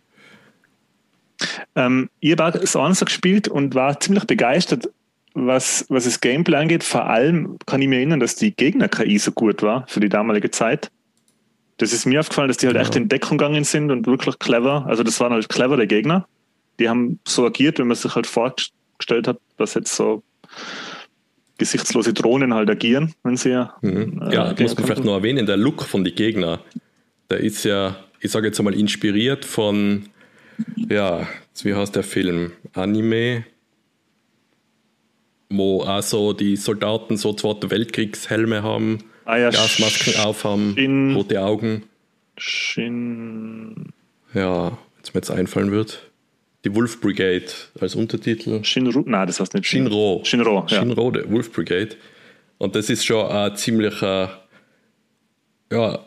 Ähm, 1.76 2.10
ich 2.20 2.32
habe 2.32 2.60
auch 2.60 2.66
Sansa 2.66 3.06
gespielt 3.06 3.48
und 3.48 3.76
war 3.76 4.00
ziemlich 4.00 4.26
begeistert, 4.26 4.90
was, 5.34 5.86
was 5.90 6.06
das 6.06 6.20
Gameplay 6.20 6.58
angeht. 6.58 6.84
Vor 6.84 7.06
allem 7.06 7.58
kann 7.66 7.82
ich 7.82 7.88
mir 7.88 7.98
erinnern, 7.98 8.20
dass 8.20 8.36
die 8.36 8.56
Gegner-KI 8.56 9.18
so 9.18 9.32
gut 9.32 9.62
war 9.62 9.86
für 9.88 10.00
die 10.00 10.10
damalige 10.10 10.52
Zeit. 10.52 10.92
Das 11.78 11.94
ist 11.94 12.06
mir 12.06 12.20
aufgefallen, 12.20 12.48
dass 12.48 12.58
die 12.58 12.68
halt 12.68 12.76
ja. 12.76 12.82
echt 12.82 12.96
in 12.96 13.10
Deckung 13.10 13.38
gegangen 13.38 13.64
sind 13.64 13.92
und 13.92 14.06
wirklich 14.06 14.38
clever. 14.40 14.86
Also 14.88 15.04
das 15.04 15.20
waren 15.20 15.34
halt 15.34 15.50
clevere 15.50 15.88
Gegner. 15.88 16.28
Die 16.80 16.90
haben 16.90 17.20
so 17.28 17.46
agiert, 17.46 17.80
wenn 17.80 17.88
man 17.88 17.96
sich 17.96 18.14
halt 18.14 18.28
vorgestellt 18.28 19.28
hat, 19.28 19.40
was 19.58 19.74
jetzt 19.74 19.96
so 19.96 20.24
gesichtslose 21.58 22.14
Drohnen 22.14 22.54
halt 22.54 22.70
agieren, 22.70 23.14
wenn 23.24 23.38
sie 23.38 23.52
ja. 23.52 23.76
Mhm. 23.82 24.22
Äh, 24.24 24.34
ja, 24.34 24.56
muss 24.60 24.76
man 24.76 24.86
vielleicht 24.86 25.06
noch 25.06 25.14
erwähnen, 25.14 25.46
der 25.46 25.58
Look 25.58 25.84
von 25.84 26.04
den 26.04 26.16
Gegnern, 26.16 26.60
der 27.30 27.40
ist 27.40 27.64
ja, 27.64 27.98
ich 28.20 28.32
sage 28.32 28.48
jetzt 28.48 28.60
einmal, 28.60 28.74
inspiriert 28.74 29.46
von, 29.46 30.10
ja, 30.90 31.28
wie 31.62 31.76
heißt 31.76 31.96
der 31.96 32.04
Film? 32.04 32.52
Anime, 32.74 33.46
wo 35.52 35.82
also 35.84 36.34
die 36.34 36.56
Soldaten 36.56 37.18
so 37.18 37.34
Zweite 37.34 37.70
Weltkriegshelme 37.70 38.64
haben, 38.64 39.00
ah, 39.26 39.38
ja, 39.38 39.50
Gasmasken 39.50 40.16
aufhaben, 40.18 40.74
Shin, 40.76 41.16
rote 41.16 41.42
Augen. 41.42 41.84
Shin. 42.38 43.94
Ja, 44.34 44.78
jetzt 44.98 45.14
mir 45.14 45.20
jetzt 45.20 45.32
einfallen 45.32 45.72
wird 45.72 46.12
die 46.64 46.76
Wolf 46.76 47.02
Brigade 47.02 47.46
als 47.80 47.96
Untertitel. 47.96 48.64
Shinro, 48.64 49.04
nein, 49.06 49.28
das 49.28 49.40
heißt 49.40 49.54
nicht 49.54 49.66
Shinro. 49.66 50.22
Shinro, 50.24 50.66
ja. 50.68 50.80
Shinro, 50.80 51.12
der 51.12 51.30
Wolf 51.32 51.52
Brigade. 51.52 51.96
Und 52.58 52.76
das 52.76 52.90
ist 52.90 53.06
schon 53.06 53.26
ein 53.26 53.56
ziemlicher, 53.56 54.42
ja, 55.72 56.00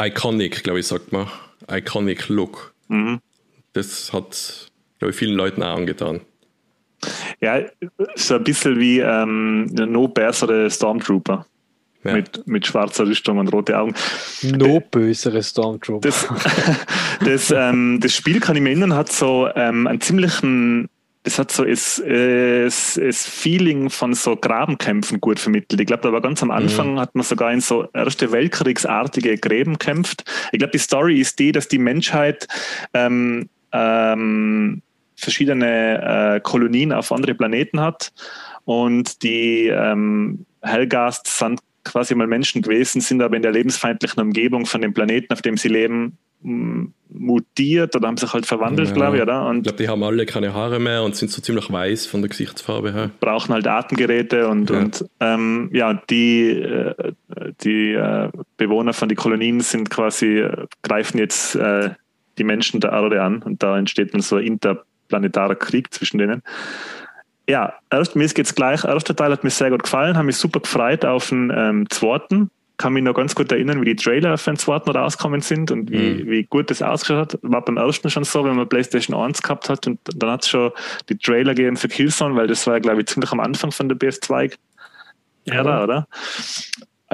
iconic, 0.00 0.62
glaube 0.62 0.80
ich, 0.80 0.86
sagt 0.86 1.12
man. 1.12 1.28
Iconic 1.70 2.28
Look. 2.28 2.74
Mhm. 2.88 3.20
Das 3.72 4.12
hat, 4.12 4.70
glaube 4.98 5.12
ich, 5.12 5.16
vielen 5.16 5.34
Leuten 5.34 5.62
auch 5.62 5.76
angetan. 5.76 6.20
Ja, 7.40 7.60
so 8.14 8.36
ein 8.36 8.44
bisschen 8.44 8.78
wie 8.78 9.00
ähm, 9.00 9.66
No 9.66 10.08
bessere 10.08 10.70
Stormtrooper. 10.70 11.46
Ja. 12.02 12.14
Mit, 12.14 12.46
mit 12.46 12.66
schwarzer 12.66 13.06
Rüstung 13.06 13.38
und 13.38 13.48
rote 13.48 13.78
Augen. 13.78 13.94
No 14.42 14.80
bösere 14.80 15.42
Stormtrooper. 15.42 16.00
Das, 16.00 16.26
das, 17.24 17.50
ähm, 17.50 17.98
das 18.00 18.14
Spiel, 18.14 18.40
kann 18.40 18.56
ich 18.56 18.62
mir 18.62 18.70
erinnern, 18.70 18.94
hat 18.94 19.12
so 19.12 19.48
ähm, 19.54 19.86
einen 19.86 20.00
ziemlichen, 20.00 20.88
das 21.24 21.38
hat 21.38 21.52
so 21.52 21.62
das, 21.62 22.02
das, 22.02 22.94
das 22.94 23.26
Feeling 23.26 23.90
von 23.90 24.14
so 24.14 24.34
Grabenkämpfen 24.34 25.20
gut 25.20 25.38
vermittelt. 25.38 25.78
Ich 25.78 25.86
glaube, 25.86 26.02
da 26.04 26.12
war 26.12 26.22
ganz 26.22 26.42
am 26.42 26.50
Anfang, 26.50 26.94
mhm. 26.94 27.00
hat 27.00 27.14
man 27.14 27.22
sogar 27.22 27.52
in 27.52 27.60
so 27.60 27.86
Erste 27.92 28.32
Weltkriegsartige 28.32 29.36
Gräben 29.36 29.78
kämpft. 29.78 30.24
Ich 30.52 30.58
glaube, 30.58 30.72
die 30.72 30.78
Story 30.78 31.20
ist 31.20 31.38
die, 31.38 31.52
dass 31.52 31.68
die 31.68 31.78
Menschheit 31.78 32.48
ähm, 32.94 33.50
ähm, 33.72 34.80
verschiedene 35.20 36.36
äh, 36.36 36.40
Kolonien 36.40 36.92
auf 36.92 37.12
andere 37.12 37.34
Planeten 37.34 37.80
hat 37.80 38.12
und 38.64 39.22
die 39.22 39.68
ähm, 39.68 40.46
Hellgasts 40.62 41.38
sind 41.38 41.60
quasi 41.84 42.14
mal 42.14 42.26
Menschen 42.26 42.62
gewesen, 42.62 43.00
sind 43.00 43.22
aber 43.22 43.36
in 43.36 43.42
der 43.42 43.52
lebensfeindlichen 43.52 44.22
Umgebung 44.22 44.66
von 44.66 44.82
dem 44.82 44.92
Planeten, 44.92 45.32
auf 45.32 45.42
dem 45.42 45.56
sie 45.56 45.68
leben, 45.68 46.18
mutiert 46.42 47.94
oder 47.96 48.08
haben 48.08 48.16
sich 48.16 48.32
halt 48.32 48.46
verwandelt, 48.46 48.88
ja. 48.88 48.94
glaube 48.94 49.16
ich, 49.16 49.22
oder? 49.22 49.46
Und 49.46 49.58
ich 49.58 49.62
glaube, 49.64 49.78
die 49.78 49.88
haben 49.88 50.02
alle 50.02 50.24
keine 50.24 50.54
Haare 50.54 50.78
mehr 50.78 51.02
und 51.02 51.14
sind 51.14 51.30
so 51.30 51.42
ziemlich 51.42 51.70
weiß 51.70 52.06
von 52.06 52.22
der 52.22 52.30
Gesichtsfarbe 52.30 52.92
her. 52.92 53.10
Brauchen 53.20 53.52
halt 53.52 53.66
Atemgeräte 53.66 54.48
und 54.48 54.70
ja, 54.70 54.78
und, 54.78 55.04
ähm, 55.20 55.70
ja 55.72 56.00
die, 56.08 56.50
äh, 56.50 57.12
die 57.62 57.92
äh, 57.92 58.30
Bewohner 58.56 58.94
von 58.94 59.08
den 59.08 59.16
Kolonien 59.16 59.60
sind 59.60 59.90
quasi, 59.90 60.38
äh, 60.38 60.66
greifen 60.82 61.18
jetzt 61.18 61.56
äh, 61.56 61.90
die 62.38 62.44
Menschen 62.44 62.80
der 62.80 62.92
Erde 62.92 63.22
an 63.22 63.42
und 63.42 63.62
da 63.62 63.76
entsteht 63.76 64.14
dann 64.14 64.22
so 64.22 64.36
ein 64.36 64.46
interplanetarer 65.10 65.56
Krieg 65.56 65.92
zwischen 65.92 66.18
denen. 66.18 66.42
Ja, 67.48 67.74
erst, 67.90 68.14
mir 68.14 68.24
ist 68.24 68.38
jetzt 68.38 68.54
gleich. 68.54 68.84
Erster 68.84 69.16
Teil 69.16 69.32
hat 69.32 69.42
mir 69.44 69.50
sehr 69.50 69.70
gut 69.70 69.82
gefallen, 69.82 70.16
habe 70.16 70.26
mich 70.26 70.36
super 70.36 70.60
gefreut 70.60 71.04
auf 71.04 71.28
den 71.30 71.52
ähm, 71.54 71.90
zweiten. 71.90 72.50
Kann 72.76 72.92
mich 72.94 73.02
noch 73.02 73.12
ganz 73.14 73.34
gut 73.34 73.52
erinnern, 73.52 73.80
wie 73.80 73.86
die 73.86 73.96
Trailer 73.96 74.38
für 74.38 74.52
den 74.52 74.56
zweiten 74.56 74.90
rausgekommen 74.90 75.40
sind 75.40 75.70
und 75.70 75.90
wie, 75.90 76.22
Mhm. 76.24 76.30
wie 76.30 76.44
gut 76.44 76.70
das 76.70 76.80
ausgeschaut 76.80 77.34
hat. 77.34 77.38
War 77.42 77.62
beim 77.64 77.76
ersten 77.76 78.08
schon 78.08 78.24
so, 78.24 78.44
wenn 78.44 78.56
man 78.56 78.68
PlayStation 78.68 79.16
1 79.16 79.42
gehabt 79.42 79.68
hat 79.68 79.86
und 79.86 79.98
dann 80.04 80.30
hat 80.30 80.44
es 80.44 80.48
schon 80.48 80.70
die 81.08 81.18
Trailer 81.18 81.54
gegeben 81.54 81.76
für 81.76 81.88
Killzone, 81.88 82.36
weil 82.36 82.46
das 82.46 82.66
war 82.66 82.74
ja, 82.74 82.80
glaube 82.80 83.00
ich, 83.00 83.08
ziemlich 83.08 83.32
am 83.32 83.40
Anfang 83.40 83.72
von 83.72 83.88
der 83.88 83.98
PS2 83.98 84.52
Ära, 85.46 85.82
oder? 85.84 86.06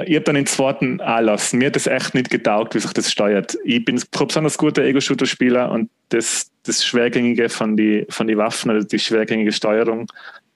Ich 0.05 0.13
habe 0.15 0.25
dann 0.25 0.35
den 0.35 0.45
zweiten 0.45 1.01
anlassen. 1.01 1.57
Mir 1.57 1.67
hat 1.67 1.75
das 1.75 1.87
echt 1.87 2.13
nicht 2.13 2.29
getaugt, 2.29 2.75
wie 2.75 2.79
sich 2.79 2.93
das 2.93 3.11
steuert. 3.11 3.57
Ich 3.63 3.83
bin 3.83 3.99
kein 4.11 4.27
besonders 4.27 4.57
guter 4.57 4.83
Ego-Shooter-Spieler 4.83 5.71
und 5.71 5.89
das, 6.09 6.51
das 6.63 6.85
Schwergängige 6.85 7.49
von 7.49 7.75
die, 7.75 8.05
von 8.09 8.27
die 8.27 8.37
Waffen 8.37 8.69
oder 8.69 8.83
die 8.83 8.99
schwergängige 8.99 9.51
Steuerung, 9.51 10.07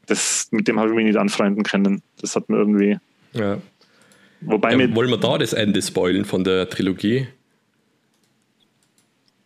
das, 0.05 0.47
mit 0.51 0.67
dem 0.67 0.79
habe 0.79 0.89
ich 0.89 0.95
mich 0.95 1.05
nicht 1.05 1.17
anfreunden 1.17 1.63
können. 1.63 2.03
Das 2.19 2.35
hat 2.35 2.49
mir 2.49 2.57
irgendwie. 2.57 2.99
Ja. 3.33 3.57
Wobei 4.41 4.71
Ja, 4.71 4.77
mir. 4.77 4.95
wollen 4.95 5.09
wir 5.09 5.17
da 5.17 5.37
das 5.39 5.53
Ende 5.53 5.81
spoilen 5.81 6.25
von 6.25 6.43
der 6.43 6.69
Trilogie? 6.69 7.27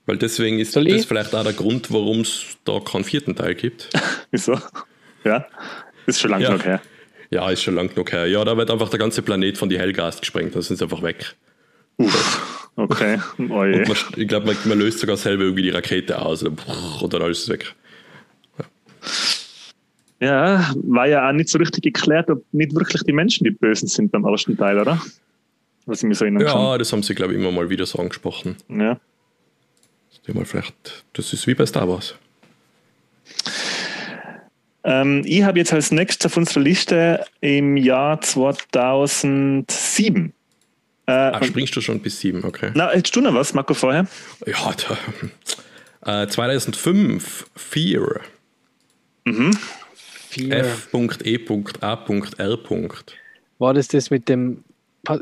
Weil 0.05 0.17
deswegen 0.17 0.59
ist 0.59 0.73
Soll 0.73 0.85
das 0.85 1.01
ich? 1.01 1.07
vielleicht 1.07 1.33
auch 1.33 1.43
der 1.43 1.53
Grund, 1.53 1.91
warum 1.91 2.21
es 2.21 2.57
da 2.63 2.79
keinen 2.79 3.03
vierten 3.05 3.35
Teil 3.35 3.55
gibt. 3.55 3.89
Wieso? 4.31 4.59
Ja, 5.23 5.47
ist 6.05 6.19
schon 6.19 6.31
lange 6.31 6.43
Ja. 6.43 6.49
genug 6.51 6.65
her. 6.65 6.81
Ja, 7.35 7.49
ist 7.49 7.63
schon 7.63 7.75
lang 7.75 7.89
genug 7.89 8.13
her. 8.13 8.27
Ja, 8.27 8.45
da 8.45 8.55
wird 8.55 8.71
einfach 8.71 8.87
der 8.87 8.97
ganze 8.97 9.21
Planet 9.21 9.57
von 9.57 9.67
die 9.67 9.77
Hellgast 9.77 10.21
gesprengt, 10.21 10.55
dann 10.55 10.61
sind 10.61 10.77
sie 10.77 10.85
einfach 10.85 11.01
weg. 11.01 11.35
Uff, 11.97 12.69
okay. 12.77 13.19
Und 13.37 13.49
man, 13.49 13.97
ich 14.15 14.27
glaube, 14.29 14.45
man, 14.45 14.55
man 14.63 14.79
löst 14.79 14.99
sogar 14.99 15.17
selber 15.17 15.43
irgendwie 15.43 15.63
die 15.63 15.69
Rakete 15.69 16.21
aus 16.21 16.43
oder, 16.43 16.53
und 17.01 17.13
dann 17.13 17.21
alles 17.21 17.39
ist 17.39 17.49
weg. 17.49 17.75
Ja, 20.21 20.73
war 20.81 21.09
ja 21.09 21.27
auch 21.27 21.33
nicht 21.33 21.49
so 21.49 21.57
richtig 21.57 21.83
geklärt, 21.83 22.29
ob 22.29 22.41
nicht 22.53 22.73
wirklich 22.73 23.03
die 23.03 23.11
Menschen 23.11 23.43
die 23.43 23.51
Bösen 23.51 23.89
sind 23.89 24.13
beim 24.13 24.23
ersten 24.23 24.55
Teil, 24.55 24.79
oder? 24.79 25.01
Was 25.85 26.01
ich 26.01 26.07
mir 26.07 26.15
so 26.15 26.23
erinnern 26.23 26.47
Ja, 26.47 26.77
das 26.77 26.93
haben 26.93 27.03
sie, 27.03 27.15
glaube 27.15 27.33
ich, 27.33 27.39
immer 27.39 27.51
mal 27.51 27.69
wieder 27.69 27.85
so 27.85 27.99
angesprochen. 27.99 28.55
kann. 28.69 28.79
Ja. 28.79 28.99
Das 30.25 30.33
mal 30.33 30.45
vielleicht, 30.45 31.03
das 31.11 31.33
ist 31.33 31.47
wie 31.47 31.53
bei 31.53 31.65
Star 31.65 31.89
Wars. 31.89 32.15
Ähm, 34.87 35.23
ich 35.25 35.41
habe 35.43 35.57
jetzt 35.59 35.73
als 35.73 35.91
nächstes 35.91 36.27
auf 36.31 36.37
unserer 36.37 36.61
Liste 36.61 37.25
im 37.41 37.75
Jahr 37.75 38.21
2007. 38.21 40.31
Äh, 41.07 41.11
Ah, 41.11 41.43
springst 41.43 41.75
du 41.75 41.81
schon 41.81 41.99
bis 41.99 42.19
sieben, 42.19 42.43
okay. 42.43 42.71
na, 42.73 42.89
hättest 42.91 43.15
du 43.15 43.21
noch 43.21 43.33
was, 43.33 43.53
Marco, 43.53 43.73
vorher? 43.73 44.07
Ja, 44.45 44.73
da, 46.03 46.23
äh, 46.23 46.27
2005, 46.27 47.45
Fear, 47.55 48.21
Vier. 50.29 50.53
F.E.A.R. 50.53 51.99
War 53.59 53.73
das 53.73 53.87
das 53.87 54.09
mit 54.11 54.29
dem. 54.29 54.63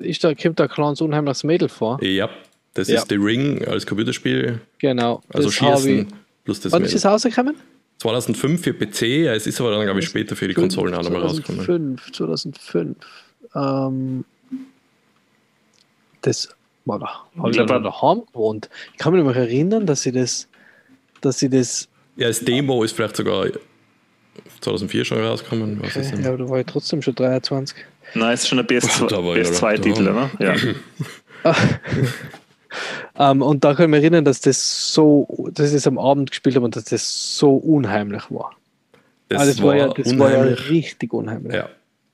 Ist 0.02 0.24
da, 0.24 0.34
kommt 0.34 0.60
da 0.60 0.64
ein 0.64 0.70
kleines 0.70 1.02
unheimliches 1.02 1.44
Mädel 1.44 1.70
vor? 1.70 2.02
Ja, 2.04 2.30
das 2.74 2.88
Ja. 2.88 3.00
ist 3.00 3.10
The 3.10 3.16
Ring 3.16 3.64
als 3.66 3.86
Computerspiel, 3.86 4.60
Genau. 4.80 5.22
also 5.34 5.52
Schießen 5.52 6.00
ich- 6.00 6.08
plus 6.46 6.62
das 6.62 6.72
Wann 6.72 6.84
ist 6.84 6.96
das 6.96 7.06
rausgekommen? 7.06 7.56
2005 8.04 8.62
für 8.62 8.74
PC, 8.74 9.28
es 9.34 9.48
ist 9.48 9.62
aber 9.62 9.72
dann, 9.72 9.86
glaube 9.86 10.02
ich, 10.02 10.06
später 10.06 10.36
für 10.36 10.48
die 10.50 10.54
Konsolen 10.54 10.94
auch 10.94 11.04
nochmal 11.04 11.22
rausgekommen. 11.22 11.64
2005, 11.64 12.12
2005. 12.12 12.98
Ähm, 13.56 14.26
das 16.22 16.50
war 16.84 17.00
da. 17.00 17.26
Habe 17.38 17.52
ich 17.52 17.58
noch 17.58 17.66
daheim 17.66 18.24
gewohnt. 18.26 18.70
Ich 18.92 18.98
kann 18.98 19.14
mich 19.14 19.24
noch 19.24 19.34
erinnern, 19.34 19.86
dass 19.86 20.06
ich 20.06 20.14
das, 20.14 20.50
dass 21.22 21.42
ich 21.42 21.50
das, 21.50 21.88
Ja, 22.18 22.28
das 22.28 22.42
Demo 22.42 22.84
ist 22.84 22.92
vielleicht 22.92 23.16
sogar 23.16 23.48
2004 24.60 25.06
schon 25.06 25.24
rausgekommen. 25.24 25.82
Was 25.82 25.96
ist 25.96 26.08
okay, 26.08 26.16
denn? 26.18 26.26
ja, 26.26 26.36
da 26.36 26.50
war 26.50 26.60
ich 26.60 26.66
trotzdem 26.66 27.02
schon 27.02 27.16
23. 27.16 27.78
Nein, 28.16 28.34
ist 28.34 28.50
schon 28.50 28.60
PS2 28.60 29.38
ich 29.38 29.48
PS2-Titel, 29.48 30.10
aber- 30.10 30.30
oder? 30.40 30.56
Ja. 31.44 31.54
Ähm, 33.18 33.42
und 33.42 33.64
da 33.64 33.74
kann 33.74 33.86
ich 33.86 33.92
mich 33.92 34.02
erinnern, 34.02 34.26
dass 34.26 34.42
das 34.42 34.94
so, 34.94 35.50
dass 35.54 35.68
ich 35.68 35.74
das 35.74 35.88
am 35.88 35.98
Abend 35.98 36.32
gespielt 36.32 36.56
habe 36.56 36.66
und 36.66 36.76
dass 36.76 36.86
das 36.86 37.38
so 37.38 37.56
unheimlich 37.56 38.24
war. 38.30 38.52
Das, 39.30 39.42
Ah, 39.42 39.46
das 39.46 39.62
war, 39.62 39.76
ja, 39.76 39.88
das 39.88 40.18
war 40.18 40.32
ja 40.32 40.42
richtig 40.42 41.14
unheimlich. 41.14 41.56
Ja. 41.56 41.70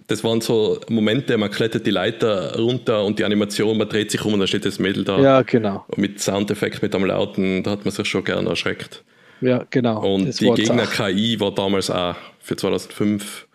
Das 0.08 0.24
waren 0.24 0.42
so 0.42 0.80
Momente, 0.90 1.38
man 1.38 1.52
klettert 1.52 1.86
die 1.86 1.92
Leiter 1.92 2.58
runter 2.58 3.04
und 3.06 3.20
die 3.20 3.24
Animation, 3.24 3.78
man 3.78 3.88
dreht 3.88 4.10
sich 4.10 4.26
um 4.26 4.34
und 4.34 4.40
dann 4.40 4.48
steht 4.48 4.66
das 4.66 4.80
Mädel 4.80 5.04
da. 5.04 5.20
Ja, 5.20 5.42
genau. 5.44 5.86
Und 5.88 6.00
mit 6.00 6.20
Soundeffekt, 6.20 6.82
mit 6.82 6.96
am 6.96 7.06
Lauten, 7.06 7.62
da 7.62 7.72
hat 7.72 7.86
man 7.86 7.92
sich 7.92 8.08
schon 8.08 8.24
gerne 8.24 8.50
erschreckt. 8.50 9.04
Ja, 9.42 9.66
genau. 9.70 10.16
Und 10.16 10.40
die. 10.40 10.52
Gegner-KI 10.52 11.40
war 11.40 11.54
damals 11.54 11.90
auch 11.92 12.16
für 12.40 12.56
2005. 12.56 13.48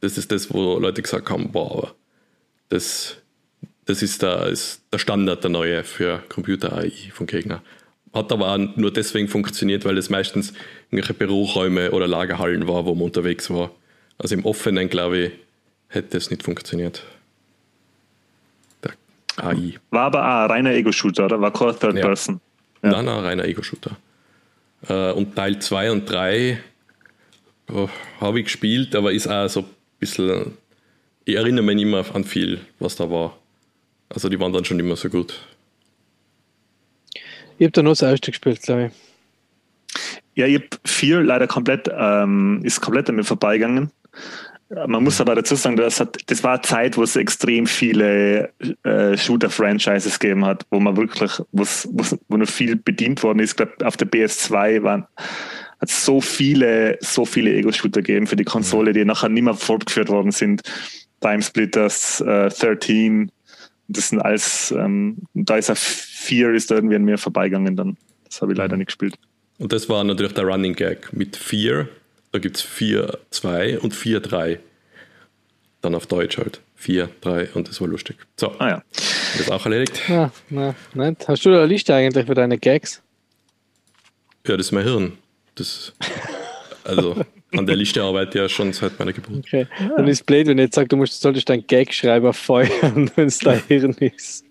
Das 0.00 0.18
ist 0.18 0.32
das, 0.32 0.52
wo 0.52 0.78
Leute 0.78 1.02
gesagt 1.02 1.30
haben: 1.30 1.52
Boah, 1.52 1.94
das, 2.68 3.21
das 3.86 4.02
ist, 4.02 4.22
der, 4.22 4.46
ist 4.46 4.82
der 4.92 4.98
Standard, 4.98 5.42
der 5.42 5.50
neue 5.50 5.84
für 5.84 6.22
Computer-AI 6.28 7.10
von 7.12 7.26
Gegner. 7.26 7.62
Hat 8.12 8.30
aber 8.30 8.48
auch 8.48 8.58
nur 8.58 8.92
deswegen 8.92 9.28
funktioniert, 9.28 9.84
weil 9.84 9.98
es 9.98 10.10
meistens 10.10 10.52
irgendwelche 10.90 11.14
Büroräume 11.14 11.90
oder 11.92 12.06
Lagerhallen 12.06 12.68
war, 12.68 12.84
wo 12.84 12.94
man 12.94 13.04
unterwegs 13.04 13.50
war. 13.50 13.70
Also 14.18 14.34
im 14.34 14.44
Offenen, 14.44 14.88
glaube 14.88 15.18
ich, 15.18 15.32
hätte 15.88 16.16
es 16.16 16.30
nicht 16.30 16.42
funktioniert. 16.42 17.02
Der 18.84 18.92
AI. 19.36 19.78
War 19.90 20.04
aber 20.04 20.20
auch 20.20 20.44
ein 20.44 20.50
reiner 20.50 20.72
Ego-Shooter, 20.72 21.24
oder? 21.24 21.40
War 21.40 21.52
kein 21.52 21.78
Third 21.78 21.96
Ja. 21.96 22.02
Person. 22.02 22.40
Ja. 22.82 22.90
Nein, 22.90 23.06
nein, 23.06 23.18
reiner 23.20 23.44
Ego-Shooter. 23.44 23.96
Äh, 24.88 25.12
und 25.12 25.34
Teil 25.34 25.58
2 25.58 25.90
und 25.90 26.10
3 26.10 26.62
oh, 27.72 27.88
habe 28.20 28.40
ich 28.40 28.44
gespielt, 28.46 28.94
aber 28.94 29.12
ist 29.12 29.26
auch 29.26 29.48
so 29.48 29.60
ein 29.60 29.66
bisschen. 29.98 30.58
Ich 31.24 31.36
erinnere 31.36 31.64
mich 31.64 31.76
nicht 31.76 31.86
mehr 31.86 32.04
an 32.14 32.24
viel, 32.24 32.60
was 32.78 32.96
da 32.96 33.08
war. 33.08 33.38
Also 34.12 34.28
die 34.28 34.38
waren 34.38 34.52
dann 34.52 34.64
schon 34.64 34.78
immer 34.78 34.96
so 34.96 35.08
gut. 35.08 35.46
Ich 37.58 37.64
habe 37.64 37.72
da 37.72 37.82
nur 37.82 37.92
das 37.92 38.02
erste 38.02 38.30
gespielt, 38.30 38.62
glaube 38.62 38.86
ich. 38.86 38.92
Ja, 40.34 40.46
ich 40.46 40.56
habe 40.56 40.68
vier 40.84 41.22
leider 41.22 41.46
komplett, 41.46 41.90
ähm, 41.94 42.60
ist 42.64 42.80
komplett 42.80 43.08
an 43.08 43.16
mir 43.16 43.24
vorbeigegangen. 43.24 43.90
Man 44.86 45.04
muss 45.04 45.20
aber 45.20 45.34
dazu 45.34 45.54
sagen, 45.54 45.76
das, 45.76 46.00
hat, 46.00 46.18
das 46.26 46.42
war 46.42 46.52
eine 46.52 46.62
Zeit, 46.62 46.96
wo 46.96 47.02
es 47.02 47.14
extrem 47.14 47.66
viele 47.66 48.50
äh, 48.84 49.18
Shooter-Franchises 49.18 50.18
gegeben 50.18 50.46
hat, 50.46 50.64
wo 50.70 50.80
man 50.80 50.96
wirklich, 50.96 51.30
wo's, 51.52 51.86
wo's, 51.92 52.16
wo 52.28 52.38
noch 52.38 52.48
viel 52.48 52.76
bedient 52.76 53.22
worden 53.22 53.40
ist. 53.40 53.50
Ich 53.50 53.56
glaube, 53.56 53.74
auf 53.84 53.98
der 53.98 54.10
PS2 54.10 54.82
waren 54.82 55.06
hat 55.82 55.90
es 55.90 56.04
so 56.04 56.20
viele, 56.20 56.96
so 57.00 57.26
viele 57.26 57.52
Ego-Shooter 57.52 58.02
gegeben 58.02 58.26
für 58.26 58.36
die 58.36 58.44
Konsole, 58.44 58.92
die 58.92 59.04
nachher 59.04 59.28
nicht 59.28 59.42
mehr 59.42 59.54
fortgeführt 59.54 60.08
worden 60.08 60.30
sind. 60.30 60.62
Timesplitters, 61.20 62.20
äh, 62.20 62.48
13, 62.48 63.30
das 63.96 64.08
sind 64.10 64.20
alles, 64.20 64.70
ähm, 64.72 65.18
da 65.34 65.56
ist 65.56 65.70
ein 65.70 65.76
4 65.76 66.52
ist 66.54 66.70
da 66.70 66.76
irgendwie 66.76 66.96
an 66.96 67.04
mir 67.04 67.18
vorbeigegangen 67.18 67.76
dann. 67.76 67.96
Das 68.24 68.40
habe 68.42 68.52
ich 68.52 68.58
leider 68.58 68.76
nicht 68.76 68.86
gespielt. 68.86 69.14
Und 69.58 69.72
das 69.72 69.88
war 69.88 70.02
natürlich 70.04 70.32
der 70.32 70.44
Running 70.44 70.74
Gag 70.74 71.12
mit 71.12 71.36
4. 71.36 71.88
Da 72.32 72.38
gibt 72.38 72.56
es 72.56 72.62
4, 72.62 73.18
2 73.30 73.80
und 73.80 73.94
4, 73.94 74.20
3. 74.20 74.58
Dann 75.82 75.94
auf 75.94 76.06
Deutsch 76.06 76.38
halt. 76.38 76.60
4, 76.76 77.10
3 77.20 77.50
und 77.54 77.68
das 77.68 77.80
war 77.80 77.88
lustig. 77.88 78.16
So, 78.36 78.54
Ah 78.58 78.68
ja. 78.68 78.82
das 78.92 79.40
ist 79.42 79.50
auch 79.52 79.64
erledigt. 79.66 80.00
Ah, 80.10 80.32
na, 80.50 80.74
nein. 80.94 81.16
Hast 81.28 81.44
du 81.44 81.50
da 81.50 81.58
eine 81.58 81.66
Liste 81.66 81.94
eigentlich 81.94 82.26
für 82.26 82.34
deine 82.34 82.58
Gags? 82.58 83.02
Ja, 84.46 84.56
das 84.56 84.66
ist 84.66 84.72
mein 84.72 84.84
Hirn. 84.84 85.18
Das, 85.54 85.92
also 86.84 87.24
an 87.56 87.66
der 87.66 87.76
Liste 87.76 88.02
arbeite 88.02 88.38
ich 88.38 88.42
ja 88.42 88.48
schon 88.48 88.72
seit 88.72 88.98
meiner 88.98 89.12
Geburt. 89.12 89.38
Okay. 89.46 89.66
Dann 89.96 90.08
ist 90.08 90.24
blöd, 90.26 90.46
wenn 90.46 90.58
ich 90.58 90.64
jetzt 90.64 90.74
sage, 90.74 90.88
du 90.88 90.96
musst, 90.96 91.20
solltest 91.20 91.48
deinen 91.48 91.66
Gag-Schreiber 91.66 92.32
feuern, 92.32 93.10
wenn 93.16 93.26
es 93.28 93.38
dein 93.38 93.62
Hirn 93.68 93.92
ist. 94.00 94.44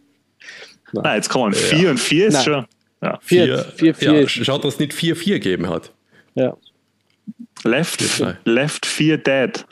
Ah, 0.98 1.16
jetzt 1.16 1.30
kommen 1.30 1.54
vier 1.54 1.90
und 1.92 2.00
vier 2.00 2.28
ist 2.28 2.34
Nein. 2.34 2.44
schon. 2.44 2.66
Ja. 3.02 3.20
Vier, 3.22 3.66
vier, 3.76 3.96
vier 3.96 4.14
ja, 4.14 4.20
ist- 4.20 4.32
schaut, 4.46 4.64
dass 4.64 4.74
es 4.76 4.80
nicht 4.80 4.94
4-4 4.94 5.26
gegeben 5.34 5.68
hat. 5.70 5.92
Ja. 6.36 6.56
Left, 7.64 8.02
left 8.46 8.86
Fear 8.86 9.18
Dead. 9.18 9.66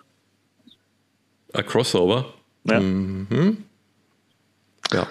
Ein 1.54 1.66
Crossover. 1.66 2.34
Ja. 2.66 2.82
Ja. 4.94 5.08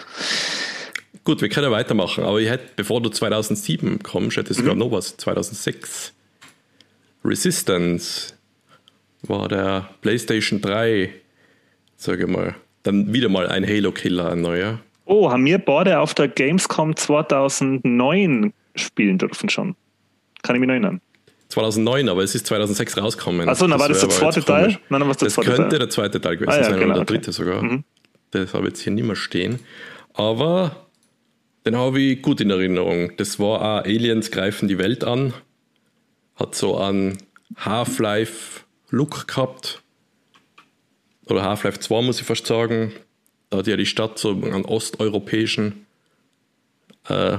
Gut, 1.25 1.41
wir 1.43 1.49
können 1.49 1.71
weitermachen, 1.71 2.25
aber 2.25 2.41
ich 2.41 2.49
hätte, 2.49 2.71
bevor 2.77 3.01
du 3.03 3.11
2007 3.11 4.03
kommst, 4.03 4.37
hätte 4.37 4.53
ich 4.53 4.59
Mhm. 4.63 4.79
noch 4.79 4.91
was. 4.91 5.17
2006. 5.17 6.13
Resistance 7.29 8.35
war 9.23 9.49
der 9.49 9.89
PlayStation 10.01 10.61
3, 10.61 11.11
sage 11.97 12.23
ich 12.25 12.29
mal. 12.29 12.55
Dann 12.83 13.13
wieder 13.13 13.29
mal 13.29 13.49
ein 13.49 13.67
Halo-Killer, 13.67 14.33
ein 14.33 14.41
neuer. 14.41 14.81
Oh, 15.05 15.31
haben 15.31 15.45
wir 15.45 15.59
beide 15.59 16.01
auf 16.01 16.15
der 16.15 16.29
Gamescom 16.29 16.95
2009 16.97 18.53
spielen 18.77 19.19
dürfen 19.19 19.49
schon? 19.49 19.75
Kann 20.43 20.55
ich 20.57 20.61
mich 20.61 20.67
noch 20.69 20.75
erinnern. 20.75 21.01
2009, 21.49 22.09
aber 22.11 22.23
es 22.23 22.35
ist 22.35 22.47
2006 22.47 22.99
rausgekommen. 22.99 23.49
Achso, 23.49 23.67
dann 23.67 23.81
war 23.81 23.89
das 23.89 24.01
der 24.01 24.11
zweite 24.11 24.45
Teil? 24.45 24.79
Nein, 24.91 25.01
dann 25.01 25.09
war 25.09 25.15
Das 25.15 25.35
zweite 25.35 25.49
könnte 25.51 25.69
Teil. 25.71 25.79
der 25.79 25.89
zweite 25.91 26.21
Teil 26.21 26.37
gewesen 26.37 26.51
Ah, 26.51 26.57
ja, 26.59 26.65
sein 26.65 26.75
genau, 26.75 26.85
oder 26.87 26.95
der 26.95 27.03
okay. 27.03 27.15
dritte 27.15 27.33
sogar. 27.33 27.63
Mhm. 27.63 27.85
Das 28.31 28.53
habe 28.53 28.65
ich 28.65 28.71
jetzt 28.73 28.83
hier 28.83 28.93
nicht 28.93 29.07
mehr 29.07 29.17
stehen. 29.17 29.59
Aber 30.13 30.87
den 31.65 31.75
habe 31.77 32.01
ich 32.01 32.21
gut 32.23 32.41
in 32.43 32.51
Erinnerung. 32.51 33.17
Das 33.17 33.39
war 33.41 33.61
auch 33.63 33.85
Aliens 33.85 34.31
greifen 34.31 34.69
die 34.69 34.79
Welt 34.79 35.05
an. 35.05 35.33
Hat 36.39 36.55
so 36.55 36.77
an 36.77 37.19
Half-Life 37.57 38.63
Look 38.91 39.27
gehabt. 39.29 39.83
Oder 41.27 41.43
Half-Life 41.43 41.81
2 41.81 42.03
muss 42.03 42.21
ich 42.21 42.27
fast 42.27 42.47
sagen. 42.47 42.93
Da 43.51 43.59
hat 43.59 43.67
ja 43.67 43.77
die 43.77 43.87
Stadt 43.87 44.19
so 44.19 44.31
einen 44.31 44.65
osteuropäischen 44.65 45.87
äh, 47.09 47.39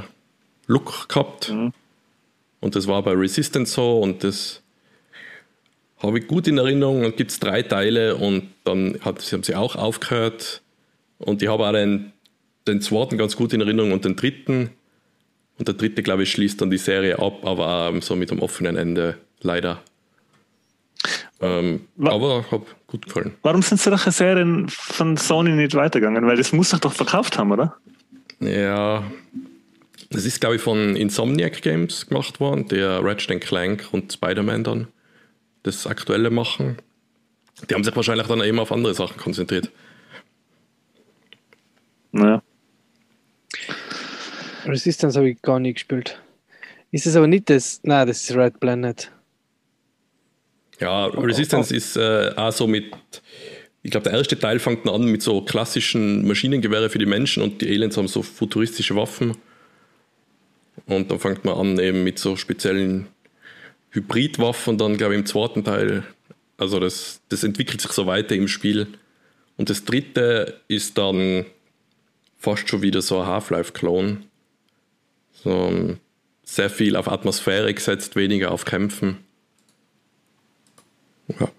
Look 0.67 1.09
gehabt. 1.09 1.49
Mhm. 1.49 1.73
Und 2.59 2.75
das 2.75 2.87
war 2.87 3.01
bei 3.03 3.13
Resistance 3.13 3.73
so 3.73 3.99
und 3.99 4.23
das 4.23 4.61
habe 5.99 6.19
ich 6.19 6.27
gut 6.27 6.47
in 6.47 6.57
Erinnerung. 6.57 7.01
Dann 7.01 7.15
gibt 7.15 7.31
es 7.31 7.39
drei 7.39 7.61
Teile 7.61 8.15
und 8.15 8.49
dann 8.63 8.99
hat, 9.01 9.21
haben 9.31 9.43
sie 9.43 9.55
auch 9.55 9.75
aufgehört. 9.75 10.61
Und 11.19 11.41
ich 11.41 11.49
habe 11.49 11.67
auch 11.67 11.73
den, 11.73 12.13
den 12.67 12.81
zweiten 12.81 13.17
ganz 13.17 13.35
gut 13.35 13.53
in 13.53 13.61
Erinnerung 13.61 13.91
und 13.91 14.05
den 14.05 14.15
dritten. 14.15 14.71
Und 15.59 15.67
der 15.67 15.75
dritte, 15.75 16.01
glaube 16.01 16.23
ich, 16.23 16.31
schließt 16.31 16.59
dann 16.61 16.71
die 16.71 16.77
Serie 16.77 17.19
ab, 17.19 17.45
aber 17.45 17.89
auch 17.89 18.01
so 18.01 18.15
mit 18.15 18.31
einem 18.31 18.41
offenen 18.41 18.77
Ende, 18.77 19.17
leider. 19.41 19.81
Ähm, 21.41 21.81
aber 22.01 22.45
hat 22.49 22.61
gut 22.87 23.05
gefallen. 23.05 23.33
Warum 23.43 23.61
sind 23.61 23.79
solche 23.79 24.11
Serien 24.11 24.67
von 24.69 25.15
Sony 25.17 25.51
nicht 25.51 25.75
weitergegangen? 25.75 26.25
Weil 26.25 26.37
das 26.37 26.51
muss 26.51 26.69
doch 26.69 26.79
doch 26.79 26.93
verkauft 26.93 27.37
haben, 27.37 27.51
oder? 27.51 27.75
Ja, 28.39 29.03
das 30.09 30.25
ist, 30.25 30.39
glaube 30.41 30.55
ich, 30.55 30.61
von 30.61 30.95
Insomniac 30.95 31.61
Games 31.61 32.07
gemacht 32.07 32.39
worden, 32.39 32.67
der 32.67 33.03
Ratchet 33.03 33.41
Clank 33.41 33.87
und 33.91 34.11
Spider-Man 34.11 34.63
dann 34.63 34.87
das 35.63 35.85
Aktuelle 35.85 36.29
machen. 36.29 36.77
Die 37.69 37.75
haben 37.75 37.83
sich 37.83 37.95
wahrscheinlich 37.95 38.27
dann 38.27 38.41
eben 38.41 38.59
auf 38.59 38.71
andere 38.71 38.93
Sachen 38.93 39.17
konzentriert. 39.17 39.69
Naja. 42.11 42.41
Resistance 44.69 45.17
habe 45.17 45.29
ich 45.29 45.41
gar 45.41 45.59
nicht 45.59 45.75
gespielt. 45.75 46.21
Ist 46.91 47.05
es 47.05 47.15
aber 47.15 47.27
nicht 47.27 47.49
das. 47.49 47.79
Nein, 47.83 48.07
das 48.07 48.23
ist 48.23 48.35
Red 48.35 48.59
Planet. 48.59 49.11
Ja, 50.79 51.07
Resistance 51.07 51.71
oh, 51.71 51.73
oh. 51.73 51.77
ist 51.77 51.97
äh, 51.97 52.33
auch 52.35 52.51
so 52.51 52.67
mit. 52.67 52.93
Ich 53.81 53.91
glaube, 53.91 54.09
der 54.09 54.17
erste 54.17 54.37
Teil 54.37 54.59
fängt 54.59 54.87
an 54.89 55.05
mit 55.05 55.21
so 55.21 55.41
klassischen 55.41 56.27
Maschinengewehre 56.27 56.89
für 56.89 56.99
die 56.99 57.05
Menschen 57.05 57.43
und 57.43 57.61
die 57.61 57.69
Aliens 57.69 57.95
haben 57.97 58.07
so 58.07 58.21
futuristische 58.21 58.95
Waffen. 58.95 59.37
Und 60.85 61.11
dann 61.11 61.19
fängt 61.19 61.45
man 61.45 61.55
an 61.55 61.79
eben 61.79 62.03
mit 62.03 62.19
so 62.19 62.35
speziellen 62.35 63.07
Hybridwaffen 63.91 64.77
dann, 64.77 64.97
glaube 64.97 65.13
ich, 65.13 65.19
im 65.19 65.25
zweiten 65.25 65.63
Teil. 65.63 66.03
Also 66.57 66.79
das, 66.79 67.21
das 67.29 67.43
entwickelt 67.43 67.81
sich 67.81 67.91
so 67.91 68.05
weiter 68.05 68.35
im 68.35 68.47
Spiel. 68.47 68.87
Und 69.57 69.69
das 69.69 69.85
dritte 69.85 70.61
ist 70.67 70.97
dann 70.97 71.45
fast 72.37 72.69
schon 72.69 72.81
wieder 72.81 73.01
so 73.01 73.19
ein 73.19 73.27
Half-Life-Klon. 73.27 74.25
So 75.43 75.95
sehr 76.43 76.69
viel 76.69 76.95
auf 76.95 77.07
Atmosphäre 77.07 77.73
gesetzt, 77.73 78.15
weniger 78.15 78.51
auf 78.51 78.65
Kämpfen. 78.65 79.17
Ja. 81.39 81.49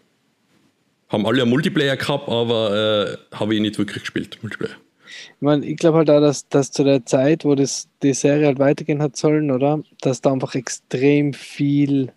Haben 1.08 1.26
alle 1.26 1.42
einen 1.42 1.50
Multiplayer 1.50 1.96
gehabt, 1.96 2.28
aber 2.28 3.18
äh, 3.32 3.36
habe 3.36 3.54
ich 3.54 3.60
nicht 3.60 3.78
wirklich 3.78 4.02
gespielt, 4.02 4.38
Multiplayer. 4.42 4.76
Ich 5.06 5.42
meine, 5.42 5.66
ich 5.66 5.76
glaube 5.76 5.98
halt 5.98 6.10
auch, 6.10 6.20
dass, 6.20 6.48
dass 6.48 6.70
zu 6.70 6.84
der 6.84 7.04
Zeit, 7.04 7.44
wo 7.44 7.54
das, 7.54 7.88
die 8.02 8.14
Serie 8.14 8.46
halt 8.46 8.58
weitergehen 8.58 9.02
hat 9.02 9.16
sollen, 9.16 9.50
oder? 9.50 9.82
Dass 10.00 10.20
da 10.20 10.32
einfach 10.32 10.54
extrem 10.54 11.32
viel 11.32 12.12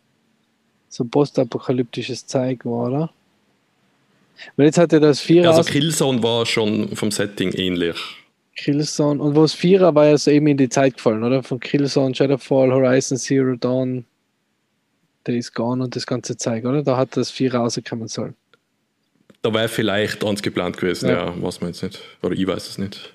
so 0.90 1.06
postapokalyptisches 1.06 2.28
Zeug 2.28 2.66
war, 2.66 2.88
oder? 2.88 3.14
Weil 4.56 4.68
jetzt 4.68 4.78
hatte 4.78 5.00
das 5.00 5.22
Vierer. 5.22 5.50
Also 5.50 5.64
Killzone 5.70 6.22
war 6.22 6.46
schon 6.46 6.96
vom 6.96 7.12
Setting 7.12 7.52
ähnlich. 7.54 7.98
Killzone. 8.56 9.22
Und 9.22 9.36
wo 9.36 9.42
das 9.42 9.54
Vierer 9.54 9.96
war 9.96 10.08
ja 10.08 10.18
so 10.18 10.32
eben 10.32 10.48
in 10.48 10.58
die 10.58 10.70
Zeit 10.70 10.96
gefallen, 10.96 11.24
oder? 11.24 11.44
Von 11.44 11.60
Killzone, 11.60 12.14
Shadowfall, 12.14 12.72
Horizon 12.72 13.18
Zero 13.18 13.56
Dawn, 13.56 14.06
Days 15.26 15.54
Gone 15.54 15.84
und 15.84 15.96
das 15.96 16.06
ganze 16.06 16.38
Zeug, 16.38 16.66
oder? 16.66 16.84
Da 16.84 16.98
hat 16.98 17.18
das 17.18 17.32
Vierer 17.32 17.60
rauskommen 17.60 18.08
sollen. 18.08 18.36
Da 19.42 19.54
wäre 19.54 19.68
vielleicht 19.68 20.24
eins 20.24 20.42
geplant 20.42 20.78
gewesen, 20.78 21.10
ja. 21.10 21.28
ja, 21.28 21.34
was 21.42 21.60
man 21.60 21.72
jetzt 21.72 21.84
nicht. 21.84 22.00
Oder 22.22 22.36
ich 22.36 22.48
weiß 22.48 22.70
es 22.70 22.78
nicht. 22.78 23.14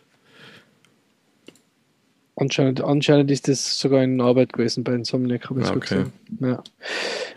Anscheinend, 2.37 2.83
anscheinend 2.85 3.31
ist 3.31 3.49
das 3.49 3.81
sogar 3.81 4.03
in 4.05 4.21
Arbeit 4.21 4.53
gewesen 4.53 4.85
bei 4.85 4.93
Insomniac, 4.93 5.51
habe 5.51 5.61
ich 5.61 5.69
okay. 5.69 5.81
gesehen. 5.81 6.13
Ja. 6.41 6.63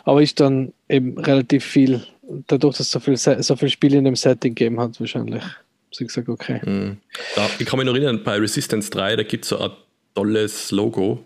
Aber 0.03 0.21
ist 0.21 0.39
dann 0.39 0.73
eben 0.89 1.17
relativ 1.17 1.65
viel, 1.65 2.03
dadurch, 2.47 2.77
dass 2.77 2.87
es 2.87 2.91
so 2.91 2.99
viel, 2.99 3.17
so 3.17 3.55
viel 3.55 3.69
Spiele 3.69 3.97
in 3.97 4.03
dem 4.03 4.15
Setting 4.15 4.53
gegeben 4.53 4.79
hat, 4.79 4.99
wahrscheinlich. 4.99 5.43
So 5.91 6.03
ich 6.03 6.07
gesagt, 6.07 6.29
okay. 6.29 6.61
Mhm. 6.63 6.97
Da, 7.35 7.49
ich 7.59 7.65
kann 7.65 7.77
mich 7.77 7.85
noch 7.85 7.93
erinnern, 7.93 8.23
bei 8.23 8.37
Resistance 8.37 8.89
3, 8.91 9.17
da 9.17 9.23
gibt 9.23 9.43
es 9.43 9.49
so 9.49 9.59
ein 9.59 9.71
tolles 10.15 10.71
Logo, 10.71 11.25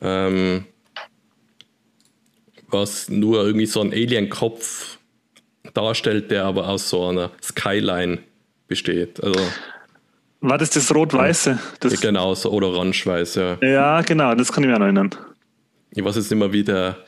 ähm, 0.00 0.64
was 2.68 3.08
nur 3.08 3.44
irgendwie 3.44 3.66
so 3.66 3.80
einen 3.80 3.92
Alien-Kopf 3.92 4.98
darstellt, 5.74 6.30
der 6.30 6.44
aber 6.44 6.68
aus 6.68 6.88
so 6.88 7.08
einer 7.08 7.32
Skyline 7.42 8.18
besteht. 8.68 9.22
Also 9.22 9.40
war 10.40 10.56
das 10.56 10.70
das 10.70 10.94
Rot-Weiße? 10.94 11.58
Ja, 11.82 11.90
genau, 12.00 12.34
so 12.34 12.50
oder 12.50 12.68
Orange-Weiß, 12.68 13.34
ja. 13.34 14.02
genau, 14.02 14.34
das 14.36 14.52
kann 14.52 14.62
ich 14.62 14.68
mir 14.68 14.76
auch 14.76 14.78
noch 14.78 14.86
erinnern. 14.86 15.10
Ich 15.90 16.04
weiß 16.04 16.14
jetzt 16.14 16.30
nicht 16.30 16.38
mehr, 16.38 16.52
wie 16.52 16.62
der, 16.62 16.98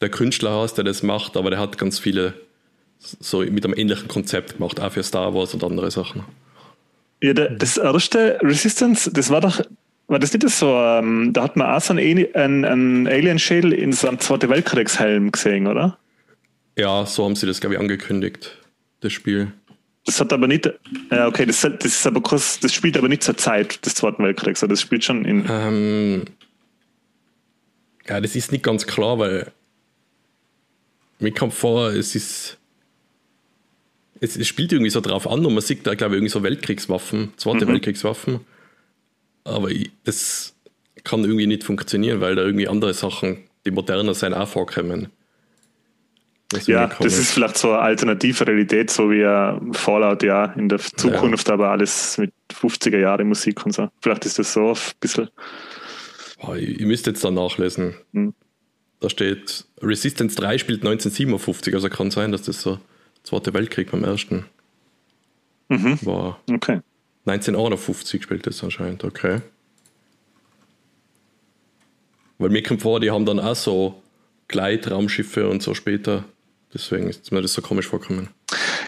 der 0.00 0.08
Künstler 0.08 0.60
heißt, 0.60 0.78
der 0.78 0.84
das 0.84 1.04
macht, 1.04 1.36
aber 1.36 1.50
der 1.50 1.60
hat 1.60 1.78
ganz 1.78 2.00
viele 2.00 2.34
so 3.20 3.40
mit 3.40 3.64
einem 3.64 3.74
ähnlichen 3.76 4.08
Konzept 4.08 4.54
gemacht, 4.54 4.80
auch 4.80 4.92
für 4.92 5.02
Star 5.02 5.34
Wars 5.34 5.54
und 5.54 5.64
andere 5.64 5.90
Sachen. 5.90 6.24
Ja, 7.22 7.34
das 7.34 7.76
erste 7.76 8.38
Resistance, 8.42 9.10
das 9.12 9.30
war 9.30 9.40
doch, 9.40 9.60
war 10.08 10.18
das 10.18 10.32
nicht 10.32 10.48
so, 10.48 10.74
ähm, 10.76 11.32
da 11.32 11.44
hat 11.44 11.56
man 11.56 11.68
auch 11.68 11.80
so 11.80 11.94
einen, 11.94 12.34
einen, 12.34 12.64
einen 12.64 13.06
Alien-Schädel 13.06 13.72
in 13.72 13.92
so 13.92 14.08
einem 14.08 14.18
Zweiten 14.18 14.50
Weltkriegshelm 14.50 15.30
gesehen, 15.30 15.66
oder? 15.66 15.98
Ja, 16.76 17.06
so 17.06 17.24
haben 17.24 17.36
sie 17.36 17.46
das, 17.46 17.60
glaube 17.60 17.74
ich, 17.74 17.80
angekündigt, 17.80 18.58
das 19.00 19.12
Spiel. 19.12 19.52
Das 20.04 20.20
hat 20.20 20.32
aber 20.32 20.48
nicht, 20.48 20.68
ja, 21.10 21.28
okay, 21.28 21.46
das, 21.46 21.60
das 21.60 21.84
ist 21.84 22.06
aber 22.06 22.20
kurz, 22.20 22.58
das 22.58 22.74
spielt 22.74 22.96
aber 22.96 23.08
nicht 23.08 23.22
zur 23.22 23.36
Zeit 23.36 23.84
des 23.86 23.94
Zweiten 23.94 24.24
Weltkriegs, 24.24 24.60
das 24.60 24.80
spielt 24.80 25.04
schon 25.04 25.24
in. 25.24 25.44
Ähm, 25.48 26.24
ja, 28.08 28.20
das 28.20 28.34
ist 28.34 28.50
nicht 28.50 28.64
ganz 28.64 28.86
klar, 28.86 29.18
weil 29.20 29.52
mir 31.20 31.32
kommt 31.32 31.54
vor, 31.54 31.90
es 31.90 32.14
ist. 32.14 32.58
Es, 34.22 34.36
es 34.36 34.46
spielt 34.46 34.72
irgendwie 34.72 34.90
so 34.90 35.00
drauf 35.00 35.28
an 35.28 35.44
und 35.44 35.52
man 35.52 35.62
sieht 35.62 35.86
da, 35.86 35.94
glaube 35.94 36.14
ich, 36.14 36.18
irgendwie 36.18 36.32
so 36.32 36.42
Weltkriegswaffen, 36.42 37.32
Zweite 37.36 37.66
mhm. 37.66 37.70
Weltkriegswaffen. 37.70 38.40
Aber 39.44 39.70
ich, 39.70 39.90
das 40.04 40.54
kann 41.02 41.24
irgendwie 41.24 41.48
nicht 41.48 41.64
funktionieren, 41.64 42.20
weil 42.20 42.36
da 42.36 42.42
irgendwie 42.42 42.68
andere 42.68 42.94
Sachen, 42.94 43.38
die 43.66 43.72
moderner 43.72 44.14
sein, 44.14 44.32
auch 44.32 44.48
vorkommen. 44.48 45.08
Ja, 46.66 46.86
das 47.00 47.18
ist 47.18 47.32
vielleicht 47.32 47.56
so 47.56 47.72
eine 47.72 47.80
alternative 47.80 48.46
Realität, 48.46 48.90
so 48.90 49.10
wie 49.10 49.22
Fallout 49.72 50.22
ja 50.22 50.46
in 50.52 50.68
der 50.68 50.78
Zukunft, 50.78 51.48
ja. 51.48 51.54
aber 51.54 51.70
alles 51.70 52.18
mit 52.18 52.32
50er 52.52 52.98
Jahre 52.98 53.24
Musik 53.24 53.64
und 53.64 53.72
so. 53.72 53.88
Vielleicht 54.00 54.26
ist 54.26 54.38
das 54.38 54.52
so 54.52 54.72
ein 54.72 54.78
bisschen. 55.00 55.30
Oh, 56.40 56.54
ich, 56.54 56.80
ich 56.80 56.86
müsste 56.86 57.10
jetzt 57.10 57.24
da 57.24 57.30
nachlesen. 57.30 57.94
Hm. 58.12 58.34
Da 59.00 59.08
steht, 59.08 59.64
Resistance 59.80 60.36
3 60.36 60.58
spielt 60.58 60.80
1957, 60.80 61.74
also 61.74 61.88
kann 61.88 62.10
sein, 62.10 62.30
dass 62.30 62.42
das 62.42 62.62
so 62.62 62.78
Zweite 63.22 63.54
Weltkrieg 63.54 63.90
beim 63.90 64.04
ersten 64.04 64.46
mhm. 65.68 65.98
war. 66.02 66.40
Okay. 66.50 66.80
1951 67.26 68.22
spielt 68.22 68.46
das 68.46 68.62
anscheinend, 68.64 69.04
okay. 69.04 69.40
Weil 72.38 72.50
mir 72.50 72.62
kommt 72.62 72.82
vor, 72.82 72.98
die 72.98 73.10
haben 73.10 73.24
dann 73.24 73.38
auch 73.38 73.54
so 73.54 74.02
Gleitraumschiffe 74.48 75.48
und 75.48 75.62
so 75.62 75.74
später 75.74 76.24
Deswegen 76.74 77.08
ist 77.08 77.30
mir 77.30 77.42
das 77.42 77.52
so 77.52 77.62
komisch 77.62 77.86
vorkommen. 77.86 78.28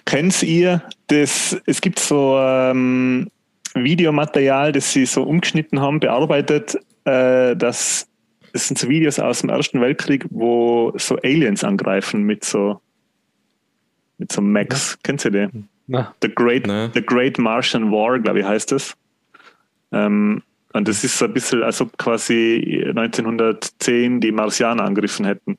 Kennt 0.04 0.42
ihr 0.42 0.82
das? 1.08 1.56
Es 1.66 1.80
gibt 1.80 1.98
so 1.98 2.38
ähm, 2.38 3.30
Videomaterial, 3.74 4.72
das 4.72 4.92
sie 4.92 5.06
so 5.06 5.22
umgeschnitten 5.22 5.80
haben, 5.80 6.00
bearbeitet, 6.00 6.76
äh, 7.04 7.54
das, 7.56 8.06
das 8.52 8.68
sind 8.68 8.78
so 8.78 8.88
Videos 8.88 9.18
aus 9.18 9.40
dem 9.40 9.50
Ersten 9.50 9.80
Weltkrieg, 9.80 10.24
wo 10.30 10.92
so 10.96 11.16
Aliens 11.16 11.62
angreifen 11.62 12.22
mit 12.22 12.44
so 12.44 12.80
mit 14.24 14.32
so 14.32 14.40
Max. 14.40 14.92
Ja. 14.92 14.98
Kennt 15.02 15.24
ihr 15.24 15.30
den? 15.30 15.68
Na. 15.86 16.14
The 16.22 16.34
Great, 16.34 16.66
The 16.94 17.02
Great 17.02 17.38
Martian 17.38 17.92
War, 17.92 18.18
glaube 18.18 18.40
ich, 18.40 18.46
heißt 18.46 18.72
das. 18.72 18.94
Ähm, 19.92 20.42
und 20.72 20.88
das 20.88 21.04
ist 21.04 21.18
so 21.18 21.26
ein 21.26 21.34
bisschen, 21.34 21.62
als 21.62 21.80
ob 21.80 21.96
quasi 21.98 22.84
1910 22.88 24.20
die 24.20 24.32
Marsianer 24.32 24.84
angegriffen 24.84 25.26
hätten. 25.26 25.58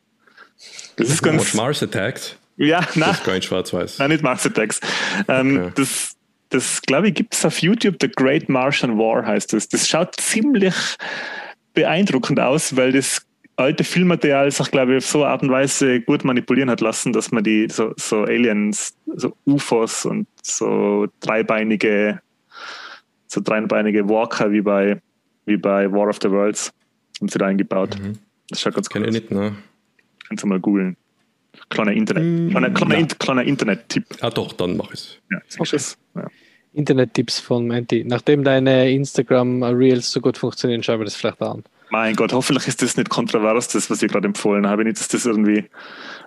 Das 0.96 1.10
ist 1.10 1.22
ganz. 1.22 1.54
Mars 1.54 1.84
Attacks? 1.84 2.38
Ja, 2.58 2.80
nein. 2.96 3.10
Das 3.10 3.20
ist 3.20 3.26
gar 3.26 3.34
nicht 3.34 3.46
schwarz-weiß. 3.46 4.00
Nein, 4.00 4.10
nicht 4.10 4.24
Mars 4.24 4.46
Attacks. 4.46 4.80
Ähm, 5.28 5.58
okay. 5.58 5.72
Das, 5.76 6.16
das 6.50 6.82
glaube 6.82 7.10
ich, 7.10 7.14
gibt 7.14 7.36
es 7.36 7.46
auf 7.46 7.62
YouTube. 7.62 7.98
The 8.02 8.10
Great 8.10 8.50
Martian 8.50 8.98
War 8.98 9.26
heißt 9.26 9.54
das. 9.54 9.70
Das 9.70 9.88
schaut 9.88 10.16
ziemlich 10.16 10.74
beeindruckend 11.74 12.40
aus, 12.40 12.76
weil 12.76 12.94
das 12.94 13.26
alte 13.58 13.84
Filmmaterial 13.84 14.52
sich, 14.52 14.70
glaube 14.72 14.94
ich, 14.94 14.98
auf 14.98 15.06
so 15.06 15.24
eine 15.24 15.32
Art 15.32 15.42
und 15.44 15.50
Weise 15.50 16.02
gut 16.02 16.24
manipulieren 16.24 16.70
hat 16.70 16.82
lassen, 16.82 17.14
dass 17.14 17.32
man 17.32 17.44
die 17.44 17.68
so, 17.70 17.94
so 17.98 18.24
Aliens, 18.24 18.96
so 19.16 19.36
UFOs 19.46 20.06
und 20.06 20.28
so 20.42 21.08
dreibeinige, 21.22 22.20
so 23.28 23.42
dreibeinige 23.42 24.08
Walker 24.10 24.52
wie 24.52 24.62
bei, 24.62 25.02
wie 25.46 25.58
bei 25.58 25.92
War 25.92 26.10
of 26.10 26.20
the 26.22 26.30
Worlds 26.30 26.74
haben 27.20 27.30
sie 27.30 27.38
da 27.40 27.46
eingebaut. 27.48 27.98
Mhm. 28.02 28.20
Das 28.50 28.62
schaut 28.62 28.76
ganz 28.76 28.88
cool 28.94 29.02
aus. 29.02 29.06
Kenne 29.06 29.18
ich 29.18 29.24
nicht, 29.24 29.32
ne? 29.32 29.56
Kannst 30.28 30.44
du 30.44 30.48
mal 30.48 30.60
googeln. 30.60 30.98
Kleiner 31.70 31.94
Internet, 31.94 32.24
Mm, 32.24 32.50
kleiner, 32.50 32.70
kleiner. 32.72 32.96
In- 32.98 33.08
kleiner 33.08 33.44
Internet-Tipp. 33.44 34.06
Ah 34.20 34.30
doch, 34.30 34.52
dann 34.54 34.76
mach 34.76 34.88
ich 34.88 34.94
es. 35.00 35.20
Ja, 35.32 35.40
du 35.58 35.76
es? 35.76 35.98
ja. 36.16 36.28
Internet-Tipps 36.74 37.40
von 37.40 37.66
Menti. 37.68 38.04
Nachdem 38.06 38.44
deine 38.44 38.92
Instagram-Reels 38.92 40.12
so 40.12 40.20
gut 40.20 40.38
funktionieren, 40.38 40.84
schauen 40.84 41.00
wir 41.00 41.06
das 41.06 41.16
vielleicht 41.16 41.42
an. 41.42 41.64
Mein 41.90 42.16
Gott, 42.16 42.34
hoffentlich 42.34 42.68
ist 42.68 42.82
das 42.82 42.98
nicht 42.98 43.10
kontrovers, 43.10 43.68
das, 43.68 43.90
was 43.90 44.02
ich 44.02 44.12
gerade 44.12 44.28
empfohlen 44.28 44.68
habe. 44.68 44.84
Nicht, 44.84 45.00
dass 45.00 45.08
das 45.08 45.26
irgendwie. 45.26 45.66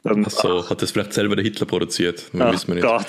Ähm, 0.05 0.25
Achso, 0.25 0.69
hat 0.71 0.83
das 0.83 0.93
vielleicht 0.93 1.13
selber 1.13 1.37
der 1.37 1.45
Hitler 1.45 1.67
produziert? 1.67 2.33
Man 2.33 2.49
ach 2.49 2.53
wissen 2.53 2.69
wir 2.69 2.75
nicht. 2.77 2.85
Gott. 2.85 3.07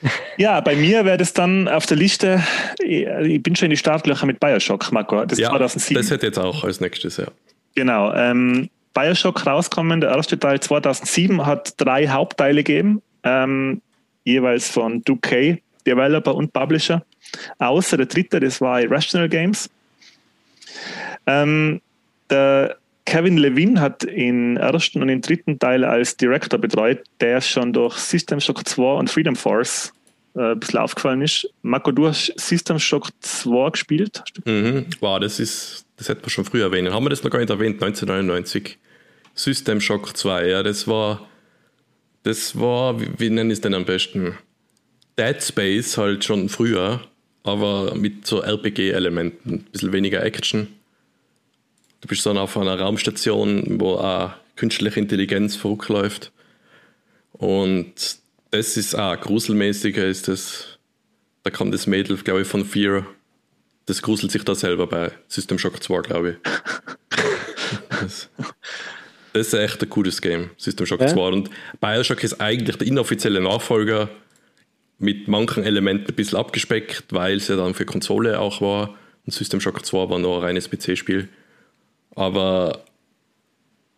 ja, 0.36 0.60
bei 0.60 0.76
mir 0.76 1.04
wäre 1.04 1.16
das 1.16 1.32
dann 1.32 1.66
auf 1.68 1.86
der 1.86 1.96
Liste. 1.96 2.42
Ich, 2.78 3.42
bin 3.42 3.56
schon 3.56 3.66
in 3.66 3.70
die 3.70 3.76
Startlöcher 3.76 4.26
mit 4.26 4.38
Bioshock, 4.40 4.92
Marco. 4.92 5.24
Das 5.24 5.38
Ja, 5.38 5.48
2007. 5.50 6.02
das 6.02 6.10
hätte 6.10 6.26
jetzt 6.26 6.38
auch 6.38 6.64
als 6.64 6.80
nächstes, 6.80 7.16
ja. 7.16 7.26
Genau. 7.74 8.12
Ähm, 8.12 8.68
Bioshock 8.94 9.46
rauskommen, 9.46 10.00
der 10.00 10.10
erste 10.10 10.38
Teil 10.38 10.60
2007 10.60 11.46
hat 11.46 11.74
drei 11.76 12.08
Hauptteile 12.08 12.64
gegeben, 12.64 13.02
ähm, 13.22 13.80
jeweils 14.24 14.68
von 14.68 15.02
2K, 15.04 15.60
Developer 15.86 16.34
und 16.34 16.52
Publisher. 16.52 17.04
Außer 17.58 17.96
der 17.96 18.06
dritte, 18.06 18.40
das 18.40 18.60
war 18.60 18.80
Irrational 18.80 19.28
Games. 19.28 19.70
Ähm, 21.26 21.80
der 22.30 22.76
Kevin 23.04 23.38
Levin 23.38 23.80
hat 23.80 24.02
den 24.02 24.58
ersten 24.58 25.00
und 25.00 25.08
den 25.08 25.22
dritten 25.22 25.58
Teil 25.58 25.82
als 25.82 26.16
Director 26.16 26.58
betreut, 26.58 27.00
der 27.20 27.40
schon 27.40 27.72
durch 27.72 27.96
System 27.96 28.38
Shock 28.38 28.68
2 28.68 28.98
und 28.98 29.10
Freedom 29.10 29.34
Force 29.34 29.94
äh, 30.34 30.52
ein 30.52 30.60
bisschen 30.60 30.78
aufgefallen 30.78 31.22
ist. 31.22 31.48
Marco, 31.62 31.90
du 31.90 32.06
hast 32.06 32.32
System 32.36 32.78
Shock 32.78 33.08
2 33.20 33.70
gespielt. 33.70 34.22
Mhm. 34.44 34.86
Wow, 35.00 35.20
das 35.20 35.40
ist, 35.40 35.86
das 35.96 36.08
hätte 36.10 36.20
man 36.20 36.30
schon 36.30 36.44
früher 36.44 36.64
erwähnen. 36.64 36.92
Haben 36.92 37.04
wir 37.04 37.10
das 37.10 37.24
noch 37.24 37.30
gar 37.30 37.38
nicht 37.38 37.50
erwähnt, 37.50 37.82
1999. 37.82 38.78
System 39.34 39.80
Shock 39.80 40.14
2, 40.16 40.46
ja, 40.48 40.62
das 40.62 40.86
war, 40.86 41.26
das 42.24 42.58
war, 42.60 43.00
wie, 43.00 43.08
wie 43.16 43.30
nenne 43.30 43.52
ich 43.52 43.58
es 43.58 43.60
denn 43.62 43.72
am 43.72 43.86
besten? 43.86 44.36
Dead 45.18 45.42
Space 45.42 45.96
halt 45.96 46.24
schon 46.24 46.48
früher, 46.48 47.00
aber 47.48 47.94
mit 47.94 48.26
so 48.26 48.40
RPG-Elementen, 48.40 49.50
ein 49.50 49.64
bisschen 49.64 49.92
weniger 49.92 50.22
Action. 50.24 50.68
Du 52.00 52.08
bist 52.08 52.24
dann 52.26 52.38
auf 52.38 52.56
einer 52.56 52.78
Raumstation, 52.78 53.80
wo 53.80 53.94
auch 53.94 54.32
künstliche 54.56 55.00
Intelligenz 55.00 55.56
verrückläuft. 55.56 56.32
Und 57.32 58.18
das 58.50 58.76
ist 58.76 58.94
auch 58.94 59.18
gruselmäßiger, 59.20 60.04
ist 60.06 60.28
das. 60.28 60.78
Da 61.42 61.50
kam 61.50 61.70
das 61.70 61.86
Mädel, 61.86 62.16
glaube 62.18 62.42
ich, 62.42 62.48
von 62.48 62.64
Fear. 62.64 63.06
Das 63.86 64.02
gruselt 64.02 64.32
sich 64.32 64.44
da 64.44 64.54
selber 64.54 64.86
bei 64.86 65.12
System 65.28 65.58
Shock 65.58 65.82
2, 65.82 66.02
glaube 66.02 66.30
ich. 66.30 66.50
Das, 68.00 68.28
das 69.32 69.46
ist 69.48 69.54
echt 69.54 69.82
ein 69.82 69.88
cooles 69.88 70.20
Game, 70.20 70.50
System 70.56 70.86
Shock 70.86 71.00
Ja? 71.00 71.08
2. 71.08 71.20
Und 71.20 71.50
Bioshock 71.80 72.22
ist 72.22 72.40
eigentlich 72.40 72.76
der 72.76 72.86
inoffizielle 72.86 73.40
Nachfolger 73.40 74.08
mit 74.98 75.28
manchen 75.28 75.64
Elementen 75.64 76.08
ein 76.08 76.14
bisschen 76.14 76.38
abgespeckt, 76.38 77.04
weil 77.10 77.36
es 77.36 77.48
ja 77.48 77.56
dann 77.56 77.74
für 77.74 77.84
Konsole 77.84 78.38
auch 78.40 78.60
war. 78.60 78.94
Und 79.24 79.32
System 79.32 79.60
Shock 79.60 79.84
2 79.84 80.10
war 80.10 80.18
nur 80.18 80.38
ein 80.38 80.42
reines 80.42 80.68
PC-Spiel. 80.68 81.28
Aber 82.16 82.84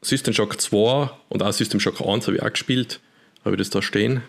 System 0.02 0.34
Shock 0.34 0.60
2 0.60 1.10
und 1.28 1.42
auch 1.42 1.52
System 1.52 1.80
Shock 1.80 2.00
1 2.00 2.26
habe 2.26 2.36
ich 2.36 2.42
auch 2.42 2.50
gespielt. 2.52 3.00
Habe 3.44 3.56
ich 3.56 3.58
das 3.58 3.70
da 3.70 3.80
stehen? 3.80 4.22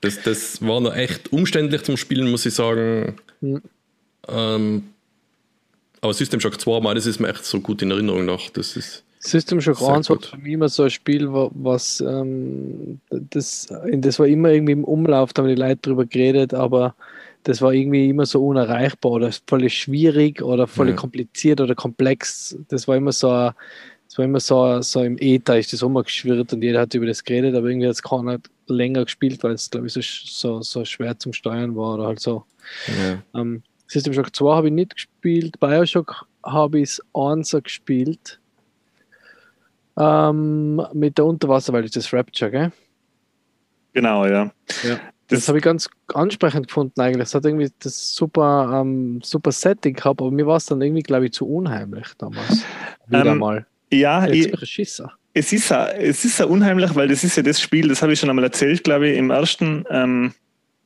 Das, 0.00 0.20
das 0.22 0.62
war 0.62 0.80
noch 0.80 0.94
echt 0.94 1.32
umständlich 1.32 1.82
zum 1.82 1.96
Spielen, 1.96 2.30
muss 2.30 2.46
ich 2.46 2.54
sagen. 2.54 3.16
Ähm, 4.28 4.84
aber 6.00 6.14
System 6.14 6.40
Shock 6.40 6.60
2, 6.60 6.80
mal, 6.80 6.94
das 6.94 7.06
ist 7.06 7.20
mir 7.20 7.28
echt 7.28 7.44
so 7.44 7.60
gut 7.60 7.82
in 7.82 7.90
Erinnerung 7.90 8.24
noch. 8.24 8.50
Das 8.50 8.76
ist, 8.76 9.04
System 9.24 9.60
Shock 9.60 9.78
Sehr 9.78 9.88
1 9.88 10.10
war 10.10 10.18
für 10.20 10.36
mich 10.36 10.52
immer 10.52 10.68
so 10.68 10.82
ein 10.82 10.90
Spiel, 10.90 11.28
was 11.30 12.00
ähm, 12.00 13.00
das, 13.10 13.68
das 13.92 14.18
war 14.18 14.26
immer 14.26 14.50
irgendwie 14.50 14.72
im 14.72 14.84
Umlauf, 14.84 15.32
da 15.32 15.42
haben 15.42 15.48
die 15.48 15.54
Leute 15.54 15.76
drüber 15.82 16.04
geredet, 16.06 16.54
aber 16.54 16.94
das 17.44 17.62
war 17.62 17.72
irgendwie 17.72 18.08
immer 18.08 18.26
so 18.26 18.44
unerreichbar 18.44 19.12
oder 19.12 19.30
voll 19.46 19.68
schwierig 19.70 20.42
oder 20.42 20.66
voll 20.66 20.90
Ja. 20.90 20.96
kompliziert 20.96 21.60
oder 21.60 21.74
komplex. 21.76 22.56
Das 22.68 22.88
war 22.88 22.96
immer 22.96 23.12
so, 23.12 23.30
ein- 23.30 23.52
das 24.08 24.18
war 24.18 24.24
immer 24.24 24.40
so, 24.40 24.80
so 24.82 25.02
im 25.02 25.16
Äther 25.18 25.58
ist 25.58 25.72
das 25.72 25.82
rumgeschwirrt 25.84 26.52
und 26.52 26.62
jeder 26.62 26.80
hat 26.80 26.94
über 26.94 27.06
das 27.06 27.22
geredet, 27.22 27.54
aber 27.54 27.68
irgendwie 27.68 27.86
hat 27.86 27.94
es 27.94 28.02
keiner 28.02 28.38
länger 28.66 29.04
gespielt, 29.04 29.42
weil 29.44 29.52
es, 29.52 29.70
glaube 29.70 29.86
ich, 29.86 29.92
so, 29.94 30.00
so, 30.02 30.62
so 30.62 30.84
schwer 30.84 31.16
zum 31.18 31.32
Steuern 31.32 31.76
war 31.76 31.94
oder 31.94 32.06
halt 32.08 32.20
so. 32.20 32.44
ja. 33.34 33.40
Ähm, 33.40 33.62
System 33.86 34.14
Shock 34.14 34.34
2 34.34 34.54
habe 34.56 34.66
ich 34.68 34.72
nicht 34.72 34.94
gespielt, 34.94 35.60
Bioshock 35.60 36.26
habe 36.44 36.78
ich 36.80 36.90
es 36.90 37.02
1 37.14 37.50
gespielt. 37.62 38.40
Ähm, 39.98 40.82
mit 40.92 41.18
der 41.18 41.26
Unterwasserwelt 41.26 41.84
ist 41.86 41.96
das 41.96 42.12
Rapture, 42.12 42.50
gell? 42.50 42.72
Genau, 43.92 44.26
ja. 44.26 44.50
Ja. 44.82 45.00
Das, 45.28 45.48
habe 45.48 45.58
ich 45.58 45.64
ganz 45.64 45.88
ansprechend 46.12 46.68
gefunden 46.68 47.00
eigentlich. 47.00 47.22
Es 47.22 47.34
hat 47.34 47.44
irgendwie 47.46 47.70
das 47.78 48.14
super, 48.14 48.80
ähm, 48.82 49.20
super 49.22 49.50
Setting 49.52 49.94
gehabt, 49.94 50.20
aber 50.20 50.30
mir 50.30 50.46
war 50.46 50.56
es 50.56 50.66
dann 50.66 50.82
irgendwie, 50.82 51.02
glaube 51.02 51.26
ich, 51.26 51.32
zu 51.32 51.46
unheimlich 51.48 52.08
damals. 52.18 52.64
Wieder 53.06 53.32
Ähm, 53.32 53.38
mal. 53.38 53.66
Ja, 53.90 54.26
Jetzt 54.26 54.62
ich, 54.62 54.78
ich 54.78 55.02
es 55.34 55.52
ist, 55.52 55.70
ja- 55.70 55.88
es 55.88 56.24
ist 56.24 56.38
ja 56.38 56.46
unheimlich, 56.46 56.94
weil 56.94 57.08
das 57.08 57.24
ist 57.24 57.36
ja 57.36 57.42
das 57.42 57.60
Spiel, 57.60 57.88
das 57.88 58.02
habe 58.02 58.12
ich 58.12 58.20
schon 58.20 58.28
einmal 58.28 58.44
erzählt, 58.44 58.84
glaube 58.84 59.08
ich, 59.08 59.16
im 59.16 59.30
ersten, 59.30 59.84
ähm, 59.90 60.32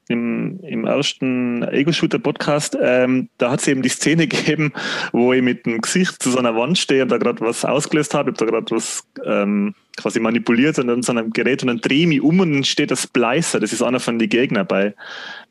im, 0.08 0.60
im 0.60 0.84
ersten 0.84 1.62
Ego-Shooter-Podcast. 1.62 2.76
Ähm, 2.80 3.28
da 3.38 3.50
hat 3.50 3.60
es 3.60 3.68
eben 3.68 3.82
die 3.82 3.88
Szene 3.88 4.26
gegeben, 4.28 4.72
wo 5.12 5.32
ich 5.32 5.42
mit 5.42 5.66
dem 5.66 5.80
Gesicht 5.80 6.22
zu 6.22 6.30
so 6.30 6.38
einer 6.38 6.54
Wand 6.54 6.78
stehe 6.78 7.02
und 7.02 7.10
da 7.10 7.18
gerade 7.18 7.40
was 7.40 7.64
ausgelöst 7.64 8.14
habe, 8.14 8.30
ich 8.30 8.40
habe 8.40 8.46
da 8.46 8.58
gerade 8.58 8.74
was 8.74 9.04
ähm, 9.24 9.74
quasi 9.96 10.20
manipuliert 10.20 10.78
und 10.78 10.90
an 10.90 11.02
so 11.02 11.12
einem 11.12 11.32
Gerät 11.32 11.62
und 11.62 11.68
dann 11.68 11.80
drehe 11.80 12.02
ich 12.02 12.06
mich 12.06 12.20
um 12.20 12.40
und 12.40 12.52
dann 12.52 12.64
steht 12.64 12.90
das 12.90 13.04
Splicer, 13.04 13.60
das 13.60 13.72
ist 13.72 13.82
einer 13.82 13.98
von 13.98 14.18
den 14.18 14.28
Gegnern 14.28 14.66
bei, 14.66 14.94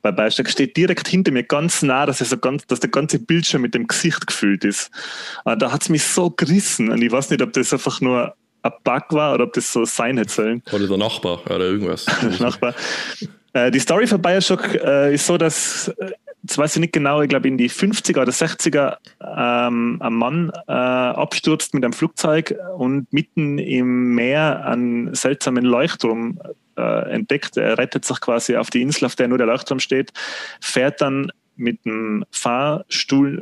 bei 0.01 0.11
Beistack, 0.11 0.49
steht 0.49 0.77
direkt 0.77 1.07
hinter 1.07 1.31
mir 1.31 1.43
ganz 1.43 1.81
nah, 1.81 2.05
dass, 2.05 2.19
er 2.19 2.27
so 2.27 2.37
ganz, 2.37 2.65
dass 2.67 2.79
der 2.79 2.91
ganze 2.91 3.19
Bildschirm 3.19 3.63
mit 3.63 3.73
dem 3.73 3.87
Gesicht 3.87 4.27
gefüllt 4.27 4.63
ist. 4.63 4.91
Und 5.43 5.61
da 5.61 5.71
hat 5.71 5.81
es 5.81 5.89
mich 5.89 6.03
so 6.03 6.29
gerissen 6.29 6.89
und 6.89 7.01
ich 7.01 7.11
weiß 7.11 7.29
nicht, 7.31 7.41
ob 7.41 7.53
das 7.53 7.73
einfach 7.73 8.01
nur 8.01 8.35
ein 8.61 8.71
Bug 8.83 9.03
war 9.09 9.33
oder 9.33 9.45
ob 9.45 9.53
das 9.53 9.71
so 9.71 9.85
sein 9.85 10.17
hätte 10.17 10.31
sollen. 10.31 10.63
Oder 10.71 10.87
der 10.87 10.97
Nachbar 10.97 11.41
oder 11.45 11.65
irgendwas. 11.65 12.05
Nachbar. 12.39 12.73
Äh, 13.55 13.71
die 13.71 13.79
Story 13.79 14.05
von 14.05 14.21
Bioshock 14.21 14.75
äh, 14.75 15.15
ist 15.15 15.25
so, 15.25 15.37
dass, 15.37 15.87
äh, 15.87 16.11
jetzt 16.43 16.57
weiß 16.57 16.75
ich 16.75 16.81
nicht 16.81 16.93
genau, 16.93 17.21
ich 17.21 17.29
glaube 17.29 17.47
in 17.47 17.57
die 17.57 17.69
50er 17.69 18.21
oder 18.21 18.31
60er 18.31 18.97
ähm, 19.21 19.97
ein 20.01 20.13
Mann 20.13 20.51
äh, 20.67 20.71
abstürzt 20.73 21.73
mit 21.73 21.83
einem 21.85 21.93
Flugzeug 21.93 22.53
und 22.77 23.11
mitten 23.13 23.57
im 23.57 24.13
Meer 24.13 24.65
einen 24.65 25.15
seltsamen 25.15 25.63
Leuchtturm 25.63 26.37
äh, 26.77 27.13
entdeckt. 27.13 27.55
Er 27.55 27.77
rettet 27.77 28.03
sich 28.03 28.19
quasi 28.19 28.57
auf 28.57 28.69
die 28.69 28.81
Insel, 28.81 29.05
auf 29.05 29.15
der 29.15 29.29
nur 29.29 29.37
der 29.37 29.47
Leuchtturm 29.47 29.79
steht, 29.79 30.11
fährt 30.59 30.99
dann 30.99 31.31
mit 31.55 31.85
dem 31.85 32.25
Fahrstuhl 32.31 33.41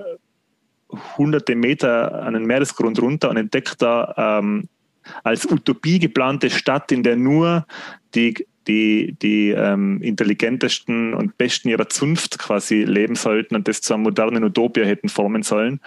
hunderte 1.17 1.55
Meter 1.55 2.21
an 2.21 2.35
den 2.35 2.45
Meeresgrund 2.45 3.01
runter 3.01 3.31
und 3.31 3.37
entdeckt 3.37 3.81
da 3.81 4.13
ähm, 4.39 4.69
als 5.23 5.49
Utopie 5.49 5.97
geplante 5.97 6.51
Stadt, 6.51 6.91
in 6.91 7.01
der 7.01 7.15
nur 7.15 7.65
die, 8.13 8.45
die, 8.67 9.15
die 9.21 9.49
ähm, 9.49 10.01
intelligentesten 10.01 11.13
und 11.13 11.37
besten 11.37 11.69
ihrer 11.69 11.89
Zunft 11.89 12.39
quasi 12.39 12.83
leben 12.83 13.15
sollten 13.15 13.55
und 13.55 13.67
das 13.67 13.81
zu 13.81 13.93
einer 13.93 14.03
modernen 14.03 14.43
Utopia 14.43 14.85
hätten 14.85 15.09
formen 15.09 15.43
sollen. 15.43 15.79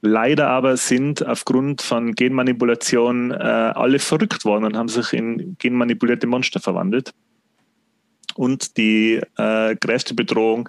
Leider 0.00 0.48
aber 0.48 0.76
sind 0.76 1.24
aufgrund 1.24 1.80
von 1.80 2.14
Genmanipulation 2.14 3.30
äh, 3.30 3.34
alle 3.34 4.00
verrückt 4.00 4.44
worden 4.44 4.64
und 4.64 4.76
haben 4.76 4.88
sich 4.88 5.12
in 5.12 5.56
genmanipulierte 5.58 6.26
Monster 6.26 6.58
verwandelt. 6.58 7.14
Und 8.34 8.76
die 8.76 9.20
äh, 9.36 9.76
größte 9.76 10.14
Bedrohung 10.14 10.68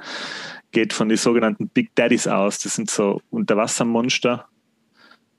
geht 0.72 0.94
von 0.94 1.10
den 1.10 1.18
sogenannten 1.18 1.68
Big 1.70 1.96
Daddies 1.96 2.28
aus. 2.28 2.60
Das 2.60 2.76
sind 2.76 2.92
so 2.92 3.22
Unterwassermonster, 3.32 4.48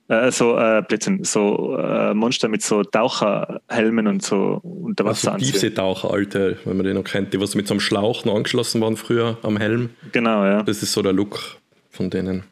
äh, 0.07 0.31
so, 0.31 0.57
äh, 0.57 0.83
Blödsinn, 0.87 1.23
so 1.23 1.77
äh, 1.77 2.13
Monster 2.13 2.47
mit 2.47 2.61
so 2.61 2.83
Taucherhelmen 2.83 4.07
und 4.07 4.23
so 4.23 4.61
Also 4.63 4.67
Unterwasseranzügen. 4.67 5.53
Tiefseetaucher, 5.53 6.11
alte, 6.11 6.57
wenn 6.65 6.77
man 6.77 6.85
den 6.85 6.95
noch 6.95 7.03
kennt, 7.03 7.33
die 7.33 7.39
was 7.39 7.55
mit 7.55 7.67
so 7.67 7.73
einem 7.73 7.81
Schlauch 7.81 8.25
noch 8.25 8.35
angeschlossen 8.35 8.81
waren 8.81 8.97
früher 8.97 9.37
am 9.41 9.57
Helm. 9.57 9.89
Genau, 10.11 10.45
ja. 10.45 10.63
Das 10.63 10.83
ist 10.83 10.93
so 10.93 11.01
der 11.01 11.13
Look 11.13 11.57
von 11.89 12.09
denen. 12.09 12.43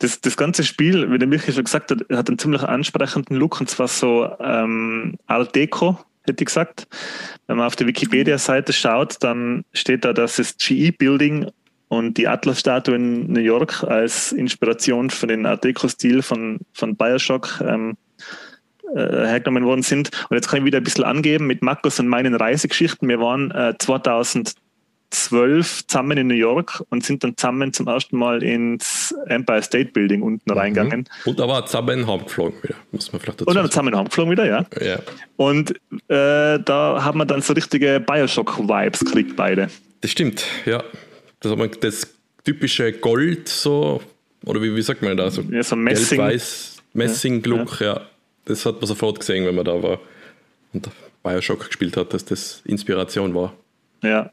Das, 0.00 0.20
das 0.20 0.36
ganze 0.36 0.64
Spiel, 0.64 1.10
wie 1.10 1.18
der 1.18 1.28
Michael 1.28 1.54
schon 1.54 1.64
gesagt 1.64 1.90
hat, 1.90 2.00
hat 2.10 2.28
einen 2.28 2.38
ziemlich 2.38 2.62
ansprechenden 2.62 3.36
Look 3.36 3.60
und 3.60 3.70
zwar 3.70 3.88
so 3.88 4.28
ähm, 4.40 5.16
Art 5.26 5.54
Deco, 5.54 5.98
hätte 6.24 6.42
ich 6.42 6.46
gesagt. 6.46 6.88
Wenn 7.46 7.56
man 7.56 7.66
auf 7.66 7.76
die 7.76 7.86
Wikipedia-Seite 7.86 8.72
schaut, 8.72 9.16
dann 9.20 9.64
steht 9.72 10.04
da, 10.04 10.12
dass 10.12 10.36
das 10.36 10.56
GE-Building 10.56 11.50
und 11.92 12.16
die 12.16 12.26
Atlas-Statue 12.26 12.94
in 12.94 13.30
New 13.30 13.40
York 13.40 13.84
als 13.84 14.32
Inspiration 14.32 15.10
für 15.10 15.26
den 15.26 15.44
Art 15.44 15.62
Deco-Stil 15.62 16.22
von, 16.22 16.60
von 16.72 16.96
Bioshock 16.96 17.60
ähm, 17.60 17.98
äh, 18.94 19.26
hergenommen 19.26 19.66
worden 19.66 19.82
sind. 19.82 20.08
Und 20.30 20.36
jetzt 20.36 20.48
kann 20.48 20.60
ich 20.60 20.64
wieder 20.64 20.78
ein 20.78 20.84
bisschen 20.84 21.04
angeben 21.04 21.46
mit 21.46 21.60
Markus 21.60 22.00
und 22.00 22.08
meinen 22.08 22.34
Reisegeschichten. 22.34 23.06
Wir 23.10 23.20
waren 23.20 23.50
äh, 23.50 23.74
2000 23.78 24.54
zwölf 25.10 25.86
zusammen 25.86 26.16
in 26.16 26.28
New 26.28 26.34
York 26.34 26.82
und 26.88 27.04
sind 27.04 27.24
dann 27.24 27.36
zusammen 27.36 27.74
zum 27.74 27.86
ersten 27.88 28.16
Mal 28.16 28.42
ins 28.42 29.14
Empire 29.26 29.62
State 29.62 29.92
Building 29.92 30.22
unten 30.22 30.50
mhm. 30.50 30.58
reingegangen. 30.58 31.08
Und 31.26 31.38
da 31.38 31.46
war 31.46 31.66
zusammen 31.66 32.06
heimgeflogen 32.06 32.62
wieder, 32.62 32.76
muss 32.90 33.12
man 33.12 33.20
vielleicht 33.20 33.42
dazu 33.42 33.50
Und 33.50 33.54
dann 33.54 33.70
zusammen 33.70 33.94
heimgeflogen 33.94 34.32
wieder, 34.32 34.46
ja. 34.46 34.64
ja. 34.80 34.98
Und 35.36 35.72
äh, 36.08 36.58
da 36.58 37.04
haben 37.04 37.18
wir 37.18 37.26
dann 37.26 37.42
so 37.42 37.52
richtige 37.52 38.00
Bioshock-Vibes 38.00 39.00
gekriegt, 39.00 39.36
beide. 39.36 39.68
Das 40.00 40.10
stimmt, 40.10 40.46
ja. 40.64 40.82
Das, 41.42 41.52
das 41.80 42.14
typische 42.44 42.92
Gold 42.92 43.48
so, 43.48 44.00
oder 44.44 44.62
wie, 44.62 44.74
wie 44.74 44.82
sagt 44.82 45.02
man 45.02 45.16
da? 45.16 45.30
So, 45.30 45.42
ja, 45.42 45.62
so 45.62 45.76
Messing. 45.76 46.18
Gelb-Weiß, 46.18 46.82
Messing-Look, 46.94 47.80
ja. 47.80 47.94
ja. 47.94 48.00
Das 48.44 48.66
hat 48.66 48.76
man 48.76 48.86
sofort 48.86 49.20
gesehen, 49.20 49.46
wenn 49.46 49.54
man 49.54 49.64
da 49.64 49.82
war 49.82 50.00
und 50.72 50.88
Bioshock 51.22 51.66
gespielt 51.66 51.96
hat, 51.96 52.12
dass 52.12 52.24
das 52.24 52.62
Inspiration 52.64 53.34
war. 53.34 53.54
Ja. 54.02 54.32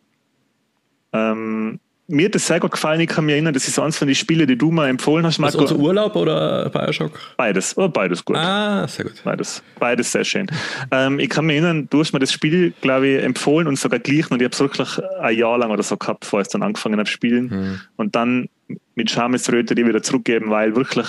Ähm, 1.13 1.79
mir 2.09 2.25
hat 2.25 2.35
das 2.35 2.47
sehr 2.47 2.59
gut 2.59 2.71
gefallen. 2.71 2.99
Ich 3.01 3.07
kann 3.07 3.25
mich 3.25 3.33
erinnern, 3.33 3.53
das 3.53 3.67
ist 3.67 3.77
eines 3.77 3.97
von 3.97 4.07
den 4.07 4.15
Spielen, 4.15 4.47
die 4.47 4.57
du 4.57 4.71
mir 4.71 4.87
empfohlen 4.87 5.25
hast, 5.25 5.37
Marco. 5.37 5.59
Also 5.59 5.75
Urlaub 5.75 6.15
oder 6.15 6.69
Bioshock? 6.69 7.19
Beides. 7.37 7.77
Oh, 7.77 7.87
beides 7.87 8.25
gut. 8.25 8.35
Ah, 8.35 8.87
sehr 8.87 9.05
gut. 9.05 9.21
Beides, 9.23 9.61
beides 9.77 10.11
sehr 10.11 10.25
schön. 10.25 10.47
Ähm, 10.89 11.19
ich 11.19 11.29
kann 11.29 11.45
mich 11.45 11.57
erinnern, 11.57 11.87
du 11.89 11.99
hast 11.99 12.11
mir 12.11 12.19
das 12.19 12.33
Spiel, 12.33 12.73
glaube 12.81 13.07
ich, 13.07 13.23
empfohlen 13.23 13.67
und 13.67 13.77
sogar 13.77 13.99
gleich. 13.99 14.29
Und 14.31 14.41
ich 14.41 14.45
habe 14.45 14.53
es 14.53 14.59
wirklich 14.59 14.99
ein 15.21 15.37
Jahr 15.37 15.59
lang 15.59 15.69
oder 15.69 15.83
so 15.83 15.97
gehabt, 15.97 16.21
bevor 16.21 16.41
ich 16.41 16.47
es 16.47 16.51
dann 16.51 16.63
angefangen 16.63 16.97
habe 16.97 17.05
zu 17.05 17.13
spielen. 17.13 17.51
Hm. 17.51 17.81
Und 17.95 18.15
dann 18.15 18.49
mit 18.95 19.11
Schamesröte 19.11 19.75
die 19.75 19.85
wieder 19.85 20.01
zurückgeben, 20.01 20.49
weil 20.49 20.75
wirklich 20.75 21.07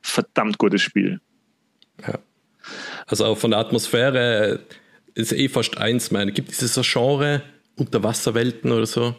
verdammt 0.00 0.58
gutes 0.58 0.80
Spiel. 0.80 1.20
Ja. 2.06 2.18
Also 3.06 3.24
auch 3.24 3.38
von 3.38 3.50
der 3.50 3.60
Atmosphäre 3.60 4.60
ist 5.14 5.32
eh 5.32 5.48
fast 5.48 5.78
eins, 5.78 6.12
meine. 6.12 6.30
Gibt 6.30 6.52
es 6.52 6.58
so 6.58 6.82
Genre 6.84 7.42
Unterwasserwelten 7.76 8.70
oder 8.70 8.86
so? 8.86 9.16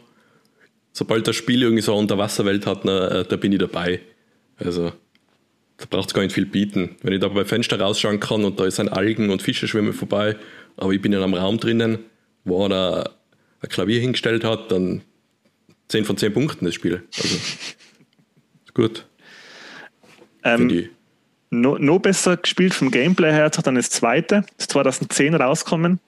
Sobald 0.97 1.27
das 1.27 1.35
Spiel 1.35 1.61
irgendwie 1.61 1.83
so 1.83 1.91
eine 1.91 2.01
Unterwasserwelt 2.01 2.65
hat, 2.65 2.83
na, 2.83 3.19
äh, 3.19 3.23
da 3.23 3.35
bin 3.35 3.51
ich 3.51 3.59
dabei. 3.59 4.01
Also 4.57 4.91
da 5.77 5.85
braucht 5.87 6.07
es 6.07 6.15
gar 6.15 6.23
nicht 6.23 6.33
viel 6.33 6.47
bieten. 6.47 6.95
Wenn 7.03 7.13
ich 7.13 7.19
da 7.19 7.27
beim 7.27 7.45
Fenster 7.45 7.79
rausschauen 7.79 8.19
kann 8.19 8.43
und 8.43 8.59
da 8.59 8.65
ist 8.65 8.79
ein 8.79 8.89
Algen 8.89 9.29
und 9.29 9.43
Fische 9.43 9.67
schwimmen 9.67 9.93
vorbei, 9.93 10.37
aber 10.75 10.91
ich 10.93 10.99
bin 10.99 11.13
in 11.13 11.21
einem 11.21 11.35
Raum 11.35 11.59
drinnen, 11.59 11.99
wo 12.45 12.65
einer 12.65 13.11
ein 13.61 13.69
Klavier 13.69 14.01
hingestellt 14.01 14.43
hat, 14.43 14.71
dann 14.71 15.03
10 15.89 16.05
von 16.05 16.17
10 16.17 16.33
Punkten 16.33 16.65
das 16.65 16.73
Spiel. 16.73 17.03
Also 17.15 17.35
ist 18.65 18.73
gut. 18.73 19.05
Ähm, 20.43 20.89
noch 21.51 21.77
no 21.77 21.99
besser 21.99 22.37
gespielt 22.37 22.73
vom 22.73 22.89
Gameplay 22.89 23.31
her 23.31 23.43
hat 23.43 23.67
dann 23.67 23.75
das 23.75 23.91
zweite, 23.91 24.45
das 24.57 24.67
2010 24.69 25.35
rauskommen. 25.35 25.99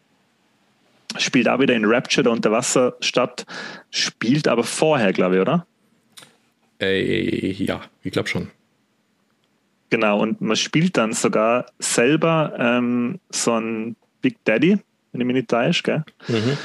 Spielt 1.18 1.50
auch 1.50 1.60
wieder 1.60 1.74
in 1.74 1.86
Rapture, 1.86 2.24
der 2.24 2.32
Unterwasserstadt. 2.32 3.46
Spielt 3.90 4.48
aber 4.48 4.64
vorher, 4.64 5.12
glaube 5.12 5.36
ich, 5.36 5.42
oder? 5.42 5.66
Äh, 6.80 7.52
ja, 7.52 7.82
ich 8.04 8.12
glaube 8.12 8.30
schon. 8.30 8.52
Genau, 9.90 10.20
und 10.20 10.40
man 10.40 10.56
spielt 10.56 10.98
dann 10.98 11.14
sogar 11.14 11.66
selber 11.80 12.54
ähm, 12.60 13.20
so 13.32 13.54
ein 13.54 13.96
Big 14.22 14.38
Daddy, 14.46 14.78
wenn 15.12 15.22
ich 15.22 15.28
mich 15.28 15.36
nicht 15.36 15.50
täusche, 15.50 15.84
gell? 15.84 16.04
Mhm. 16.28 16.58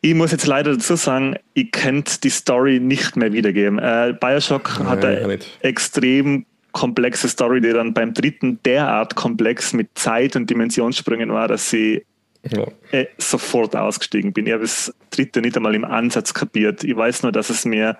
Ich 0.00 0.14
muss 0.14 0.30
jetzt 0.30 0.46
leider 0.46 0.72
dazu 0.72 0.94
sagen, 0.96 1.36
ich 1.54 1.72
könnte 1.72 2.20
die 2.22 2.30
Story 2.30 2.78
nicht 2.78 3.16
mehr 3.16 3.32
wiedergeben. 3.32 3.78
Äh, 3.78 4.14
Bioshock 4.18 4.76
Nein, 4.78 4.88
hat 4.88 5.04
eine 5.04 5.38
extrem 5.60 6.46
komplexe 6.72 7.28
Story, 7.28 7.60
die 7.60 7.72
dann 7.72 7.94
beim 7.94 8.14
dritten 8.14 8.60
derart 8.62 9.16
komplex 9.16 9.72
mit 9.72 9.90
Zeit- 9.94 10.36
und 10.36 10.48
Dimensionssprüngen 10.48 11.32
war, 11.32 11.48
dass 11.48 11.72
ich 11.72 12.04
ja. 12.50 12.66
äh, 12.92 13.06
sofort 13.18 13.76
ausgestiegen 13.76 14.32
bin. 14.32 14.46
Ich 14.46 14.52
habe 14.52 14.62
das 14.62 14.94
dritte 15.10 15.40
nicht 15.40 15.56
einmal 15.56 15.74
im 15.74 15.84
Ansatz 15.84 16.34
kapiert. 16.34 16.84
Ich 16.84 16.96
weiß 16.96 17.22
nur, 17.22 17.32
dass 17.32 17.50
es 17.50 17.64
mir 17.64 17.96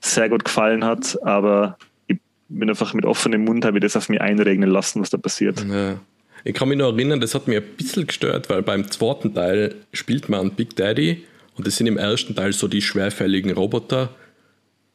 sehr 0.00 0.28
gut 0.28 0.44
gefallen 0.44 0.84
hat, 0.84 1.18
aber 1.22 1.78
ich 2.06 2.18
bin 2.48 2.68
einfach 2.68 2.94
mit 2.94 3.04
offenem 3.04 3.44
Mund, 3.44 3.64
habe 3.64 3.78
ich 3.78 3.82
das 3.82 3.96
auf 3.96 4.08
mich 4.08 4.20
einregnen 4.20 4.70
lassen, 4.70 5.00
was 5.00 5.10
da 5.10 5.18
passiert. 5.18 5.64
Ja. 5.68 6.00
Ich 6.44 6.54
kann 6.54 6.68
mich 6.68 6.78
noch 6.78 6.92
erinnern, 6.92 7.20
das 7.20 7.34
hat 7.34 7.46
mir 7.46 7.60
ein 7.60 7.76
bisschen 7.76 8.06
gestört, 8.06 8.50
weil 8.50 8.62
beim 8.62 8.90
zweiten 8.90 9.32
Teil 9.32 9.76
spielt 9.92 10.28
man 10.28 10.50
Big 10.50 10.74
Daddy 10.74 11.24
und 11.56 11.66
das 11.66 11.76
sind 11.76 11.86
im 11.86 11.98
ersten 11.98 12.34
Teil 12.34 12.52
so 12.52 12.66
die 12.66 12.82
schwerfälligen 12.82 13.52
Roboter 13.52 14.10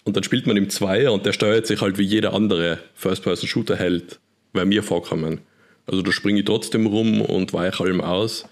und 0.04 0.16
dann 0.16 0.24
spielt 0.24 0.46
man 0.46 0.58
im 0.58 0.70
Zweier 0.70 1.14
und 1.14 1.26
der 1.26 1.32
steuert 1.32 1.68
sich 1.68 1.82
halt 1.82 1.98
wie 1.98 2.04
jeder 2.04 2.34
andere 2.34 2.80
First-Person-Shooter-Held, 2.96 4.20
bei 4.52 4.66
mir 4.66 4.84
vorkommen. 4.84 5.40
Also 5.86 6.02
da 6.02 6.12
springe 6.12 6.40
ich 6.40 6.46
trotzdem 6.46 6.86
rum 6.86 7.22
und 7.22 7.54
weiche 7.54 7.84
allem 7.84 8.02
aus. 8.02 8.46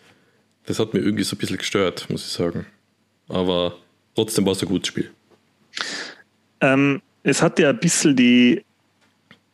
Das 0.65 0.79
hat 0.79 0.93
mir 0.93 0.99
irgendwie 0.99 1.23
so 1.23 1.35
ein 1.35 1.39
bisschen 1.39 1.57
gestört, 1.57 2.09
muss 2.09 2.25
ich 2.25 2.31
sagen. 2.31 2.65
Aber 3.27 3.75
trotzdem 4.15 4.45
war 4.45 4.53
es 4.53 4.61
ein 4.61 4.67
gutes 4.67 4.87
Spiel. 4.87 5.11
Ähm, 6.61 7.01
es 7.23 7.41
hat 7.41 7.59
ja 7.59 7.69
ein 7.69 7.79
bisschen 7.79 8.15
die, 8.15 8.63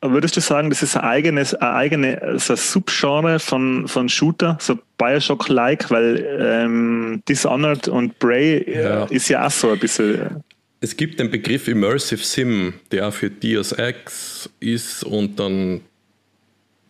würdest 0.01 0.35
du 0.35 0.41
sagen, 0.41 0.69
das 0.69 0.83
ist 0.83 0.95
ein 0.95 1.03
eigenes, 1.03 1.53
ein 1.55 1.73
eigene 1.73 2.39
so 2.39 2.53
ein 2.53 2.57
Subgenre 2.57 3.39
von, 3.39 3.87
von 3.87 4.09
Shooter, 4.09 4.57
so 4.59 4.77
Bioshock-like, 4.97 5.89
weil 5.89 6.25
ähm, 6.39 7.23
Dishonored 7.27 7.87
und 7.87 8.17
Bray 8.19 8.57
äh, 8.57 8.83
ja. 8.83 9.03
ist 9.05 9.29
ja 9.29 9.45
auch 9.45 9.51
so 9.51 9.71
ein 9.71 9.79
bisschen 9.79 10.43
es 10.83 10.97
gibt 10.97 11.19
den 11.19 11.29
Begriff 11.29 11.67
Immersive 11.67 12.23
Sim, 12.23 12.73
der 12.91 13.11
für 13.11 13.29
Deus 13.29 13.71
Ex 13.71 14.49
ist 14.59 15.03
und 15.03 15.39
dann, 15.39 15.81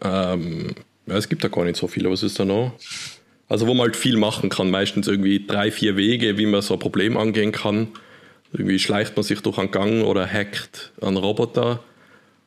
ähm, 0.01 0.73
ja, 1.05 1.17
es 1.17 1.27
gibt 1.27 1.43
da 1.43 1.49
gar 1.49 1.65
nicht 1.65 1.75
so 1.75 1.87
viel, 1.87 2.09
was 2.09 2.23
ist 2.23 2.39
da 2.39 2.45
noch? 2.45 2.73
Also 3.51 3.67
wo 3.67 3.73
man 3.73 3.87
halt 3.87 3.97
viel 3.97 4.15
machen 4.15 4.49
kann, 4.49 4.71
meistens 4.71 5.09
irgendwie 5.09 5.45
drei, 5.45 5.71
vier 5.71 5.97
Wege, 5.97 6.37
wie 6.37 6.45
man 6.45 6.61
so 6.61 6.75
ein 6.75 6.79
Problem 6.79 7.17
angehen 7.17 7.51
kann. 7.51 7.89
Irgendwie 8.53 8.79
schleicht 8.79 9.17
man 9.17 9.23
sich 9.23 9.41
durch 9.41 9.57
einen 9.57 9.71
Gang 9.71 10.05
oder 10.05 10.25
hackt 10.25 10.93
einen 11.01 11.17
Roboter 11.17 11.83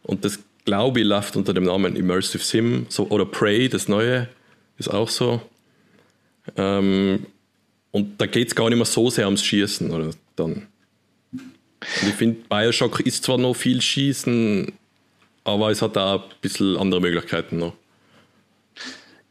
und 0.02 0.24
das 0.24 0.39
glaube 0.64 1.01
ich 1.01 1.06
läuft 1.06 1.36
unter 1.36 1.52
dem 1.52 1.64
Namen 1.64 1.94
Immersive 1.94 2.43
Sim 2.43 2.86
so, 2.89 3.06
oder 3.10 3.26
Prey, 3.26 3.68
das 3.68 3.86
neue, 3.86 4.31
ist 4.78 4.89
auch 4.89 5.10
so. 5.10 5.43
Ähm, 6.56 7.26
und 7.90 8.18
da 8.18 8.24
geht 8.24 8.48
es 8.48 8.55
gar 8.55 8.70
nicht 8.70 8.78
mehr 8.78 8.86
so 8.86 9.10
sehr 9.10 9.26
ums 9.26 9.44
Schießen 9.44 9.90
oder 9.90 10.09
dann. 10.36 10.68
Und 11.32 12.09
ich 12.09 12.14
finde, 12.14 12.40
Bioshock 12.48 13.01
ist 13.01 13.24
zwar 13.24 13.36
noch 13.36 13.52
viel 13.52 13.82
Schießen, 13.82 14.72
aber 15.44 15.70
es 15.70 15.82
hat 15.82 15.98
auch 15.98 16.22
ein 16.22 16.31
bisschen 16.40 16.78
andere 16.78 17.02
Möglichkeiten 17.02 17.59
noch. 17.59 17.74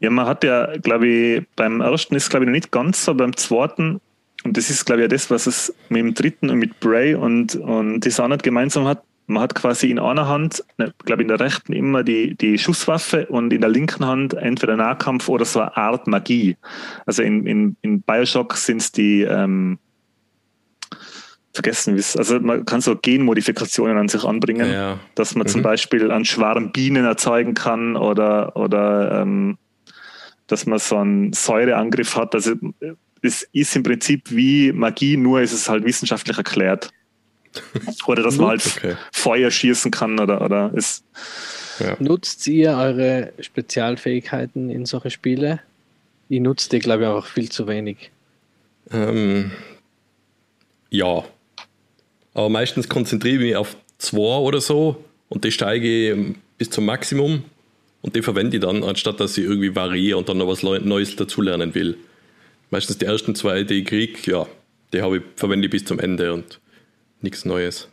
Ja, 0.03 0.09
man 0.09 0.25
hat 0.25 0.43
ja, 0.43 0.67
glaube 0.81 1.07
ich, 1.07 1.43
beim 1.55 1.79
ersten 1.79 2.13
ist 2.15 2.29
glaube 2.29 2.43
ich 2.43 2.47
noch 2.47 2.53
nicht 2.53 2.71
ganz 2.71 3.05
so, 3.05 3.13
beim 3.15 3.37
zweiten, 3.37 4.01
und 4.43 4.57
das 4.57 4.69
ist, 4.69 4.83
glaube 4.83 4.99
ich, 4.99 5.03
ja 5.03 5.07
das, 5.07 5.31
was 5.31 5.47
es 5.47 5.73
mit 5.87 6.01
dem 6.01 6.13
dritten 6.13 6.49
und 6.49 6.59
mit 6.59 6.77
Bray 6.81 7.15
und, 7.15 7.55
und 7.55 8.01
Dishonored 8.01 8.43
gemeinsam 8.43 8.85
hat. 8.85 9.01
Man 9.27 9.41
hat 9.41 9.55
quasi 9.55 9.89
in 9.89 9.99
einer 9.99 10.27
Hand, 10.27 10.61
ne, 10.77 10.93
glaube 11.05 11.21
ich, 11.21 11.23
in 11.23 11.29
der 11.29 11.39
rechten 11.39 11.71
immer 11.71 12.03
die, 12.03 12.35
die 12.35 12.57
Schusswaffe 12.57 13.27
und 13.27 13.53
in 13.53 13.61
der 13.61 13.69
linken 13.69 14.05
Hand 14.05 14.33
entweder 14.33 14.75
Nahkampf 14.75 15.29
oder 15.29 15.45
so 15.45 15.61
eine 15.61 15.77
Art 15.77 16.07
Magie. 16.07 16.57
Also 17.05 17.23
in, 17.23 17.47
in, 17.47 17.77
in 17.81 18.01
Bioshock 18.01 18.57
sind 18.57 18.81
es 18.81 18.91
die, 18.91 19.21
ähm, 19.21 19.79
vergessen, 21.53 21.95
also 22.17 22.41
man 22.41 22.65
kann 22.65 22.81
so 22.81 22.97
Genmodifikationen 22.97 23.95
an 23.97 24.09
sich 24.09 24.25
anbringen, 24.25 24.69
ja. 24.69 24.99
dass 25.15 25.35
man 25.35 25.45
mhm. 25.47 25.51
zum 25.51 25.61
Beispiel 25.61 26.11
an 26.11 26.25
Schwarm 26.25 26.73
Bienen 26.73 27.05
erzeugen 27.05 27.53
kann 27.53 27.95
oder, 27.95 28.57
oder 28.57 29.21
ähm, 29.21 29.57
dass 30.53 30.67
man 30.67 30.77
so 30.77 30.97
einen 30.97 31.33
Säureangriff 31.33 32.15
hat. 32.15 32.35
Also 32.35 32.53
es 33.23 33.41
ist 33.53 33.75
im 33.75 33.81
Prinzip 33.81 34.29
wie 34.29 34.71
Magie, 34.71 35.17
nur 35.17 35.41
ist 35.41 35.51
es 35.51 35.67
halt 35.67 35.83
wissenschaftlich 35.83 36.37
erklärt. 36.37 36.91
Oder 38.05 38.21
dass 38.21 38.37
man 38.37 38.49
halt 38.49 38.65
okay. 38.65 38.95
Feuer 39.11 39.49
schießen 39.51 39.91
kann 39.91 40.19
oder, 40.19 40.41
oder 40.41 40.71
ist. 40.73 41.03
Ja. 41.79 41.95
Nutzt 41.99 42.47
ihr 42.47 42.71
eure 42.71 43.31
Spezialfähigkeiten 43.39 44.71
in 44.71 44.87
solche 44.87 45.11
Spiele? 45.11 45.59
Ich 46.29 46.39
nutze 46.39 46.69
die, 46.69 46.79
glaube 46.79 47.03
ich, 47.03 47.09
auch 47.09 47.27
viel 47.27 47.49
zu 47.49 47.67
wenig. 47.67 48.09
Ähm, 48.91 49.51
ja, 50.89 51.23
aber 52.33 52.49
meistens 52.49 52.89
konzentriere 52.89 53.35
ich 53.35 53.41
mich 53.41 53.55
auf 53.55 53.75
zwei 53.99 54.37
oder 54.39 54.59
so 54.59 55.03
und 55.29 55.43
die 55.43 55.51
steige 55.51 55.87
ich 55.87 56.35
bis 56.57 56.71
zum 56.71 56.85
Maximum 56.85 57.43
und 58.03 58.15
die 58.15 58.21
verwende 58.21 58.57
ich 58.57 58.61
dann, 58.61 58.83
anstatt 58.83 59.19
dass 59.19 59.37
ich 59.37 59.45
irgendwie 59.45 59.75
variiere 59.75 60.17
und 60.17 60.29
dann 60.29 60.37
noch 60.37 60.47
was 60.47 60.61
Neues 60.61 61.15
dazulernen 61.15 61.73
will. 61.73 61.97
Meistens 62.69 62.97
die 62.97 63.05
ersten 63.05 63.33
zwei, 63.33 63.63
die 63.63 63.79
ich 63.79 63.85
kriege, 63.85 64.19
ja, 64.29 64.45
die 64.93 64.97
ich, 64.97 65.23
verwende 65.35 65.65
ich 65.65 65.71
bis 65.71 65.85
zum 65.85 65.99
Ende 65.99 66.33
und 66.33 66.59
nichts 67.21 67.45
Neues. 67.45 67.87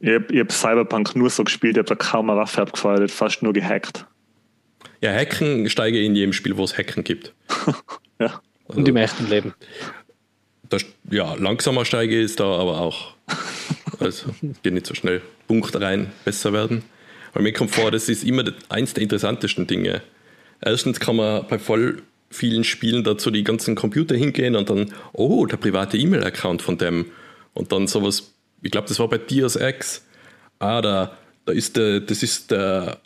Ich 0.00 0.08
habe 0.08 0.38
hab 0.38 0.52
Cyberpunk 0.52 1.16
nur 1.16 1.28
so 1.28 1.44
gespielt, 1.44 1.76
ich 1.76 1.78
habe 1.78 1.88
da 1.88 1.94
kaum 1.96 2.30
eine 2.30 2.38
Waffe 2.38 2.62
abgefeuert, 2.62 3.10
fast 3.10 3.42
nur 3.42 3.52
gehackt. 3.52 4.06
Ja, 5.02 5.12
Hacken 5.12 5.68
steige 5.68 5.98
ich 5.98 6.06
in 6.06 6.14
jedem 6.14 6.32
Spiel, 6.32 6.56
wo 6.56 6.64
es 6.64 6.78
Hacken 6.78 7.02
gibt. 7.02 7.34
ja. 8.20 8.40
Also, 8.68 8.78
und 8.80 8.88
im 8.88 8.96
echten 8.96 9.28
Leben. 9.28 9.54
Das, 10.68 10.84
ja, 11.10 11.34
langsamer 11.34 11.84
steige 11.84 12.20
ist 12.20 12.40
da 12.40 12.44
aber 12.44 12.80
auch. 12.80 13.14
Also 13.98 14.30
geht 14.62 14.72
nicht 14.72 14.86
so 14.86 14.94
schnell. 14.94 15.20
Punkt 15.46 15.78
rein, 15.78 16.10
besser 16.24 16.54
werden. 16.54 16.82
Aber 17.32 17.42
mir 17.42 17.52
kommt 17.52 17.70
vor, 17.70 17.90
das 17.90 18.08
ist 18.08 18.24
immer 18.24 18.44
eins 18.68 18.94
der 18.94 19.02
interessantesten 19.02 19.66
Dinge. 19.66 20.02
Erstens 20.60 21.00
kann 21.00 21.16
man 21.16 21.46
bei 21.48 21.58
voll 21.58 22.02
vielen 22.30 22.64
Spielen 22.64 23.02
dazu 23.02 23.30
die 23.30 23.44
ganzen 23.44 23.74
Computer 23.74 24.16
hingehen 24.16 24.56
und 24.56 24.70
dann, 24.70 24.92
oh, 25.12 25.46
der 25.46 25.56
private 25.56 25.96
E-Mail-Account 25.96 26.62
von 26.62 26.78
dem. 26.78 27.06
Und 27.54 27.72
dann 27.72 27.86
sowas, 27.86 28.32
ich 28.62 28.70
glaube, 28.70 28.88
das 28.88 28.98
war 28.98 29.08
bei 29.08 29.18
Deus 29.18 29.56
Ex. 29.56 30.06
Ah, 30.58 30.80
da, 30.80 31.16
da 31.44 31.52
ist 31.52 31.76
der, 31.76 32.00
das 32.00 32.22
ist 32.22 32.50
der 32.50 32.98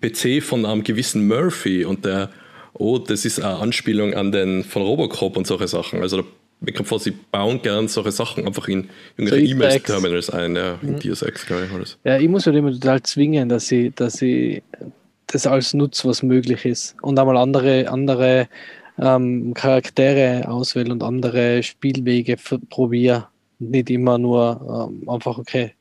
PC 0.00 0.42
von 0.42 0.66
einem 0.66 0.82
gewissen 0.82 1.28
Murphy 1.28 1.84
und 1.84 2.04
der, 2.04 2.30
oh, 2.72 2.98
das 2.98 3.24
ist 3.24 3.40
eine 3.40 3.56
Anspielung 3.56 4.14
an 4.14 4.32
den 4.32 4.64
von 4.64 4.82
Robocop 4.82 5.36
und 5.36 5.46
solche 5.46 5.68
Sachen. 5.68 6.00
Also 6.00 6.22
da 6.22 6.24
ich 6.64 6.86
vor, 6.86 6.98
sie 6.98 7.10
bauen 7.10 7.60
gern 7.62 7.88
solche 7.88 8.12
Sachen 8.12 8.46
einfach 8.46 8.68
in 8.68 8.88
irgendwelche 9.16 9.46
so 9.46 9.52
E-Mail-Terminals 9.52 10.30
ein, 10.30 10.56
ja, 10.56 10.78
in 10.82 10.92
mhm. 10.92 10.98
Glaube 10.98 11.64
ich. 11.64 11.72
Alles. 11.72 11.98
Ja, 12.04 12.18
ich 12.18 12.28
muss 12.28 12.46
halt 12.46 12.56
immer 12.56 12.72
total 12.72 13.02
zwingen, 13.02 13.48
dass 13.48 13.70
ich, 13.72 13.94
dass 13.94 14.22
ich 14.22 14.62
das 15.26 15.46
alles 15.46 15.74
nutze, 15.74 16.08
was 16.08 16.22
möglich 16.22 16.64
ist. 16.64 16.94
Und 17.02 17.18
einmal 17.18 17.36
andere, 17.36 17.88
andere 17.88 18.48
ähm, 18.98 19.54
Charaktere 19.54 20.48
auswähle 20.48 20.92
und 20.92 21.02
andere 21.02 21.62
Spielwege 21.62 22.36
probiere. 22.68 23.28
Nicht 23.58 23.90
immer 23.90 24.18
nur 24.18 24.90
ähm, 24.90 25.08
einfach, 25.08 25.38
okay, 25.38 25.72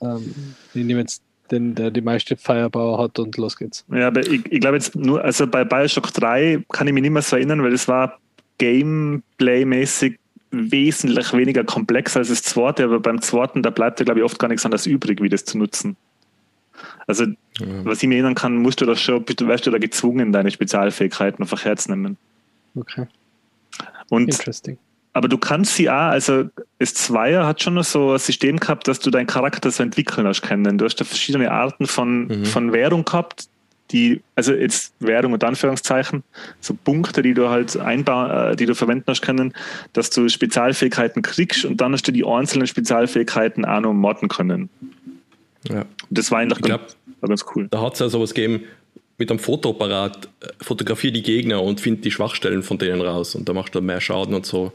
ähm, 0.00 0.34
ich 0.74 0.84
nehme 0.84 1.00
jetzt 1.00 1.22
den, 1.50 1.74
der 1.74 1.90
die 1.90 2.00
meiste 2.00 2.36
Firepower 2.36 2.98
hat 2.98 3.18
und 3.18 3.36
los 3.36 3.56
geht's. 3.56 3.84
Ja, 3.92 4.08
aber 4.08 4.20
ich, 4.20 4.40
ich 4.50 4.60
glaube 4.60 4.76
jetzt 4.76 4.96
nur, 4.96 5.22
also 5.22 5.46
bei 5.46 5.64
Bioshock 5.64 6.12
3 6.12 6.64
kann 6.70 6.86
ich 6.86 6.94
mich 6.94 7.02
nicht 7.02 7.10
mehr 7.10 7.22
so 7.22 7.36
erinnern, 7.36 7.62
weil 7.62 7.72
es 7.72 7.88
war 7.88 8.18
Gameplay-mäßig 8.58 10.18
wesentlich 10.52 11.32
weniger 11.32 11.64
komplex 11.64 12.16
als 12.16 12.28
das 12.28 12.42
zweite, 12.42 12.84
aber 12.84 13.00
beim 13.00 13.20
zweiten, 13.20 13.62
da 13.62 13.70
bleibt 13.70 13.98
ja, 14.00 14.04
glaube 14.04 14.20
ich, 14.20 14.24
oft 14.24 14.38
gar 14.38 14.48
nichts 14.48 14.64
anderes 14.64 14.86
übrig, 14.86 15.20
wie 15.22 15.28
das 15.28 15.44
zu 15.44 15.58
nutzen. 15.58 15.96
Also, 17.06 17.24
ja. 17.24 17.84
was 17.84 18.02
ich 18.02 18.08
mir 18.08 18.16
erinnern 18.16 18.34
kann, 18.34 18.56
musst 18.56 18.80
du 18.80 18.86
da 18.86 18.94
schon, 18.94 19.24
bist 19.24 19.40
du, 19.40 19.48
weißt 19.48 19.66
du 19.66 19.70
da 19.70 19.78
gezwungen, 19.78 20.32
deine 20.32 20.50
Spezialfähigkeiten 20.50 21.42
einfach 21.42 21.64
herzunehmen. 21.64 22.16
Okay. 22.74 23.06
Und, 24.08 24.24
Interesting. 24.24 24.78
Aber 25.14 25.28
du 25.28 25.36
kannst 25.36 25.76
sie 25.76 25.90
auch, 25.90 25.94
also 25.94 26.44
das 26.78 26.94
Zweier 26.94 27.46
hat 27.46 27.62
schon 27.62 27.82
so 27.82 28.12
ein 28.12 28.18
System 28.18 28.58
gehabt, 28.58 28.88
dass 28.88 28.98
du 28.98 29.10
deinen 29.10 29.26
Charakter 29.26 29.70
so 29.70 29.82
entwickeln 29.82 30.26
hast 30.26 30.42
können. 30.42 30.78
Du 30.78 30.84
hast 30.86 30.96
da 30.96 31.04
verschiedene 31.04 31.50
Arten 31.50 31.86
von, 31.86 32.28
mhm. 32.28 32.44
von 32.46 32.72
Währung 32.72 33.04
gehabt, 33.04 33.48
die, 33.92 34.22
also 34.34 34.52
jetzt 34.52 34.94
Währung 35.00 35.32
und 35.32 35.44
Anführungszeichen, 35.44 36.22
so 36.60 36.74
Punkte, 36.74 37.22
die 37.22 37.34
du 37.34 37.48
halt 37.48 37.76
einbauen, 37.76 38.52
äh, 38.52 38.56
die 38.56 38.66
du 38.66 38.74
verwenden 38.74 39.04
hast 39.06 39.22
können, 39.22 39.52
dass 39.92 40.10
du 40.10 40.28
Spezialfähigkeiten 40.28 41.22
kriegst 41.22 41.64
und 41.64 41.80
dann 41.80 41.92
hast 41.92 42.06
du 42.08 42.12
die 42.12 42.24
einzelnen 42.24 42.66
Spezialfähigkeiten 42.66 43.64
auch 43.64 43.80
noch 43.80 43.92
modden 43.92 44.28
können. 44.28 44.68
Ja. 45.68 45.84
Das 46.10 46.30
war 46.30 46.40
eigentlich 46.40 46.60
glaub, 46.60 46.80
ganz, 46.80 46.96
war 47.20 47.28
ganz 47.28 47.44
cool. 47.54 47.68
Da 47.70 47.80
hat 47.80 47.94
es 47.94 48.00
ja 48.00 48.08
sowas 48.08 48.34
gegeben, 48.34 48.64
mit 49.18 49.30
einem 49.30 49.38
Fotoapparat 49.38 50.28
äh, 50.40 50.48
fotografiere 50.60 51.12
die 51.12 51.22
Gegner 51.22 51.62
und 51.62 51.80
finde 51.80 52.00
die 52.00 52.10
Schwachstellen 52.10 52.62
von 52.62 52.78
denen 52.78 53.00
raus 53.00 53.34
und 53.34 53.48
da 53.48 53.52
machst 53.52 53.74
du 53.74 53.80
mehr 53.80 54.00
Schaden 54.00 54.34
und 54.34 54.46
so. 54.46 54.72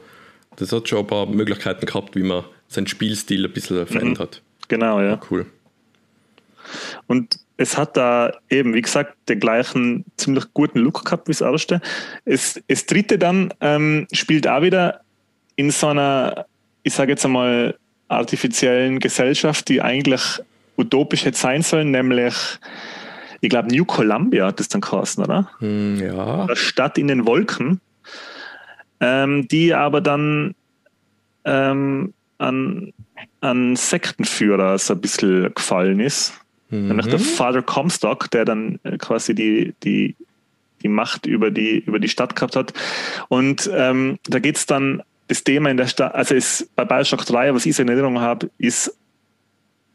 Das 0.55 0.71
hat 0.71 0.87
schon 0.87 0.99
ein 0.99 1.07
paar 1.07 1.25
Möglichkeiten 1.25 1.85
gehabt, 1.85 2.15
wie 2.15 2.23
man 2.23 2.43
seinen 2.67 2.87
Spielstil 2.87 3.45
ein 3.45 3.51
bisschen 3.51 3.85
verändert. 3.85 4.41
Mhm. 4.41 4.65
Genau, 4.69 5.01
ja. 5.01 5.19
Cool. 5.29 5.45
Und 7.07 7.39
es 7.57 7.75
hat 7.75 7.97
da 7.97 8.31
eben, 8.49 8.73
wie 8.75 8.81
gesagt, 8.81 9.17
den 9.27 9.39
gleichen 9.39 10.05
ziemlich 10.15 10.45
guten 10.53 10.79
Look 10.79 11.03
gehabt 11.03 11.27
wie 11.27 11.31
das 11.31 11.41
erste. 11.41 11.81
Es, 12.23 12.61
das 12.67 12.85
dritte 12.85 13.17
dann 13.17 13.53
ähm, 13.61 14.07
spielt 14.11 14.47
auch 14.47 14.61
wieder 14.61 15.01
in 15.55 15.71
so 15.71 15.87
einer, 15.87 16.45
ich 16.83 16.93
sage 16.93 17.11
jetzt 17.11 17.25
einmal, 17.25 17.75
artifiziellen 18.07 18.99
Gesellschaft, 18.99 19.67
die 19.67 19.81
eigentlich 19.81 20.21
utopisch 20.77 21.25
hätte 21.25 21.37
sein 21.37 21.63
sollen, 21.63 21.91
nämlich, 21.91 22.33
ich 23.41 23.49
glaube, 23.49 23.75
New 23.75 23.83
Columbia 23.83 24.45
hat 24.45 24.59
das 24.59 24.69
dann 24.69 24.81
geheißen, 24.81 25.23
oder? 25.23 25.49
Hm, 25.59 25.99
ja. 25.99 26.43
Eine 26.43 26.55
Stadt 26.55 26.97
in 26.97 27.07
den 27.07 27.25
Wolken, 27.25 27.81
ähm, 28.99 29.47
die 29.47 29.73
aber 29.73 29.99
dann 29.99 30.53
ähm, 31.43 32.13
an, 32.37 32.93
an 33.41 33.75
Sektenführer 33.75 34.77
so 34.77 34.93
ein 34.93 35.01
bisschen 35.01 35.53
gefallen 35.53 35.99
ist 35.99 36.33
Mhm. 36.69 36.87
Nämlich 36.87 37.07
der 37.07 37.19
Father 37.19 37.61
Comstock, 37.61 38.29
der 38.31 38.45
dann 38.45 38.79
äh, 38.83 38.97
quasi 38.97 39.33
die, 39.33 39.73
die, 39.83 40.15
die 40.81 40.87
Macht 40.87 41.25
über 41.25 41.51
die, 41.51 41.79
über 41.79 41.99
die 41.99 42.09
Stadt 42.09 42.35
gehabt 42.35 42.55
hat. 42.55 42.73
Und 43.29 43.69
ähm, 43.73 44.19
da 44.25 44.39
geht 44.39 44.57
es 44.57 44.65
dann, 44.65 45.03
das 45.27 45.43
Thema 45.43 45.69
in 45.69 45.77
der 45.77 45.87
Stadt, 45.87 46.15
also 46.15 46.35
ist 46.35 46.73
bei 46.75 46.85
Bioshock 46.85 47.25
3, 47.25 47.53
was 47.53 47.65
ich 47.65 47.75
so 47.75 47.81
in 47.81 47.89
Erinnerung 47.89 48.21
habe, 48.21 48.49
ist 48.57 48.97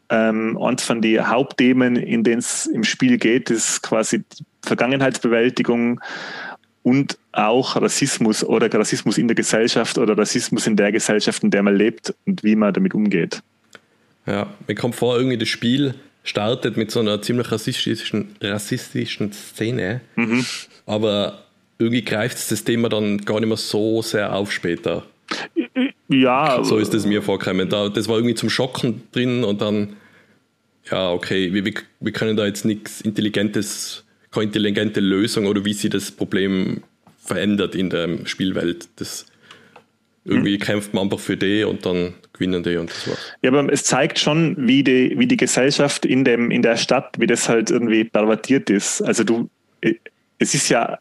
ähm, 0.09 0.61
eins 0.61 0.83
von 0.83 1.01
den 1.01 1.27
Hauptthemen, 1.27 1.95
in 1.95 2.23
denen 2.23 2.39
es 2.39 2.67
im 2.67 2.83
Spiel 2.83 3.17
geht, 3.17 3.49
ist 3.49 3.81
quasi 3.81 4.23
Vergangenheitsbewältigung 4.61 5.99
und 6.83 7.17
auch 7.31 7.77
Rassismus 7.81 8.43
oder 8.43 8.71
Rassismus 8.71 9.17
in 9.17 9.27
der 9.27 9.35
Gesellschaft 9.35 9.97
oder 9.97 10.17
Rassismus 10.17 10.67
in 10.67 10.75
der 10.75 10.91
Gesellschaft, 10.91 11.43
in 11.43 11.49
der 11.49 11.63
man 11.63 11.75
lebt 11.75 12.13
und 12.25 12.43
wie 12.43 12.55
man 12.55 12.73
damit 12.73 12.93
umgeht. 12.93 13.41
Ja, 14.25 14.47
mir 14.67 14.75
kommt 14.75 14.95
vor, 14.95 15.17
irgendwie 15.17 15.37
das 15.37 15.49
Spiel 15.49 15.95
startet 16.23 16.77
mit 16.77 16.91
so 16.91 16.99
einer 16.99 17.21
ziemlich 17.21 17.51
rassistischen, 17.51 18.35
rassistischen 18.41 19.33
Szene, 19.33 20.01
mhm. 20.15 20.45
aber 20.85 21.43
irgendwie 21.77 22.03
greift 22.03 22.51
das 22.51 22.63
Thema 22.63 22.89
dann 22.89 23.19
gar 23.19 23.39
nicht 23.39 23.49
mehr 23.49 23.57
so 23.57 24.01
sehr 24.01 24.33
auf 24.33 24.51
später. 24.51 25.03
Ja. 26.07 26.63
So 26.63 26.77
ist 26.77 26.93
es 26.93 27.05
mir 27.05 27.21
vorgekommen. 27.21 27.69
Da, 27.69 27.89
das 27.89 28.07
war 28.07 28.17
irgendwie 28.17 28.35
zum 28.35 28.49
Schocken 28.49 29.03
drin 29.11 29.43
und 29.43 29.61
dann, 29.61 29.95
ja, 30.89 31.11
okay, 31.11 31.53
wir, 31.53 31.73
wir 31.99 32.11
können 32.11 32.37
da 32.37 32.45
jetzt 32.45 32.65
nichts 32.65 33.01
Intelligentes, 33.01 34.05
keine 34.31 34.45
intelligente 34.45 34.99
Lösung 34.99 35.45
oder 35.47 35.65
wie 35.65 35.73
sie 35.73 35.89
das 35.89 36.11
Problem 36.11 36.83
verändert 37.17 37.75
in 37.75 37.89
der 37.89 38.25
Spielwelt. 38.25 38.87
Das 38.97 39.25
irgendwie 40.25 40.55
mhm. 40.55 40.61
kämpft 40.61 40.93
man 40.93 41.05
einfach 41.05 41.19
für 41.19 41.37
die 41.37 41.63
und 41.63 41.85
dann 41.85 42.13
gewinnen 42.43 42.63
die 42.63 42.77
und 42.77 42.89
das 42.89 43.07
war's. 43.07 43.33
Ja, 43.41 43.51
aber 43.51 43.71
es 43.71 43.83
zeigt 43.83 44.19
schon, 44.19 44.55
wie 44.57 44.83
die, 44.83 45.17
wie 45.17 45.27
die 45.27 45.37
Gesellschaft 45.37 46.05
in, 46.05 46.23
dem, 46.23 46.51
in 46.51 46.61
der 46.61 46.77
Stadt, 46.77 47.15
wie 47.17 47.27
das 47.27 47.49
halt 47.49 47.71
irgendwie 47.71 48.03
pervertiert 48.03 48.69
ist. 48.69 49.01
Also 49.01 49.23
du, 49.23 49.49
äh, 49.81 49.93
es 50.39 50.53
ist 50.53 50.69
ja, 50.69 50.97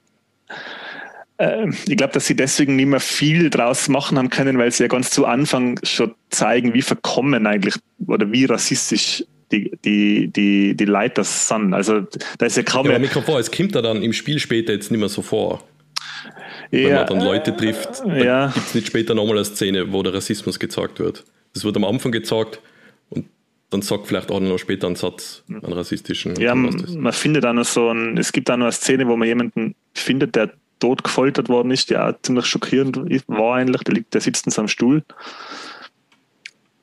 äh, 1.39 1.69
ich 1.87 1.97
glaube, 1.97 2.13
dass 2.13 2.27
sie 2.27 2.37
deswegen 2.37 2.77
nicht 2.77 2.87
mehr 2.87 3.01
viel 3.01 3.51
draus 3.51 3.89
machen 3.89 4.19
haben 4.19 4.31
können, 4.31 4.59
weil 4.59 4.71
sie 4.71 4.85
ja 4.85 4.89
ganz 4.89 5.11
zu 5.11 5.27
Anfang 5.27 5.79
schon 5.83 6.15
zeigen, 6.31 6.75
wie 6.75 6.83
verkommen 6.83 7.47
eigentlich 7.47 7.75
oder 8.07 8.31
wie 8.31 8.45
rassistisch 8.45 9.25
die, 9.51 9.71
die, 9.85 10.29
die, 10.29 10.75
die 10.75 10.85
Leute 10.85 11.25
sind. 11.25 11.75
Also 11.75 12.07
da 12.39 12.47
ist 12.47 12.57
ja 12.57 12.63
kaum 12.63 12.87
ja, 12.87 12.93
mehr. 12.93 13.01
Mikrofon, 13.01 13.39
es 13.39 13.51
kommt 13.51 13.75
da 13.75 13.83
dann 13.83 14.03
im 14.03 14.13
Spiel 14.13 14.39
später 14.39 14.73
jetzt 14.73 14.91
nicht 14.91 15.01
mehr 15.01 15.11
so 15.11 15.23
vor. 15.23 15.63
Wenn 16.71 16.89
ja, 16.89 16.97
man 16.97 17.07
dann 17.07 17.21
Leute 17.21 17.55
trifft, 17.57 18.03
ja. 18.07 18.47
gibt 18.47 18.67
es 18.67 18.75
nicht 18.75 18.87
später 18.87 19.15
nochmal 19.15 19.37
eine 19.37 19.45
Szene, 19.45 19.93
wo 19.93 20.03
der 20.03 20.15
Rassismus 20.15 20.59
gezeigt 20.59 21.01
wird. 21.01 21.25
Das 21.53 21.65
wird 21.65 21.77
am 21.77 21.85
Anfang 21.85 22.13
gezeigt 22.13 22.61
und 23.11 23.27
dann 23.71 23.83
sagt 23.83 24.07
vielleicht 24.07 24.31
auch 24.31 24.41
noch 24.41 24.59
später 24.59 24.87
einen 24.87 24.97
Satz, 24.97 25.45
einen 25.49 25.73
rassistischen. 25.73 26.37
Ja, 26.37 26.55
man, 26.55 27.13
findet 27.13 27.45
noch 27.45 27.65
so 27.65 27.91
ein, 27.91 28.17
es 28.17 28.33
gibt 28.33 28.51
auch 28.51 28.57
noch 28.57 28.67
eine 28.67 28.73
Szene, 28.73 29.07
wo 29.07 29.17
man 29.17 29.29
jemanden 29.29 29.75
findet, 29.95 30.35
der 30.35 30.53
tot 30.81 31.05
gefoltert 31.05 31.49
worden 31.49 31.71
ist, 31.71 31.91
der 31.91 32.09
auch 32.09 32.15
ziemlich 32.23 32.47
schockierend 32.47 32.99
war 33.29 33.57
eigentlich, 33.57 33.83
der, 33.83 33.95
liegt, 33.95 34.15
der 34.15 34.21
sitzt 34.21 34.47
in 34.47 34.53
seinem 34.53 34.69
Stuhl. 34.69 35.05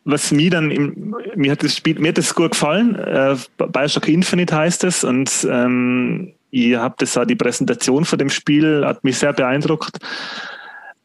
Was 0.06 0.32
mir 0.32 0.50
dann, 0.50 0.72
im, 0.72 1.16
mir 1.36 1.52
hat 1.52 1.64
das 1.64 1.76
Spiel, 1.76 2.00
mir 2.00 2.10
hat 2.10 2.18
das 2.18 2.34
gut 2.34 2.52
gefallen, 2.52 2.96
äh, 2.96 3.36
Bioshock 3.58 4.08
Infinite 4.08 4.56
heißt 4.56 4.84
es 4.86 5.04
und 5.04 5.48
ähm, 5.52 6.34
ich 6.52 6.76
habe 6.76 6.96
das 6.98 7.18
auch, 7.18 7.26
die 7.26 7.36
Präsentation 7.36 8.06
von 8.06 8.20
dem 8.20 8.30
Spiel 8.30 8.86
hat 8.86 9.04
mich 9.04 9.18
sehr 9.18 9.34
beeindruckt. 9.34 9.98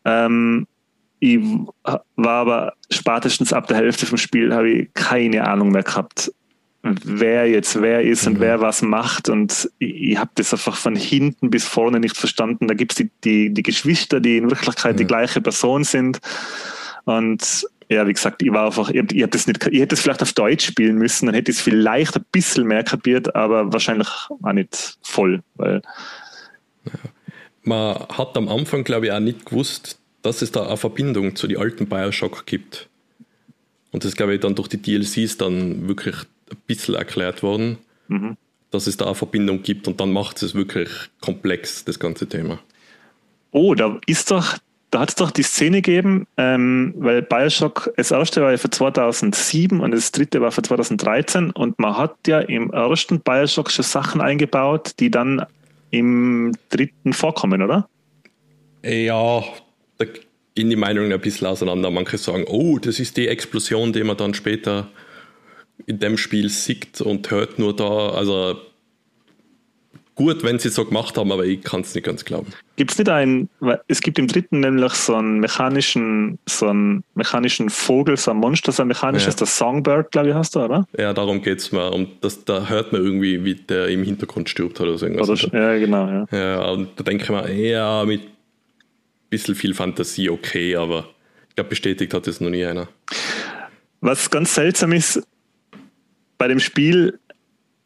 Ähm, 0.04 0.66
ich 1.20 1.40
war 2.16 2.40
aber 2.40 2.72
spätestens 2.90 3.52
ab 3.52 3.66
der 3.66 3.78
Hälfte 3.78 4.06
vom 4.06 4.18
Spiel 4.18 4.54
habe 4.54 4.70
ich 4.70 4.94
keine 4.94 5.46
Ahnung 5.46 5.70
mehr 5.70 5.82
gehabt, 5.82 6.30
wer 6.82 7.48
jetzt 7.48 7.80
wer 7.80 8.02
ist 8.02 8.26
und 8.26 8.34
mhm. 8.34 8.40
wer 8.40 8.60
was 8.60 8.82
macht. 8.82 9.28
Und 9.28 9.70
ich, 9.78 9.94
ich 9.94 10.18
habe 10.18 10.30
das 10.34 10.52
einfach 10.52 10.76
von 10.76 10.96
hinten 10.96 11.50
bis 11.50 11.64
vorne 11.64 12.00
nicht 12.00 12.16
verstanden. 12.16 12.68
Da 12.68 12.74
gibt 12.74 12.92
es 12.92 12.96
die, 12.96 13.10
die, 13.24 13.54
die 13.54 13.62
Geschwister, 13.62 14.20
die 14.20 14.36
in 14.36 14.50
Wirklichkeit 14.50 14.94
mhm. 14.94 14.98
die 14.98 15.06
gleiche 15.06 15.40
Person 15.40 15.84
sind. 15.84 16.20
Und 17.04 17.66
ja, 17.88 18.06
wie 18.06 18.12
gesagt, 18.12 18.42
ich 18.42 18.52
war 18.52 18.66
einfach, 18.66 18.90
ich, 18.90 19.12
ich, 19.12 19.22
hab 19.22 19.30
das 19.30 19.46
nicht, 19.46 19.66
ich 19.66 19.80
hätte 19.80 19.94
es 19.94 20.00
vielleicht 20.00 20.22
auf 20.22 20.32
Deutsch 20.32 20.66
spielen 20.66 20.96
müssen, 20.96 21.26
dann 21.26 21.34
hätte 21.34 21.50
ich 21.50 21.58
es 21.58 21.62
vielleicht 21.62 22.16
ein 22.16 22.24
bisschen 22.32 22.66
mehr 22.66 22.84
kapiert, 22.84 23.34
aber 23.34 23.72
wahrscheinlich 23.72 24.08
auch 24.42 24.52
nicht 24.52 24.98
voll, 25.02 25.42
weil. 25.54 25.82
Ja. 26.84 26.92
Man 27.66 27.94
hat 28.10 28.36
am 28.36 28.48
Anfang, 28.48 28.84
glaube 28.84 29.06
ich, 29.06 29.12
auch 29.12 29.20
nicht 29.20 29.46
gewusst, 29.46 29.98
dass 30.20 30.42
es 30.42 30.52
da 30.52 30.66
eine 30.66 30.76
Verbindung 30.76 31.34
zu 31.34 31.46
den 31.46 31.56
alten 31.56 31.86
Bioshock 31.86 32.44
gibt. 32.44 32.90
Und 33.90 34.04
das, 34.04 34.16
glaube 34.16 34.34
ich, 34.34 34.40
dann 34.40 34.54
durch 34.54 34.68
die 34.68 34.82
DLCs 34.82 35.38
dann 35.38 35.88
wirklich 35.88 36.16
ein 36.50 36.58
bisschen 36.66 36.94
erklärt 36.94 37.42
worden, 37.42 37.78
mhm. 38.08 38.36
dass 38.70 38.86
es 38.86 38.96
da 38.96 39.06
eine 39.06 39.14
Verbindung 39.14 39.62
gibt 39.62 39.88
und 39.88 40.00
dann 40.00 40.12
macht 40.12 40.42
es 40.42 40.54
wirklich 40.54 40.90
komplex, 41.20 41.84
das 41.84 41.98
ganze 41.98 42.28
Thema. 42.28 42.58
Oh, 43.50 43.74
da 43.74 43.98
ist 44.06 44.30
doch 44.30 44.58
da 44.94 45.00
hat 45.00 45.08
es 45.08 45.16
doch 45.16 45.32
die 45.32 45.42
Szene 45.42 45.82
gegeben, 45.82 46.28
ähm, 46.36 46.94
weil 46.96 47.20
Bioshock, 47.20 47.92
das 47.96 48.12
erste 48.12 48.42
war 48.42 48.52
ja 48.52 48.58
für 48.58 48.70
2007 48.70 49.80
und 49.80 49.90
das 49.90 50.12
dritte 50.12 50.40
war 50.40 50.52
für 50.52 50.62
2013 50.62 51.50
und 51.50 51.80
man 51.80 51.96
hat 51.96 52.14
ja 52.28 52.38
im 52.38 52.70
ersten 52.70 53.18
Bioshock 53.18 53.72
schon 53.72 53.84
Sachen 53.84 54.20
eingebaut, 54.20 54.92
die 55.00 55.10
dann 55.10 55.44
im 55.90 56.52
dritten 56.70 57.12
vorkommen, 57.12 57.60
oder? 57.60 57.88
Ja, 58.84 59.42
da 59.98 60.04
gehen 60.54 60.70
die 60.70 60.76
Meinungen 60.76 61.12
ein 61.12 61.20
bisschen 61.20 61.48
auseinander. 61.48 61.90
Manche 61.90 62.16
sagen, 62.16 62.44
oh, 62.46 62.78
das 62.78 63.00
ist 63.00 63.16
die 63.16 63.26
Explosion, 63.26 63.92
die 63.92 64.04
man 64.04 64.16
dann 64.16 64.32
später 64.32 64.90
in 65.86 65.98
dem 65.98 66.16
Spiel 66.18 66.50
sieht 66.50 67.00
und 67.00 67.32
hört 67.32 67.58
nur 67.58 67.74
da. 67.74 68.10
Also 68.10 68.60
gut, 70.14 70.42
wenn 70.44 70.58
sie 70.58 70.68
es 70.68 70.74
so 70.74 70.84
gemacht 70.84 71.16
haben, 71.18 71.32
aber 71.32 71.44
ich 71.44 71.62
kann 71.62 71.80
es 71.80 71.94
nicht 71.94 72.04
ganz 72.04 72.24
glauben. 72.24 72.52
Gibt 72.76 72.92
es 72.92 72.98
nicht 72.98 73.08
einen, 73.08 73.48
es 73.88 74.00
gibt 74.00 74.18
im 74.18 74.26
dritten 74.28 74.60
nämlich 74.60 74.92
so 74.92 75.14
einen 75.16 75.40
mechanischen, 75.40 76.38
so 76.46 76.68
einen 76.68 77.04
mechanischen 77.14 77.70
Vogel, 77.70 78.16
so 78.16 78.30
ein 78.30 78.36
Monster, 78.38 78.72
so 78.72 78.82
ein 78.82 78.88
mechanisches, 78.88 79.34
Ja. 79.34 79.38
das 79.40 79.58
Songbird, 79.58 80.12
glaube 80.12 80.28
ich, 80.30 80.34
hast 80.34 80.54
du, 80.54 80.60
oder? 80.60 80.86
Ja, 80.98 81.12
darum 81.12 81.42
geht 81.42 81.58
es 81.58 81.72
mir. 81.72 82.06
Das, 82.20 82.44
da 82.44 82.68
hört 82.68 82.92
man 82.92 83.02
irgendwie, 83.04 83.44
wie 83.44 83.54
der 83.54 83.88
im 83.88 84.04
Hintergrund 84.04 84.48
stirbt 84.48 84.80
oder 84.80 84.96
so 84.98 85.06
irgendwas. 85.06 85.28
oder 85.44 85.72
ja, 85.72 85.78
genau, 85.78 86.06
ja. 86.06 86.26
Ja, 86.30 86.70
und 86.70 86.88
da 86.96 87.04
denke 87.04 87.24
ich 87.24 87.30
mir, 87.30 87.52
ja, 87.52 88.04
mit 88.04 88.22
ein 88.22 88.30
bisschen 89.30 89.54
viel 89.54 89.74
Fantasie 89.74 90.30
okay, 90.30 90.76
aber 90.76 91.08
ich 91.48 91.54
glaube, 91.56 91.70
bestätigt 91.70 92.14
hat 92.14 92.26
es 92.26 92.40
noch 92.40 92.50
nie 92.50 92.64
einer. 92.64 92.88
Was 94.00 94.30
ganz 94.30 94.54
seltsam 94.54 94.92
ist 94.92 95.22
bei 96.38 96.48
dem 96.48 96.60
Spiel, 96.60 97.18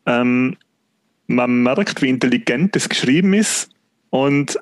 ähm, 0.06 0.56
man 1.28 1.62
merkt, 1.62 2.02
wie 2.02 2.08
intelligent 2.08 2.74
das 2.74 2.88
geschrieben 2.88 3.34
ist 3.34 3.70
und 4.10 4.58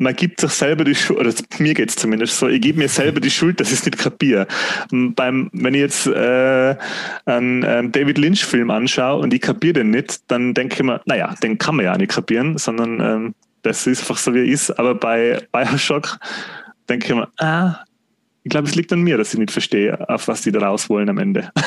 man 0.00 0.14
gibt 0.14 0.40
sich 0.40 0.50
selber 0.52 0.84
die 0.84 0.94
Schuld, 0.94 1.18
oder 1.18 1.34
mir 1.58 1.74
geht 1.74 1.88
es 1.88 1.96
zumindest 1.96 2.38
so, 2.38 2.46
ich 2.46 2.60
gebe 2.60 2.78
mir 2.78 2.88
selber 2.88 3.18
die 3.18 3.30
Schuld, 3.30 3.58
dass 3.58 3.72
ich 3.72 3.80
es 3.80 3.84
nicht 3.84 3.98
kapiere. 3.98 4.46
Beim, 4.90 5.50
wenn 5.52 5.74
ich 5.74 5.80
jetzt 5.80 6.06
äh, 6.06 6.76
einen 7.24 7.64
ähm, 7.66 7.90
David 7.90 8.16
Lynch-Film 8.16 8.70
anschaue 8.70 9.20
und 9.20 9.34
ich 9.34 9.40
kapiere 9.40 9.74
den 9.74 9.90
nicht, 9.90 10.20
dann 10.28 10.54
denke 10.54 10.76
ich 10.76 10.82
mir, 10.84 11.00
naja, 11.06 11.34
den 11.42 11.58
kann 11.58 11.74
man 11.74 11.84
ja 11.84 11.98
nicht 11.98 12.12
kapieren, 12.12 12.58
sondern 12.58 13.00
ähm, 13.00 13.34
das 13.62 13.88
ist 13.88 14.02
einfach 14.02 14.18
so, 14.18 14.32
wie 14.34 14.38
er 14.38 14.44
ist. 14.44 14.70
Aber 14.78 14.94
bei 14.94 15.42
Bioshock 15.50 16.20
denke 16.88 17.08
ich 17.08 17.14
mir, 17.14 17.28
ah, 17.38 17.80
ich 18.44 18.50
glaube, 18.50 18.68
es 18.68 18.76
liegt 18.76 18.92
an 18.92 19.00
mir, 19.00 19.18
dass 19.18 19.34
ich 19.34 19.40
nicht 19.40 19.50
verstehe, 19.50 20.08
auf 20.08 20.28
was 20.28 20.42
die 20.42 20.52
da 20.52 20.60
raus 20.60 20.88
wollen 20.88 21.08
am 21.08 21.18
Ende. 21.18 21.50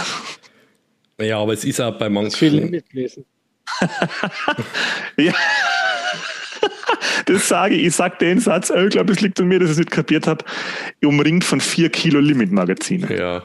Ja, 1.19 1.37
aber 1.37 1.53
es 1.53 1.63
ist 1.63 1.79
auch 1.79 1.99
bei 1.99 2.09
Das 2.09 2.35
viel 2.35 2.61
manchen. 2.61 3.25
Ja. 5.17 5.33
Das 7.25 7.47
sage 7.47 7.75
ich, 7.75 7.87
ich 7.87 7.95
sage 7.95 8.17
den 8.19 8.39
Satz, 8.39 8.69
ich 8.69 8.89
glaube, 8.89 9.13
es 9.13 9.21
liegt 9.21 9.39
an 9.39 9.47
mir, 9.47 9.59
dass 9.59 9.69
ich 9.69 9.73
es 9.73 9.77
nicht 9.79 9.91
kapiert 9.91 10.27
habe, 10.27 10.45
umringt 11.03 11.43
von 11.43 11.59
4 11.59 11.89
Kilo 11.89 12.19
Limit-Magazinen. 12.19 13.17
Ja. 13.17 13.43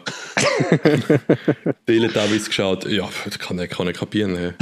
Teletubbies 1.87 2.47
geschaut, 2.47 2.87
ja, 2.87 3.09
das 3.25 3.39
kann 3.39 3.59
ich, 3.59 3.71
kann 3.71 3.89
ich 3.89 3.97
kapieren. 3.97 4.37
Hey. 4.37 4.53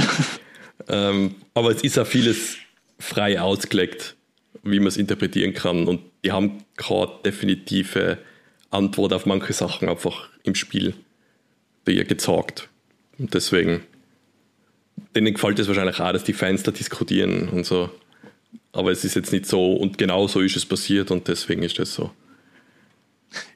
ähm, 0.87 1.35
aber 1.53 1.71
es 1.71 1.83
ist 1.83 1.97
auch 1.99 2.07
vieles 2.07 2.57
frei 2.99 3.41
ausgelegt, 3.41 4.15
wie 4.63 4.79
man 4.79 4.87
es 4.87 4.97
interpretieren 4.97 5.53
kann. 5.53 5.87
Und 5.87 6.01
die 6.23 6.31
haben 6.31 6.63
keine 6.77 7.09
definitive 7.25 8.17
Antwort 8.71 9.13
auf 9.13 9.25
manche 9.25 9.53
Sachen 9.53 9.89
einfach 9.89 10.29
im 10.43 10.55
Spiel 10.55 10.93
dir 11.87 12.05
gezeigt. 12.05 12.69
Und 13.17 13.33
deswegen, 13.33 13.83
denen 15.15 15.33
gefällt 15.33 15.59
es 15.59 15.67
wahrscheinlich 15.67 15.99
auch, 15.99 16.11
dass 16.11 16.23
die 16.23 16.33
Fans 16.33 16.63
da 16.63 16.71
diskutieren 16.71 17.49
und 17.49 17.65
so. 17.65 17.89
Aber 18.73 18.91
es 18.91 19.03
ist 19.05 19.15
jetzt 19.15 19.31
nicht 19.31 19.45
so 19.45 19.73
und 19.73 19.97
genau 19.97 20.27
so 20.27 20.41
ist 20.41 20.55
es 20.55 20.65
passiert 20.65 21.09
und 21.11 21.27
deswegen 21.27 21.63
ist 21.63 21.79
das 21.79 21.93
so. 21.93 22.11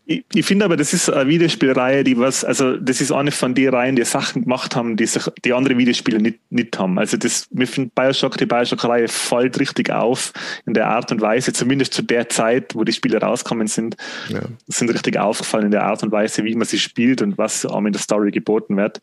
Ich, 0.06 0.26
ich 0.34 0.46
finde 0.46 0.66
aber, 0.66 0.76
das 0.76 0.92
ist 0.92 1.10
eine 1.10 1.30
Videospielreihe, 1.30 2.04
die 2.04 2.18
was, 2.18 2.44
also 2.44 2.78
das 2.78 3.00
ist 3.00 3.12
eine 3.12 3.32
von 3.32 3.54
den 3.54 3.70
Reihen, 3.70 3.96
die 3.96 4.04
Sachen 4.04 4.42
gemacht 4.42 4.76
haben, 4.76 4.98
die 4.98 5.06
sich 5.06 5.24
die 5.46 5.54
andere 5.54 5.78
Videospiele 5.78 6.20
nicht, 6.20 6.40
nicht 6.50 6.80
haben. 6.80 6.98
Also 6.98 7.16
das, 7.16 7.48
mir 7.52 7.68
findet 7.68 7.94
Bioshock, 7.94 8.36
die 8.38 8.48
Bioshock-Reihe 8.48 9.08
fällt 9.08 9.60
richtig 9.60 9.92
auf 9.92 10.34
in 10.66 10.74
der 10.74 10.88
Art 10.88 11.12
und 11.12 11.22
Weise, 11.22 11.54
zumindest 11.54 11.94
zu 11.94 12.02
der 12.02 12.28
Zeit, 12.28 12.74
wo 12.74 12.84
die 12.84 12.92
Spiele 12.92 13.22
rauskommen 13.22 13.68
sind, 13.68 13.98
Ja. 14.30 14.42
sind 14.68 14.90
richtig 14.90 15.18
aufgefallen 15.20 15.66
in 15.66 15.72
der 15.72 15.84
Art 15.84 16.02
und 16.02 16.12
Weise, 16.12 16.44
wie 16.44 16.56
man 16.56 16.66
sie 16.68 16.80
spielt 16.80 17.22
und 17.22 17.38
was 17.38 17.66
auch 17.66 17.78
in 17.86 17.94
der 17.94 18.02
Story 18.02 18.32
geboten 18.32 18.78
wird. 18.78 19.00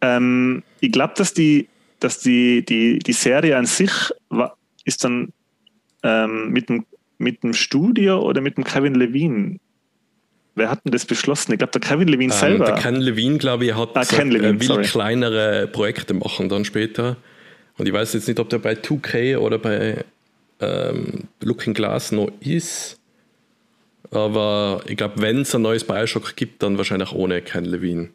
Ähm, 0.00 0.62
ich 0.80 0.92
glaube, 0.92 1.14
dass 1.16 1.34
die, 1.34 1.68
dass 1.98 2.20
die, 2.20 2.64
die, 2.64 2.98
die 2.98 3.12
Serie 3.12 3.56
an 3.56 3.66
sich 3.66 3.90
wa- 4.30 4.54
ist 4.84 5.04
dann 5.04 5.32
ähm, 6.02 6.50
mit, 6.50 6.68
dem, 6.68 6.86
mit 7.18 7.42
dem 7.42 7.52
Studio 7.52 8.20
oder 8.22 8.40
mit 8.40 8.56
dem 8.56 8.64
Kevin 8.64 8.94
Levine. 8.94 9.58
Wer 10.54 10.70
hat 10.70 10.84
denn 10.84 10.92
das 10.92 11.04
beschlossen? 11.04 11.52
Ich 11.52 11.58
glaube, 11.58 11.72
der 11.72 11.80
Kevin 11.80 12.08
Levine 12.08 12.32
Ähm, 12.32 12.38
selber. 12.38 12.64
der 12.64 12.74
Ken 12.74 12.96
Levine, 12.96 13.38
glaube 13.38 13.66
ich, 13.66 13.74
hat 13.74 13.90
Ah, 13.94 14.00
gesagt, 14.00 14.16
Ken 14.18 14.30
Levine, 14.30 14.58
will 14.60 14.66
sorry. 14.66 14.82
kleinere 14.84 15.68
Projekte 15.68 16.14
machen 16.14 16.48
dann 16.48 16.64
später. 16.64 17.16
Und 17.78 17.86
ich 17.86 17.92
weiß 17.92 18.12
jetzt 18.14 18.26
nicht, 18.28 18.40
ob 18.40 18.48
der 18.48 18.58
bei 18.58 18.72
2K 18.74 19.36
oder 19.38 19.58
bei 19.58 20.04
ähm, 20.60 21.24
Looking 21.42 21.72
Glass 21.74 22.10
noch 22.12 22.30
ist. 22.40 22.98
Aber 24.10 24.82
ich 24.86 24.96
glaube, 24.96 25.20
wenn 25.22 25.42
es 25.42 25.54
ein 25.54 25.62
neues 25.62 25.84
Bioshock 25.84 26.34
gibt, 26.36 26.62
dann 26.62 26.78
wahrscheinlich 26.78 27.12
ohne 27.12 27.42
Ken 27.42 27.64
Levine. 27.64 28.08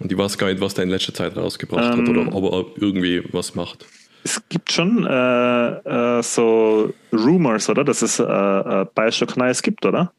Und 0.00 0.10
ich 0.10 0.18
weiß 0.18 0.36
gar 0.38 0.48
nicht, 0.48 0.60
was 0.60 0.74
der 0.74 0.84
in 0.84 0.90
letzter 0.90 1.14
Zeit 1.14 1.36
rausgebracht 1.36 1.94
Ähm, 1.94 2.00
hat 2.00 2.08
oder 2.08 2.34
ob 2.34 2.52
er 2.76 2.82
irgendwie 2.82 3.22
was 3.32 3.54
macht. 3.54 3.86
es 4.24 4.42
gibt 4.48 4.72
schon 4.72 5.06
äh, 5.06 6.18
äh, 6.18 6.22
so 6.22 6.92
Rumors, 7.12 7.68
oder? 7.68 7.84
Dass 7.84 8.02
es 8.02 8.18
äh, 8.18 8.24
äh, 8.24 8.86
Bioshock 8.94 9.36
Neues 9.36 9.62
gibt, 9.62 9.86
oder? 9.86 10.12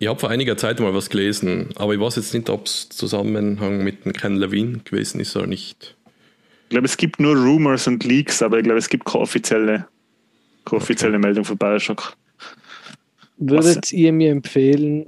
Ich 0.00 0.06
habe 0.08 0.18
vor 0.18 0.30
einiger 0.30 0.56
Zeit 0.56 0.78
mal 0.80 0.94
was 0.94 1.10
gelesen, 1.10 1.70
aber 1.76 1.92
ich 1.92 2.00
weiß 2.00 2.16
jetzt 2.16 2.32
nicht, 2.32 2.48
ob 2.50 2.66
es 2.66 2.88
Zusammenhang 2.88 3.82
mit 3.84 4.04
dem 4.04 4.12
Ken 4.12 4.36
Levine 4.36 4.78
gewesen 4.84 5.20
ist 5.20 5.36
oder 5.36 5.46
nicht. 5.46 5.96
Ich 6.64 6.70
glaube, 6.70 6.86
es 6.86 6.96
gibt 6.96 7.18
nur 7.20 7.34
Rumors 7.34 7.86
und 7.86 8.04
Leaks, 8.04 8.42
aber 8.42 8.58
ich 8.58 8.64
glaube, 8.64 8.78
es 8.78 8.88
gibt 8.88 9.06
keine 9.06 9.22
offizielle, 9.22 9.86
keine 10.64 10.82
offizielle 10.82 11.18
Meldung 11.18 11.44
von 11.44 11.56
Bioshock. 11.58 12.14
Würdet 13.38 13.92
ihr 13.92 14.12
mir 14.12 14.30
empfehlen, 14.30 15.06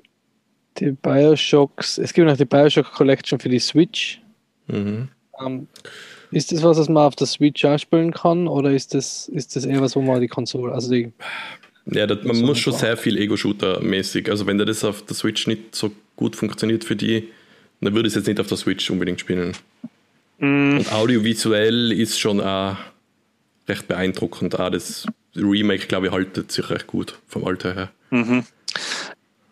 die 0.79 0.93
Bioshocks, 0.93 1.99
es 1.99 2.13
gibt 2.13 2.27
noch 2.27 2.37
die 2.37 2.45
Bioshock 2.45 2.93
Collection 2.93 3.39
für 3.39 3.49
die 3.49 3.59
Switch. 3.59 4.21
Mhm. 4.69 5.09
Ähm, 5.45 5.67
ist 6.31 6.53
das 6.53 6.63
was, 6.63 6.79
was 6.79 6.89
man 6.89 7.05
auf 7.05 7.17
der 7.17 7.27
Switch 7.27 7.65
anspielen 7.65 8.13
kann 8.13 8.47
oder 8.47 8.71
ist 8.71 8.95
das, 8.95 9.29
ist 9.29 9.57
das 9.57 9.65
eher 9.65 9.81
was, 9.81 9.97
wo 9.97 10.01
man 10.01 10.21
die 10.21 10.29
Konsole, 10.29 10.73
also 10.73 10.91
die, 10.91 11.13
Ja, 11.87 12.07
das, 12.07 12.23
man 12.25 12.37
So 12.37 12.47
muss 12.47 12.59
schon 12.59 12.73
sehr 12.73 12.97
viel 12.97 13.17
Ego-Shooter-mäßig. 13.19 14.31
Also 14.31 14.47
wenn 14.47 14.59
das 14.59 14.85
auf 14.85 15.05
der 15.05 15.17
Switch 15.17 15.47
nicht 15.47 15.75
so 15.75 15.91
gut 16.17 16.37
funktioniert 16.37 16.85
für 16.85 16.95
die, 16.95 17.29
dann 17.81 17.95
würde 17.95 18.07
ich 18.07 18.13
es 18.13 18.17
jetzt 18.17 18.27
nicht 18.29 18.39
auf 18.39 18.47
der 18.47 18.59
Switch 18.59 18.91
unbedingt 18.91 19.21
spielen. 19.21 19.57
Mm, 20.39 20.79
Und 20.79 20.93
audiovisuell 20.93 21.91
ist 21.93 22.21
schon 22.21 22.41
auch 22.41 22.77
recht 23.69 23.89
beeindruckend. 23.89 24.59
Auch 24.59 24.71
das 24.71 25.07
Remake, 25.35 25.87
glaube 25.87 26.07
ich, 26.09 26.13
haltet 26.13 26.53
sich 26.53 26.69
recht 26.71 26.87
gut 26.87 27.19
vom 27.27 27.45
Alter 27.45 27.75
her. 27.75 27.91
mhm. 28.11 28.45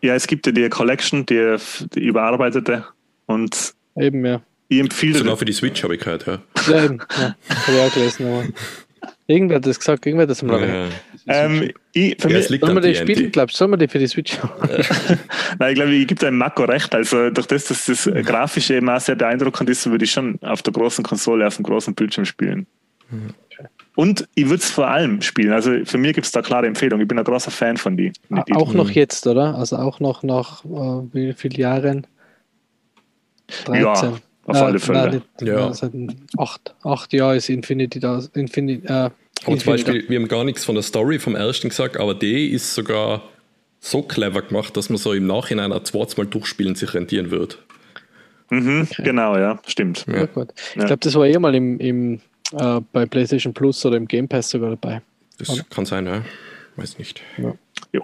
Ja, 0.01 0.15
es 0.15 0.27
gibt 0.27 0.45
ja 0.45 0.51
die 0.51 0.69
Collection, 0.69 1.25
die, 1.25 1.57
die 1.93 1.99
überarbeitete. 1.99 2.85
Und 3.25 3.73
eben, 3.95 4.25
ja. 4.25 4.41
ich 4.69 4.79
empfehle 4.79 5.19
Sogar 5.19 5.37
für 5.37 5.45
die 5.45 5.53
Switch 5.53 5.83
habe 5.83 5.95
ich 5.95 6.01
gehört, 6.01 6.25
ja. 6.25 6.39
Ja, 6.67 6.85
eben, 6.85 6.99
ja. 7.17 7.35
Habe 7.49 7.77
ich 7.77 7.79
auch 7.79 7.93
gelesen, 7.93 8.25
aber 8.27 8.43
irgendwer 9.27 9.57
hat 9.57 9.65
das 9.65 9.79
gesagt, 9.79 10.05
irgendwer 10.05 10.23
hat 10.23 10.29
das 10.29 10.41
mal 10.41 10.61
erwähnt. 10.61 10.93
ja. 11.25 11.45
ähm, 11.45 11.71
ich, 11.93 12.15
für 12.19 12.29
Ja, 12.29 12.37
mich, 12.37 12.47
Sollen 12.47 12.75
wir 12.75 12.81
die 12.81 12.95
spielen, 12.95 13.31
glaubst 13.31 13.55
du? 13.55 13.57
Sollen 13.59 13.71
wir 13.71 13.77
die 13.77 13.87
für 13.87 13.99
die 13.99 14.07
Switch 14.07 14.39
haben? 14.39 14.53
Nein, 15.59 15.69
ich 15.69 15.75
glaube, 15.75 15.91
ich 15.93 16.07
gebe 16.07 16.27
einem 16.27 16.37
Marco 16.37 16.63
recht. 16.63 16.93
Also 16.95 17.29
durch 17.29 17.47
das, 17.47 17.65
dass 17.65 17.85
das 17.85 18.09
Grafische 18.25 18.75
eben 18.75 18.89
auch 18.89 18.99
sehr 18.99 19.15
beeindruckend 19.15 19.69
ist, 19.69 19.89
würde 19.89 20.05
ich 20.05 20.11
schon 20.11 20.39
auf 20.41 20.61
der 20.63 20.73
großen 20.73 21.03
Konsole, 21.03 21.45
auf 21.45 21.57
dem 21.57 21.63
großen 21.63 21.93
Bildschirm 21.93 22.25
spielen. 22.25 22.67
Und 23.99 24.29
ich 24.33 24.45
würde 24.45 24.63
es 24.63 24.71
vor 24.71 24.87
allem 24.87 25.21
spielen. 25.21 25.51
Also 25.51 25.83
für 25.83 25.97
mich 25.97 26.13
gibt 26.13 26.25
es 26.25 26.31
da 26.31 26.41
klare 26.41 26.65
Empfehlung. 26.65 27.01
Ich 27.01 27.07
bin 27.09 27.19
ein 27.19 27.25
großer 27.25 27.51
Fan 27.51 27.75
von 27.75 27.97
die. 27.97 28.13
von 28.29 28.45
die 28.47 28.53
Auch 28.53 28.73
noch 28.73 28.89
jetzt, 28.89 29.27
oder? 29.27 29.55
Also 29.55 29.75
auch 29.75 29.99
noch 29.99 30.23
nach 30.23 30.63
äh, 30.63 30.69
wie 31.11 31.33
vielen 31.33 31.55
Jahren? 31.55 32.07
13. 33.65 33.83
Ja, 33.83 33.91
auf 34.45 34.55
alle 34.55 34.79
Fälle. 34.79 34.99
Nein, 34.99 35.11
nicht, 35.15 35.49
Ja. 35.49 35.73
Seit 35.73 35.91
acht, 36.37 36.73
acht 36.81 37.11
Jahren 37.11 37.35
ist 37.35 37.49
Infinity 37.49 37.99
da. 37.99 38.23
Infinity, 38.35 38.87
äh, 38.87 38.89
Aber 38.91 39.11
zum 39.43 39.53
Infinity 39.55 39.83
Beispiel, 39.83 40.05
wir 40.09 40.17
haben 40.17 40.27
gar 40.29 40.45
nichts 40.45 40.63
von 40.63 40.75
der 40.75 40.83
Story 40.83 41.19
vom 41.19 41.35
ersten 41.35 41.67
gesagt, 41.67 41.97
aber 41.97 42.15
die 42.15 42.51
ist 42.51 42.73
sogar 42.73 43.23
so 43.81 44.01
clever 44.01 44.43
gemacht, 44.43 44.77
dass 44.77 44.87
man 44.87 44.97
so 44.97 45.11
im 45.11 45.27
Nachhinein 45.27 45.73
ein 45.73 45.83
zweites 45.83 46.15
Mal 46.15 46.25
durchspielen 46.25 46.75
sich 46.75 46.93
rentieren 46.93 47.31
wird. 47.31 47.61
Mhm, 48.49 48.87
Genau, 48.99 49.37
ja, 49.37 49.59
stimmt. 49.67 50.05
Ja, 50.07 50.25
gut. 50.25 50.53
Ja. 50.75 50.83
Ich 50.83 50.85
glaube, 50.85 50.99
das 51.01 51.15
war 51.15 51.27
eh 51.27 51.37
mal 51.37 51.53
im, 51.53 51.79
im, 51.81 52.21
äh, 52.53 52.81
bei 52.91 53.05
PlayStation 53.05 53.53
Plus 53.53 53.85
oder 53.85 53.97
im 53.97 54.07
Game 54.07 54.27
Pass 54.27 54.49
sogar 54.49 54.69
dabei. 54.71 55.01
Das 55.37 55.49
Oder? 55.49 55.63
kann 55.69 55.85
sein, 55.85 56.05
ja. 56.05 56.23
Weiß 56.75 56.97
nicht. 56.97 57.21
Ja, 57.37 57.53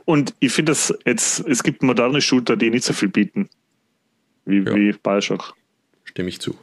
Und 0.06 0.34
ich 0.40 0.52
finde, 0.52 0.72
dass 0.72 0.94
jetzt, 1.06 1.46
es 1.48 1.64
gibt 1.64 1.84
moderne 1.84 2.22
Shooter, 2.22 2.56
die 2.58 2.70
nicht 2.70 2.84
so 2.84 2.94
viel 2.94 3.10
bieten. 3.10 3.50
Wie, 4.46 4.60
Ja. 4.60 4.74
wie 4.76 4.92
Bioshock. 4.92 5.54
Stimme 6.04 6.30
ich 6.30 6.40
zu. 6.40 6.56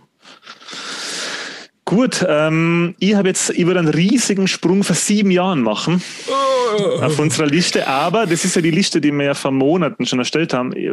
Gut, 1.85 2.25
ähm, 2.29 2.95
ich 3.01 3.15
habe 3.15 3.29
jetzt, 3.29 3.51
ich 3.51 3.67
würde 3.67 3.81
einen 3.81 3.89
riesigen 3.89 4.47
Sprung 4.49 4.83
vor 4.85 4.95
sieben 4.97 5.31
Jahren 5.31 5.63
machen 5.63 6.01
auf 7.01 7.19
unserer 7.19 7.47
Liste, 7.47 7.87
aber 7.87 8.25
das 8.25 8.45
ist 8.47 8.57
ja 8.57 8.63
die 8.63 8.71
Liste, 8.71 9.01
die 9.01 9.13
wir 9.13 9.25
ja 9.27 9.35
vor 9.35 9.51
Monaten 9.51 10.07
schon 10.07 10.19
erstellt 10.21 10.55
haben. 10.55 10.73
Äh, 10.73 10.89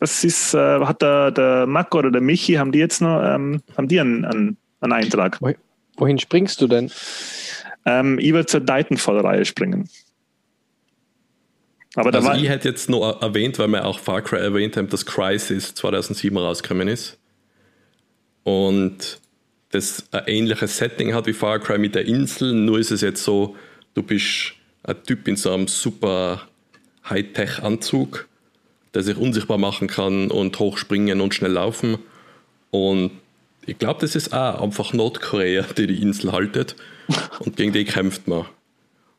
Was 0.00 0.24
ist, 0.24 0.52
äh, 0.54 0.80
hat 0.84 1.00
der, 1.00 1.30
der 1.30 1.66
Marco 1.66 1.98
oder 2.00 2.10
der 2.10 2.20
Michi, 2.20 2.54
haben 2.54 2.72
die 2.72 2.78
jetzt 2.78 3.00
noch, 3.00 3.22
ähm, 3.24 3.62
haben 3.76 3.88
die 3.88 4.00
einen, 4.00 4.24
einen, 4.26 4.56
einen 4.80 4.92
Eintrag? 4.92 5.38
Wohin, 5.98 6.18
springst 6.18 6.60
du 6.60 6.68
denn? 6.68 6.90
Ähm, 7.84 8.18
ich 8.18 8.32
würde 8.32 8.46
zur 8.46 8.64
Titanfall-Reihe 8.64 9.44
springen. 9.44 9.88
Aber 11.94 12.12
da 12.12 12.18
Also 12.18 12.28
war, 12.28 12.38
ich 12.38 12.48
hätte 12.48 12.68
jetzt 12.68 12.88
nur 12.88 13.20
erwähnt, 13.22 13.58
weil 13.58 13.68
wir 13.68 13.84
auch 13.84 13.98
Far 13.98 14.22
Cry 14.22 14.38
erwähnt 14.38 14.76
haben, 14.76 14.88
dass 14.88 15.04
Crisis 15.04 15.74
2007 15.74 16.36
rausgekommen 16.36 16.88
ist. 16.88 17.18
Und 18.44 19.20
das 19.70 20.04
ein 20.12 20.22
ähnliches 20.26 20.78
Setting 20.78 21.14
hat 21.14 21.26
wie 21.26 21.32
Far 21.32 21.58
Cry 21.58 21.78
mit 21.78 21.94
der 21.94 22.06
Insel, 22.06 22.52
nur 22.52 22.78
ist 22.78 22.90
es 22.90 23.00
jetzt 23.00 23.24
so, 23.24 23.56
du 23.94 24.02
bist 24.02 24.54
ein 24.84 25.02
Typ 25.04 25.26
in 25.28 25.36
so 25.36 25.52
einem 25.52 25.66
super 25.66 26.42
Hightech-Anzug, 27.08 28.28
der 28.94 29.02
sich 29.02 29.16
unsichtbar 29.16 29.58
machen 29.58 29.88
kann 29.88 30.30
und 30.30 30.58
hochspringen 30.58 31.20
und 31.20 31.34
schnell 31.34 31.52
laufen. 31.52 31.98
Und 32.70 33.10
ich 33.68 33.78
glaube, 33.78 34.00
das 34.00 34.16
ist 34.16 34.32
auch 34.32 34.62
einfach 34.62 34.92
Nordkorea, 34.92 35.62
die 35.76 35.86
die 35.86 36.00
Insel 36.00 36.32
haltet. 36.32 36.74
Und 37.40 37.56
gegen 37.56 37.72
die 37.72 37.84
kämpft 37.84 38.26
man. 38.26 38.46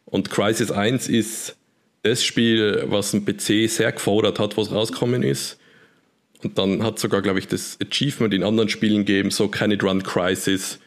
Und 0.06 0.32
Crisis 0.32 0.72
1 0.72 1.08
ist 1.08 1.56
das 2.02 2.24
Spiel, 2.24 2.86
was 2.88 3.14
ein 3.14 3.26
PC 3.26 3.70
sehr 3.70 3.92
gefordert 3.92 4.40
hat, 4.40 4.58
was 4.58 4.72
rausgekommen 4.72 5.22
ist. 5.22 5.60
Und 6.44 6.58
dann 6.58 6.84
hat 6.84 6.98
sogar, 7.00 7.22
glaube 7.22 7.40
ich, 7.40 7.48
das 7.48 7.78
Achievement 7.82 8.34
in 8.34 8.44
anderen 8.44 8.70
Spielen 8.70 9.06
gegeben, 9.06 9.30
so 9.30 9.50
Can 9.50 9.72
It 9.72 9.84
Run 9.84 10.02
Crisis, 10.04 10.80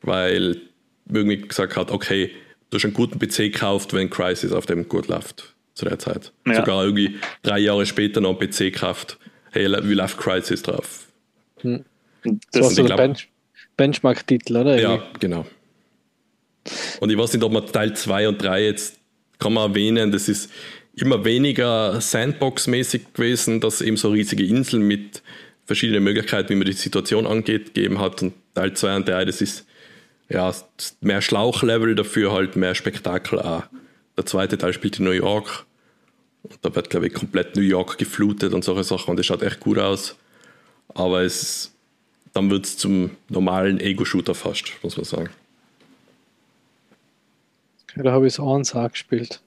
weil 0.00 0.56
irgendwie 1.08 1.38
gesagt 1.38 1.76
hat, 1.76 1.90
okay, 1.90 2.30
du 2.70 2.76
hast 2.76 2.84
einen 2.84 2.94
guten 2.94 3.18
PC 3.18 3.52
gekauft, 3.52 3.92
wenn 3.92 4.08
Crisis 4.08 4.52
auf 4.52 4.66
dem 4.66 4.88
gut 4.88 5.08
läuft 5.08 5.54
zu 5.74 5.84
der 5.84 5.98
Zeit. 5.98 6.32
Ja. 6.46 6.56
Sogar 6.56 6.84
irgendwie 6.84 7.18
drei 7.42 7.58
Jahre 7.58 7.84
später 7.84 8.20
noch 8.20 8.40
einen 8.40 8.48
PC 8.48 8.72
gekauft. 8.72 9.18
Hey, 9.50 9.66
wie 9.66 9.94
läuft 9.94 10.18
Crisis 10.18 10.62
drauf? 10.62 11.06
Das 12.52 12.62
war 12.62 12.70
so 12.70 12.86
der 12.86 12.96
Bench 12.96 13.28
Benchmark-Titel, 13.76 14.56
oder? 14.56 14.78
Ja, 14.78 15.02
genau. 15.18 15.46
Und 17.00 17.10
ich 17.10 17.16
weiß 17.16 17.32
nicht, 17.32 17.42
ob 17.42 17.52
man 17.52 17.66
Teil 17.66 17.96
2 17.96 18.28
und 18.28 18.42
3 18.42 18.64
jetzt 18.64 18.98
kann 19.38 19.54
man 19.54 19.70
erwähnen, 19.70 20.12
das 20.12 20.28
ist 20.28 20.50
immer 20.94 21.24
weniger 21.24 22.00
Sandbox-mäßig 22.00 23.14
gewesen, 23.14 23.60
dass 23.60 23.76
es 23.76 23.80
eben 23.80 23.96
so 23.96 24.10
riesige 24.10 24.44
Inseln 24.44 24.82
mit 24.82 25.22
verschiedenen 25.64 26.04
Möglichkeiten, 26.04 26.50
wie 26.50 26.56
man 26.56 26.66
die 26.66 26.72
Situation 26.72 27.26
angeht, 27.26 27.74
gegeben 27.74 28.00
hat. 28.00 28.22
Und 28.22 28.34
Teil 28.54 28.74
2 28.74 28.96
und 28.96 29.08
3, 29.08 29.24
das 29.24 29.40
ist 29.40 29.66
ja 30.28 30.54
mehr 31.00 31.22
Schlauchlevel, 31.22 31.94
dafür 31.94 32.32
halt 32.32 32.56
mehr 32.56 32.74
Spektakel 32.74 33.40
auch. 33.40 33.62
Der 34.16 34.26
zweite 34.26 34.58
Teil 34.58 34.72
spielt 34.72 34.98
in 34.98 35.04
New 35.04 35.12
York. 35.12 35.64
Und 36.42 36.58
da 36.62 36.74
wird, 36.74 36.90
glaube 36.90 37.06
ich, 37.06 37.14
komplett 37.14 37.56
New 37.56 37.62
York 37.62 37.98
geflutet 37.98 38.52
und 38.52 38.64
solche 38.64 38.84
Sachen. 38.84 39.10
Und 39.10 39.18
das 39.18 39.26
schaut 39.26 39.42
echt 39.42 39.60
gut 39.60 39.78
aus. 39.78 40.16
Aber 40.88 41.22
es, 41.22 41.72
dann 42.32 42.50
wird 42.50 42.66
es 42.66 42.76
zum 42.76 43.10
normalen 43.28 43.80
Ego-Shooter 43.80 44.34
fast, 44.34 44.72
muss 44.82 44.96
man 44.96 45.04
sagen. 45.04 45.30
Da 47.96 48.12
habe 48.12 48.26
ich 48.26 48.34
es 48.34 48.40
eins 48.40 48.74
auch 48.74 48.90
gespielt. 48.90 49.40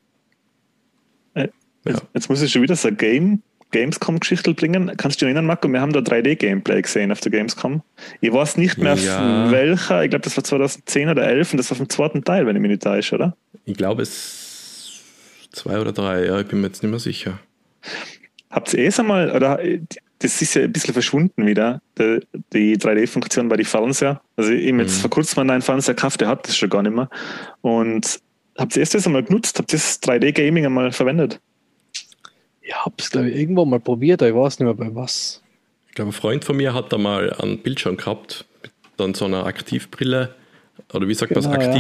Äh, 1.34 1.48
Jetzt, 1.86 2.04
jetzt 2.14 2.30
muss 2.30 2.42
ich 2.42 2.52
schon 2.52 2.62
wieder 2.62 2.76
so 2.76 2.88
eine 2.90 2.98
Game, 2.98 3.42
Gamescom-Geschichte 3.72 4.54
bringen. 4.54 4.92
Kannst 4.98 5.20
du 5.22 5.26
dich 5.26 5.28
erinnern, 5.28 5.46
Marco? 5.46 5.68
Wir 5.68 5.82
haben 5.82 5.94
da 5.94 6.00
3D-Gameplay 6.02 6.82
gesehen 6.82 7.12
auf 7.12 7.20
der 7.22 7.32
Gamescom. 7.32 7.82
Ich 8.22 8.32
weiß 8.32 8.58
nicht 8.58 8.78
mehr, 8.78 8.96
Ja. 8.96 9.50
welcher. 9.52 10.04
Ich 10.04 10.10
glaube, 10.10 10.24
das 10.24 10.36
war 10.38 10.44
2010 10.44 11.10
oder 11.10 11.26
11 11.28 11.54
und 11.54 11.58
das 11.58 11.70
war 11.72 11.78
vom 11.78 11.90
zweiten 11.90 12.24
Teil, 12.24 12.46
wenn 12.46 12.56
ich 12.56 12.62
mich 12.62 12.72
nicht 12.72 12.84
täusche, 12.84 13.16
oder? 13.16 13.36
Ich 13.66 13.76
glaube, 13.78 14.02
es 14.02 15.02
zwei 15.52 15.80
oder 15.80 15.92
drei, 15.92 16.26
ja, 16.26 16.40
ich 16.40 16.48
bin 16.48 16.62
mir 16.62 16.68
jetzt 16.68 16.84
nicht 16.84 16.90
mehr 16.92 17.00
sicher. 17.00 17.40
Habt 18.50 18.74
ihr 18.74 18.80
eh 18.86 18.92
einmal, 19.00 19.32
oder 19.36 19.64
äh, 19.64 19.82
das 20.24 20.42
ist 20.42 20.54
ja 20.56 20.64
ein 20.64 20.72
bisschen 20.72 20.94
verschwunden 20.94 21.46
wieder, 21.46 21.82
die, 22.00 22.20
die 22.54 22.78
3D-Funktion 22.78 23.50
bei 23.50 23.58
den 23.58 23.66
Fernseher. 23.66 24.22
Also 24.36 24.52
ich 24.52 24.72
habe 24.72 24.82
jetzt 24.82 24.98
Mhm. 24.98 25.02
vor 25.02 25.10
kurzem 25.10 25.50
einen 25.50 25.62
Fernseher 25.62 25.94
gekauft, 25.96 26.22
der 26.22 26.28
hat 26.30 26.48
das 26.48 26.58
schon 26.58 26.70
gar 26.70 26.82
nicht 26.82 26.96
mehr. 26.96 27.10
Und 27.62 28.20
habt 28.58 28.76
ihr 28.76 28.80
erst 28.82 28.96
das 28.96 29.06
einmal 29.06 29.24
genutzt? 29.24 29.60
Habt 29.60 29.74
ihr 29.74 29.78
das 29.80 30.02
3D-Gaming 30.02 30.66
einmal 30.66 30.92
verwendet? 30.92 31.40
Ich 32.62 32.74
habe 32.74 32.96
es, 32.98 33.10
glaube 33.12 33.30
ich, 33.30 33.36
irgendwo 33.36 33.66
mal 33.66 33.80
probiert, 33.80 34.22
aber 34.22 34.30
ich 34.30 34.36
weiß 34.36 34.60
nicht 34.60 34.66
mehr 34.66 34.74
bei 34.74 34.96
was. 34.96 35.42
Ich 35.90 35.96
glaube, 35.96 36.10
ein 36.10 36.14
Freund 36.14 36.44
von 36.46 36.56
mir 36.58 36.74
hat 36.74 36.92
da 36.94 36.98
mal 36.98 37.32
einen 37.34 37.60
Bildschirm 37.60 37.98
gehabt, 37.98 38.46
mit 38.64 38.72
dann 38.98 39.14
so 39.14 39.26
einer 39.26 39.46
Aktivbrille, 39.46 40.34
oder 40.94 41.08
wie 41.08 41.14
sagt 41.14 41.36
man 41.36 41.44
Genau, 41.44 41.56
das, 41.56 41.66
ja. 41.66 41.72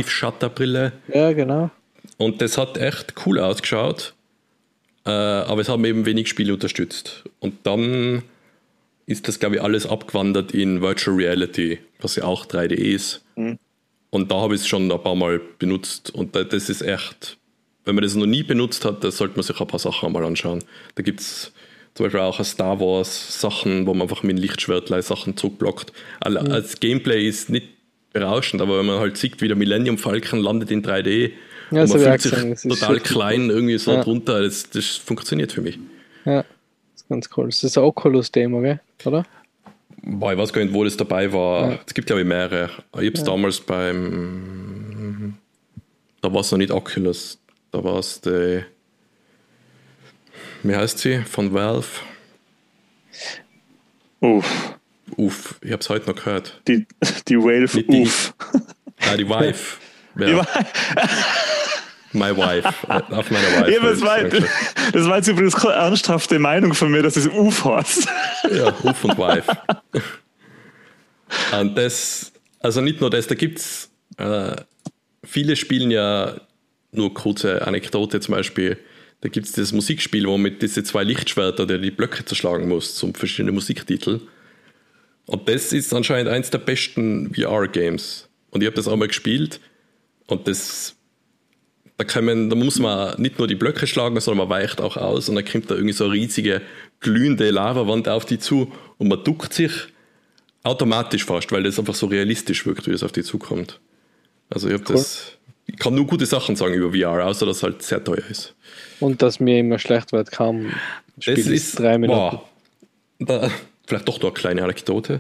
Ja, 1.13 1.31
genau. 1.31 1.71
Und 2.17 2.41
das 2.41 2.57
hat 2.57 2.77
echt 2.77 3.13
cool 3.25 3.39
ausgeschaut, 3.39 4.13
äh, 5.05 5.09
aber 5.09 5.61
es 5.61 5.69
haben 5.69 5.83
eben 5.85 6.05
wenig 6.05 6.27
Spiele 6.27 6.53
unterstützt. 6.53 7.23
Und 7.39 7.65
dann 7.65 8.23
ist 9.05 9.27
das, 9.27 9.39
glaube 9.39 9.55
ich, 9.55 9.61
alles 9.61 9.85
abgewandert 9.85 10.53
in 10.53 10.81
Virtual 10.81 11.15
Reality, 11.17 11.79
was 11.99 12.15
ja 12.15 12.23
auch 12.23 12.45
3D 12.45 12.73
ist. 12.73 13.23
Mhm. 13.35 13.57
Und 14.09 14.31
da 14.31 14.35
habe 14.41 14.55
ich 14.55 14.61
es 14.61 14.67
schon 14.67 14.91
ein 14.91 15.03
paar 15.03 15.15
Mal 15.15 15.41
benutzt. 15.59 16.11
Und 16.13 16.35
da- 16.35 16.43
das 16.43 16.69
ist 16.69 16.81
echt, 16.81 17.37
wenn 17.85 17.95
man 17.95 18.03
das 18.03 18.15
noch 18.15 18.25
nie 18.27 18.43
benutzt 18.43 18.85
hat, 18.85 19.03
da 19.03 19.11
sollte 19.11 19.35
man 19.35 19.43
sich 19.43 19.59
ein 19.59 19.67
paar 19.67 19.79
Sachen 19.79 20.11
mal 20.11 20.23
anschauen. 20.23 20.63
Da 20.95 21.03
gibt 21.03 21.19
es 21.19 21.51
zum 21.95 22.05
Beispiel 22.05 22.21
auch 22.21 22.43
Star 22.43 22.79
Wars 22.79 23.39
Sachen, 23.41 23.85
wo 23.85 23.93
man 23.93 24.03
einfach 24.03 24.23
mit 24.23 24.37
Lichtschwertlei 24.39 25.01
Sachen 25.01 25.35
zurückblockt. 25.35 25.91
All- 26.21 26.37
Als 26.37 26.79
Gameplay 26.79 27.27
ist 27.27 27.49
nicht 27.49 27.67
berauschend, 28.13 28.61
aber 28.61 28.77
wenn 28.79 28.85
man 28.85 28.99
halt 28.99 29.17
sieht, 29.17 29.41
wie 29.41 29.47
der 29.47 29.57
Millennium 29.57 29.97
Falcon 29.97 30.39
landet 30.39 30.69
in 30.71 30.83
3D 30.83 31.31
Ja, 31.71 31.81
und 31.83 31.89
man 31.89 31.99
fühlt 31.99 32.21
sich 32.21 32.61
total 32.69 32.99
klein 32.99 33.49
irgendwie 33.49 33.77
so 33.79 33.93
Ja. 33.93 34.03
drunter, 34.03 34.43
das, 34.43 34.69
das 34.69 34.85
funktioniert 34.97 35.51
für 35.51 35.61
mich. 35.61 35.79
Ja, 36.25 36.45
ganz 37.09 37.29
cool. 37.37 37.47
Das 37.47 37.63
ist 37.63 37.77
ein 37.77 37.83
Oculus-Demo, 37.83 38.61
gell? 38.61 38.79
oder? 39.05 39.25
Boah, 40.05 40.33
ich 40.33 40.37
weiß 40.37 40.51
gar 40.51 40.61
nicht, 40.63 40.73
wo 40.73 40.83
das 40.83 40.97
dabei 40.97 41.31
war. 41.31 41.71
Ja. 41.71 41.79
Es 41.85 41.93
gibt, 41.93 42.07
glaube 42.07 42.21
ich, 42.21 42.27
mehrere. 42.27 42.69
Ich 42.93 42.97
habe 43.07 43.11
es 43.13 43.23
damals 43.23 43.59
beim. 43.61 45.35
Da 46.21 46.33
war 46.33 46.41
es 46.41 46.51
noch 46.51 46.57
nicht 46.57 46.71
Oculus. 46.71 47.39
Da 47.71 47.83
war 47.83 47.99
es 47.99 48.19
die. 48.21 48.63
Wie 50.63 50.75
heißt 50.75 50.99
sie? 50.99 51.19
Von 51.19 51.53
Valve. 51.53 51.87
Uff, 54.21 54.75
Uff, 55.17 55.59
ich 55.61 55.71
habe 55.71 55.81
es 55.81 55.89
heute 55.89 56.09
noch 56.09 56.15
gehört. 56.15 56.61
die, 56.67 56.87
die 57.27 57.35
die- 57.35 58.01
uff. 58.01 58.33
Ah, 59.01 59.17
die 59.17 59.27
Wife. 59.27 59.77
Ja, 60.17 60.37
war- 60.37 60.47
my 62.13 62.35
Wife. 62.35 62.67
Äh, 62.87 63.01
Auf 63.13 63.31
meiner 63.31 63.47
Wife. 63.47 63.71
Ja, 63.71 63.79
das, 63.81 64.01
war, 64.01 64.19
Dankeschön. 64.19 64.49
das 64.93 65.05
war 65.07 65.17
jetzt 65.17 65.27
übrigens 65.27 65.55
keine 65.55 65.73
ernsthafte 65.73 66.39
Meinung 66.39 66.73
von 66.73 66.91
mir, 66.91 67.03
dass 67.03 67.15
es 67.15 67.27
uff 67.27 67.65
heißt. 67.65 68.07
Ja, 68.51 68.73
Uff 68.83 69.03
und 69.03 69.17
Wife. 69.17 69.57
und 71.59 71.77
das, 71.77 72.31
also 72.59 72.81
nicht 72.81 73.01
nur 73.01 73.09
das, 73.09 73.27
da 73.27 73.35
gibt 73.35 73.59
es, 73.59 73.89
äh, 74.17 74.55
viele 75.23 75.55
spielen 75.55 75.91
ja 75.91 76.35
nur 76.91 77.13
kurze 77.13 77.65
Anekdote 77.65 78.19
zum 78.19 78.35
Beispiel, 78.35 78.77
da 79.21 79.29
gibt 79.29 79.45
es 79.45 79.53
dieses 79.53 79.71
Musikspiel, 79.71 80.27
wo 80.27 80.31
man 80.31 80.41
mit 80.41 80.61
diese 80.61 80.83
zwei 80.83 81.03
Lichtschwerter, 81.03 81.65
der 81.65 81.77
die 81.77 81.91
Blöcke 81.91 82.25
zerschlagen 82.25 82.67
muss, 82.67 82.95
zum 82.95 83.15
verschiedene 83.15 83.53
Musiktitel. 83.53 84.19
Und 85.25 85.47
das 85.47 85.71
ist 85.71 85.93
anscheinend 85.93 86.29
eins 86.29 86.49
der 86.49 86.57
besten 86.57 87.33
VR-Games. 87.33 88.27
Und 88.51 88.61
ich 88.61 88.67
habe 88.67 88.75
das 88.75 88.87
auch 88.87 88.97
mal 88.97 89.07
gespielt 89.07 89.61
und 90.27 90.47
das 90.47 90.95
da, 91.97 92.21
man, 92.21 92.49
da 92.49 92.55
muss 92.55 92.79
man 92.79 93.19
nicht 93.21 93.37
nur 93.37 93.47
die 93.47 93.55
Blöcke 93.55 93.87
schlagen, 93.87 94.19
sondern 94.19 94.47
man 94.47 94.57
weicht 94.57 94.81
auch 94.81 94.97
aus 94.97 95.29
und 95.29 95.35
dann 95.35 95.45
kommt 95.45 95.69
da 95.69 95.75
irgendwie 95.75 95.93
so 95.93 96.05
eine 96.05 96.13
riesige 96.13 96.61
glühende 96.99 97.49
Lavawand 97.51 98.07
auf 98.07 98.25
die 98.25 98.39
zu 98.39 98.71
und 98.97 99.07
man 99.07 99.23
duckt 99.23 99.53
sich 99.53 99.71
automatisch 100.63 101.25
fast, 101.25 101.51
weil 101.51 101.63
das 101.63 101.77
einfach 101.77 101.95
so 101.95 102.07
realistisch 102.07 102.65
wirkt, 102.65 102.87
wie 102.87 102.91
es 102.91 103.03
auf 103.03 103.11
die 103.11 103.23
zukommt. 103.23 103.79
Also 104.49 104.67
ich 104.67 104.73
habe 104.73 104.85
das, 104.85 105.37
ich 105.65 105.77
kann 105.77 105.93
nur 105.93 106.07
gute 106.07 106.25
Sachen 106.25 106.55
sagen 106.55 106.73
über 106.73 106.91
VR, 106.91 107.25
außer 107.25 107.45
dass 107.45 107.57
es 107.57 107.63
halt 107.63 107.81
sehr 107.83 108.03
teuer 108.03 108.23
ist. 108.29 108.55
Und 108.99 109.21
dass 109.21 109.39
mir 109.39 109.59
immer 109.59 109.79
schlecht 109.79 110.11
wird, 110.11 110.31
kaum 110.31 110.71
Spiel 111.19 111.35
Das 111.35 111.45
ist 111.45 111.51
ist 111.51 111.79
drei 111.79 111.97
Minuten. 111.97 112.19
Boah, 112.19 112.49
da, 113.19 113.51
vielleicht 113.85 114.07
doch 114.07 114.17
noch 114.17 114.29
eine 114.29 114.33
kleine 114.33 114.63
Anekdote. 114.63 115.19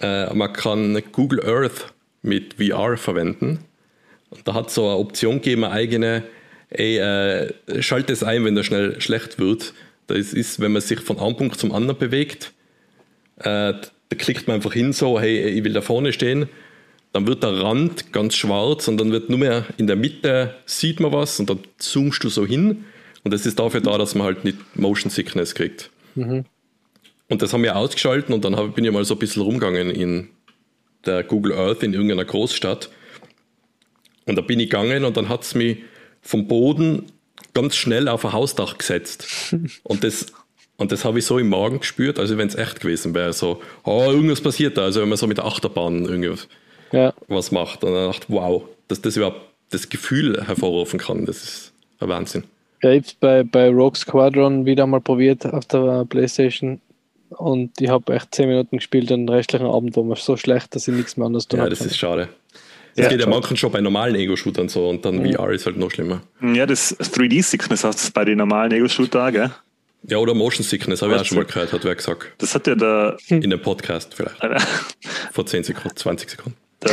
Äh, 0.00 0.32
man 0.34 0.52
kann 0.52 1.02
Google 1.12 1.44
Earth 1.44 1.92
mit 2.22 2.54
VR 2.54 2.96
verwenden. 2.96 3.64
Und 4.30 4.46
da 4.46 4.54
hat 4.54 4.70
so 4.70 4.86
eine 4.86 4.96
Option 4.96 5.36
gegeben, 5.36 5.64
eine 5.64 5.72
eigene, 5.72 6.22
ey, 6.70 6.98
äh, 6.98 7.52
schalt 7.80 8.10
es 8.10 8.22
ein, 8.22 8.44
wenn 8.44 8.54
der 8.54 8.64
schnell 8.64 9.00
schlecht 9.00 9.38
wird. 9.38 9.72
Das 10.06 10.32
ist, 10.32 10.60
wenn 10.60 10.72
man 10.72 10.82
sich 10.82 11.00
von 11.00 11.18
einem 11.18 11.36
Punkt 11.36 11.58
zum 11.58 11.72
anderen 11.72 11.98
bewegt, 11.98 12.52
äh, 13.38 13.74
da 14.08 14.16
klickt 14.16 14.46
man 14.46 14.56
einfach 14.56 14.72
hin 14.72 14.92
so, 14.92 15.20
hey, 15.20 15.48
ich 15.48 15.64
will 15.64 15.72
da 15.72 15.80
vorne 15.80 16.12
stehen. 16.12 16.48
Dann 17.12 17.26
wird 17.26 17.42
der 17.42 17.60
Rand 17.62 18.12
ganz 18.12 18.36
schwarz 18.36 18.88
und 18.88 18.98
dann 18.98 19.10
wird 19.10 19.30
nur 19.30 19.38
mehr 19.38 19.64
in 19.78 19.86
der 19.86 19.96
Mitte 19.96 20.54
sieht 20.66 21.00
man 21.00 21.12
was 21.12 21.40
und 21.40 21.48
dann 21.50 21.60
zoomst 21.78 22.22
du 22.22 22.28
so 22.28 22.46
hin. 22.46 22.84
Und 23.24 23.32
das 23.32 23.46
ist 23.46 23.58
dafür 23.58 23.80
da, 23.80 23.98
dass 23.98 24.14
man 24.14 24.26
halt 24.26 24.44
nicht 24.44 24.58
Motion 24.76 25.10
Sickness 25.10 25.54
kriegt. 25.54 25.90
Und 27.28 27.42
das 27.42 27.52
haben 27.52 27.62
wir 27.62 27.76
ausgeschalten 27.76 28.32
und 28.32 28.44
dann 28.44 28.54
hab, 28.56 28.74
bin 28.74 28.84
ich 28.84 28.92
mal 28.92 29.04
so 29.04 29.14
ein 29.14 29.18
bisschen 29.18 29.42
rumgegangen 29.42 29.90
in 29.90 30.28
der 31.04 31.24
Google 31.24 31.54
Earth 31.54 31.82
in 31.82 31.92
irgendeiner 31.92 32.24
Großstadt. 32.24 32.90
Und 34.26 34.36
da 34.36 34.42
bin 34.42 34.60
ich 34.60 34.70
gegangen 34.70 35.04
und 35.04 35.16
dann 35.16 35.28
hat 35.28 35.42
es 35.42 35.54
mich 35.54 35.78
vom 36.20 36.48
Boden 36.48 37.06
ganz 37.54 37.76
schnell 37.76 38.08
auf 38.08 38.24
ein 38.24 38.32
Hausdach 38.32 38.76
gesetzt. 38.76 39.54
Und 39.84 40.04
das, 40.04 40.26
und 40.76 40.92
das 40.92 41.06
habe 41.06 41.18
ich 41.18 41.24
so 41.24 41.38
im 41.38 41.48
Magen 41.48 41.80
gespürt, 41.80 42.18
also 42.18 42.36
wenn 42.36 42.48
es 42.48 42.54
echt 42.54 42.80
gewesen 42.80 43.14
wäre. 43.14 43.32
So, 43.32 43.62
oh, 43.84 44.04
irgendwas 44.08 44.42
passiert 44.42 44.76
da. 44.76 44.82
Also 44.82 45.00
wenn 45.00 45.08
man 45.08 45.16
so 45.16 45.26
mit 45.26 45.38
der 45.38 45.46
Achterbahn 45.46 46.04
irgendwas 46.04 46.48
Ja, 46.92 47.14
was 47.28 47.50
macht. 47.50 47.82
Und 47.82 47.94
dann 47.94 48.10
dachte 48.10 48.26
wow, 48.28 48.64
dass 48.88 49.00
das 49.00 49.16
überhaupt 49.16 49.40
das 49.70 49.88
Gefühl 49.88 50.44
hervorrufen 50.46 50.98
kann, 50.98 51.24
das 51.24 51.42
ist 51.42 51.72
ein 51.98 52.08
Wahnsinn. 52.08 52.44
Ja, 52.82 52.90
ich 52.90 53.06
habe 53.06 53.16
bei, 53.20 53.42
bei 53.42 53.68
Rogue 53.70 53.96
Squadron 53.96 54.66
wieder 54.66 54.86
mal 54.86 55.00
probiert 55.00 55.46
auf 55.46 55.64
der 55.64 56.04
Playstation 56.04 56.80
und 57.30 57.80
ich 57.80 57.88
habe 57.88 58.14
echt 58.14 58.34
10 58.34 58.48
Minuten 58.48 58.76
gespielt 58.76 59.10
und 59.10 59.26
den 59.26 59.28
restlichen 59.28 59.66
Abend 59.66 59.96
war 59.96 60.04
mir 60.04 60.16
so 60.16 60.36
schlecht, 60.36 60.74
dass 60.74 60.86
ich 60.86 60.94
nichts 60.94 61.16
mehr 61.16 61.26
anderes 61.26 61.48
tun 61.48 61.58
Ja, 61.58 61.68
das 61.68 61.80
ist 61.80 61.96
schade. 61.96 62.28
Das 62.96 63.04
ja, 63.04 63.10
geht 63.10 63.20
ja 63.20 63.26
manchmal 63.26 63.58
schon 63.58 63.70
bei 63.70 63.82
normalen 63.82 64.14
Ego-Shootern 64.14 64.70
so 64.70 64.88
und 64.88 65.04
dann 65.04 65.24
ja. 65.24 65.38
VR 65.38 65.50
ist 65.50 65.66
halt 65.66 65.76
noch 65.76 65.90
schlimmer. 65.90 66.22
Ja, 66.40 66.64
das 66.64 66.98
3D-Sickness 66.98 67.84
hast 67.84 68.08
du 68.08 68.12
bei 68.12 68.24
den 68.24 68.38
normalen 68.38 68.72
Ego-Shooter, 68.72 69.32
gell? 69.32 69.50
Ja, 70.08 70.18
oder 70.18 70.34
Motion 70.34 70.64
Sickness, 70.64 71.02
habe 71.02 71.14
ich 71.14 71.20
auch 71.20 71.24
schon 71.24 71.38
mal 71.38 71.44
gehört, 71.44 71.72
hat 71.72 71.84
wer 71.84 71.94
gesagt. 71.94 72.32
Das 72.38 72.54
hat 72.54 72.66
ja 72.66 72.74
der. 72.74 73.16
In 73.28 73.50
dem 73.50 73.60
Podcast 73.60 74.14
vielleicht. 74.14 74.36
Vor 75.32 75.44
10 75.44 75.64
Sekunden, 75.64 75.96
20 75.96 76.30
Sekunden. 76.30 76.56
Der, 76.82 76.90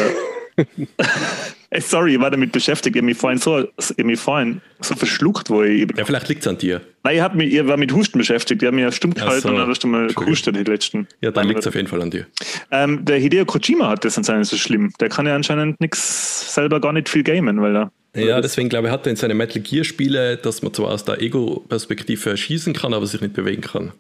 Sorry, 1.80 2.16
ich 2.16 2.20
war 2.20 2.30
damit 2.30 2.52
beschäftigt. 2.52 2.96
Ich 2.96 3.00
habe 3.00 3.06
mich 3.06 3.18
vorhin 3.18 3.40
so, 3.40 3.68
ich 3.98 4.04
mich 4.04 4.20
vorhin 4.20 4.62
so 4.80 4.96
verschluckt, 4.96 5.50
wo 5.50 5.64
ich. 5.64 5.88
Ja, 5.98 6.06
vielleicht 6.06 6.30
liegt 6.30 6.42
es 6.42 6.48
an 6.48 6.58
dir. 6.58 6.82
Nein, 7.04 7.16
ich, 7.16 7.22
hab 7.22 7.36
mich, 7.36 7.54
ich 7.54 7.68
war 7.68 7.78
mit 7.78 7.92
Husten 7.92 8.20
beschäftigt. 8.20 8.62
Ich 8.62 8.68
habe 8.68 8.76
mich 8.76 8.84
ja 8.84 8.92
stumm 8.92 9.14
gehalten 9.14 9.42
so. 9.42 9.50
und 9.50 9.58
dann 9.58 9.68
hast 9.68 9.84
du 9.84 9.88
mal 9.88 10.08
gehustet 10.08 10.56
die 10.56 10.64
letzten. 10.64 11.08
Ja, 11.22 11.32
dann 11.32 11.48
liegt 11.48 11.62
es 11.62 11.68
auf 11.68 11.76
jeden 11.76 11.88
Fall 11.88 12.02
an 12.02 12.12
dir. 12.12 12.28
Ähm, 12.72 13.04
der 13.04 13.18
Hideo 13.18 13.46
Kojima 13.46 13.90
hat 13.90 14.06
das 14.06 14.18
anscheinend 14.18 14.46
so 14.46 14.58
schlimm. 14.58 14.94
Der 15.00 15.10
kann 15.10 15.26
ja 15.26 15.36
anscheinend 15.36 15.82
nichts 15.82 16.54
selber 16.54 16.80
gar 16.80 16.94
nicht 16.94 17.10
viel 17.10 17.24
gamen, 17.24 17.62
weil 17.62 17.76
er. 17.76 17.92
Ja, 18.16 18.42
deswegen 18.42 18.70
glaube 18.70 18.88
ich, 18.88 18.94
hat 18.94 19.08
er 19.08 19.10
in 19.10 19.16
seine 19.16 19.34
Metal 19.34 19.62
Gear 19.62 19.84
Spiele, 19.84 20.38
dass 20.38 20.62
man 20.62 20.72
zwar 20.72 20.90
aus 20.90 21.04
der 21.04 21.20
Ego-Perspektive 21.20 22.38
schießen 22.38 22.74
kann, 22.74 22.94
aber 22.94 23.08
sich 23.08 23.22
nicht 23.22 23.34
bewegen 23.34 23.64
kann. 23.64 23.92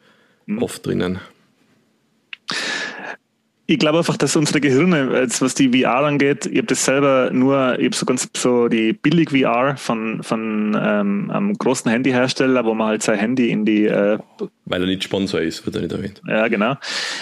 Mhm. 0.45 0.61
Oft 0.61 0.85
drinnen 0.85 1.19
ich 3.65 3.79
glaube 3.79 3.99
einfach, 3.99 4.17
dass 4.17 4.35
unsere 4.35 4.59
Gehirne, 4.59 5.09
jetzt 5.21 5.41
was 5.41 5.55
die 5.55 5.69
VR 5.69 6.03
angeht, 6.03 6.45
ich 6.45 6.57
habe 6.57 6.67
das 6.67 6.83
selber 6.83 7.29
nur, 7.31 7.79
ich 7.79 7.85
habe 7.85 7.95
so 7.95 8.05
ganz 8.05 8.29
so 8.35 8.67
die 8.67 8.91
billig 8.91 9.29
VR 9.29 9.77
von, 9.77 10.21
von 10.21 10.77
ähm, 10.79 11.31
einem 11.31 11.53
großen 11.53 11.89
Handyhersteller, 11.89 12.65
wo 12.65 12.73
man 12.73 12.87
halt 12.87 13.03
sein 13.03 13.17
Handy 13.17 13.49
in 13.51 13.65
die. 13.65 13.85
Äh, 13.85 14.19
weil 14.65 14.81
er 14.81 14.87
nicht 14.87 15.03
Sponsor 15.03 15.39
ist, 15.39 15.65
wird 15.65 15.77
er 15.77 15.81
nicht 15.81 15.93
erwähnt. 15.93 16.21
Ja, 16.27 16.47
genau. 16.49 16.75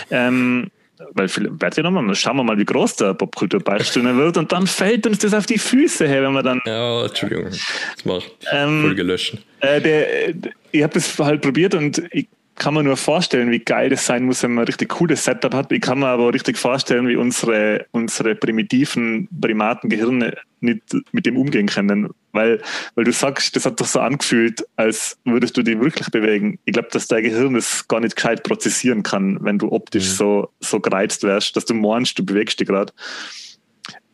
Ähm, 0.09 0.71
weil 1.13 1.29
warte 1.59 1.81
ja 1.81 1.89
nochmal, 1.89 2.13
schauen 2.15 2.37
wir 2.37 2.43
mal, 2.43 2.57
wie 2.57 2.65
groß 2.65 2.95
der 2.95 3.13
Popkulturbeistunde 3.13 4.15
wird 4.17 4.37
und 4.37 4.51
dann 4.51 4.67
fällt 4.67 5.05
uns 5.07 5.19
das 5.19 5.33
auf 5.33 5.45
die 5.45 5.57
Füße 5.57 6.07
her, 6.07 6.23
wenn 6.23 6.33
wir 6.33 6.43
dann. 6.43 6.61
Ja, 6.65 7.05
Entschuldigung, 7.05 7.45
das 7.45 8.05
macht 8.05 8.31
ähm, 8.51 8.81
Folge 8.81 9.03
löschen. 9.03 9.39
Äh, 9.59 9.81
der, 9.81 10.29
ich 10.71 10.83
habe 10.83 10.93
das 10.93 11.17
halt 11.19 11.41
probiert 11.41 11.75
und 11.75 12.01
ich 12.11 12.27
kann 12.61 12.75
man 12.75 12.85
nur 12.85 12.95
vorstellen, 12.95 13.49
wie 13.49 13.57
geil 13.57 13.89
das 13.89 14.05
sein 14.05 14.23
muss, 14.23 14.43
wenn 14.43 14.53
man 14.53 14.61
ein 14.61 14.67
richtig 14.67 14.89
cooles 14.89 15.25
Setup 15.25 15.51
hat. 15.51 15.71
Ich 15.71 15.81
kann 15.81 15.97
mir 15.97 16.09
aber 16.09 16.27
auch 16.27 16.33
richtig 16.33 16.59
vorstellen, 16.59 17.07
wie 17.07 17.15
unsere, 17.15 17.87
unsere 17.89 18.35
primitiven 18.35 19.27
Primatengehirne 19.41 20.37
nicht 20.59 20.95
mit 21.11 21.25
dem 21.25 21.37
umgehen 21.37 21.65
können. 21.65 22.11
Weil, 22.33 22.61
weil 22.93 23.03
du 23.03 23.11
sagst, 23.11 23.55
das 23.55 23.65
hat 23.65 23.79
doch 23.79 23.87
so 23.87 23.99
angefühlt, 23.99 24.63
als 24.75 25.17
würdest 25.25 25.57
du 25.57 25.63
dich 25.63 25.79
wirklich 25.79 26.09
bewegen. 26.09 26.59
Ich 26.65 26.73
glaube, 26.73 26.89
dass 26.91 27.07
dein 27.07 27.23
Gehirn 27.23 27.55
das 27.55 27.87
gar 27.87 27.99
nicht 27.99 28.15
gescheit 28.15 28.43
prozessieren 28.43 29.01
kann, 29.01 29.39
wenn 29.41 29.57
du 29.57 29.71
optisch 29.71 30.09
mhm. 30.09 30.13
so, 30.13 30.49
so 30.59 30.79
gereizt 30.79 31.23
wärst, 31.23 31.55
dass 31.55 31.65
du 31.65 31.73
meinst, 31.73 32.19
du 32.19 32.23
bewegst 32.23 32.59
dich 32.59 32.67
gerade. 32.67 32.93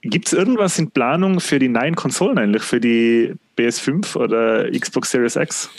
Gibt 0.03 0.27
es 0.27 0.33
irgendwas 0.33 0.79
in 0.79 0.89
Planung 0.91 1.41
für 1.41 1.59
die 1.59 1.67
neuen 1.67 1.97
Konsolen 1.97 2.37
eigentlich, 2.37 2.63
für 2.63 2.79
die 2.79 3.33
PS5 3.57 4.15
oder 4.15 4.71
Xbox 4.71 5.11
Series 5.11 5.35
X? 5.35 5.69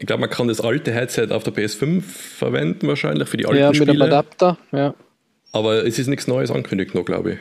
Ich 0.00 0.06
glaube, 0.06 0.22
man 0.22 0.30
kann 0.30 0.48
das 0.48 0.62
alte 0.62 0.92
Headset 0.92 1.28
auf 1.30 1.44
der 1.44 1.52
PS5 1.52 2.00
verwenden, 2.00 2.88
wahrscheinlich 2.88 3.28
für 3.28 3.36
die 3.36 3.44
alten 3.44 3.58
Ja, 3.58 3.68
mit 3.68 3.76
Spiele. 3.76 3.92
einem 3.92 4.02
Adapter, 4.02 4.56
ja. 4.72 4.94
Aber 5.52 5.84
es 5.86 5.98
ist 5.98 6.06
nichts 6.06 6.26
Neues 6.26 6.50
angekündigt 6.50 6.94
noch, 6.94 7.04
glaube 7.04 7.32
ich. 7.34 7.38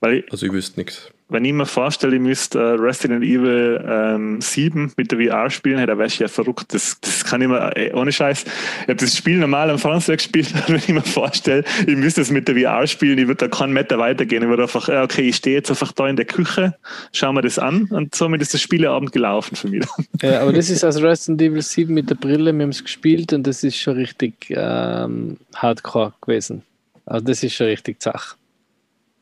Weil 0.00 0.24
also 0.30 0.44
ich 0.44 0.52
wüsste 0.52 0.78
nichts 0.80 1.10
wenn 1.32 1.44
ich 1.44 1.52
mir 1.52 1.66
vorstelle, 1.66 2.16
ich 2.16 2.22
müsste 2.22 2.58
äh, 2.58 2.62
Resident 2.72 3.24
Evil 3.24 3.82
ähm, 3.88 4.40
7 4.40 4.92
mit 4.96 5.10
der 5.10 5.18
VR 5.18 5.50
spielen, 5.50 5.78
hey, 5.78 5.86
da 5.86 5.96
wäre 5.96 6.08
ich 6.08 6.18
ja 6.18 6.28
verrückt. 6.28 6.74
Das, 6.74 6.98
das 7.00 7.24
kann 7.24 7.40
ich 7.42 7.48
mir, 7.48 7.76
ey, 7.76 7.92
ohne 7.92 8.12
Scheiß. 8.12 8.44
Ich 8.44 8.82
habe 8.82 8.96
das 8.96 9.16
Spiel 9.16 9.38
normal 9.38 9.70
am 9.70 9.78
Fernseher 9.78 10.16
gespielt, 10.16 10.52
wenn 10.68 10.76
ich 10.76 10.88
mir 10.88 11.02
vorstelle, 11.02 11.64
ich 11.86 11.96
müsste 11.96 12.20
es 12.20 12.30
mit 12.30 12.48
der 12.48 12.56
VR 12.56 12.86
spielen, 12.86 13.18
ich 13.18 13.26
würde 13.26 13.48
da 13.48 13.56
keinen 13.56 13.72
Meter 13.72 13.98
weitergehen. 13.98 14.42
Ich 14.42 14.48
würde 14.48 14.64
einfach, 14.64 14.88
okay, 14.88 15.22
ich 15.22 15.36
stehe 15.36 15.56
jetzt 15.56 15.70
einfach 15.70 15.92
da 15.92 16.08
in 16.08 16.16
der 16.16 16.26
Küche, 16.26 16.74
schaue 17.12 17.34
mir 17.34 17.42
das 17.42 17.58
an 17.58 17.84
und 17.90 18.14
somit 18.14 18.42
ist 18.42 18.54
das 18.54 18.60
Spieleabend 18.60 19.12
gelaufen 19.12 19.56
für 19.56 19.68
mich. 19.68 19.84
Ja, 20.20 20.40
aber 20.40 20.52
das 20.52 20.70
ist 20.70 20.84
also 20.84 21.00
Resident 21.00 21.40
Evil 21.42 21.62
7 21.62 21.92
mit 21.92 22.10
der 22.10 22.16
Brille, 22.16 22.52
wir 22.52 22.62
haben 22.62 22.70
es 22.70 22.82
gespielt 22.82 23.32
und 23.32 23.46
das 23.46 23.64
ist 23.64 23.76
schon 23.76 23.94
richtig 23.94 24.34
ähm, 24.50 25.38
hardcore 25.54 26.12
gewesen. 26.20 26.62
Also 27.06 27.24
das 27.26 27.42
ist 27.42 27.54
schon 27.54 27.66
richtig 27.66 28.02
Sache. 28.02 28.36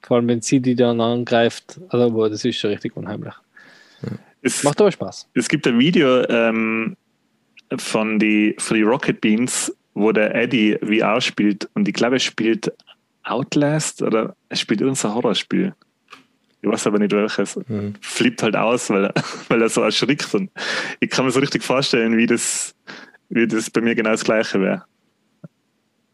Vor 0.03 0.17
allem, 0.17 0.29
wenn 0.29 0.41
sie 0.41 0.61
die 0.61 0.75
dann 0.75 1.01
angreift. 1.01 1.81
Also, 1.89 2.11
boah, 2.11 2.31
das 2.31 2.45
ist 2.45 2.57
schon 2.57 2.71
richtig 2.71 2.97
unheimlich. 2.97 3.35
Es, 4.43 4.65
Macht 4.65 4.81
aber 4.81 4.91
Spaß. 4.91 5.29
Es 5.35 5.49
gibt 5.49 5.67
ein 5.67 5.79
Video 5.79 6.27
ähm, 6.29 6.97
von, 7.77 8.19
die, 8.19 8.55
von 8.59 8.77
die 8.77 8.83
Rocket 8.83 9.21
Beans, 9.21 9.75
wo 9.95 10.13
der 10.13 10.35
Eddie 10.35 10.79
VR 10.83 11.21
spielt 11.21 11.69
und 11.75 11.87
ich 11.89 11.95
glaube, 11.95 12.17
er 12.17 12.21
spielt 12.21 12.73
Outlast 13.25 14.03
oder 14.03 14.35
er 14.49 14.57
spielt 14.57 14.81
irgendein 14.81 15.15
Horrorspiel. 15.15 15.75
Ich 16.63 16.69
weiß 16.69 16.87
aber 16.87 16.99
nicht 16.99 17.13
welches. 17.13 17.57
Mhm. 17.69 17.95
Flippt 18.01 18.43
halt 18.43 18.57
aus, 18.57 18.91
weil 18.91 19.07
er, 19.07 19.15
weil 19.49 19.63
er 19.63 19.69
so 19.69 19.83
erschrickt. 19.83 20.35
Und 20.35 20.51
ich 21.01 21.11
kann 21.11 21.25
mir 21.25 21.31
so 21.31 21.41
richtig 21.41 21.63
vorstellen, 21.63 22.17
wie 22.17 22.27
das, 22.27 22.75
wie 23.29 23.47
das 23.47 23.71
bei 23.71 23.81
mir 23.81 23.95
genau 23.95 24.11
das 24.11 24.25
Gleiche 24.25 24.61
wäre. 24.61 24.85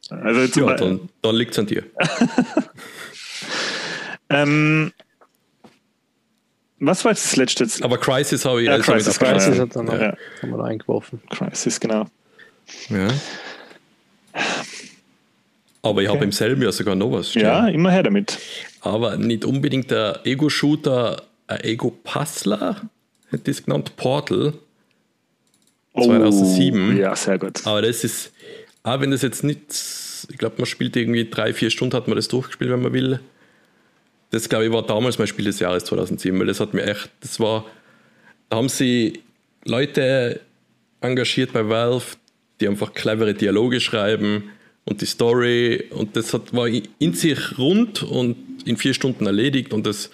Also 0.09 0.61
ja, 0.61 0.75
dann, 0.75 1.09
dann 1.21 1.35
liegt 1.35 1.53
es 1.53 1.59
an 1.59 1.67
dir. 1.67 1.85
Ähm, 4.29 4.93
was 6.79 7.05
war 7.05 7.13
jetzt 7.13 7.25
das 7.25 7.37
letzte? 7.37 7.85
Aber 7.85 7.99
Crisis 7.99 8.45
habe 8.45 8.63
ich 8.63 8.69
ja, 8.69 8.79
Crisis, 8.79 9.19
Crisis 9.19 9.59
hat 9.59 9.75
dann 9.77 9.87
ja. 9.87 10.17
haben 10.43 10.51
wir 10.51 10.65
eingeworfen. 10.65 11.23
Crisis, 11.31 11.81
genau. 11.81 12.07
Ja. 12.91 13.09
Aber 15.83 16.03
ich 16.03 16.09
okay. 16.09 16.17
habe 16.17 16.25
im 16.25 16.33
selben 16.33 16.63
Jahr 16.63 16.73
sogar 16.73 16.95
noch 16.95 17.13
was 17.13 17.31
stehen. 17.31 17.43
Ja, 17.43 17.69
immer 17.69 17.91
her 17.91 18.03
damit. 18.03 18.39
Aber 18.81 19.17
nicht 19.17 19.45
unbedingt 19.45 19.91
der 19.91 20.21
Ego-Shooter, 20.25 21.23
ein 21.47 21.61
Ego-Puzzler, 21.61 22.83
hätte 23.31 23.51
ich 23.51 23.59
es 23.59 23.65
genannt, 23.65 23.97
Portal. 23.97 24.53
2007. 25.95 26.91
Oh, 26.91 26.93
ja, 26.93 27.17
sehr 27.17 27.39
gut. 27.39 27.67
Aber 27.67 27.81
das 27.81 28.05
ist, 28.05 28.33
auch 28.83 29.01
wenn 29.01 29.13
das 29.13 29.23
jetzt 29.23 29.45
nicht, 29.45 29.61
ich 30.29 30.37
glaube, 30.37 30.57
man 30.59 30.67
spielt 30.67 30.95
irgendwie 30.97 31.29
drei, 31.31 31.55
vier 31.55 31.71
Stunden, 31.71 31.97
hat 31.97 32.07
man 32.07 32.17
das 32.17 32.29
durchgespielt, 32.29 32.71
wenn 32.71 32.83
man 32.83 32.93
will 32.93 33.21
das 34.31 34.49
glaube 34.49 34.67
ich 34.67 34.73
war 34.73 34.83
damals 34.83 35.19
mein 35.19 35.27
Spiel 35.27 35.45
des 35.45 35.61
Jahres 35.61 35.85
2007, 35.85 36.39
weil 36.39 36.47
das 36.47 36.61
hat 36.61 36.75
mir 36.75 36.85
echt, 36.85 37.11
das 37.21 37.41
war, 37.41 37.65
da 38.49 38.57
haben 38.57 38.69
sie 38.69 39.21
Leute 39.65 40.41
engagiert 41.01 41.53
bei 41.53 41.69
Valve, 41.69 42.05
die 42.61 42.69
einfach 42.69 42.95
clevere 42.95 43.35
Dialoge 43.35 43.81
schreiben 43.81 44.51
und 44.85 45.01
die 45.01 45.07
Story 45.07 45.85
und 45.91 46.17
das 46.17 46.33
hat, 46.33 46.55
war 46.55 46.69
in 46.69 47.13
sich 47.15 47.59
rund 47.59 48.03
und 48.03 48.37
in 48.65 48.77
vier 48.77 48.95
Stunden 48.95 49.27
erledigt 49.27 49.73
und 49.73 49.87
das 49.87 50.11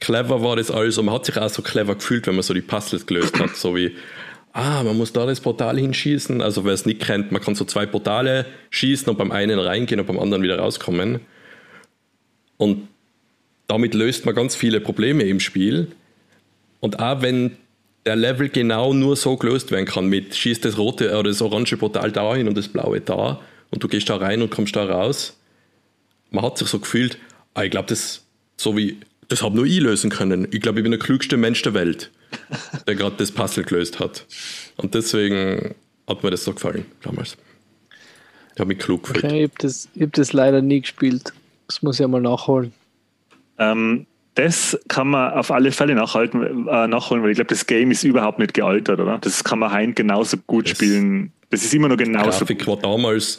clever 0.00 0.42
war 0.42 0.56
das 0.56 0.70
alles 0.70 0.98
und 0.98 1.06
man 1.06 1.14
hat 1.14 1.26
sich 1.26 1.36
auch 1.36 1.50
so 1.50 1.62
clever 1.62 1.94
gefühlt, 1.94 2.26
wenn 2.26 2.34
man 2.34 2.42
so 2.42 2.54
die 2.54 2.62
Puzzles 2.62 3.06
gelöst 3.06 3.38
hat, 3.38 3.56
so 3.56 3.76
wie 3.76 3.94
ah, 4.52 4.82
man 4.82 4.96
muss 4.96 5.12
da 5.12 5.26
das 5.26 5.40
Portal 5.40 5.78
hinschießen, 5.78 6.42
also 6.42 6.64
wer 6.64 6.72
es 6.72 6.86
nicht 6.86 7.00
kennt, 7.00 7.32
man 7.32 7.40
kann 7.40 7.54
so 7.54 7.64
zwei 7.64 7.86
Portale 7.86 8.46
schießen 8.70 9.08
und 9.08 9.16
beim 9.16 9.30
einen 9.30 9.58
reingehen 9.58 10.00
und 10.00 10.06
beim 10.06 10.18
anderen 10.18 10.42
wieder 10.42 10.58
rauskommen. 10.58 11.20
Und 12.56 12.88
damit 13.70 13.94
löst 13.94 14.26
man 14.26 14.34
ganz 14.34 14.56
viele 14.56 14.80
Probleme 14.80 15.22
im 15.22 15.38
Spiel. 15.38 15.92
Und 16.80 16.98
auch 16.98 17.22
wenn 17.22 17.52
der 18.04 18.16
Level 18.16 18.48
genau 18.48 18.92
nur 18.92 19.14
so 19.14 19.36
gelöst 19.36 19.70
werden 19.70 19.86
kann, 19.86 20.06
mit 20.06 20.34
schießt 20.34 20.64
das 20.64 20.76
rote 20.76 21.10
oder 21.12 21.30
das 21.30 21.40
orange 21.40 21.76
Portal 21.76 22.10
da 22.10 22.34
hin 22.34 22.48
und 22.48 22.58
das 22.58 22.66
blaue 22.66 23.00
da 23.00 23.40
und 23.70 23.80
du 23.80 23.86
gehst 23.86 24.10
da 24.10 24.16
rein 24.16 24.42
und 24.42 24.50
kommst 24.50 24.74
da 24.74 24.84
raus. 24.84 25.38
Man 26.32 26.44
hat 26.44 26.58
sich 26.58 26.66
so 26.66 26.80
gefühlt, 26.80 27.16
ah, 27.54 27.62
ich 27.62 27.70
glaube, 27.70 27.86
das 27.86 28.24
so 28.56 28.76
wie, 28.76 28.98
das 29.28 29.42
habe 29.42 29.54
nur 29.54 29.66
ich 29.66 29.78
lösen 29.78 30.10
können. 30.10 30.48
Ich 30.50 30.60
glaube, 30.60 30.80
ich 30.80 30.82
bin 30.82 30.90
der 30.90 30.98
klügste 30.98 31.36
Mensch 31.36 31.62
der 31.62 31.74
Welt, 31.74 32.10
der 32.88 32.96
gerade 32.96 33.14
das 33.18 33.30
Puzzle 33.30 33.62
gelöst 33.62 34.00
hat. 34.00 34.26
Und 34.78 34.94
deswegen 34.94 35.76
hat 36.08 36.24
mir 36.24 36.32
das 36.32 36.42
so 36.42 36.54
gefallen 36.54 36.86
damals. 37.02 37.36
Ich 38.54 38.58
habe 38.58 38.66
mich 38.66 38.78
klug 38.78 39.04
gefühlt. 39.04 39.24
Okay, 39.24 39.44
ich 39.44 39.50
habe 39.50 39.58
das, 39.58 39.88
hab 40.00 40.12
das 40.14 40.32
leider 40.32 40.60
nie 40.60 40.80
gespielt. 40.80 41.32
Das 41.68 41.82
muss 41.82 42.00
ich 42.00 42.06
mal 42.08 42.20
nachholen. 42.20 42.72
Ähm, 43.60 44.06
das 44.34 44.78
kann 44.88 45.08
man 45.08 45.32
auf 45.32 45.50
alle 45.50 45.70
Fälle 45.70 45.94
nachhalten, 45.94 46.66
äh, 46.66 46.86
nachholen, 46.88 47.22
weil 47.22 47.30
ich 47.30 47.36
glaube, 47.36 47.48
das 47.48 47.66
Game 47.66 47.90
ist 47.90 48.04
überhaupt 48.04 48.38
nicht 48.38 48.54
gealtert, 48.54 48.98
oder? 48.98 49.18
Das 49.18 49.44
kann 49.44 49.58
man 49.58 49.70
heim 49.70 49.94
genauso 49.94 50.38
gut 50.46 50.64
das 50.64 50.76
spielen. 50.76 51.32
Das 51.50 51.62
ist 51.62 51.74
immer 51.74 51.88
noch 51.88 51.96
genauso. 51.96 52.30
Die 52.30 52.56
Grafik 52.56 52.66
war 52.66 52.76
damals 52.76 53.38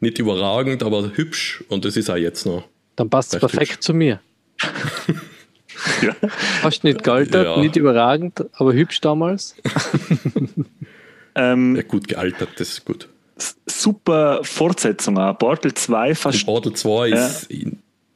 nicht 0.00 0.18
überragend, 0.18 0.82
aber 0.82 1.12
hübsch 1.14 1.64
und 1.68 1.84
das 1.84 1.96
ist 1.96 2.10
auch 2.10 2.16
jetzt 2.16 2.44
noch. 2.44 2.64
Dann 2.96 3.08
passt 3.08 3.34
es 3.34 3.40
perfekt 3.40 3.72
hübsch. 3.72 3.80
zu 3.80 3.94
mir. 3.94 4.20
ja. 6.02 6.14
Fast 6.60 6.84
nicht 6.84 7.02
gealtert, 7.02 7.46
ja. 7.46 7.56
nicht 7.56 7.76
überragend, 7.76 8.44
aber 8.54 8.74
hübsch 8.74 9.00
damals. 9.00 9.54
ähm, 11.34 11.76
ja, 11.76 11.82
gut 11.82 12.08
gealtert, 12.08 12.50
das 12.56 12.68
ist 12.68 12.84
gut. 12.84 13.08
Super 13.66 14.40
Fortsetzung 14.42 15.18
auch. 15.18 15.38
Portal 15.38 15.72
2 15.72 16.14
fast. 16.14 16.44
Portal 16.44 16.74
2 16.74 17.08
ist 17.10 17.48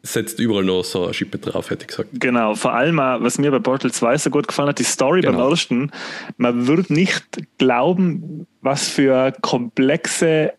setzt 0.07 0.39
überall 0.41 0.65
noch 0.65 0.83
so 0.85 1.05
eine 1.05 1.15
Schippe 1.15 1.39
drauf, 1.39 1.71
hätte 1.71 1.83
ich 1.83 1.89
gesagt. 1.89 2.11
Genau, 2.15 2.55
vor 2.55 2.73
allem, 2.75 2.99
auch, 3.01 3.21
was 3.21 3.39
mir 3.39 3.51
bei 3.51 3.59
Portal 3.59 3.91
2 3.93 4.19
so 4.19 4.31
gut 4.31 4.49
gefallen 4.49 4.69
hat, 4.71 4.79
die 4.79 4.85
Story 4.85 5.21
Genau. 5.21 5.39
beim 5.39 5.51
ersten. 5.51 5.91
Man 6.37 6.67
würde 6.67 6.93
nicht 6.93 7.25
glauben, 7.59 8.47
was 8.63 8.89
für 8.89 9.33
komplexe, 9.43 10.53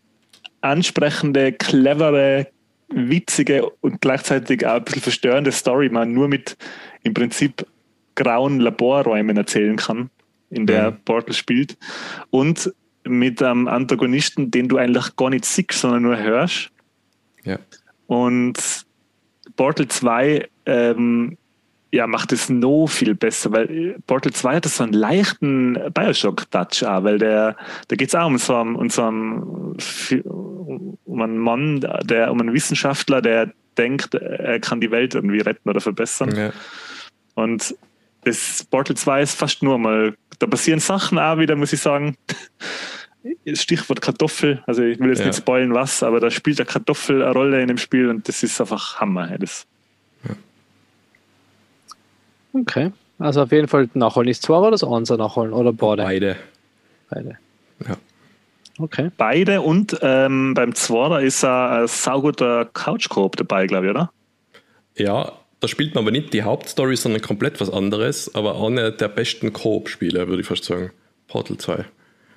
ansprechende, 0.62 1.52
clevere, 1.54 2.48
witzige 2.90 3.70
und 3.82 4.02
gleichzeitig 4.02 4.66
auch 4.66 4.76
ein 4.76 4.84
bisschen 4.84 5.02
verstörende 5.02 5.52
Story 5.52 5.90
man 5.90 6.14
nur 6.14 6.28
mit 6.28 6.58
im 7.04 7.14
Prinzip 7.14 7.66
grauen 8.16 8.60
Laborräumen 8.60 9.38
erzählen 9.38 9.76
kann, 9.76 10.10
in 10.50 10.66
der 10.66 10.92
Mhm. 10.92 10.98
Portal 11.06 11.34
spielt. 11.34 11.78
Und 12.30 12.74
mit 13.04 13.42
einem 13.42 13.68
Antagonisten, 13.68 14.52
den 14.52 14.68
du 14.68 14.78
eigentlich 14.78 15.16
gar 15.16 15.30
nicht 15.30 15.46
siehst, 15.46 15.74
sondern 15.74 16.04
nur 16.04 16.18
hörst. 16.18 16.70
Ja. 17.44 17.58
Und 18.08 18.58
Portal 19.56 19.88
2 19.88 20.48
ähm, 20.66 21.38
ja, 21.92 22.06
macht 22.06 22.34
es 22.34 22.50
noch 22.50 22.88
viel 22.88 23.16
besser, 23.16 23.52
weil 23.52 23.96
Portal 24.08 24.34
2 24.34 24.56
hat 24.58 24.66
so 24.66 24.84
einen 24.84 24.94
leichten 24.94 25.78
Bioshock-Touch 25.94 26.86
auch, 26.86 27.04
weil 27.04 27.18
der, 27.18 27.56
da 27.88 27.96
geht 27.96 28.10
es 28.10 28.16
auch 28.16 28.28
um 28.28 28.38
so 28.38 28.56
einen, 28.56 28.76
um, 28.76 28.90
so 28.90 29.04
einen, 29.04 29.78
um 31.06 31.22
einen 31.22 31.38
Mann, 31.38 31.86
der, 32.04 32.32
um 32.32 32.42
einen 32.42 32.54
Wissenschaftler, 32.54 33.22
der 33.22 33.54
denkt, 33.78 34.16
er 34.16 34.60
kann 34.60 34.82
die 34.82 34.92
Welt 34.92 35.16
irgendwie 35.16 35.40
retten 35.40 35.70
oder 35.70 35.80
verbessern. 35.80 36.36
Ja. 36.36 36.52
Und 37.36 37.76
das 38.26 38.66
Portal 38.70 38.98
2 38.98 39.22
ist 39.22 39.38
fast 39.38 39.64
nur 39.64 39.78
mal, 39.78 40.16
da 40.40 40.48
passieren 40.48 40.80
Sachen 40.80 41.18
auch 41.18 41.38
wieder, 41.38 41.56
muss 41.56 41.74
ich 41.74 41.80
sagen. 41.80 42.18
Stichwort 43.54 44.02
Kartoffel, 44.02 44.62
also 44.68 44.84
ich 44.84 45.00
will 45.00 45.10
jetzt 45.10 45.20
Ja. 45.20 45.28
nicht 45.28 45.38
spoilen 45.38 45.74
was, 45.74 46.04
aber 46.04 46.20
da 46.20 46.30
spielt 46.32 46.60
der 46.60 46.66
Kartoffel 46.66 47.22
eine 47.22 47.32
Rolle 47.34 47.62
in 47.62 47.68
dem 47.68 47.78
Spiel 47.78 48.10
und 48.10 48.28
das 48.28 48.44
ist 48.44 48.60
einfach 48.62 49.00
Hammer. 49.00 49.38
Das, 49.38 49.66
Okay. 52.54 52.92
Also 53.20 53.42
auf 53.44 53.52
jeden 53.52 53.68
Fall 53.68 53.90
nachholen. 53.94 54.30
Ist 54.30 54.44
zwei 54.44 54.58
oder 54.58 54.72
das 54.72 54.84
Einser 54.84 55.18
nachholen? 55.18 55.54
Oder 55.54 55.74
beide? 55.74 56.04
Beide. 56.04 56.36
Beide. 57.10 57.38
Ja. 57.88 57.98
Okay. 58.80 59.10
beide 59.18 59.62
und 59.62 59.98
ähm, 60.02 60.54
beim 60.54 60.76
Zwarer 60.76 61.22
ist 61.22 61.44
ein, 61.44 61.82
ein 61.82 61.88
sauguter 61.88 62.66
Couch-Coop 62.66 63.36
dabei, 63.36 63.66
glaube 63.66 63.88
ich, 63.88 63.90
oder? 63.92 64.12
Ja, 64.96 65.32
da 65.60 65.68
spielt 65.68 65.96
man 65.96 66.04
aber 66.04 66.12
nicht 66.12 66.32
die 66.34 66.44
Hauptstory, 66.44 66.96
sondern 66.96 67.22
komplett 67.22 67.60
was 67.60 67.72
anderes, 67.72 68.34
aber 68.36 68.64
einer 68.64 68.92
der 68.92 69.08
besten 69.08 69.52
Koop-Spiele, 69.52 70.28
würde 70.28 70.42
ich 70.42 70.48
fast 70.48 70.64
sagen. 70.66 70.92
Portal 71.28 71.58
2. 71.58 71.86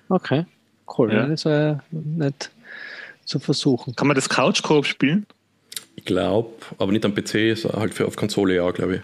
Okay. 0.09 0.47
Cool. 0.97 1.13
Ja. 1.13 1.21
Ja. 1.21 1.27
Das 1.27 1.45
wäre 1.45 1.83
nett 1.91 2.51
zu 3.25 3.39
versuchen. 3.39 3.95
Kann 3.95 4.09
man 4.09 4.15
das 4.15 4.29
Couch-Coop 4.29 4.87
spielen? 4.87 5.27
Ich 5.97 6.05
glaube, 6.05 6.51
aber 6.79 6.93
nicht 6.93 7.05
am 7.05 7.15
PC, 7.15 7.57
sondern 7.57 7.81
halt 7.81 7.95
für 7.95 8.07
auf 8.07 8.17
Konsole, 8.17 8.57
ja, 8.57 8.71
glaube 8.71 8.97
ich. 8.97 9.01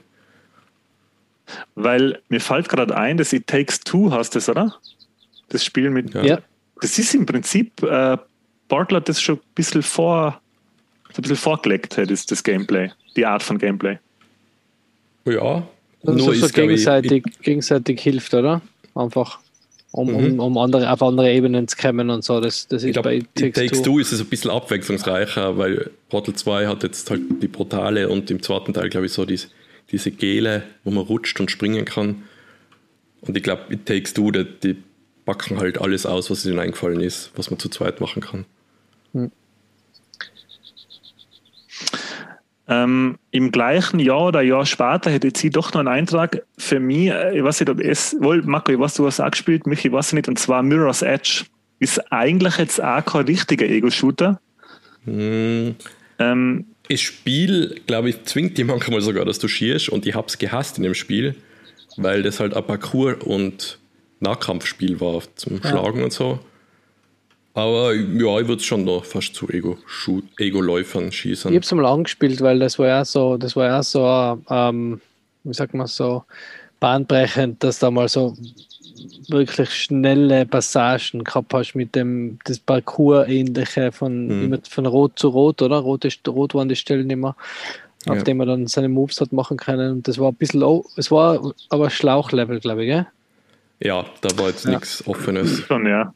Weil 1.74 2.20
mir 2.28 2.40
fällt 2.40 2.68
gerade 2.68 2.96
ein, 2.96 3.16
dass 3.18 3.32
It 3.32 3.46
Takes 3.46 3.80
Two 3.80 4.10
hast 4.10 4.34
das, 4.34 4.48
oder? 4.48 4.74
Das 5.48 5.64
Spiel 5.64 5.90
mit. 5.90 6.12
Ja. 6.14 6.24
Ja. 6.24 6.38
Das 6.80 6.98
ist 6.98 7.14
im 7.14 7.24
Prinzip, 7.24 7.82
äh, 7.82 8.16
Portal 8.68 8.96
hat 8.98 9.08
das 9.08 9.20
schon 9.20 9.36
ein 9.36 9.40
bisschen 9.54 9.82
vor, 9.82 10.40
so 11.12 11.20
ein 11.20 11.22
bisschen 11.22 11.36
vorgelegt, 11.36 11.96
das, 11.96 12.26
das 12.26 12.42
Gameplay, 12.42 12.90
die 13.14 13.24
Art 13.24 13.42
von 13.42 13.58
Gameplay. 13.58 13.98
Ja, 15.24 15.66
Also 16.02 16.12
nur 16.12 16.20
so 16.20 16.32
ist, 16.32 16.54
glaube 16.54 16.72
ich, 16.72 16.84
gegenseitig, 16.84 17.24
gegenseitig 17.42 18.00
hilft, 18.00 18.34
oder? 18.34 18.60
Einfach. 18.94 19.38
Um, 19.96 20.08
Mhm. 20.08 20.14
um, 20.14 20.40
um 20.40 20.58
andere, 20.58 20.92
auf 20.92 21.02
andere 21.02 21.32
Ebenen 21.32 21.66
zu 21.68 21.76
kommen 21.76 22.10
und 22.10 22.22
so. 22.22 22.40
Das, 22.40 22.68
das 22.68 22.82
Ich 22.82 22.90
ist 22.90 22.92
glaube, 22.92 23.08
bei 23.08 23.16
It 23.16 23.54
Takes 23.54 23.80
Two 23.82 23.98
ist 23.98 24.12
es 24.12 24.20
ein 24.20 24.26
bisschen 24.26 24.50
abwechslungsreicher, 24.50 25.56
weil 25.56 25.90
Portal 26.10 26.34
2 26.34 26.66
hat 26.66 26.82
jetzt 26.82 27.10
halt 27.10 27.22
die 27.42 27.48
Portale 27.48 28.08
und 28.10 28.30
im 28.30 28.42
zweiten 28.42 28.74
Teil, 28.74 28.90
glaube 28.90 29.06
ich, 29.06 29.12
so 29.12 29.24
diese, 29.24 29.48
diese 29.90 30.10
Gele, 30.10 30.64
wo 30.84 30.90
man 30.90 31.04
rutscht 31.04 31.40
und 31.40 31.50
springen 31.50 31.86
kann. 31.86 32.24
Und 33.22 33.36
ich 33.36 33.42
glaube, 33.42 33.62
It 33.72 33.86
Takes 33.86 34.12
Two, 34.12 34.30
die, 34.32 34.44
die 34.62 34.76
packen 35.24 35.58
halt 35.58 35.80
alles 35.80 36.04
aus, 36.04 36.30
was 36.30 36.44
ihnen 36.44 36.58
eingefallen 36.58 37.00
ist, 37.00 37.30
was 37.34 37.50
man 37.50 37.58
zu 37.58 37.68
zweit 37.70 38.00
machen 38.02 38.20
kann. 38.22 38.44
Ähm, 42.68 43.16
Im 43.30 43.52
gleichen 43.52 44.00
Jahr 44.00 44.26
oder 44.26 44.42
Jahr 44.42 44.66
später 44.66 45.10
hätte 45.10 45.28
ich 45.28 45.52
doch 45.52 45.72
noch 45.72 45.80
einen 45.80 45.88
Eintrag 45.88 46.42
für 46.58 46.80
mich, 46.80 47.10
äh, 47.10 47.38
ich 47.38 47.44
weiß 47.44 47.60
nicht, 47.60 47.70
ob 47.70 47.80
es, 47.80 48.16
wohl, 48.18 48.42
Marco, 48.42 48.72
ich 48.72 48.78
weiß, 48.78 48.94
du 48.94 49.06
hast 49.06 49.20
auch 49.20 49.30
gespielt, 49.30 49.66
Michi, 49.66 49.88
ich 49.88 49.92
weiß 49.92 50.14
nicht, 50.14 50.26
und 50.28 50.38
zwar 50.38 50.62
Mirror's 50.62 51.02
Edge. 51.02 51.44
Ist 51.78 52.10
eigentlich 52.10 52.56
jetzt 52.56 52.82
auch 52.82 53.04
kein 53.04 53.26
richtiger 53.26 53.66
Ego-Shooter. 53.66 54.40
Hm, 55.04 55.76
Ähm, 56.18 56.64
Das 56.88 57.00
Spiel, 57.00 57.80
glaube 57.86 58.08
ich, 58.10 58.24
zwingt 58.24 58.56
die 58.58 58.64
manchmal 58.64 59.00
sogar, 59.00 59.24
dass 59.24 59.38
du 59.38 59.48
schierst 59.48 59.88
und 59.90 60.06
ich 60.06 60.14
habe 60.14 60.26
es 60.28 60.38
gehasst 60.38 60.78
in 60.78 60.82
dem 60.84 60.94
Spiel, 60.94 61.34
weil 61.96 62.22
das 62.22 62.40
halt 62.40 62.54
ein 62.54 62.64
Parcours- 62.64 63.22
und 63.22 63.78
Nahkampfspiel 64.20 64.98
war 65.00 65.22
zum 65.36 65.60
Ja. 65.62 65.68
Schlagen 65.70 66.02
und 66.02 66.12
so. 66.12 66.40
Aber 67.56 67.94
ja, 67.94 68.02
ich 68.38 68.48
würde 68.48 68.56
es 68.56 68.64
schon 68.66 68.84
noch 68.84 69.02
fast 69.06 69.34
zu 69.34 69.48
Ego-Läufern 69.48 71.10
schießen. 71.10 71.50
Ich 71.50 71.56
habe 71.56 71.64
es 71.64 71.72
mal 71.72 71.86
angespielt, 71.86 72.42
weil 72.42 72.58
das 72.58 72.78
war 72.78 72.86
ja 72.86 73.02
so, 73.02 73.38
das 73.38 73.56
war 73.56 73.64
ja 73.66 73.82
so, 73.82 74.38
ähm, 74.50 75.00
wie 75.42 75.54
sagt 75.54 75.72
man 75.72 75.86
so, 75.86 76.22
bahnbrechend, 76.80 77.64
dass 77.64 77.78
da 77.78 77.90
mal 77.90 78.10
so 78.10 78.36
wirklich 79.28 79.70
schnelle 79.70 80.44
Passagen 80.44 81.24
gehabt 81.24 81.54
hast 81.54 81.74
mit 81.74 81.94
dem 81.94 82.38
das 82.44 82.58
Parcours-ähnliche 82.58 83.90
von, 83.90 84.26
Mhm. 84.26 84.44
immer 84.44 84.58
von 84.68 84.84
Rot 84.84 85.18
zu 85.18 85.28
Rot, 85.28 85.62
oder? 85.62 85.78
Rot, 85.78 86.04
ist, 86.04 86.28
Rot 86.28 86.54
waren 86.54 86.68
die 86.68 86.76
Stellen 86.76 87.08
immer, 87.08 87.36
auf 88.06 88.16
Ja. 88.18 88.22
dem 88.22 88.36
man 88.36 88.48
dann 88.48 88.66
seine 88.66 88.90
Moves 88.90 89.18
hat 89.22 89.32
machen 89.32 89.56
können. 89.56 89.92
Und 89.92 90.08
das 90.08 90.18
war 90.18 90.30
ein 90.30 90.34
bisschen, 90.34 90.62
oh, 90.62 90.84
es 90.96 91.10
war 91.10 91.52
aber 91.70 91.88
Schlauchlevel, 91.88 92.60
glaube 92.60 92.84
ich, 92.84 92.90
gell? 92.90 93.06
Ja, 93.80 94.04
da 94.20 94.28
war 94.38 94.48
jetzt 94.48 94.66
Ja. 94.66 94.72
nichts 94.72 95.06
Offenes. 95.06 95.60
schon, 95.60 95.86
ja. 95.86 96.12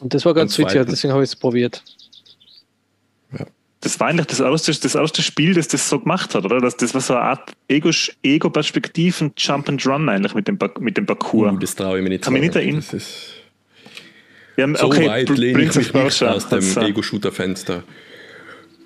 Und 0.00 0.12
das 0.14 0.24
war 0.24 0.34
ganz 0.34 0.58
witzig, 0.58 0.84
deswegen 0.88 1.12
habe 1.12 1.22
ich 1.24 1.30
es 1.30 1.36
probiert. 1.36 1.82
Das 3.80 4.00
war 4.00 4.08
eigentlich 4.08 4.26
das 4.26 4.40
erste, 4.40 4.72
das 4.72 4.94
erste 4.94 5.22
Spiel, 5.22 5.54
das 5.54 5.68
das 5.68 5.88
so 5.88 6.00
gemacht 6.00 6.34
hat, 6.34 6.44
oder? 6.44 6.60
Das, 6.60 6.76
das 6.76 6.92
war 6.94 7.00
so 7.00 7.14
eine 7.14 7.22
Art 7.22 7.52
Ego- 7.68 7.90
Ego-Perspektiven 8.22 9.32
Jump 9.36 9.68
and 9.68 9.86
Run 9.86 10.08
eigentlich 10.08 10.34
mit 10.34 10.48
dem, 10.48 10.58
mit 10.80 10.96
dem 10.96 11.06
Parcours. 11.06 11.52
Uh, 11.52 11.58
das 11.58 11.74
traue 11.74 11.98
ich 11.98 12.02
mir 12.02 12.08
nicht 12.08 12.24
Kann 12.24 12.32
mich 12.32 12.42
nicht 12.42 12.56
erinnern. 12.56 12.80
Das 12.80 12.92
ist 12.94 13.34
Ja, 14.56 14.66
so 14.76 14.86
okay, 14.86 15.06
weit 15.08 15.28
lehne 15.28 15.62
ich 15.62 15.74
mich 15.76 15.92
nicht 15.92 16.22
aus 16.22 16.48
dem 16.48 16.76
äh, 16.78 16.88
Ego-Shooter-Fenster. 16.88 17.84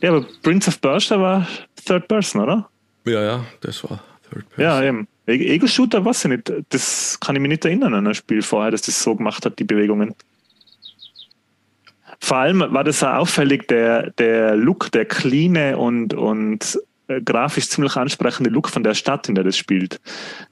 Ja, 0.02 0.10
aber 0.10 0.26
Prince 0.42 0.68
of 0.68 0.80
Persia 0.80 1.18
war 1.18 1.48
Third 1.86 2.06
Person, 2.08 2.42
oder? 2.42 2.68
Ja, 3.06 3.22
ja, 3.22 3.44
das 3.60 3.82
war 3.84 4.02
Third 4.30 4.48
Person. 4.50 4.64
Ja, 4.64 4.82
eben. 4.82 5.08
E- 5.26 5.54
Ego-Shooter, 5.54 6.04
weiß 6.04 6.24
ich 6.26 6.30
nicht. 6.32 6.52
Das 6.70 7.18
kann 7.20 7.36
ich 7.36 7.40
mich 7.40 7.50
nicht 7.50 7.64
erinnern 7.64 7.94
an 7.94 8.06
ein 8.06 8.14
Spiel 8.14 8.42
vorher, 8.42 8.72
dass 8.72 8.82
das 8.82 9.02
so 9.02 9.14
gemacht 9.14 9.46
hat, 9.46 9.58
die 9.58 9.64
Bewegungen. 9.64 10.14
Vor 12.20 12.36
allem 12.36 12.60
war 12.60 12.84
das 12.84 13.02
auch 13.02 13.14
auffällig, 13.14 13.66
der, 13.68 14.10
der 14.12 14.56
Look, 14.56 14.92
der 14.92 15.06
cleane 15.06 15.76
und, 15.78 16.14
und 16.14 16.78
äh, 17.08 17.20
grafisch 17.22 17.68
ziemlich 17.68 17.96
ansprechende 17.96 18.50
Look 18.50 18.68
von 18.68 18.82
der 18.84 18.94
Stadt, 18.94 19.28
in 19.28 19.34
der 19.34 19.44
das 19.44 19.56
spielt. 19.56 20.00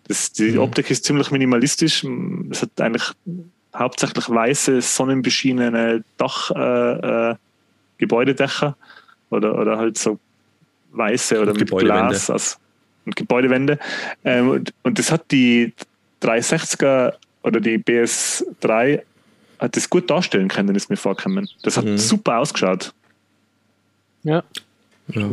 Das, 0.08 0.32
die 0.32 0.52
Mhm. 0.52 0.58
Optik 0.60 0.90
ist 0.90 1.04
ziemlich 1.04 1.30
minimalistisch. 1.30 2.04
Es 2.50 2.62
hat 2.62 2.80
eigentlich 2.80 3.12
hauptsächlich 3.74 4.28
weiße, 4.28 4.80
sonnenbeschienene 4.80 6.04
Dach, 6.16 6.50
äh, 6.50 7.30
äh, 7.30 7.34
Gebäudedächer 7.98 8.76
oder, 9.30 9.58
oder 9.58 9.76
halt 9.78 9.98
so 9.98 10.18
weiße 10.92 11.40
oder 11.40 11.52
Und 11.52 11.60
mit. 11.60 11.70
Glas 11.70 12.30
aus, 12.30 12.58
und 13.04 13.14
Gebäudewände. 13.14 13.78
Ähm, 14.24 14.50
und, 14.50 14.74
und 14.82 14.98
das 14.98 15.12
hat 15.12 15.30
die 15.30 15.72
360er 16.22 17.12
oder 17.42 17.60
die 17.60 17.78
BS3 17.78 19.02
hat 19.58 19.76
das 19.76 19.88
gut 19.90 20.08
darstellen 20.10 20.48
können, 20.48 20.74
ist 20.74 20.90
mir 20.90 20.96
vorgekommen. 20.96 21.48
Das 21.62 21.76
hat 21.76 21.84
Mhm. 21.84 21.98
super 21.98 22.38
ausgeschaut. 22.38 22.92
Ja, 24.22 24.42
Ja. 25.08 25.30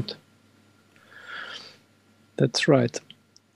that's 2.38 2.68
right. 2.68 3.02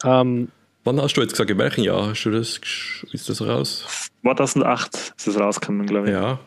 Ähm, 0.03 0.49
Wann 0.85 1.01
hast 1.01 1.13
du 1.15 1.21
jetzt 1.21 1.31
gesagt, 1.31 1.49
in 1.49 1.57
welchem 1.57 1.83
Jahr 1.83 2.07
hast 2.09 2.23
du 2.23 2.31
das, 2.31 2.59
ist 3.11 3.29
das 3.29 3.41
raus? 3.41 3.85
2008 4.21 5.13
ist 5.17 5.27
das 5.27 5.37
rausgekommen, 5.37 5.85
glaube 5.85 6.07
ich. 6.07 6.13
Ja, 6.13 6.39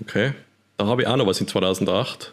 okay. 0.00 0.32
Da 0.78 0.86
habe 0.86 1.02
ich 1.02 1.08
auch 1.08 1.16
noch 1.16 1.26
was 1.26 1.40
in 1.40 1.46
2008. 1.48 2.32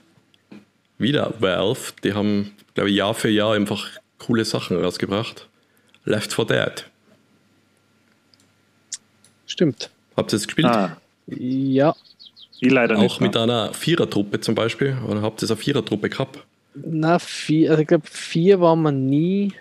Wieder 0.98 1.34
Valve, 1.40 1.94
die 2.04 2.14
haben, 2.14 2.52
glaube 2.76 2.90
ich, 2.90 2.96
Jahr 2.96 3.14
für 3.14 3.30
Jahr 3.30 3.54
einfach 3.54 3.90
coole 4.20 4.46
Sachen 4.46 4.82
rausgebracht. 4.82 5.48
Left 6.06 6.34
4 6.34 6.46
Dead. 6.46 6.86
stimmt. 9.46 9.90
Habt 10.18 10.32
ihr 10.34 10.38
das 10.38 10.48
gespielt? 10.48 10.68
Ah, 10.68 10.98
Ja, 11.28 11.96
ich 12.60 12.72
leider 12.72 12.98
Auch 12.98 13.02
nicht. 13.02 13.22
mit 13.22 13.34
ne? 13.36 13.42
einer 13.44 13.74
Vierertruppe 13.74 14.40
zum 14.42 14.56
Beispiel? 14.56 14.98
Oder 15.08 15.22
habt 15.22 15.42
ihr 15.42 15.50
eine 15.50 15.58
Vierertruppe 15.58 16.10
gehabt? 16.10 16.40
na, 16.76 17.20
vier, 17.20 17.70
also 17.70 17.82
ich 17.84 17.88
glaube, 17.88 18.08
vier 18.10 18.60
waren 18.60 18.82
wir 18.82 18.92
nie. 18.92 19.54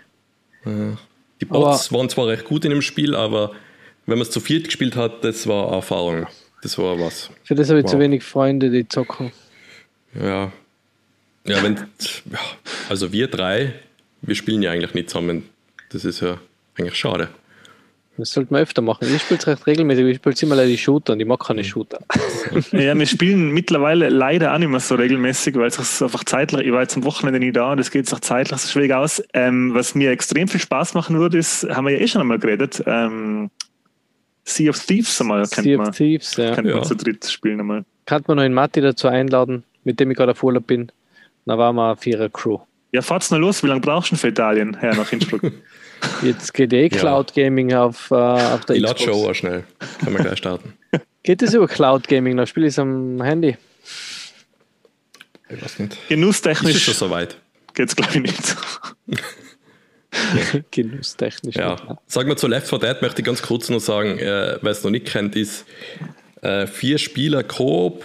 Die 1.41 1.45
Bots 1.45 1.93
waren 1.93 2.09
zwar 2.09 2.29
recht 2.29 2.45
gut 2.45 2.65
in 2.65 2.71
dem 2.71 2.81
Spiel, 2.83 3.15
aber 3.15 3.53
wenn 4.07 4.17
man 4.19 4.23
es 4.27 4.31
zu 4.31 4.41
viert 4.41 4.65
gespielt 4.65 4.97
hat, 4.97 5.23
das 5.25 5.47
war 5.47 5.73
Erfahrung. 5.73 6.27
Das 6.63 6.79
war 6.79 6.99
was. 6.99 7.31
Für 7.45 7.55
das 7.55 7.69
habe 7.69 7.81
ich 7.81 7.87
zu 7.87 7.95
Wow. 7.95 8.01
wenig 8.03 8.23
Freunde, 8.23 8.71
die 8.71 8.87
zocken. 8.89 9.33
Ja. 10.15 10.53
Ja, 11.45 11.63
wenn, 11.63 11.75
ja, 11.77 12.39
also 12.89 13.13
wir 13.13 13.27
drei, 13.27 13.75
wir 14.21 14.37
spielen 14.37 14.63
ja 14.63 14.71
eigentlich 14.71 14.95
nicht 14.95 15.11
zusammen. 15.11 15.49
Das 15.91 16.05
ist 16.05 16.21
ja 16.21 16.39
eigentlich 16.79 16.95
schade. 16.97 17.29
Das 18.19 18.31
sollten 18.31 18.55
wir 18.55 18.61
öfter 18.61 18.83
machen. 18.83 19.07
Ich 19.11 19.23
spiele 19.23 19.41
es 19.41 19.47
recht 19.47 19.67
regelmäßig. 19.67 20.05
Ich 20.07 20.17
spiele 20.17 20.35
immer 20.55 20.65
die 20.67 20.77
Shooter 20.77 21.15
und 21.15 21.21
ich 21.21 21.27
mag 21.27 21.41
keine 21.41 21.65
Shooter. 21.65 21.99
ja, 22.73 22.97
wir 22.97 23.07
spielen 23.07 23.51
mittlerweile 23.53 24.11
leider 24.11 24.53
auch 24.55 24.59
nicht 24.59 24.69
mehr 24.69 24.81
so 24.81 24.97
regelmäßig, 24.97 25.55
weil 25.57 25.69
es 25.69 26.03
einfach 26.03 26.23
zeitlich, 26.25 26.67
ich 26.67 26.73
war 26.73 26.83
jetzt 26.83 26.95
am 26.97 27.05
Wochenende 27.05 27.41
nie 27.41 27.53
da 27.53 27.73
und 27.73 27.79
es 27.79 27.91
geht 27.91 28.13
auch 28.13 28.21
zeitlich 28.21 28.61
so 28.61 28.69
schwierig 28.69 28.93
aus. 28.93 29.23
Ähm, 29.33 29.73
was 29.75 29.95
mir 29.95 30.11
extrem 30.11 30.47
viel 30.47 30.61
Spaß 30.61 30.93
machen 30.95 31.19
würde, 31.19 31.39
ist, 31.39 31.67
haben 31.71 31.87
wir 31.87 31.95
ja 31.95 32.01
eh 32.01 32.07
schon 32.09 32.21
einmal 32.21 32.39
geredet, 32.39 32.83
ähm, 32.87 33.51
Sea 34.45 34.71
of 34.71 34.79
Thieves 34.85 35.21
einmal 35.21 35.47
kennt 35.49 35.65
Sea 35.65 35.79
man. 35.79 35.89
of 35.89 35.97
Thieves, 35.97 36.37
ja. 36.37 36.55
Kennt 36.55 36.69
Ja. 36.69 36.75
man 36.77 36.85
zu 36.85 36.97
dritt 36.97 37.25
spielen 37.25 37.61
einmal. 37.61 37.85
Kann 38.07 38.23
man 38.27 38.37
noch 38.37 38.45
einen 38.45 38.55
Matti 38.55 38.81
dazu 38.81 39.09
einladen, 39.09 39.63
mit 39.85 40.01
dem 40.01 40.11
ich 40.11 40.17
gerade 40.19 40.33
auf 40.33 40.43
Urlaub 40.43 40.67
bin. 40.67 40.91
Dann 41.47 41.59
waren 41.59 41.77
wir 41.77 41.87
eine 41.89 41.97
Vierer 41.97 42.29
Crew. 42.29 42.59
Ja, 42.93 43.01
fahrt's 43.01 43.31
noch 43.31 43.39
los. 43.39 43.63
Wie 43.63 43.69
lange 43.69 43.81
brauchst 43.81 44.11
du 44.11 44.17
denn 44.17 44.21
für 44.21 44.29
Italien 44.29 44.77
her 44.79 44.95
nach 44.95 45.11
Innsbruck? 45.13 45.43
Jetzt 46.23 46.55
geht 46.55 46.73
eh 46.73 46.89
Cloud 46.89 47.35
Gaming 47.35 47.73
auf, 47.75 48.11
äh, 48.11 48.15
auf 48.15 48.65
der 48.65 48.77
Ich 48.77 48.83
lade 48.83 48.95
Xbox. 48.95 49.17
schon 49.19 49.31
auch 49.31 49.35
schnell. 49.35 49.65
Können 50.03 50.17
wir 50.17 50.25
gleich 50.25 50.39
starten. 50.39 50.75
Geht 51.23 51.43
das 51.43 51.55
über 51.55 51.69
Cloud 51.69 52.09
Gaming? 52.09 52.37
Dann 52.37 52.47
spiele 52.47 52.67
ich 52.67 52.75
es 52.75 52.79
am 52.79 53.23
Handy. 53.23 53.57
Ich 55.49 55.63
weiß 55.63 55.79
nicht. 55.79 55.93
Ist 55.93 56.01
es 56.03 56.09
Genusstechnisch 56.09 56.85
schon 56.85 56.95
soweit? 56.95 57.37
geht's 57.75 57.97
glaube 57.97 58.13
ich 58.15 58.21
nicht. 58.23 58.57
Genusstechnisch. 60.71 61.57
Ja. 61.57 61.71
nicht, 61.75 61.87
Sagen 62.07 62.29
wir 62.29 62.37
zu 62.37 62.47
Left 62.47 62.69
4 62.69 62.79
Dead 62.79 63.03
möchte 63.03 63.21
ich 63.21 63.27
ganz 63.27 63.43
kurz 63.43 63.69
noch 63.69 63.81
sagen, 63.81 64.19
äh, 64.19 64.59
wer 64.61 64.71
es 64.71 64.85
noch 64.85 64.91
nicht 64.91 65.07
kennt, 65.07 65.37
ist 65.37 65.65
äh, 66.43 66.67
vier 66.67 66.99
Spieler 66.99 67.43
Koop 67.43 68.05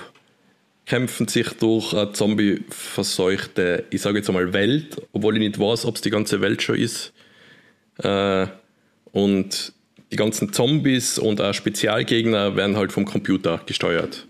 kämpfen 0.85 1.27
sich 1.27 1.49
durch 1.59 1.93
eine 1.93 2.13
zombie-verseuchte, 2.13 3.83
ich 3.89 4.01
sage 4.01 4.19
jetzt 4.19 4.29
einmal 4.29 4.53
Welt, 4.53 5.01
obwohl 5.11 5.35
ich 5.35 5.41
nicht 5.41 5.59
weiß, 5.59 5.85
ob 5.85 5.95
es 5.95 6.01
die 6.01 6.09
ganze 6.09 6.39
Welt 6.39 6.61
schon 6.61 6.77
ist. 6.77 7.11
Äh, 7.99 8.47
und 9.11 9.73
die 10.11 10.15
ganzen 10.15 10.53
Zombies 10.53 11.19
und 11.19 11.41
auch 11.41 11.53
Spezialgegner 11.53 12.55
werden 12.55 12.77
halt 12.77 12.91
vom 12.91 13.05
Computer 13.05 13.61
gesteuert. 13.65 14.27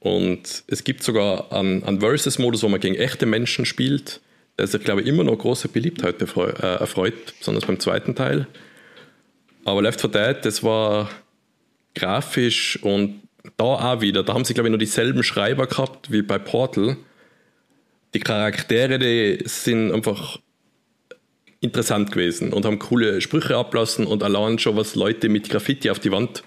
Und 0.00 0.62
es 0.66 0.84
gibt 0.84 1.02
sogar 1.02 1.52
einen, 1.52 1.82
einen 1.84 2.00
Versus-Modus, 2.00 2.62
wo 2.62 2.68
man 2.68 2.80
gegen 2.80 2.94
echte 2.94 3.26
Menschen 3.26 3.66
spielt. 3.66 4.20
Der 4.56 4.64
ist, 4.64 4.84
glaube 4.84 5.02
ich, 5.02 5.06
immer 5.06 5.24
noch 5.24 5.36
große 5.36 5.68
Beliebtheit 5.68 6.20
äh, 6.20 6.50
erfreut, 6.60 7.34
besonders 7.38 7.66
beim 7.66 7.80
zweiten 7.80 8.14
Teil. 8.14 8.46
Aber 9.64 9.82
Left 9.82 10.00
4 10.00 10.10
Dead, 10.10 10.36
das 10.44 10.62
war 10.62 11.10
grafisch 11.94 12.78
und 12.82 13.22
da 13.56 13.64
auch 13.64 14.00
wieder, 14.00 14.22
da 14.22 14.34
haben 14.34 14.44
sie, 14.44 14.54
glaube 14.54 14.68
ich, 14.68 14.70
nur 14.70 14.78
dieselben 14.78 15.22
Schreiber 15.22 15.66
gehabt 15.66 16.10
wie 16.10 16.22
bei 16.22 16.38
Portal. 16.38 16.96
Die 18.14 18.20
Charaktere, 18.20 18.98
die 18.98 19.42
sind 19.46 19.92
einfach 19.92 20.38
interessant 21.60 22.12
gewesen 22.12 22.52
und 22.52 22.64
haben 22.64 22.78
coole 22.78 23.20
Sprüche 23.20 23.56
ablassen 23.56 24.06
und 24.06 24.22
allein 24.22 24.58
schon, 24.58 24.76
was 24.76 24.94
Leute 24.94 25.28
mit 25.28 25.50
Graffiti 25.50 25.90
auf 25.90 25.98
die 25.98 26.12
Wand 26.12 26.42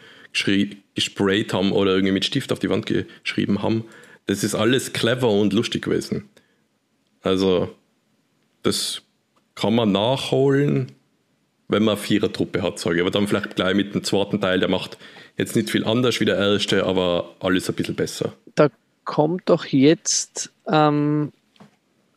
gesprayt 0.95 1.53
haben 1.53 1.71
oder 1.73 1.91
irgendwie 1.91 2.13
mit 2.13 2.25
Stift 2.25 2.51
auf 2.51 2.59
die 2.59 2.69
Wand 2.69 2.85
geschrieben 2.85 3.61
haben, 3.61 3.85
das 4.27 4.43
ist 4.43 4.55
alles 4.55 4.93
clever 4.93 5.29
und 5.29 5.51
lustig 5.51 5.83
gewesen. 5.83 6.29
Also, 7.21 7.75
das 8.63 9.01
kann 9.55 9.75
man 9.75 9.91
nachholen, 9.91 10.93
wenn 11.67 11.83
man 11.83 11.95
eine 11.95 12.01
Vierertruppe 12.03 12.61
hat, 12.61 12.79
sage 12.79 12.97
ich. 12.97 13.01
Aber 13.01 13.11
dann 13.11 13.27
vielleicht 13.27 13.55
gleich 13.55 13.75
mit 13.75 13.93
dem 13.93 14.03
zweiten 14.03 14.39
Teil, 14.39 14.59
der 14.59 14.69
macht 14.69 14.97
jetzt 15.37 15.55
nicht 15.55 15.69
viel 15.69 15.85
anders 15.85 16.19
wie 16.19 16.25
der 16.25 16.37
erste, 16.37 16.85
aber 16.85 17.35
alles 17.39 17.69
ein 17.69 17.75
bisschen 17.75 17.95
besser. 17.95 18.33
Da 18.55 18.69
kommt 19.05 19.49
doch 19.49 19.65
jetzt 19.65 20.51
ähm, 20.67 21.31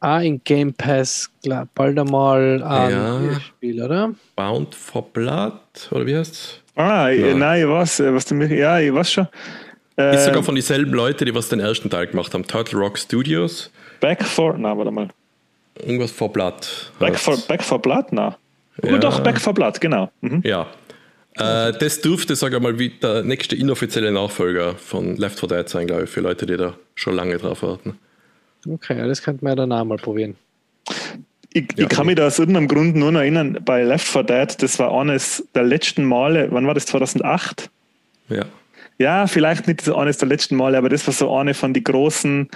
auch 0.05 0.21
in 0.21 0.41
Game 0.45 0.73
Pass 0.75 1.31
glaub, 1.43 1.69
bald 1.75 1.99
einmal 1.99 2.63
ein 2.63 2.91
Ja. 2.91 3.41
Spiel, 3.41 3.83
oder? 3.83 4.15
Bound 4.37 4.75
for 4.75 5.03
Blood, 5.13 5.55
oder 5.91 6.07
wie 6.07 6.17
heißt 6.17 6.61
Ah, 6.77 7.09
Ja. 7.09 7.35
nein, 7.35 7.63
ich 7.63 7.69
weiß, 7.69 8.01
äh, 8.01 8.15
was 8.15 8.25
du 8.27 8.35
mir, 8.35 8.53
ja, 8.55 8.79
ich 8.81 8.93
weiß 8.93 9.13
schon. 9.13 9.29
es? 9.97 10.17
Ist 10.21 10.25
sogar 10.27 10.43
von 10.43 10.55
dieselben 10.57 10.93
Leute, 10.93 11.25
die 11.25 11.35
was 11.35 11.49
den 11.49 11.61
ersten 11.61 11.89
Teil 11.89 12.09
gemacht 12.09 12.35
haben. 12.35 12.45
Turtle 12.47 12.79
Rock 12.81 12.99
Studios. 12.99 13.71
Back 14.01 14.25
for, 14.25 14.57
na, 14.59 14.77
warte 14.77 14.91
mal. 14.91 15.09
Irgendwas 15.81 16.11
for 16.11 16.33
Blood. 16.33 16.55
Back 16.99 17.17
for, 17.19 17.37
Back 17.49 17.63
for 17.63 17.81
Blood, 17.81 18.07
na. 18.11 18.37
Ja. 18.83 18.91
Ja. 18.91 18.99
doch, 18.99 19.21
Back 19.21 19.41
for 19.41 19.55
Blood, 19.55 19.81
genau. 19.81 20.11
Mhm. 20.21 20.43
Ja. 20.45 20.67
Äh, 21.37 21.73
das 21.79 22.01
dürfte, 22.01 22.37
sag 22.37 22.53
ich 22.53 22.61
mal, 22.61 22.79
wie 22.79 22.91
der 22.91 23.23
nächste 23.23 23.57
inoffizielle 23.57 24.13
Nachfolger 24.13 24.75
von 24.77 25.17
Left 25.17 25.39
4 25.41 25.49
Dead 25.49 25.69
sein, 25.69 25.87
glaube 25.87 26.05
ich, 26.05 26.11
für 26.11 26.21
Leute, 26.21 26.47
die 26.47 26.57
da 26.57 26.75
schon 26.95 27.15
lange 27.15 27.39
drauf 27.39 27.63
warten. 27.63 27.99
Okay, 28.67 28.99
ja, 28.99 29.07
das 29.07 29.23
könnte 29.23 29.45
man 29.45 29.53
ja 29.53 29.57
dann 29.57 29.73
auch 29.73 29.85
mal 29.85 29.99
probieren. 29.99 30.37
Ich, 31.53 31.67
Ja, 31.77 31.85
ich 31.85 31.89
kann 31.89 32.07
mich 32.07 32.17
da 32.17 32.27
aus 32.27 32.39
irgendeinem 32.39 32.69
Grund 32.69 32.97
nur 32.97 33.13
noch 33.13 33.21
erinnern, 33.21 33.59
bei 33.65 33.83
Left 33.83 34.07
4 34.07 34.23
Dead, 34.25 34.63
das 34.63 34.79
war 34.79 34.93
eines 34.93 35.47
der 35.55 35.63
letzten 35.63 36.05
Male, 36.05 36.49
wann 36.51 36.67
war 36.67 36.75
das, 36.75 36.87
2008? 36.87 37.71
Ja. 38.29 38.45
Ja, 38.99 39.27
vielleicht 39.27 39.67
nicht 39.67 39.81
so 39.81 39.97
eines 39.97 40.19
der 40.19 40.29
letzten 40.29 40.57
Male, 40.57 40.79
aber 40.79 40.89
das 40.89 41.07
war 41.07 41.15
so 41.15 41.35
eine 41.37 41.55
von 41.55 41.75
den 41.75 41.83
großen 41.83 42.49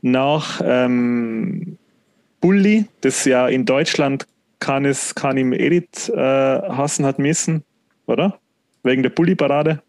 nach 0.00 0.60
ähm, 0.64 1.76
Bully, 2.40 2.86
das 3.00 3.24
ja 3.24 3.48
in 3.48 3.64
Deutschland 3.64 4.26
kann 4.60 4.84
es 4.84 5.14
kann 5.14 5.36
im 5.36 5.52
Edit 5.52 6.08
äh, 6.08 6.16
hassen 6.16 7.04
hat 7.04 7.18
müssen, 7.18 7.64
oder? 8.06 8.38
Wegen 8.84 9.02
der 9.02 9.10
Bully-Parade. 9.10 9.82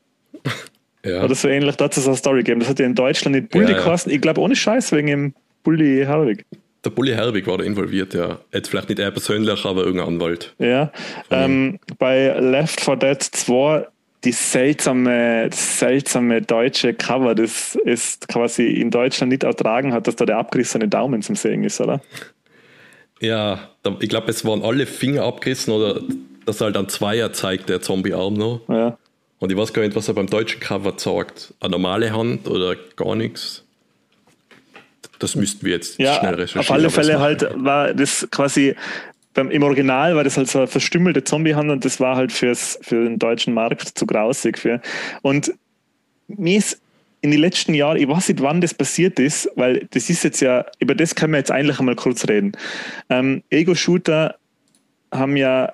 ja. 1.06 1.24
Oder 1.24 1.36
so 1.36 1.48
ähnlich, 1.48 1.76
da 1.76 1.86
hat 1.86 1.98
es 1.98 2.08
eine 2.08 2.18
Story 2.18 2.40
gegeben. 2.40 2.60
Das 2.60 2.70
hat 2.70 2.80
ja 2.80 2.86
in 2.86 2.96
Deutschland 2.96 3.36
nicht 3.36 3.50
Bully 3.50 3.74
Ja, 3.74 3.86
ja. 3.86 3.98
Ich 4.08 4.22
glaube, 4.22 4.42
ohne 4.42 4.56
Scheiß, 4.56 4.92
wegen 4.92 5.08
dem 5.08 5.34
Bully 5.64 6.04
Herwig. 6.06 6.46
Der 6.84 6.90
Bully 6.90 7.14
Herbig 7.14 7.48
war 7.48 7.58
da 7.58 7.64
involviert, 7.64 8.14
ja. 8.14 8.40
Jetzt 8.54 8.70
vielleicht 8.70 8.90
nicht 8.90 9.00
er 9.00 9.12
persönlich, 9.12 9.66
aber 9.66 9.84
irgendein 9.84 10.16
Anwalt. 10.16 10.54
Ja. 10.60 10.92
Ähm, 11.32 11.80
bei 11.98 12.28
Left 12.40 12.82
4 12.82 12.96
Dead 12.98 13.24
2 13.24 13.88
die 14.24 14.32
seltsame, 14.32 15.50
seltsame 15.52 16.42
deutsche 16.42 16.94
Cover, 16.94 17.36
das 17.36 17.76
ist 17.84 18.28
quasi 18.30 18.68
in 18.68 18.90
Deutschland 18.90 19.32
nicht 19.32 19.44
ertragen 19.44 19.94
hat, 19.94 20.08
dass 20.08 20.16
da 20.16 20.26
der 20.26 20.38
abgerissene 20.38 20.88
Daumen 20.88 21.22
zum 21.22 21.36
Sehen 21.36 21.64
ist, 21.64 21.82
oder? 21.82 22.02
Ja, 23.20 23.70
ich 24.00 24.10
glaube, 24.10 24.30
es 24.30 24.46
waren 24.46 24.64
alle 24.64 24.86
Finger 24.86 25.24
abgerissen 25.24 25.74
oder 25.74 26.02
dass 26.46 26.62
er 26.62 26.66
halt 26.66 26.78
ein 26.78 26.90
Zweier 26.90 27.34
zeigt, 27.34 27.70
der 27.70 27.82
Zombie-Arm 27.82 28.34
noch. 28.34 28.62
Ja. 28.70 28.98
Und 29.40 29.52
ich 29.52 29.58
weiß 29.58 29.74
gar 29.74 29.82
nicht, 29.82 29.96
was 29.96 30.08
er 30.08 30.14
beim 30.14 30.28
deutschen 30.28 30.62
Cover 30.62 30.94
sagt. 30.98 31.54
Eine 31.60 31.72
normale 31.72 32.14
Hand 32.14 32.48
oder 32.48 32.76
gar 32.96 33.16
nichts. 33.16 33.63
Das 35.24 35.36
müssten 35.36 35.66
wir 35.66 35.74
jetzt 35.74 36.00
Ja, 36.00 36.16
schnell 36.16 36.34
recherchieren. 36.36 36.60
auf 36.66 36.72
alle 36.72 36.90
Fälle 36.90 37.20
halt 37.20 37.48
war 37.56 37.94
das 37.94 38.28
quasi 38.30 38.76
beim, 39.34 39.50
im 39.50 39.64
Original 39.64 40.16
war 40.16 40.24
das 40.24 40.38
halt 40.38 40.48
so 40.50 40.60
eine 40.60 40.68
verstümmelte 40.68 41.24
Zombie-Hand 41.24 41.72
und 41.72 41.86
das 41.86 42.00
war 42.00 42.16
halt 42.16 42.32
fürs, 42.32 42.78
für 42.82 43.06
den 43.06 43.20
deutschen 43.20 43.54
Markt 43.54 43.98
zu 43.98 44.06
grausig. 44.06 44.58
Für. 44.60 44.82
Und 45.22 45.54
mir 46.28 46.58
ist 46.58 46.80
in 47.22 47.32
den 47.32 47.40
letzten 47.40 47.74
Jahren, 47.74 47.98
ich 47.98 48.08
weiß 48.08 48.28
nicht, 48.30 48.42
wann 48.42 48.60
das 48.62 48.74
passiert 48.74 49.18
ist, 49.18 49.50
weil 49.56 49.88
das 49.92 50.10
ist 50.10 50.24
jetzt 50.24 50.42
ja, 50.42 50.66
über 50.80 50.94
das 50.94 51.16
können 51.16 51.34
wir 51.34 51.38
jetzt 51.40 51.52
eigentlich 51.52 51.80
einmal 51.80 51.96
kurz 51.96 52.28
reden. 52.28 52.52
Ähm, 53.10 53.44
Ego-Shooter 53.50 54.36
haben 55.12 55.38
ja 55.38 55.74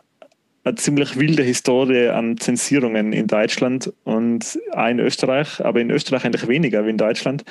eine 0.63 0.75
ziemlich 0.75 1.17
wilde 1.17 1.41
Historie 1.41 2.09
an 2.09 2.37
Zensierungen 2.37 3.13
in 3.13 3.27
Deutschland 3.27 3.91
und 4.03 4.59
auch 4.73 4.87
in 4.87 4.99
Österreich, 4.99 5.59
aber 5.65 5.81
in 5.81 5.89
Österreich 5.89 6.23
eigentlich 6.23 6.47
weniger 6.47 6.85
wie 6.85 6.91
in 6.91 6.97
Deutschland. 6.97 7.43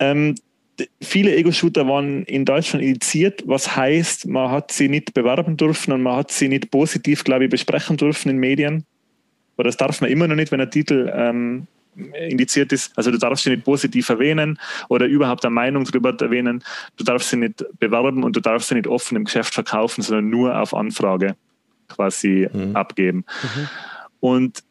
Ähm, 0.00 0.34
viele 1.00 1.34
Ego-Shooter 1.36 1.86
waren 1.86 2.24
in 2.24 2.44
Deutschland 2.44 2.84
initiiert, 2.84 3.42
was 3.46 3.76
heißt, 3.76 4.26
man 4.26 4.50
hat 4.50 4.72
sie 4.72 4.88
nicht 4.88 5.14
bewerben 5.14 5.56
dürfen 5.56 5.92
und 5.92 6.02
man 6.02 6.16
hat 6.16 6.32
sie 6.32 6.48
nicht 6.48 6.70
positiv, 6.70 7.24
glaube 7.24 7.44
ich, 7.44 7.50
besprechen 7.50 7.96
dürfen 7.96 8.30
in 8.30 8.38
Medien. 8.38 8.84
Oder 9.56 9.68
das 9.68 9.76
darf 9.76 10.00
man 10.00 10.10
immer 10.10 10.26
noch 10.26 10.34
nicht, 10.34 10.50
wenn 10.50 10.60
ein 10.60 10.70
Titel 10.70 11.12
ähm, 11.14 11.66
indiziert 12.28 12.72
ist. 12.72 12.96
Also 12.96 13.12
du 13.12 13.18
darfst 13.18 13.44
sie 13.44 13.50
nicht 13.50 13.64
positiv 13.64 14.08
erwähnen 14.08 14.58
oder 14.88 15.06
überhaupt 15.06 15.44
eine 15.44 15.54
Meinung 15.54 15.84
darüber 15.84 16.12
erwähnen. 16.18 16.64
Du 16.96 17.04
darfst 17.04 17.30
sie 17.30 17.36
nicht 17.36 17.64
bewerben 17.78 18.24
und 18.24 18.34
du 18.34 18.40
darfst 18.40 18.68
sie 18.68 18.74
nicht 18.74 18.88
offen 18.88 19.16
im 19.16 19.24
Geschäft 19.24 19.54
verkaufen, 19.54 20.02
sondern 20.02 20.28
nur 20.28 20.58
auf 20.60 20.74
Anfrage 20.74 21.36
quasi 21.88 22.48
Mhm. 22.52 22.74
abgeben. 22.74 23.24
Und 24.18 24.64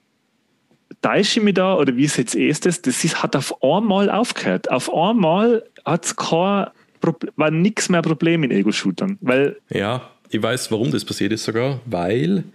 täusche 1.02 1.40
ich 1.40 1.44
mich 1.44 1.54
da, 1.54 1.76
oder 1.76 1.96
wie 1.96 2.06
es 2.06 2.18
jetzt 2.18 2.36
ist, 2.36 2.66
das, 2.66 2.82
das 2.82 3.04
ist, 3.04 3.22
hat 3.24 3.36
auf 3.36 3.64
einmal 3.64 4.10
aufgehört. 4.10 4.72
Auf 4.72 4.94
einmal 4.94 5.64
hat's 5.86 6.16
kein 6.16 6.68
war 7.36 7.52
nichts 7.52 7.90
mehr 7.90 8.02
Problem 8.02 8.44
in 8.44 8.52
Ego-Shootern. 8.52 9.18
Ja, 9.70 10.10
ich 10.30 10.42
weiß, 10.42 10.72
warum 10.72 10.92
das 10.92 11.04
passiert 11.04 11.34
ist 11.34 11.44
sogar, 11.44 11.82
weil 11.86 12.46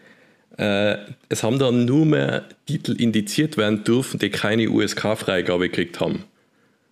äh, 0.56 0.96
es 1.28 1.42
haben 1.42 1.58
dann 1.58 1.84
nur 1.84 2.06
mehr 2.06 2.44
Titel 2.66 2.92
indiziert 3.00 3.56
werden 3.56 3.84
dürfen, 3.84 4.18
die 4.18 4.30
keine 4.30 4.70
USK-Freigabe 4.70 5.68
gekriegt 5.68 6.00
haben. 6.00 6.24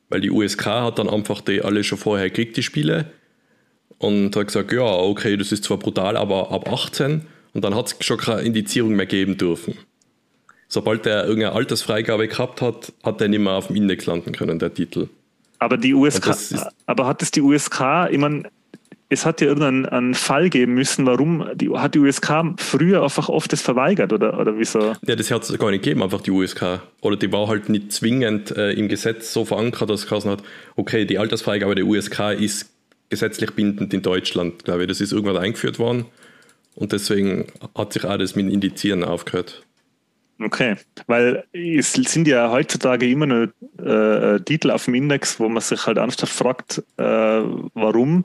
Weil 0.08 0.20
die 0.20 0.30
USK 0.30 0.66
hat 0.66 0.98
dann 0.98 1.08
einfach 1.08 1.40
die 1.40 1.62
alle 1.62 1.82
schon 1.82 1.98
vorher 1.98 2.30
gekriegt, 2.30 2.56
die 2.56 2.62
Spiele. 2.62 3.06
Und 3.98 4.36
hat 4.36 4.46
gesagt, 4.48 4.72
ja, 4.72 4.84
okay, 4.84 5.36
das 5.36 5.50
ist 5.50 5.64
zwar 5.64 5.78
brutal, 5.78 6.16
aber 6.16 6.52
ab 6.52 6.70
18. 6.70 7.22
Und 7.54 7.64
dann 7.64 7.74
hat 7.74 7.86
es 7.86 8.06
schon 8.06 8.18
keine 8.18 8.42
Indizierung 8.42 8.94
mehr 8.94 9.06
geben 9.06 9.38
dürfen. 9.38 9.74
Sobald 10.68 11.06
der 11.06 11.24
irgendeine 11.24 11.54
Altersfreigabe 11.54 12.28
gehabt 12.28 12.60
hat, 12.60 12.92
hat 13.02 13.20
der 13.20 13.28
nicht 13.28 13.40
mehr 13.40 13.52
auf 13.52 13.68
dem 13.68 13.76
Index 13.76 14.06
landen 14.06 14.32
können, 14.32 14.58
der 14.58 14.74
Titel. 14.74 15.08
Aber 15.58 15.76
die 15.76 15.94
USK, 15.94 16.34
aber 16.86 17.06
hat 17.06 17.22
es 17.22 17.30
die 17.30 17.40
USK, 17.40 18.08
ich 18.10 18.18
meine, 18.18 18.44
es 19.08 19.24
hat 19.24 19.40
ja 19.40 19.46
irgendeinen 19.46 19.86
einen 19.86 20.14
Fall 20.14 20.50
geben 20.50 20.74
müssen, 20.74 21.06
warum 21.06 21.46
die, 21.54 21.70
hat 21.70 21.94
die 21.94 22.00
USK 22.00 22.54
früher 22.58 23.02
einfach 23.04 23.28
oft 23.28 23.52
das 23.52 23.62
verweigert 23.62 24.12
oder, 24.12 24.38
oder 24.38 24.58
wieso? 24.58 24.94
Ja, 25.06 25.14
das 25.14 25.30
hat 25.30 25.48
es 25.48 25.56
gar 25.58 25.70
nicht 25.70 25.84
gegeben, 25.84 26.02
einfach 26.02 26.20
die 26.20 26.32
USK. 26.32 26.80
Oder 27.00 27.16
die 27.16 27.30
war 27.30 27.46
halt 27.46 27.68
nicht 27.68 27.92
zwingend 27.92 28.50
äh, 28.50 28.72
im 28.72 28.88
Gesetz 28.88 29.32
so 29.32 29.44
verankert, 29.44 29.90
dass 29.90 30.04
es 30.04 30.24
hat, 30.24 30.42
okay, 30.74 31.04
die 31.04 31.18
Altersfreigabe 31.18 31.76
der 31.76 31.86
USK 31.86 32.32
ist 32.38 32.72
gesetzlich 33.08 33.52
bindend 33.52 33.94
in 33.94 34.02
Deutschland, 34.02 34.64
glaube 34.64 34.82
ich. 34.82 34.88
Das 34.88 35.00
ist 35.00 35.12
irgendwann 35.12 35.36
eingeführt 35.36 35.78
worden 35.78 36.06
und 36.74 36.92
deswegen 36.92 37.46
hat 37.76 37.92
sich 37.92 38.04
auch 38.04 38.18
das 38.18 38.34
mit 38.34 38.52
Indizieren 38.52 39.04
aufgehört. 39.04 39.62
Okay, 40.38 40.76
weil 41.06 41.44
es 41.52 41.94
sind 41.94 42.28
ja 42.28 42.50
heutzutage 42.50 43.08
immer 43.08 43.24
nur 43.24 43.52
äh, 43.78 44.38
Titel 44.40 44.70
auf 44.70 44.84
dem 44.84 44.94
Index, 44.94 45.40
wo 45.40 45.48
man 45.48 45.62
sich 45.62 45.86
halt 45.86 45.96
ernsthaft 45.96 46.32
fragt, 46.32 46.82
äh, 46.98 47.02
warum. 47.02 48.24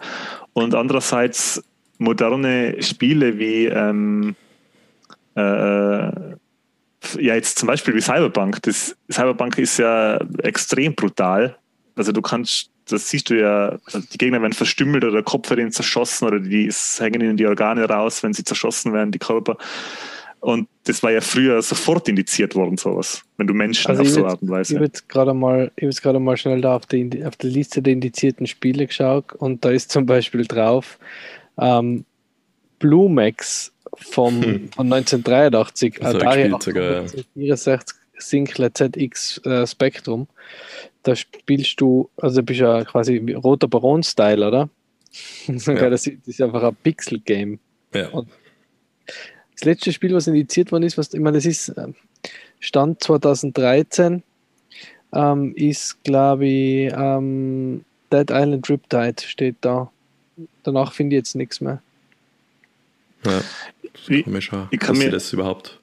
Und 0.52 0.76
andererseits 0.76 1.64
moderne 2.00 2.82
Spiele 2.82 3.40
wie 3.40 3.68
ähm, 3.68 4.36
äh, 5.36 5.42
ja 5.42 7.36
jetzt 7.36 7.60
zum 7.60 7.68
Beispiel 7.68 7.96
wie 7.96 8.02
Cyberpunk. 8.02 8.62
Das 8.64 8.96
Cyberpunk 9.10 9.58
ist 9.58 9.78
ja 9.78 10.18
extrem 10.44 10.96
brutal. 10.96 11.56
Also 11.96 12.12
du 12.12 12.22
kannst, 12.22 12.72
das 12.90 13.10
siehst 13.10 13.30
du 13.30 13.40
ja, 13.40 13.78
die 13.94 14.18
Gegner 14.18 14.42
werden 14.42 14.54
verstümmelt 14.54 15.04
oder 15.04 15.14
der 15.14 15.24
Kopf 15.24 15.50
wird 15.50 15.60
ihnen 15.60 15.72
zerschossen 15.72 16.28
oder 16.28 16.40
die 16.40 16.70
hängen 16.98 17.22
ihnen 17.22 17.38
die 17.38 17.48
Organe 17.48 17.86
raus, 17.86 18.22
wenn 18.24 18.34
sie 18.34 18.44
zerschossen 18.44 18.92
werden, 18.94 19.12
die 19.12 19.20
Körper. 19.20 19.58
Und 20.42 20.68
das 20.86 21.04
war 21.04 21.12
ja 21.12 21.22
früher 21.22 21.62
sofort 21.62 22.10
indiziert 22.10 22.56
worden, 22.56 22.76
sowas, 22.76 23.22
wenn 23.38 23.46
du 23.46 23.54
Menschen 23.54 23.92
also 23.92 24.02
auf 24.02 24.10
so 24.10 24.26
Art 24.26 24.42
und 24.42 24.50
Weise. 24.50 24.74
Ich 24.74 24.78
habe 24.78 24.86
jetzt 24.86 25.08
gerade 25.08 25.36
mal, 25.36 25.72
mal 26.20 26.38
schnell 26.38 26.62
da 26.62 26.76
auf 26.76 26.88
die, 26.88 27.24
auf 27.24 27.36
die 27.36 27.48
Liste 27.48 27.84
der 27.84 27.94
indizierten 27.94 28.48
Spiele 28.48 28.88
geschaut 28.88 29.34
und 29.34 29.64
da 29.64 29.70
ist 29.70 29.92
zum 29.92 30.08
Beispiel 30.08 30.46
drauf 30.48 30.98
ähm, 31.60 32.06
Blue 32.80 33.08
Max 33.08 33.72
vom, 33.96 34.42
hm. 34.42 34.70
von 34.76 34.92
1983, 34.92 36.04
also 36.04 36.18
Atari 36.18 36.52
64 37.36 37.98
Sinclair 38.18 38.74
ZX 38.74 39.46
äh, 39.46 39.68
Spectrum. 39.68 40.28
Da 41.04 41.16
spielst 41.16 41.80
du, 41.82 42.10
also 42.18 42.42
bist 42.42 42.62
ja 42.62 42.84
quasi 42.84 43.18
roter 43.34 43.68
Baron-Style, 43.68 44.48
oder? 44.48 44.70
ja. 45.48 45.90
das, 45.90 46.08
ist 46.08 46.42
einfach 46.42 46.64
ein 46.64 46.76
Pixel-Game. 46.84 47.60
Ja. 47.94 48.10
Und 48.10 48.28
das 49.62 49.66
letzte 49.66 49.94
Spiel, 49.94 50.14
was 50.14 50.26
indiziert 50.26 50.72
worden 50.72 50.84
ist, 50.84 50.98
was 50.98 51.14
ich 51.14 51.20
meine, 51.20 51.38
das 51.38 51.46
ist 51.46 51.72
ähm, 51.78 51.94
Stand 52.60 53.04
2013, 53.04 54.24
ähm, 55.14 55.54
ist, 55.56 56.04
glaube 56.04 56.48
ich, 56.48 56.92
ähm, 56.96 57.86
Dead 58.12 58.30
Island 58.32 58.70
Riptide 58.70 59.22
steht 59.24 59.58
da. 59.62 59.92
Danach 60.64 60.94
finde 60.94 61.16
ich 61.16 61.20
jetzt 61.20 61.36
nichts 61.36 61.62
mehr. 61.62 61.82
Ja, 63.24 63.42
ich, 64.08 64.24
komisch, 64.24 64.52
ich 64.72 64.80
kann 64.80 64.98
mir 64.98 65.12
das 65.12 65.32
überhaupt 65.32 65.80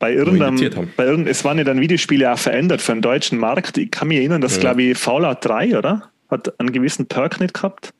bei 0.00 0.12
irgendeinem, 0.12 0.56
bei 0.96 1.04
irgendeinem, 1.04 1.30
es 1.30 1.44
waren 1.44 1.58
ja 1.58 1.64
dann 1.64 1.80
Videospiele 1.80 2.32
auch 2.32 2.38
verändert 2.38 2.80
für 2.80 2.92
den 2.92 3.02
deutschen 3.02 3.38
Markt. 3.38 3.78
Ich 3.78 3.90
kann 3.90 4.08
mich 4.08 4.18
erinnern, 4.18 4.40
dass, 4.40 4.54
ja. 4.56 4.60
glaube 4.60 4.82
ich, 4.82 4.98
Fallout 4.98 5.44
3, 5.44 5.78
oder? 5.78 6.10
Hat 6.28 6.58
einen 6.58 6.72
gewissen 6.72 7.06
Perk 7.06 7.38
nicht 7.38 7.54
gehabt 7.54 7.92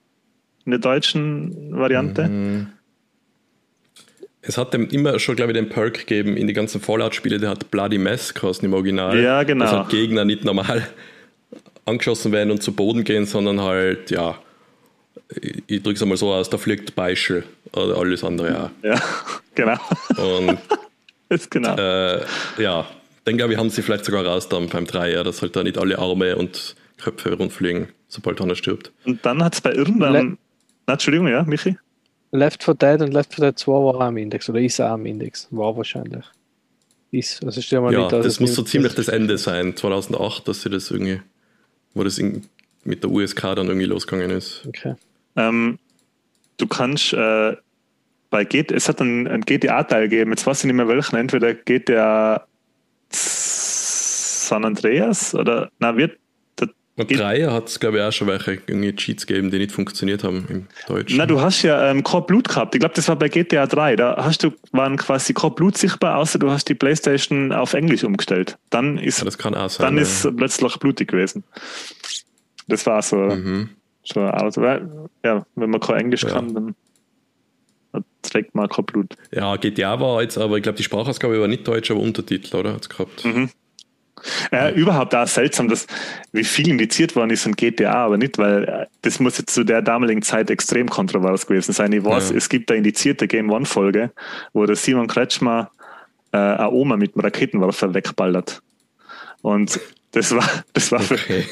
in 0.64 0.70
der 0.70 0.80
deutschen 0.80 1.78
Variante. 1.78 2.26
Mhm. 2.26 2.66
Es 4.42 4.56
hat 4.56 4.72
dem 4.72 4.88
immer 4.88 5.18
schon, 5.18 5.36
glaube 5.36 5.52
ich, 5.52 5.58
den 5.58 5.68
Perk 5.68 5.94
gegeben 5.94 6.36
in 6.36 6.46
die 6.46 6.54
ganzen 6.54 6.80
Fallout-Spiele, 6.80 7.38
der 7.38 7.50
hat 7.50 7.70
Bloody 7.70 7.98
Mess 7.98 8.34
kosten 8.34 8.66
im 8.66 8.72
Original. 8.72 9.18
Ja, 9.20 9.42
genau. 9.42 9.64
Dass 9.64 9.74
halt 9.74 9.88
Gegner 9.90 10.24
nicht 10.24 10.44
normal 10.44 10.86
angeschossen 11.84 12.32
werden 12.32 12.50
und 12.50 12.62
zu 12.62 12.72
Boden 12.72 13.04
gehen, 13.04 13.26
sondern 13.26 13.60
halt, 13.60 14.10
ja, 14.10 14.38
ich 15.66 15.82
drücke 15.82 15.96
es 15.96 16.02
einmal 16.02 16.16
so 16.16 16.32
aus, 16.32 16.48
da 16.50 16.58
fliegt 16.58 16.94
Beischel 16.94 17.44
oder 17.72 17.98
alles 17.98 18.24
andere 18.24 18.64
auch. 18.64 18.70
Ja, 18.84 19.00
genau. 19.54 19.76
Und 20.16 20.58
ist 21.28 21.50
genau. 21.50 21.76
Äh, 21.76 22.22
ja, 22.58 22.86
dann 23.24 23.36
glaube 23.36 23.52
ich, 23.52 23.58
haben 23.58 23.70
sie 23.70 23.82
vielleicht 23.82 24.04
sogar 24.04 24.24
raus 24.24 24.48
dann 24.48 24.68
beim 24.68 24.86
Dreier, 24.86 25.22
dass 25.22 25.42
halt 25.42 25.54
da 25.54 25.62
nicht 25.62 25.78
alle 25.78 25.98
Arme 25.98 26.36
und 26.36 26.74
Köpfe 26.98 27.34
rundfliegen, 27.34 27.88
sobald 28.08 28.40
einer 28.40 28.54
stirbt. 28.54 28.90
Und 29.04 29.24
dann 29.24 29.42
hat 29.44 29.54
es 29.54 29.60
bei 29.60 29.72
irgendeinem. 29.72 30.38
Le 30.86 30.92
Entschuldigung, 30.92 31.28
ja, 31.28 31.42
Michi? 31.44 31.76
Left 32.32 32.62
4 32.62 32.74
Dead 32.74 33.00
und 33.02 33.12
Left 33.12 33.34
4 33.34 33.46
Dead 33.46 33.58
2 33.58 33.72
war 33.72 33.94
auch 33.96 34.00
am 34.00 34.16
Index 34.16 34.48
oder 34.48 34.60
ist 34.60 34.80
auch 34.80 34.90
am 34.90 35.06
Index. 35.06 35.48
War 35.50 35.76
wahrscheinlich. 35.76 36.24
Ist, 37.10 37.44
also 37.44 37.60
stell 37.60 37.80
mal 37.80 37.92
ja, 37.92 38.02
nicht, 38.02 38.12
das 38.12 38.38
muss 38.38 38.54
so 38.54 38.62
ziemlich 38.62 38.94
das 38.94 39.08
Ende 39.08 39.36
sein, 39.36 39.76
2008, 39.76 40.46
dass 40.46 40.62
sie 40.62 40.70
das 40.70 40.90
irgendwie, 40.92 41.20
wo 41.92 42.04
das 42.04 42.18
in, 42.18 42.44
mit 42.84 43.02
der 43.02 43.10
USK 43.10 43.40
dann 43.56 43.66
irgendwie 43.66 43.86
losgegangen 43.86 44.30
ist. 44.30 44.64
Okay. 44.68 44.94
Ähm, 45.34 45.78
du 46.56 46.68
kannst 46.68 47.12
äh, 47.12 47.56
bei 48.30 48.44
GTA, 48.44 48.76
es 48.76 48.88
hat 48.88 49.00
einen, 49.00 49.26
einen 49.26 49.44
GTA-Teil 49.44 50.08
gegeben, 50.08 50.30
jetzt 50.30 50.46
weiß 50.46 50.60
ich 50.60 50.66
nicht 50.66 50.76
mehr 50.76 50.86
welchen, 50.86 51.16
entweder 51.16 51.52
GTA 51.52 52.46
San 53.10 54.64
Andreas 54.64 55.34
oder, 55.34 55.70
na, 55.80 55.96
wird 55.96 56.16
und 57.00 57.18
Dreier 57.18 57.52
hat 57.52 57.68
es, 57.68 57.80
glaube 57.80 57.98
ich, 57.98 58.02
auch 58.02 58.12
schon 58.12 58.28
welche 58.28 58.58
Cheats 58.96 59.26
gegeben, 59.26 59.50
die 59.50 59.58
nicht 59.58 59.72
funktioniert 59.72 60.24
haben 60.24 60.46
im 60.48 60.66
Deutschen. 60.86 61.16
Na, 61.16 61.26
du 61.26 61.40
hast 61.40 61.62
ja 61.62 61.90
ähm, 61.90 62.02
Core 62.02 62.26
Blut 62.26 62.48
gehabt. 62.48 62.74
Ich 62.74 62.80
glaube, 62.80 62.94
das 62.94 63.08
war 63.08 63.16
bei 63.16 63.28
GTA 63.28 63.66
3. 63.66 63.96
Da 63.96 64.16
hast 64.18 64.42
du, 64.42 64.52
waren 64.72 64.96
quasi 64.96 65.32
Core 65.32 65.54
Blut 65.54 65.76
sichtbar, 65.76 66.18
außer 66.18 66.38
du 66.38 66.50
hast 66.50 66.68
die 66.68 66.74
Playstation 66.74 67.52
auf 67.52 67.74
Englisch 67.74 68.04
umgestellt. 68.04 68.58
Dann 68.70 68.98
ist, 68.98 69.18
ja, 69.18 69.24
das 69.24 69.38
kann 69.38 69.54
auch 69.54 69.70
sein, 69.70 69.86
dann 69.86 69.96
ja. 69.96 70.02
ist 70.02 70.28
plötzlich 70.36 70.76
blutig 70.78 71.08
gewesen. 71.08 71.44
Das 72.68 72.86
war 72.86 73.02
so, 73.02 73.16
mhm. 73.16 73.70
so 74.04 74.20
also, 74.20 74.62
ja, 74.62 75.44
wenn 75.56 75.70
man 75.70 75.80
kein 75.80 75.96
Englisch 75.96 76.22
ja. 76.22 76.30
kann, 76.30 76.54
dann 76.54 76.74
trägt 78.22 78.54
man 78.54 78.68
kein 78.68 78.84
Blut. 78.84 79.16
Ja, 79.32 79.56
GTA 79.56 80.00
war 80.00 80.22
jetzt, 80.22 80.38
aber 80.38 80.56
ich 80.56 80.62
glaube, 80.62 80.76
die 80.76 80.84
Sprachausgabe 80.84 81.40
war 81.40 81.48
nicht 81.48 81.66
deutsch, 81.66 81.90
aber 81.90 82.00
Untertitel, 82.00 82.56
oder? 82.56 82.74
Hat's 82.74 82.88
gehabt. 82.88 83.24
Mhm. 83.24 83.50
Äh, 84.52 84.74
überhaupt 84.74 85.14
auch 85.14 85.26
seltsam, 85.26 85.68
dass 85.68 85.86
wie 86.32 86.44
viel 86.44 86.68
indiziert 86.68 87.16
worden 87.16 87.30
ist 87.30 87.42
von 87.42 87.54
GTA, 87.54 87.92
aber 87.92 88.18
nicht, 88.18 88.38
weil 88.38 88.64
äh, 88.64 88.86
das 89.02 89.20
muss 89.20 89.38
jetzt 89.38 89.54
zu 89.54 89.64
der 89.64 89.82
damaligen 89.82 90.22
Zeit 90.22 90.50
extrem 90.50 90.88
kontrovers 90.88 91.46
gewesen 91.46 91.72
sein. 91.72 91.92
Ich 91.92 92.04
weiß, 92.04 92.30
ja. 92.30 92.36
es 92.36 92.48
gibt 92.48 92.70
da 92.70 92.74
indizierte 92.74 93.26
Game 93.26 93.50
One-Folge, 93.50 94.10
wo 94.52 94.66
der 94.66 94.76
Simon 94.76 95.06
Kretschmer 95.06 95.70
äh, 96.32 96.38
eine 96.38 96.70
Oma 96.70 96.96
mit 96.96 97.14
einem 97.14 97.24
Raketenwerfer 97.24 97.94
wegballert. 97.94 98.62
Und 99.42 99.80
das 100.12 100.34
war, 100.34 100.64
das 100.72 100.90
war 100.92 101.00
okay. 101.00 101.44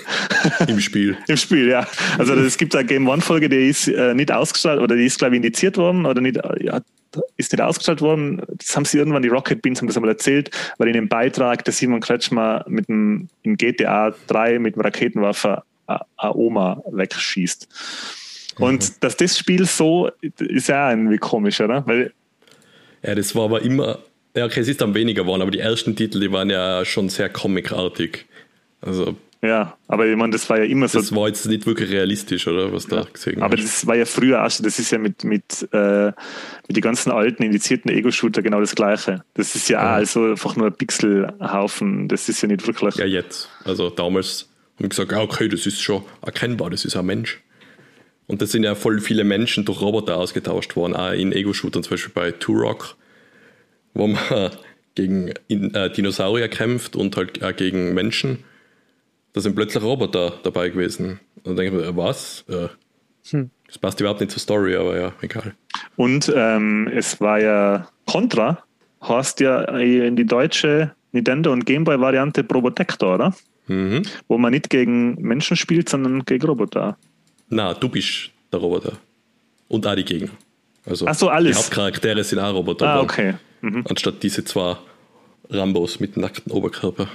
im 0.66 0.80
Spiel. 0.80 1.16
Im 1.28 1.36
Spiel, 1.36 1.68
ja. 1.68 1.86
Also 2.18 2.34
es 2.34 2.58
gibt 2.58 2.74
eine 2.74 2.84
Game 2.84 3.06
One 3.08 3.22
Folge, 3.22 3.48
die 3.48 3.68
ist 3.68 3.88
äh, 3.88 4.14
nicht 4.14 4.32
ausgestrahlt 4.32 4.80
oder 4.80 4.96
die 4.96 5.06
ist 5.06 5.18
glaube 5.18 5.34
ich 5.34 5.42
indiziert 5.42 5.76
worden 5.76 6.06
oder 6.06 6.20
nicht, 6.20 6.40
ja, 6.60 6.80
ist 7.36 7.52
nicht 7.52 7.60
ausgestrahlt 7.60 8.00
worden. 8.00 8.42
Das 8.58 8.74
haben 8.76 8.84
sie 8.84 8.98
irgendwann, 8.98 9.22
die 9.22 9.28
Rocket 9.28 9.62
Beans 9.62 9.80
haben 9.80 9.86
das 9.86 9.96
einmal 9.96 10.10
erzählt, 10.10 10.50
weil 10.78 10.88
in 10.88 10.94
dem 10.94 11.08
Beitrag 11.08 11.64
der 11.64 11.72
Simon 11.72 12.00
Kretschmer 12.00 12.64
mit 12.68 12.88
dem, 12.88 13.28
in 13.42 13.56
GTA 13.56 14.14
3 14.26 14.58
mit 14.58 14.74
dem 14.74 14.82
Raketenwerfer 14.82 15.64
eine 15.86 16.34
Oma 16.34 16.82
wegschießt. 16.90 17.68
Und 18.58 18.82
mhm. 18.82 18.94
dass 19.00 19.16
das 19.16 19.38
Spiel 19.38 19.66
so 19.66 20.10
ist 20.20 20.68
ja 20.68 20.90
irgendwie 20.90 21.18
komisch, 21.18 21.60
oder? 21.60 21.86
Weil 21.86 22.12
ja, 23.02 23.14
das 23.14 23.34
war 23.34 23.44
aber 23.44 23.62
immer, 23.62 24.00
ja, 24.34 24.44
okay, 24.44 24.60
es 24.60 24.68
ist 24.68 24.80
dann 24.80 24.94
weniger 24.94 25.22
geworden, 25.22 25.42
aber 25.42 25.50
die 25.50 25.60
ersten 25.60 25.94
Titel, 25.94 26.20
die 26.20 26.32
waren 26.32 26.50
ja 26.50 26.84
schon 26.84 27.08
sehr 27.08 27.28
comicartig. 27.28 28.26
Also 28.80 29.16
ja, 29.40 29.78
aber 29.86 30.06
ich 30.06 30.16
meine, 30.16 30.32
das 30.32 30.50
war 30.50 30.58
ja 30.58 30.64
immer 30.64 30.88
so. 30.88 30.98
Das 30.98 31.14
war 31.14 31.28
jetzt 31.28 31.46
nicht 31.46 31.64
wirklich 31.64 31.90
realistisch, 31.90 32.48
oder? 32.48 32.72
Was 32.72 32.86
da 32.86 33.06
gesehen 33.12 33.40
Aber 33.40 33.56
hast. 33.56 33.64
das 33.64 33.86
war 33.86 33.94
ja 33.94 34.04
früher 34.04 34.44
auch 34.44 34.50
schon, 34.50 34.64
das 34.64 34.80
ist 34.80 34.90
ja 34.90 34.98
mit, 34.98 35.22
mit, 35.22 35.68
äh, 35.72 36.06
mit 36.06 36.76
den 36.76 36.80
ganzen 36.80 37.12
alten 37.12 37.44
indizierten 37.44 37.88
Ego-Shooter 37.88 38.42
genau 38.42 38.58
das 38.58 38.74
Gleiche. 38.74 39.22
Das 39.34 39.54
ist 39.54 39.68
ja, 39.68 39.80
ja. 39.80 39.90
auch 39.90 39.96
also 39.96 40.24
einfach 40.24 40.56
nur 40.56 40.66
ein 40.66 40.74
Pixelhaufen, 40.74 42.08
das 42.08 42.28
ist 42.28 42.42
ja 42.42 42.48
nicht 42.48 42.66
wirklich. 42.66 42.96
Ja, 42.96 43.04
jetzt. 43.04 43.48
Also 43.64 43.90
damals 43.90 44.48
haben 44.76 44.84
wir 44.84 44.88
gesagt, 44.88 45.12
okay, 45.12 45.48
das 45.48 45.66
ist 45.66 45.80
schon 45.80 46.02
erkennbar, 46.20 46.70
das 46.70 46.84
ist 46.84 46.96
ein 46.96 47.06
Mensch. 47.06 47.40
Und 48.26 48.42
das 48.42 48.50
sind 48.50 48.64
ja 48.64 48.74
voll 48.74 49.00
viele 49.00 49.22
Menschen 49.22 49.64
durch 49.64 49.80
Roboter 49.80 50.16
ausgetauscht 50.16 50.74
worden, 50.74 50.96
auch 50.96 51.12
in 51.12 51.30
Ego-Shootern, 51.30 51.84
zum 51.84 51.90
Beispiel 51.90 52.12
bei 52.12 52.32
Turok, 52.32 52.96
wo 53.94 54.08
man 54.08 54.18
gegen 54.96 55.28
äh, 55.48 55.90
Dinosaurier 55.92 56.48
kämpft 56.48 56.96
und 56.96 57.16
halt 57.16 57.42
auch 57.44 57.54
gegen 57.54 57.94
Menschen 57.94 58.42
da 59.38 59.42
sind 59.42 59.54
plötzlich 59.54 59.84
Roboter 59.84 60.32
dabei 60.42 60.68
gewesen. 60.68 61.20
Und 61.36 61.46
dann 61.46 61.56
denke 61.56 61.78
ich 61.78 61.86
mir, 61.86 61.96
was? 61.96 62.44
Äh, 62.48 62.68
hm. 63.30 63.50
Das 63.68 63.78
passt 63.78 64.00
überhaupt 64.00 64.18
nicht 64.18 64.32
zur 64.32 64.40
Story, 64.40 64.74
aber 64.74 64.98
ja, 64.98 65.12
egal. 65.20 65.54
Und 65.94 66.32
ähm, 66.34 66.90
es 66.92 67.20
war 67.20 67.38
ja 67.38 67.88
Contra, 68.04 68.64
hast 69.00 69.38
ja 69.38 69.62
in 69.78 70.16
die 70.16 70.26
deutsche 70.26 70.92
Nintendo- 71.12 71.52
und 71.52 71.66
Gameboy-Variante 71.66 72.42
Probotector, 72.42 73.14
oder? 73.14 73.34
Mhm. 73.68 74.02
Wo 74.26 74.38
man 74.38 74.50
nicht 74.50 74.70
gegen 74.70 75.14
Menschen 75.22 75.56
spielt, 75.56 75.88
sondern 75.88 76.24
gegen 76.24 76.44
Roboter. 76.44 76.96
Na, 77.48 77.74
du 77.74 77.88
bist 77.88 78.30
der 78.52 78.58
Roboter. 78.58 78.94
Und 79.68 79.86
auch 79.86 79.94
die 79.94 80.04
Gegner. 80.04 80.30
Also 80.84 81.06
Ach 81.06 81.14
so, 81.14 81.28
alles. 81.28 81.56
Die 81.56 81.62
Hauptcharaktere 81.62 82.24
sind 82.24 82.40
auch 82.40 82.54
Roboter. 82.54 82.88
Ah, 82.88 83.00
okay. 83.02 83.34
Mhm. 83.60 83.84
Anstatt 83.88 84.20
diese 84.20 84.44
zwei 84.44 84.76
Rambos 85.48 86.00
mit 86.00 86.16
nackten 86.16 86.50
Oberkörper. 86.50 87.08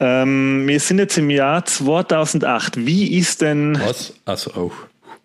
Ähm, 0.00 0.64
wir 0.66 0.80
sind 0.80 0.98
jetzt 0.98 1.16
im 1.18 1.30
Jahr 1.30 1.64
2008. 1.64 2.86
Wie 2.86 3.18
ist 3.18 3.40
denn. 3.42 3.78
Was? 3.80 4.14
Also, 4.24 4.50
oh. 4.54 4.72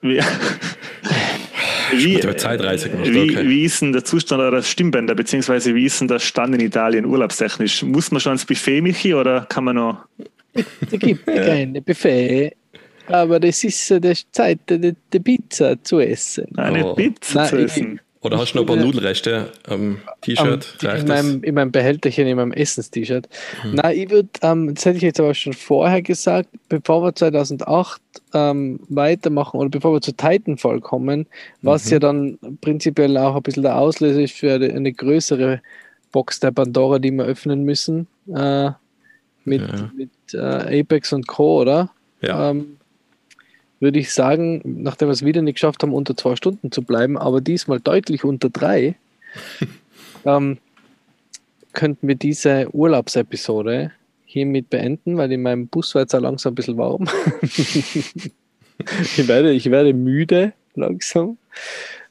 Wie, 0.02 0.19
Wie, 1.93 2.19
Zeitreise 2.38 2.89
gemacht, 2.89 3.11
wie, 3.11 3.31
okay. 3.31 3.48
wie 3.49 3.65
ist 3.65 3.81
denn 3.81 3.91
der 3.91 4.03
Zustand 4.06 4.41
eurer 4.41 4.64
Stimmbänder, 4.64 5.14
beziehungsweise 5.14 5.76
wie 5.76 5.85
ist 5.85 5.99
denn 5.99 6.07
der 6.07 6.19
Stand 6.19 6.56
in 6.56 6.61
Italien 6.61 7.06
urlaubstechnisch? 7.06 7.84
Muss 7.84 8.11
man 8.11 8.22
schon 8.22 8.34
ins 8.34 8.45
Buffet, 8.45 8.81
Michi, 8.81 9.14
oder 9.14 9.41
kann 9.49 9.65
man 9.65 9.76
noch. 9.76 10.06
Da 10.53 10.98
gibt 10.98 11.27
es 11.27 11.35
keine 11.45 11.81
Buffet, 11.81 12.53
aber 13.07 13.39
das 13.39 13.64
ist 13.64 13.91
äh, 13.91 13.99
die 13.99 14.14
Zeit, 14.31 14.60
die, 14.69 15.19
Pizza 15.19 15.81
zu 15.84 15.99
essen. 15.99 16.48
Eine 16.57 16.85
Oh. 16.88 16.95
Pizza 16.95 17.41
Nein, 17.41 17.49
zu 17.49 17.57
ich- 17.57 17.64
essen? 17.65 18.02
Oder 18.23 18.38
hast 18.38 18.53
du 18.53 18.57
noch 18.57 18.64
ein 18.64 18.68
paar 18.68 18.85
Nudelreste 18.85 19.52
am 19.68 19.98
T-Shirt? 20.22 20.77
In, 20.84 21.07
meinem, 21.07 21.43
in 21.43 21.56
meinem 21.56 21.72
Behälterchen, 21.72 22.27
in 22.27 22.38
meinem 22.38 22.52
Essens-T-Shirt. 22.52 23.27
Nein, 23.73 23.98
ich 23.98 24.10
würde, 24.11 24.30
ähm, 24.43 24.76
das 24.76 24.85
hätte 24.85 24.98
ich 24.98 25.03
jetzt 25.03 25.19
aber 25.19 25.34
schon 25.34 25.53
vorher 25.53 26.03
gesagt, 26.03 26.49
bevor 26.69 27.03
wir 27.03 27.15
2008 27.15 27.99
ähm, 28.35 28.80
weitermachen 28.89 29.60
oder 29.60 29.69
bevor 29.69 29.93
wir 29.93 30.02
zu 30.02 30.11
Titanfall 30.11 30.81
kommen, 30.81 31.26
was 31.64 31.89
ja 31.89 31.98
dann 31.98 32.38
prinzipiell 32.61 33.18
auch 33.18 33.35
ein 33.35 33.41
bisschen 33.41 33.64
der 33.64 33.77
Auslöser 33.77 34.22
ist 34.22 34.34
für 34.34 34.53
eine, 34.53 34.72
eine 34.72 34.93
größere 34.93 35.60
Box 36.11 36.39
der 36.39 36.52
Pandora, 36.52 36.99
die 36.99 37.11
wir 37.11 37.26
öffnen 37.26 37.64
müssen, 37.64 38.06
äh, 38.35 38.69
mit, 39.45 39.61
Ja. 39.61 39.91
mit 39.95 40.10
äh, 40.34 40.81
Apex 40.81 41.11
und 41.11 41.27
Co., 41.27 41.61
oder? 41.61 41.89
Ja. 42.22 42.52
ähm, 42.52 42.77
würde 43.82 43.99
ich 43.99 44.14
sagen, 44.14 44.62
nachdem 44.64 45.10
wir 45.10 45.14
es 45.14 45.26
wieder 45.26 45.41
nicht 45.41 45.56
geschafft 45.56 45.84
haben, 45.84 45.94
unter 45.94 46.16
zwei 46.16 46.36
Stunden 46.36 46.72
zu 46.72 46.84
bleiben, 46.84 47.18
aber 47.18 47.41
diesmal 47.41 47.80
deutlich 47.80 48.24
unter 48.24 48.49
drei, 48.49 48.95
ähm, 50.26 50.60
könnten 51.74 52.08
wir 52.08 52.16
diese 52.16 52.74
Urlaubsepisode 52.74 53.91
hiermit 54.26 54.70
beenden, 54.70 55.18
weil 55.18 55.32
in 55.32 55.41
meinem 55.41 55.68
Bus 55.68 55.95
war 55.95 56.03
jetzt 56.03 56.16
auch 56.16 56.22
langsam 56.22 56.53
ein 56.53 56.56
bisschen 56.56 56.78
warm. 56.78 57.10
ich, 57.41 58.32
werde, 59.28 59.52
ich 59.52 59.70
werde 59.72 59.94
müde 59.94 60.53
langsam, 60.76 61.38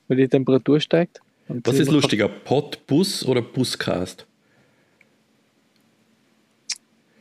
weil 0.08 0.18
die 0.18 0.28
Temperatur 0.28 0.80
steigt. 0.80 1.20
Und 1.48 1.66
Was 1.66 1.78
ist 1.78 1.90
lustiger? 1.90 2.28
Pod, 2.28 2.86
Bus 2.86 3.24
oder 3.24 3.42
Buscast? 3.42 4.26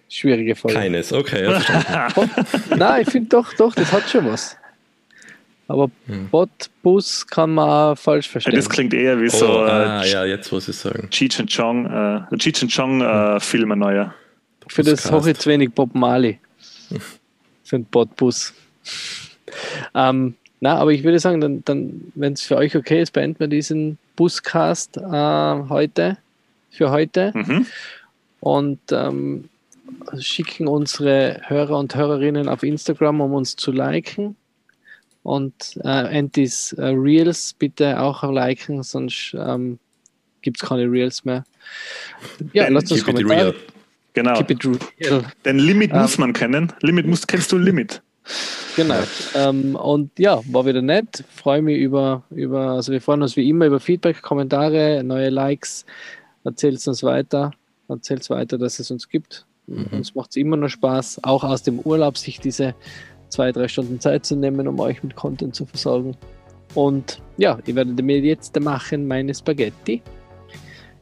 Schwierige 0.09 0.55
Frage. 0.55 0.73
Keines, 0.73 1.13
okay. 1.13 1.43
ja, 1.43 1.59
verstanden. 2.09 2.43
Nein, 2.77 3.03
ich 3.03 3.09
finde 3.11 3.29
doch, 3.29 3.53
doch, 3.53 3.75
das 3.75 3.91
hat 3.91 4.09
schon 4.09 4.25
was. 4.25 4.57
Aber 5.67 5.91
Bot, 6.31 6.49
Bus 6.81 7.27
kann 7.27 7.53
man 7.53 7.69
auch 7.69 7.95
falsch 7.95 8.27
verstehen. 8.27 8.55
das 8.55 8.67
klingt 8.67 8.91
eher 8.91 9.21
wie 9.21 9.27
Oh, 9.27 9.37
so 9.37 9.59
ah, 9.59 10.01
äh, 10.03 10.11
ja, 10.11 10.25
jetzt 10.25 10.51
muss 10.51 10.67
ich 10.67 10.75
sagen. 10.75 11.07
Cheech 11.11 11.39
and 11.39 11.55
Chong, 11.55 11.85
äh, 11.85 12.37
Cheech 12.37 12.63
and 12.63 12.75
Chong 12.75 13.01
äh, 13.01 13.39
Film 13.39 13.71
ein 13.71 13.77
neuer. 13.79 14.15
Für 14.67 14.81
das 14.81 15.05
ich 15.05 15.37
zu 15.37 15.49
wenig 15.49 15.71
Bob 15.71 15.93
Marley. 15.93 16.39
Für 17.63 17.75
einen 17.75 17.85
Botbus. 17.85 18.51
ähm, 19.93 20.33
na, 20.59 20.77
aber 20.77 20.91
ich 20.91 21.03
würde 21.03 21.19
sagen, 21.19 21.39
dann, 21.39 21.63
dann 21.65 22.11
wenn 22.15 22.33
es 22.33 22.41
für 22.41 22.57
euch 22.57 22.75
okay 22.75 23.01
ist, 23.01 23.11
beenden 23.11 23.39
wir 23.39 23.47
diesen 23.47 23.99
Buscast 24.15 24.97
äh, 24.97 25.01
heute, 25.01 26.17
für 26.71 26.89
heute 26.89 27.31
Mhm. 27.35 27.65
und 28.39 28.79
ähm, 28.91 29.49
schicken 30.19 30.67
unsere 30.67 31.41
Hörer 31.45 31.77
und 31.77 31.95
Hörerinnen 31.95 32.47
auf 32.49 32.63
Instagram, 32.63 33.21
um 33.21 33.33
uns 33.33 33.55
zu 33.55 33.71
liken. 33.71 34.35
Und 35.23 35.77
äh, 35.83 35.87
Antis 35.87 36.73
äh, 36.73 36.85
Reels 36.85 37.53
bitte 37.53 37.99
auch 37.99 38.23
liken, 38.31 38.83
sonst 38.83 39.35
ähm, 39.37 39.77
gibt 40.41 40.61
es 40.61 40.67
keine 40.67 40.89
Reels 40.89 41.25
mehr. 41.25 41.43
Ja, 42.53 42.65
Ben, 42.65 42.73
lasst 42.73 42.91
uns 42.91 43.03
Kommentare. 43.03 43.39
real. 43.47 43.55
Genau. 44.13 44.33
Keep 44.37 44.51
it 44.51 44.65
real. 44.65 45.23
Denn 45.45 45.59
Limit 45.59 45.91
Ähm, 45.91 46.01
muss 46.01 46.17
man 46.17 46.33
kennen. 46.33 46.73
Limit 46.81 47.05
muss, 47.05 47.27
kennst 47.27 47.51
du 47.51 47.57
Limit? 47.57 48.01
Genau. 48.75 49.03
Ähm, 49.35 49.75
und 49.75 50.17
ja, 50.17 50.41
war 50.51 50.65
wieder 50.65 50.81
nett. 50.81 51.23
Freue 51.35 51.61
mich 51.61 51.79
über, 51.79 52.23
über, 52.29 52.71
also 52.71 52.91
wir 52.91 53.01
freuen 53.01 53.21
uns 53.21 53.35
wie 53.35 53.49
immer 53.49 53.65
über 53.65 53.79
Feedback, 53.79 54.21
Kommentare, 54.21 55.03
neue 55.03 55.29
Likes. 55.29 55.85
Erzählt 56.43 56.75
es 56.75 56.87
uns 56.87 57.03
weiter. 57.03 57.51
Erzählt 57.87 58.21
es 58.21 58.29
weiter, 58.29 58.57
dass 58.57 58.79
es 58.79 58.89
uns 58.91 59.09
gibt. 59.09 59.45
Uns 59.91 60.15
macht 60.15 60.31
es 60.31 60.35
immer 60.35 60.57
noch 60.57 60.69
Spaß, 60.69 61.23
auch 61.23 61.43
aus 61.43 61.63
dem 61.63 61.79
Urlaub 61.79 62.17
sich 62.17 62.39
diese 62.39 62.75
zwei, 63.29 63.51
drei 63.51 63.67
Stunden 63.67 63.99
Zeit 63.99 64.25
zu 64.25 64.35
nehmen, 64.35 64.67
um 64.67 64.79
euch 64.79 65.03
mit 65.03 65.15
Content 65.15 65.55
zu 65.55 65.65
versorgen. 65.65 66.15
Und 66.75 67.21
ja, 67.37 67.59
ich 67.65 67.75
werde 67.75 68.01
mir 68.03 68.19
jetzt 68.19 68.59
machen 68.59 69.07
meine 69.07 69.33
Spaghetti 69.33 70.01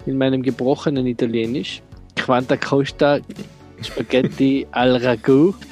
in 0.06 0.18
meinem 0.18 0.42
gebrochenen 0.42 1.06
Italienisch. 1.08 1.82
Quanta 2.16 2.58
Costa 2.58 3.20
Spaghetti 3.82 4.66
al 4.72 4.98
Ragu. 4.98 5.54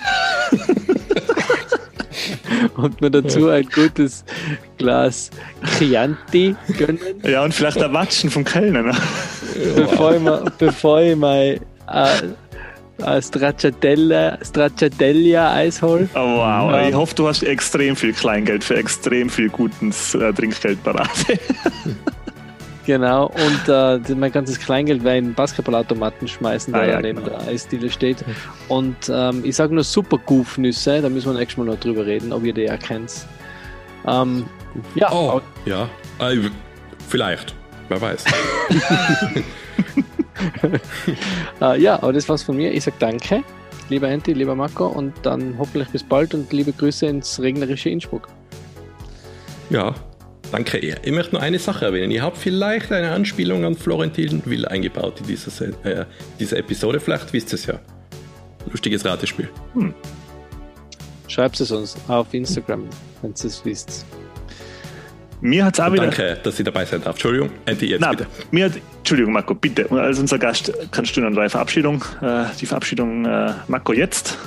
Und 2.78 3.00
mir 3.00 3.10
dazu 3.10 3.50
ein 3.50 3.68
gutes 3.74 4.26
Glas 4.78 5.32
Chianti 5.78 6.56
gönnen, 6.78 7.00
Ja, 7.24 7.44
und 7.44 7.54
vielleicht 7.54 7.80
der 7.80 7.94
Watschen 7.94 8.30
vom 8.30 8.44
Kellner. 8.44 8.82
Ne? 8.82 8.94
bevor 9.76 10.16
ich, 10.16 10.22
bevor 10.58 11.02
ich 11.02 11.16
mein 11.16 11.60
äh, 11.88 12.28
Stracciatella, 13.22 14.38
Stracciatella 14.44 15.54
Eis 15.54 15.82
hole. 15.82 16.08
Oh, 16.16 16.20
wow. 16.38 16.72
Ja. 16.72 16.88
Ich 16.90 16.96
hoffe, 16.96 17.14
du 17.16 17.28
hast 17.28 17.44
extrem 17.44 17.96
viel 17.96 18.14
Kleingeld 18.14 18.64
für 18.64 18.78
extrem 18.78 19.30
viel 19.30 19.50
gutes 19.50 20.16
äh, 20.16 20.34
Trinkgeld 20.34 20.82
parat. 20.84 21.10
Genau, 22.86 23.32
und 23.32 23.68
äh, 23.68 23.98
mein 24.16 24.32
ganzes 24.32 24.60
Kleingeld 24.60 25.04
werde 25.04 25.18
ich 25.18 25.26
in 25.26 25.34
Basketballautomaten 25.34 26.28
schmeißen, 26.28 26.72
der 26.72 26.82
Ah, 26.84 26.86
ja, 26.86 26.96
da 26.98 27.02
neben 27.02 27.24
genau. 27.24 27.40
der 27.40 27.48
Eisdiele 27.48 27.90
steht. 27.90 28.24
Und 28.68 28.96
ähm, 29.12 29.42
ich 29.44 29.56
sage 29.56 29.74
nur 29.74 29.84
super 29.84 30.20
Goofnüsse, 30.20 31.02
da 31.02 31.10
müssen 31.10 31.32
wir 31.34 31.40
nächstes 31.40 31.58
Mal 31.58 31.66
noch 31.66 31.80
drüber 31.80 32.06
reden, 32.06 32.32
ob 32.32 32.44
ihr 32.44 32.54
die 32.54 32.66
erkennt. 32.66 33.26
Ähm, 34.06 34.46
ja, 34.94 35.12
Oh, 35.12 35.42
ja. 35.66 35.90
Äh, 36.20 36.38
vielleicht. 37.10 37.56
Wer 37.90 38.02
weiß. 38.02 38.24
Äh, 41.62 41.80
ja, 41.82 41.96
aber 42.02 42.14
das 42.14 42.28
war's 42.30 42.44
von 42.44 42.58
mir. 42.58 42.72
Ich 42.74 42.84
sag 42.84 42.98
danke, 43.00 43.44
lieber 43.90 44.08
Anti, 44.08 44.34
lieber 44.34 44.56
Marco, 44.56 44.88
und 44.88 45.14
dann 45.24 45.56
hoffentlich 45.58 45.90
bis 45.90 46.04
bald 46.04 46.34
und 46.34 46.52
liebe 46.52 46.72
Grüße 46.74 47.06
ins 47.06 47.40
regnerische 47.40 47.90
Innsbruck. 47.90 48.28
Ja, 49.70 49.96
danke. 50.52 50.78
Ich 50.78 51.12
möchte 51.12 51.34
nur 51.34 51.42
eine 51.42 51.60
Sache 51.60 51.86
erwähnen. 51.86 52.12
Ihr 52.12 52.22
habt 52.24 52.38
vielleicht 52.38 52.92
eine 52.92 53.12
Anspielung 53.12 53.66
an 53.66 53.76
Florentin 53.76 54.46
Will 54.46 54.66
eingebaut 54.66 55.20
in 55.22 55.28
dieser, 55.28 55.50
Se- 55.52 55.74
äh, 55.84 56.06
dieser 56.40 56.58
Episode. 56.58 57.00
Vielleicht 57.00 57.32
wisst 57.34 57.52
ihr 57.54 57.56
es 57.56 57.66
ja. 57.66 57.80
Lustiges 58.72 59.06
Ratespiel. 59.06 59.50
Schreibt 61.28 61.60
es 61.60 61.72
uns 61.72 61.96
auf 62.08 62.34
Instagram, 62.34 62.86
wenn 63.22 63.32
ihr 63.32 63.46
es 63.46 63.64
wisst. 63.66 64.06
Mir 65.46 65.64
hat 65.64 65.76
es 65.76 65.80
auch 65.80 65.94
wieder. 65.94 66.08
Danke, 66.08 66.40
dass 66.42 66.58
ich 66.58 66.66
dabei 66.66 66.86
sein 66.86 67.02
darf. 67.04 67.14
Entschuldigung, 67.14 67.52
Andy, 67.68 67.86
jetzt 67.86 68.02
Na, 68.02 68.10
bitte. 68.10 68.26
mir 68.50 68.66
hat, 68.66 68.72
Entschuldigung, 68.98 69.32
Marco, 69.32 69.54
bitte. 69.54 69.88
Und 69.88 70.00
als 70.00 70.18
unser 70.18 70.40
Gast 70.40 70.74
kannst 70.90 71.16
du 71.16 71.22
dann 71.22 71.36
drei 71.36 71.50
Verabschiedung. 71.50 72.04
Äh, 72.24 72.46
die 72.60 72.66
Verabschiedung, 72.66 73.26
äh, 73.26 73.54
Marco, 73.68 73.94
jetzt. 73.94 74.40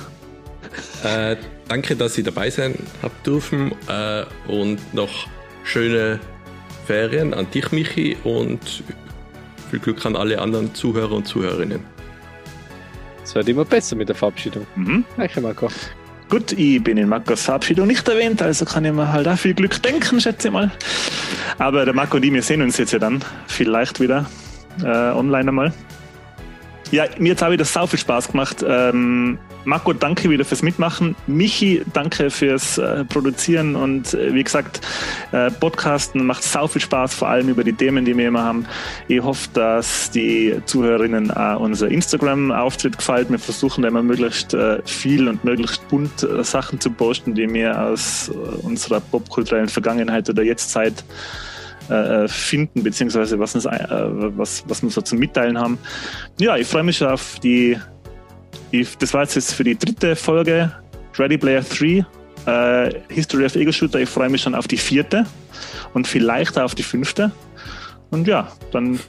Äh, 1.05 1.37
danke, 1.69 1.95
dass 1.95 2.17
ich 2.17 2.25
dabei 2.25 2.49
sein 2.49 2.75
habt 3.01 3.25
dürfen 3.25 3.71
äh, 3.87 4.25
und 4.51 4.93
noch 4.93 5.27
schöne 5.63 6.19
Ferien 6.85 7.33
an 7.33 7.49
dich, 7.49 7.71
Michi, 7.71 8.17
und 8.25 8.83
viel 9.69 9.79
Glück 9.79 10.05
an 10.05 10.17
alle 10.17 10.39
anderen 10.39 10.75
Zuhörer 10.75 11.13
und 11.13 11.25
Zuhörerinnen. 11.25 11.79
Es 13.23 13.33
wird 13.35 13.47
immer 13.47 13.63
besser 13.63 13.95
mit 13.95 14.09
der 14.09 14.17
Verabschiedung. 14.17 14.67
Mhm. 14.75 15.05
Danke, 15.15 15.39
Marco. 15.39 15.69
Gut, 16.29 16.51
ich 16.51 16.83
bin 16.83 16.97
in 16.97 17.09
Marcos 17.09 17.41
Verabschiedung 17.41 17.87
nicht 17.87 18.07
erwähnt, 18.07 18.39
also 18.43 18.63
kann 18.63 18.85
ich 18.85 18.93
mir 18.93 19.11
halt 19.11 19.27
auch 19.27 19.37
viel 19.37 19.55
Glück 19.55 19.81
denken, 19.81 20.21
schätze 20.21 20.49
ich 20.49 20.53
mal. 20.53 20.71
Aber 21.57 21.85
der 21.85 21.95
Marco 21.95 22.17
und 22.17 22.23
ich, 22.23 22.31
wir 22.31 22.43
sehen 22.43 22.61
uns 22.61 22.77
jetzt 22.77 22.91
ja 22.91 22.99
dann 22.99 23.25
vielleicht 23.47 23.99
wieder 23.99 24.29
äh, 24.83 24.85
online 24.85 25.49
einmal. 25.49 25.73
Ja, 26.91 27.05
mir 27.19 27.33
hat 27.33 27.43
auch 27.43 27.51
wieder 27.51 27.65
sau 27.65 27.85
viel 27.85 27.99
Spaß 27.99 28.31
gemacht. 28.31 28.65
Ähm, 28.67 29.37
Marco, 29.63 29.93
danke 29.93 30.27
wieder 30.29 30.43
fürs 30.43 30.63
Mitmachen. 30.63 31.15
Michi, 31.27 31.83
danke 31.93 32.31
fürs 32.31 32.79
äh, 32.79 33.05
Produzieren 33.05 33.75
und 33.75 34.15
äh, 34.15 34.33
wie 34.33 34.43
gesagt, 34.43 34.81
äh, 35.31 35.51
Podcasten 35.51 36.25
macht 36.25 36.41
sau 36.41 36.65
viel 36.67 36.81
Spaß, 36.81 37.13
vor 37.13 37.27
allem 37.27 37.49
über 37.49 37.63
die 37.63 37.73
Themen, 37.73 38.05
die 38.05 38.17
wir 38.17 38.29
immer 38.29 38.43
haben. 38.43 38.65
Ich 39.07 39.21
hoffe, 39.21 39.49
dass 39.53 40.09
die 40.09 40.55
Zuhörerinnen 40.65 41.29
auch 41.29 41.59
unser 41.59 41.89
Instagram-Auftritt 41.89 42.97
gefällt. 42.97 43.29
Wir 43.29 43.37
versuchen 43.37 43.83
da 43.83 43.89
immer 43.89 44.01
möglichst 44.01 44.55
äh, 44.55 44.81
viel 44.85 45.27
und 45.27 45.43
möglichst 45.43 45.87
bunt 45.89 46.23
äh, 46.23 46.43
Sachen 46.43 46.79
zu 46.79 46.89
posten, 46.89 47.35
die 47.35 47.53
wir 47.53 47.79
aus 47.79 48.29
äh, 48.29 48.65
unserer 48.65 48.99
popkulturellen 48.99 49.69
Vergangenheit 49.69 50.27
oder 50.27 50.41
Jetztzeit 50.41 51.03
äh, 51.89 52.27
finden, 52.27 52.83
beziehungsweise 52.83 53.39
was, 53.39 53.55
uns, 53.55 53.65
äh, 53.65 53.69
was, 53.89 54.63
was 54.67 54.81
wir 54.81 54.89
so 54.89 55.01
zum 55.01 55.19
Mitteilen 55.19 55.57
haben. 55.57 55.77
Ja, 56.39 56.55
ich 56.57 56.67
freue 56.67 56.83
mich 56.83 56.97
schon 56.97 57.07
auf 57.07 57.39
die, 57.39 57.77
die, 58.71 58.87
das 58.99 59.13
war 59.13 59.23
jetzt 59.23 59.53
für 59.53 59.63
die 59.63 59.77
dritte 59.77 60.15
Folge 60.15 60.71
Ready 61.17 61.37
Player 61.37 61.61
3, 61.61 62.05
äh, 62.45 62.93
History 63.09 63.45
of 63.45 63.55
Ego 63.55 63.71
Shooter. 63.71 63.99
Ich 63.99 64.09
freue 64.09 64.29
mich 64.29 64.41
schon 64.41 64.55
auf 64.55 64.67
die 64.67 64.77
vierte 64.77 65.25
und 65.93 66.07
vielleicht 66.07 66.57
auch 66.57 66.63
auf 66.63 66.75
die 66.75 66.83
fünfte. 66.83 67.31
Und 68.11 68.27
ja, 68.27 68.51
dann 68.71 68.99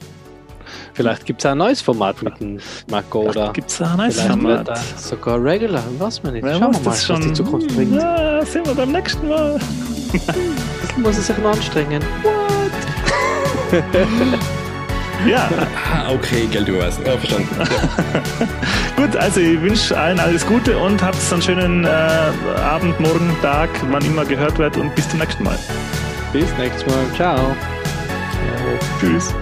Vielleicht 0.93 1.25
gibt 1.25 1.41
es 1.41 1.45
ein 1.45 1.57
neues 1.57 1.81
Format 1.81 2.21
mit 2.21 2.39
dem 2.39 2.59
Marco 2.89 3.21
oder 3.29 3.51
Gibt 3.53 3.69
es 3.69 3.81
ein 3.81 3.97
neues 3.97 4.15
vielleicht 4.15 4.29
Format? 4.29 4.77
sogar 4.97 5.43
regular, 5.43 5.83
was 5.97 6.21
man 6.21 6.33
nicht. 6.33 6.43
Wer 6.43 6.53
Schauen 6.53 6.73
wir 6.73 6.79
mal, 6.79 6.85
was 6.85 6.99
die 6.99 7.05
schon? 7.05 7.35
Zukunft 7.35 7.75
bringt. 7.75 7.95
Ja, 7.95 8.45
sehen 8.45 8.65
wir 8.65 8.75
beim 8.75 8.91
nächsten 8.91 9.27
Mal. 9.27 9.59
Muss 10.97 11.17
es 11.17 11.27
sich 11.27 11.37
noch 11.37 11.53
anstrengen. 11.53 12.03
Ja, 15.27 15.49
Ah, 15.93 16.11
okay, 16.11 16.47
Geldüberweisen. 16.47 17.05
Ja, 17.05 17.17
verstanden. 17.17 17.47
Ja. 17.59 17.65
gut, 19.03 19.15
also 19.15 19.39
ich 19.39 19.61
wünsche 19.61 19.95
allen 19.95 20.19
alles 20.19 20.45
Gute 20.47 20.77
und 20.77 21.03
habt 21.03 21.17
einen 21.31 21.41
schönen 21.41 21.85
äh, 21.85 21.89
Abend, 22.59 22.99
Morgen, 22.99 23.35
Tag, 23.41 23.69
wann 23.91 24.03
immer 24.03 24.25
gehört 24.25 24.57
wird 24.57 24.77
und 24.77 24.95
bis 24.95 25.07
zum 25.09 25.19
nächsten 25.19 25.43
Mal. 25.43 25.59
Bis 26.33 26.47
nächstes 26.57 26.87
Mal. 26.87 27.05
Ciao. 27.15 27.55
Tschüss. 28.99 29.33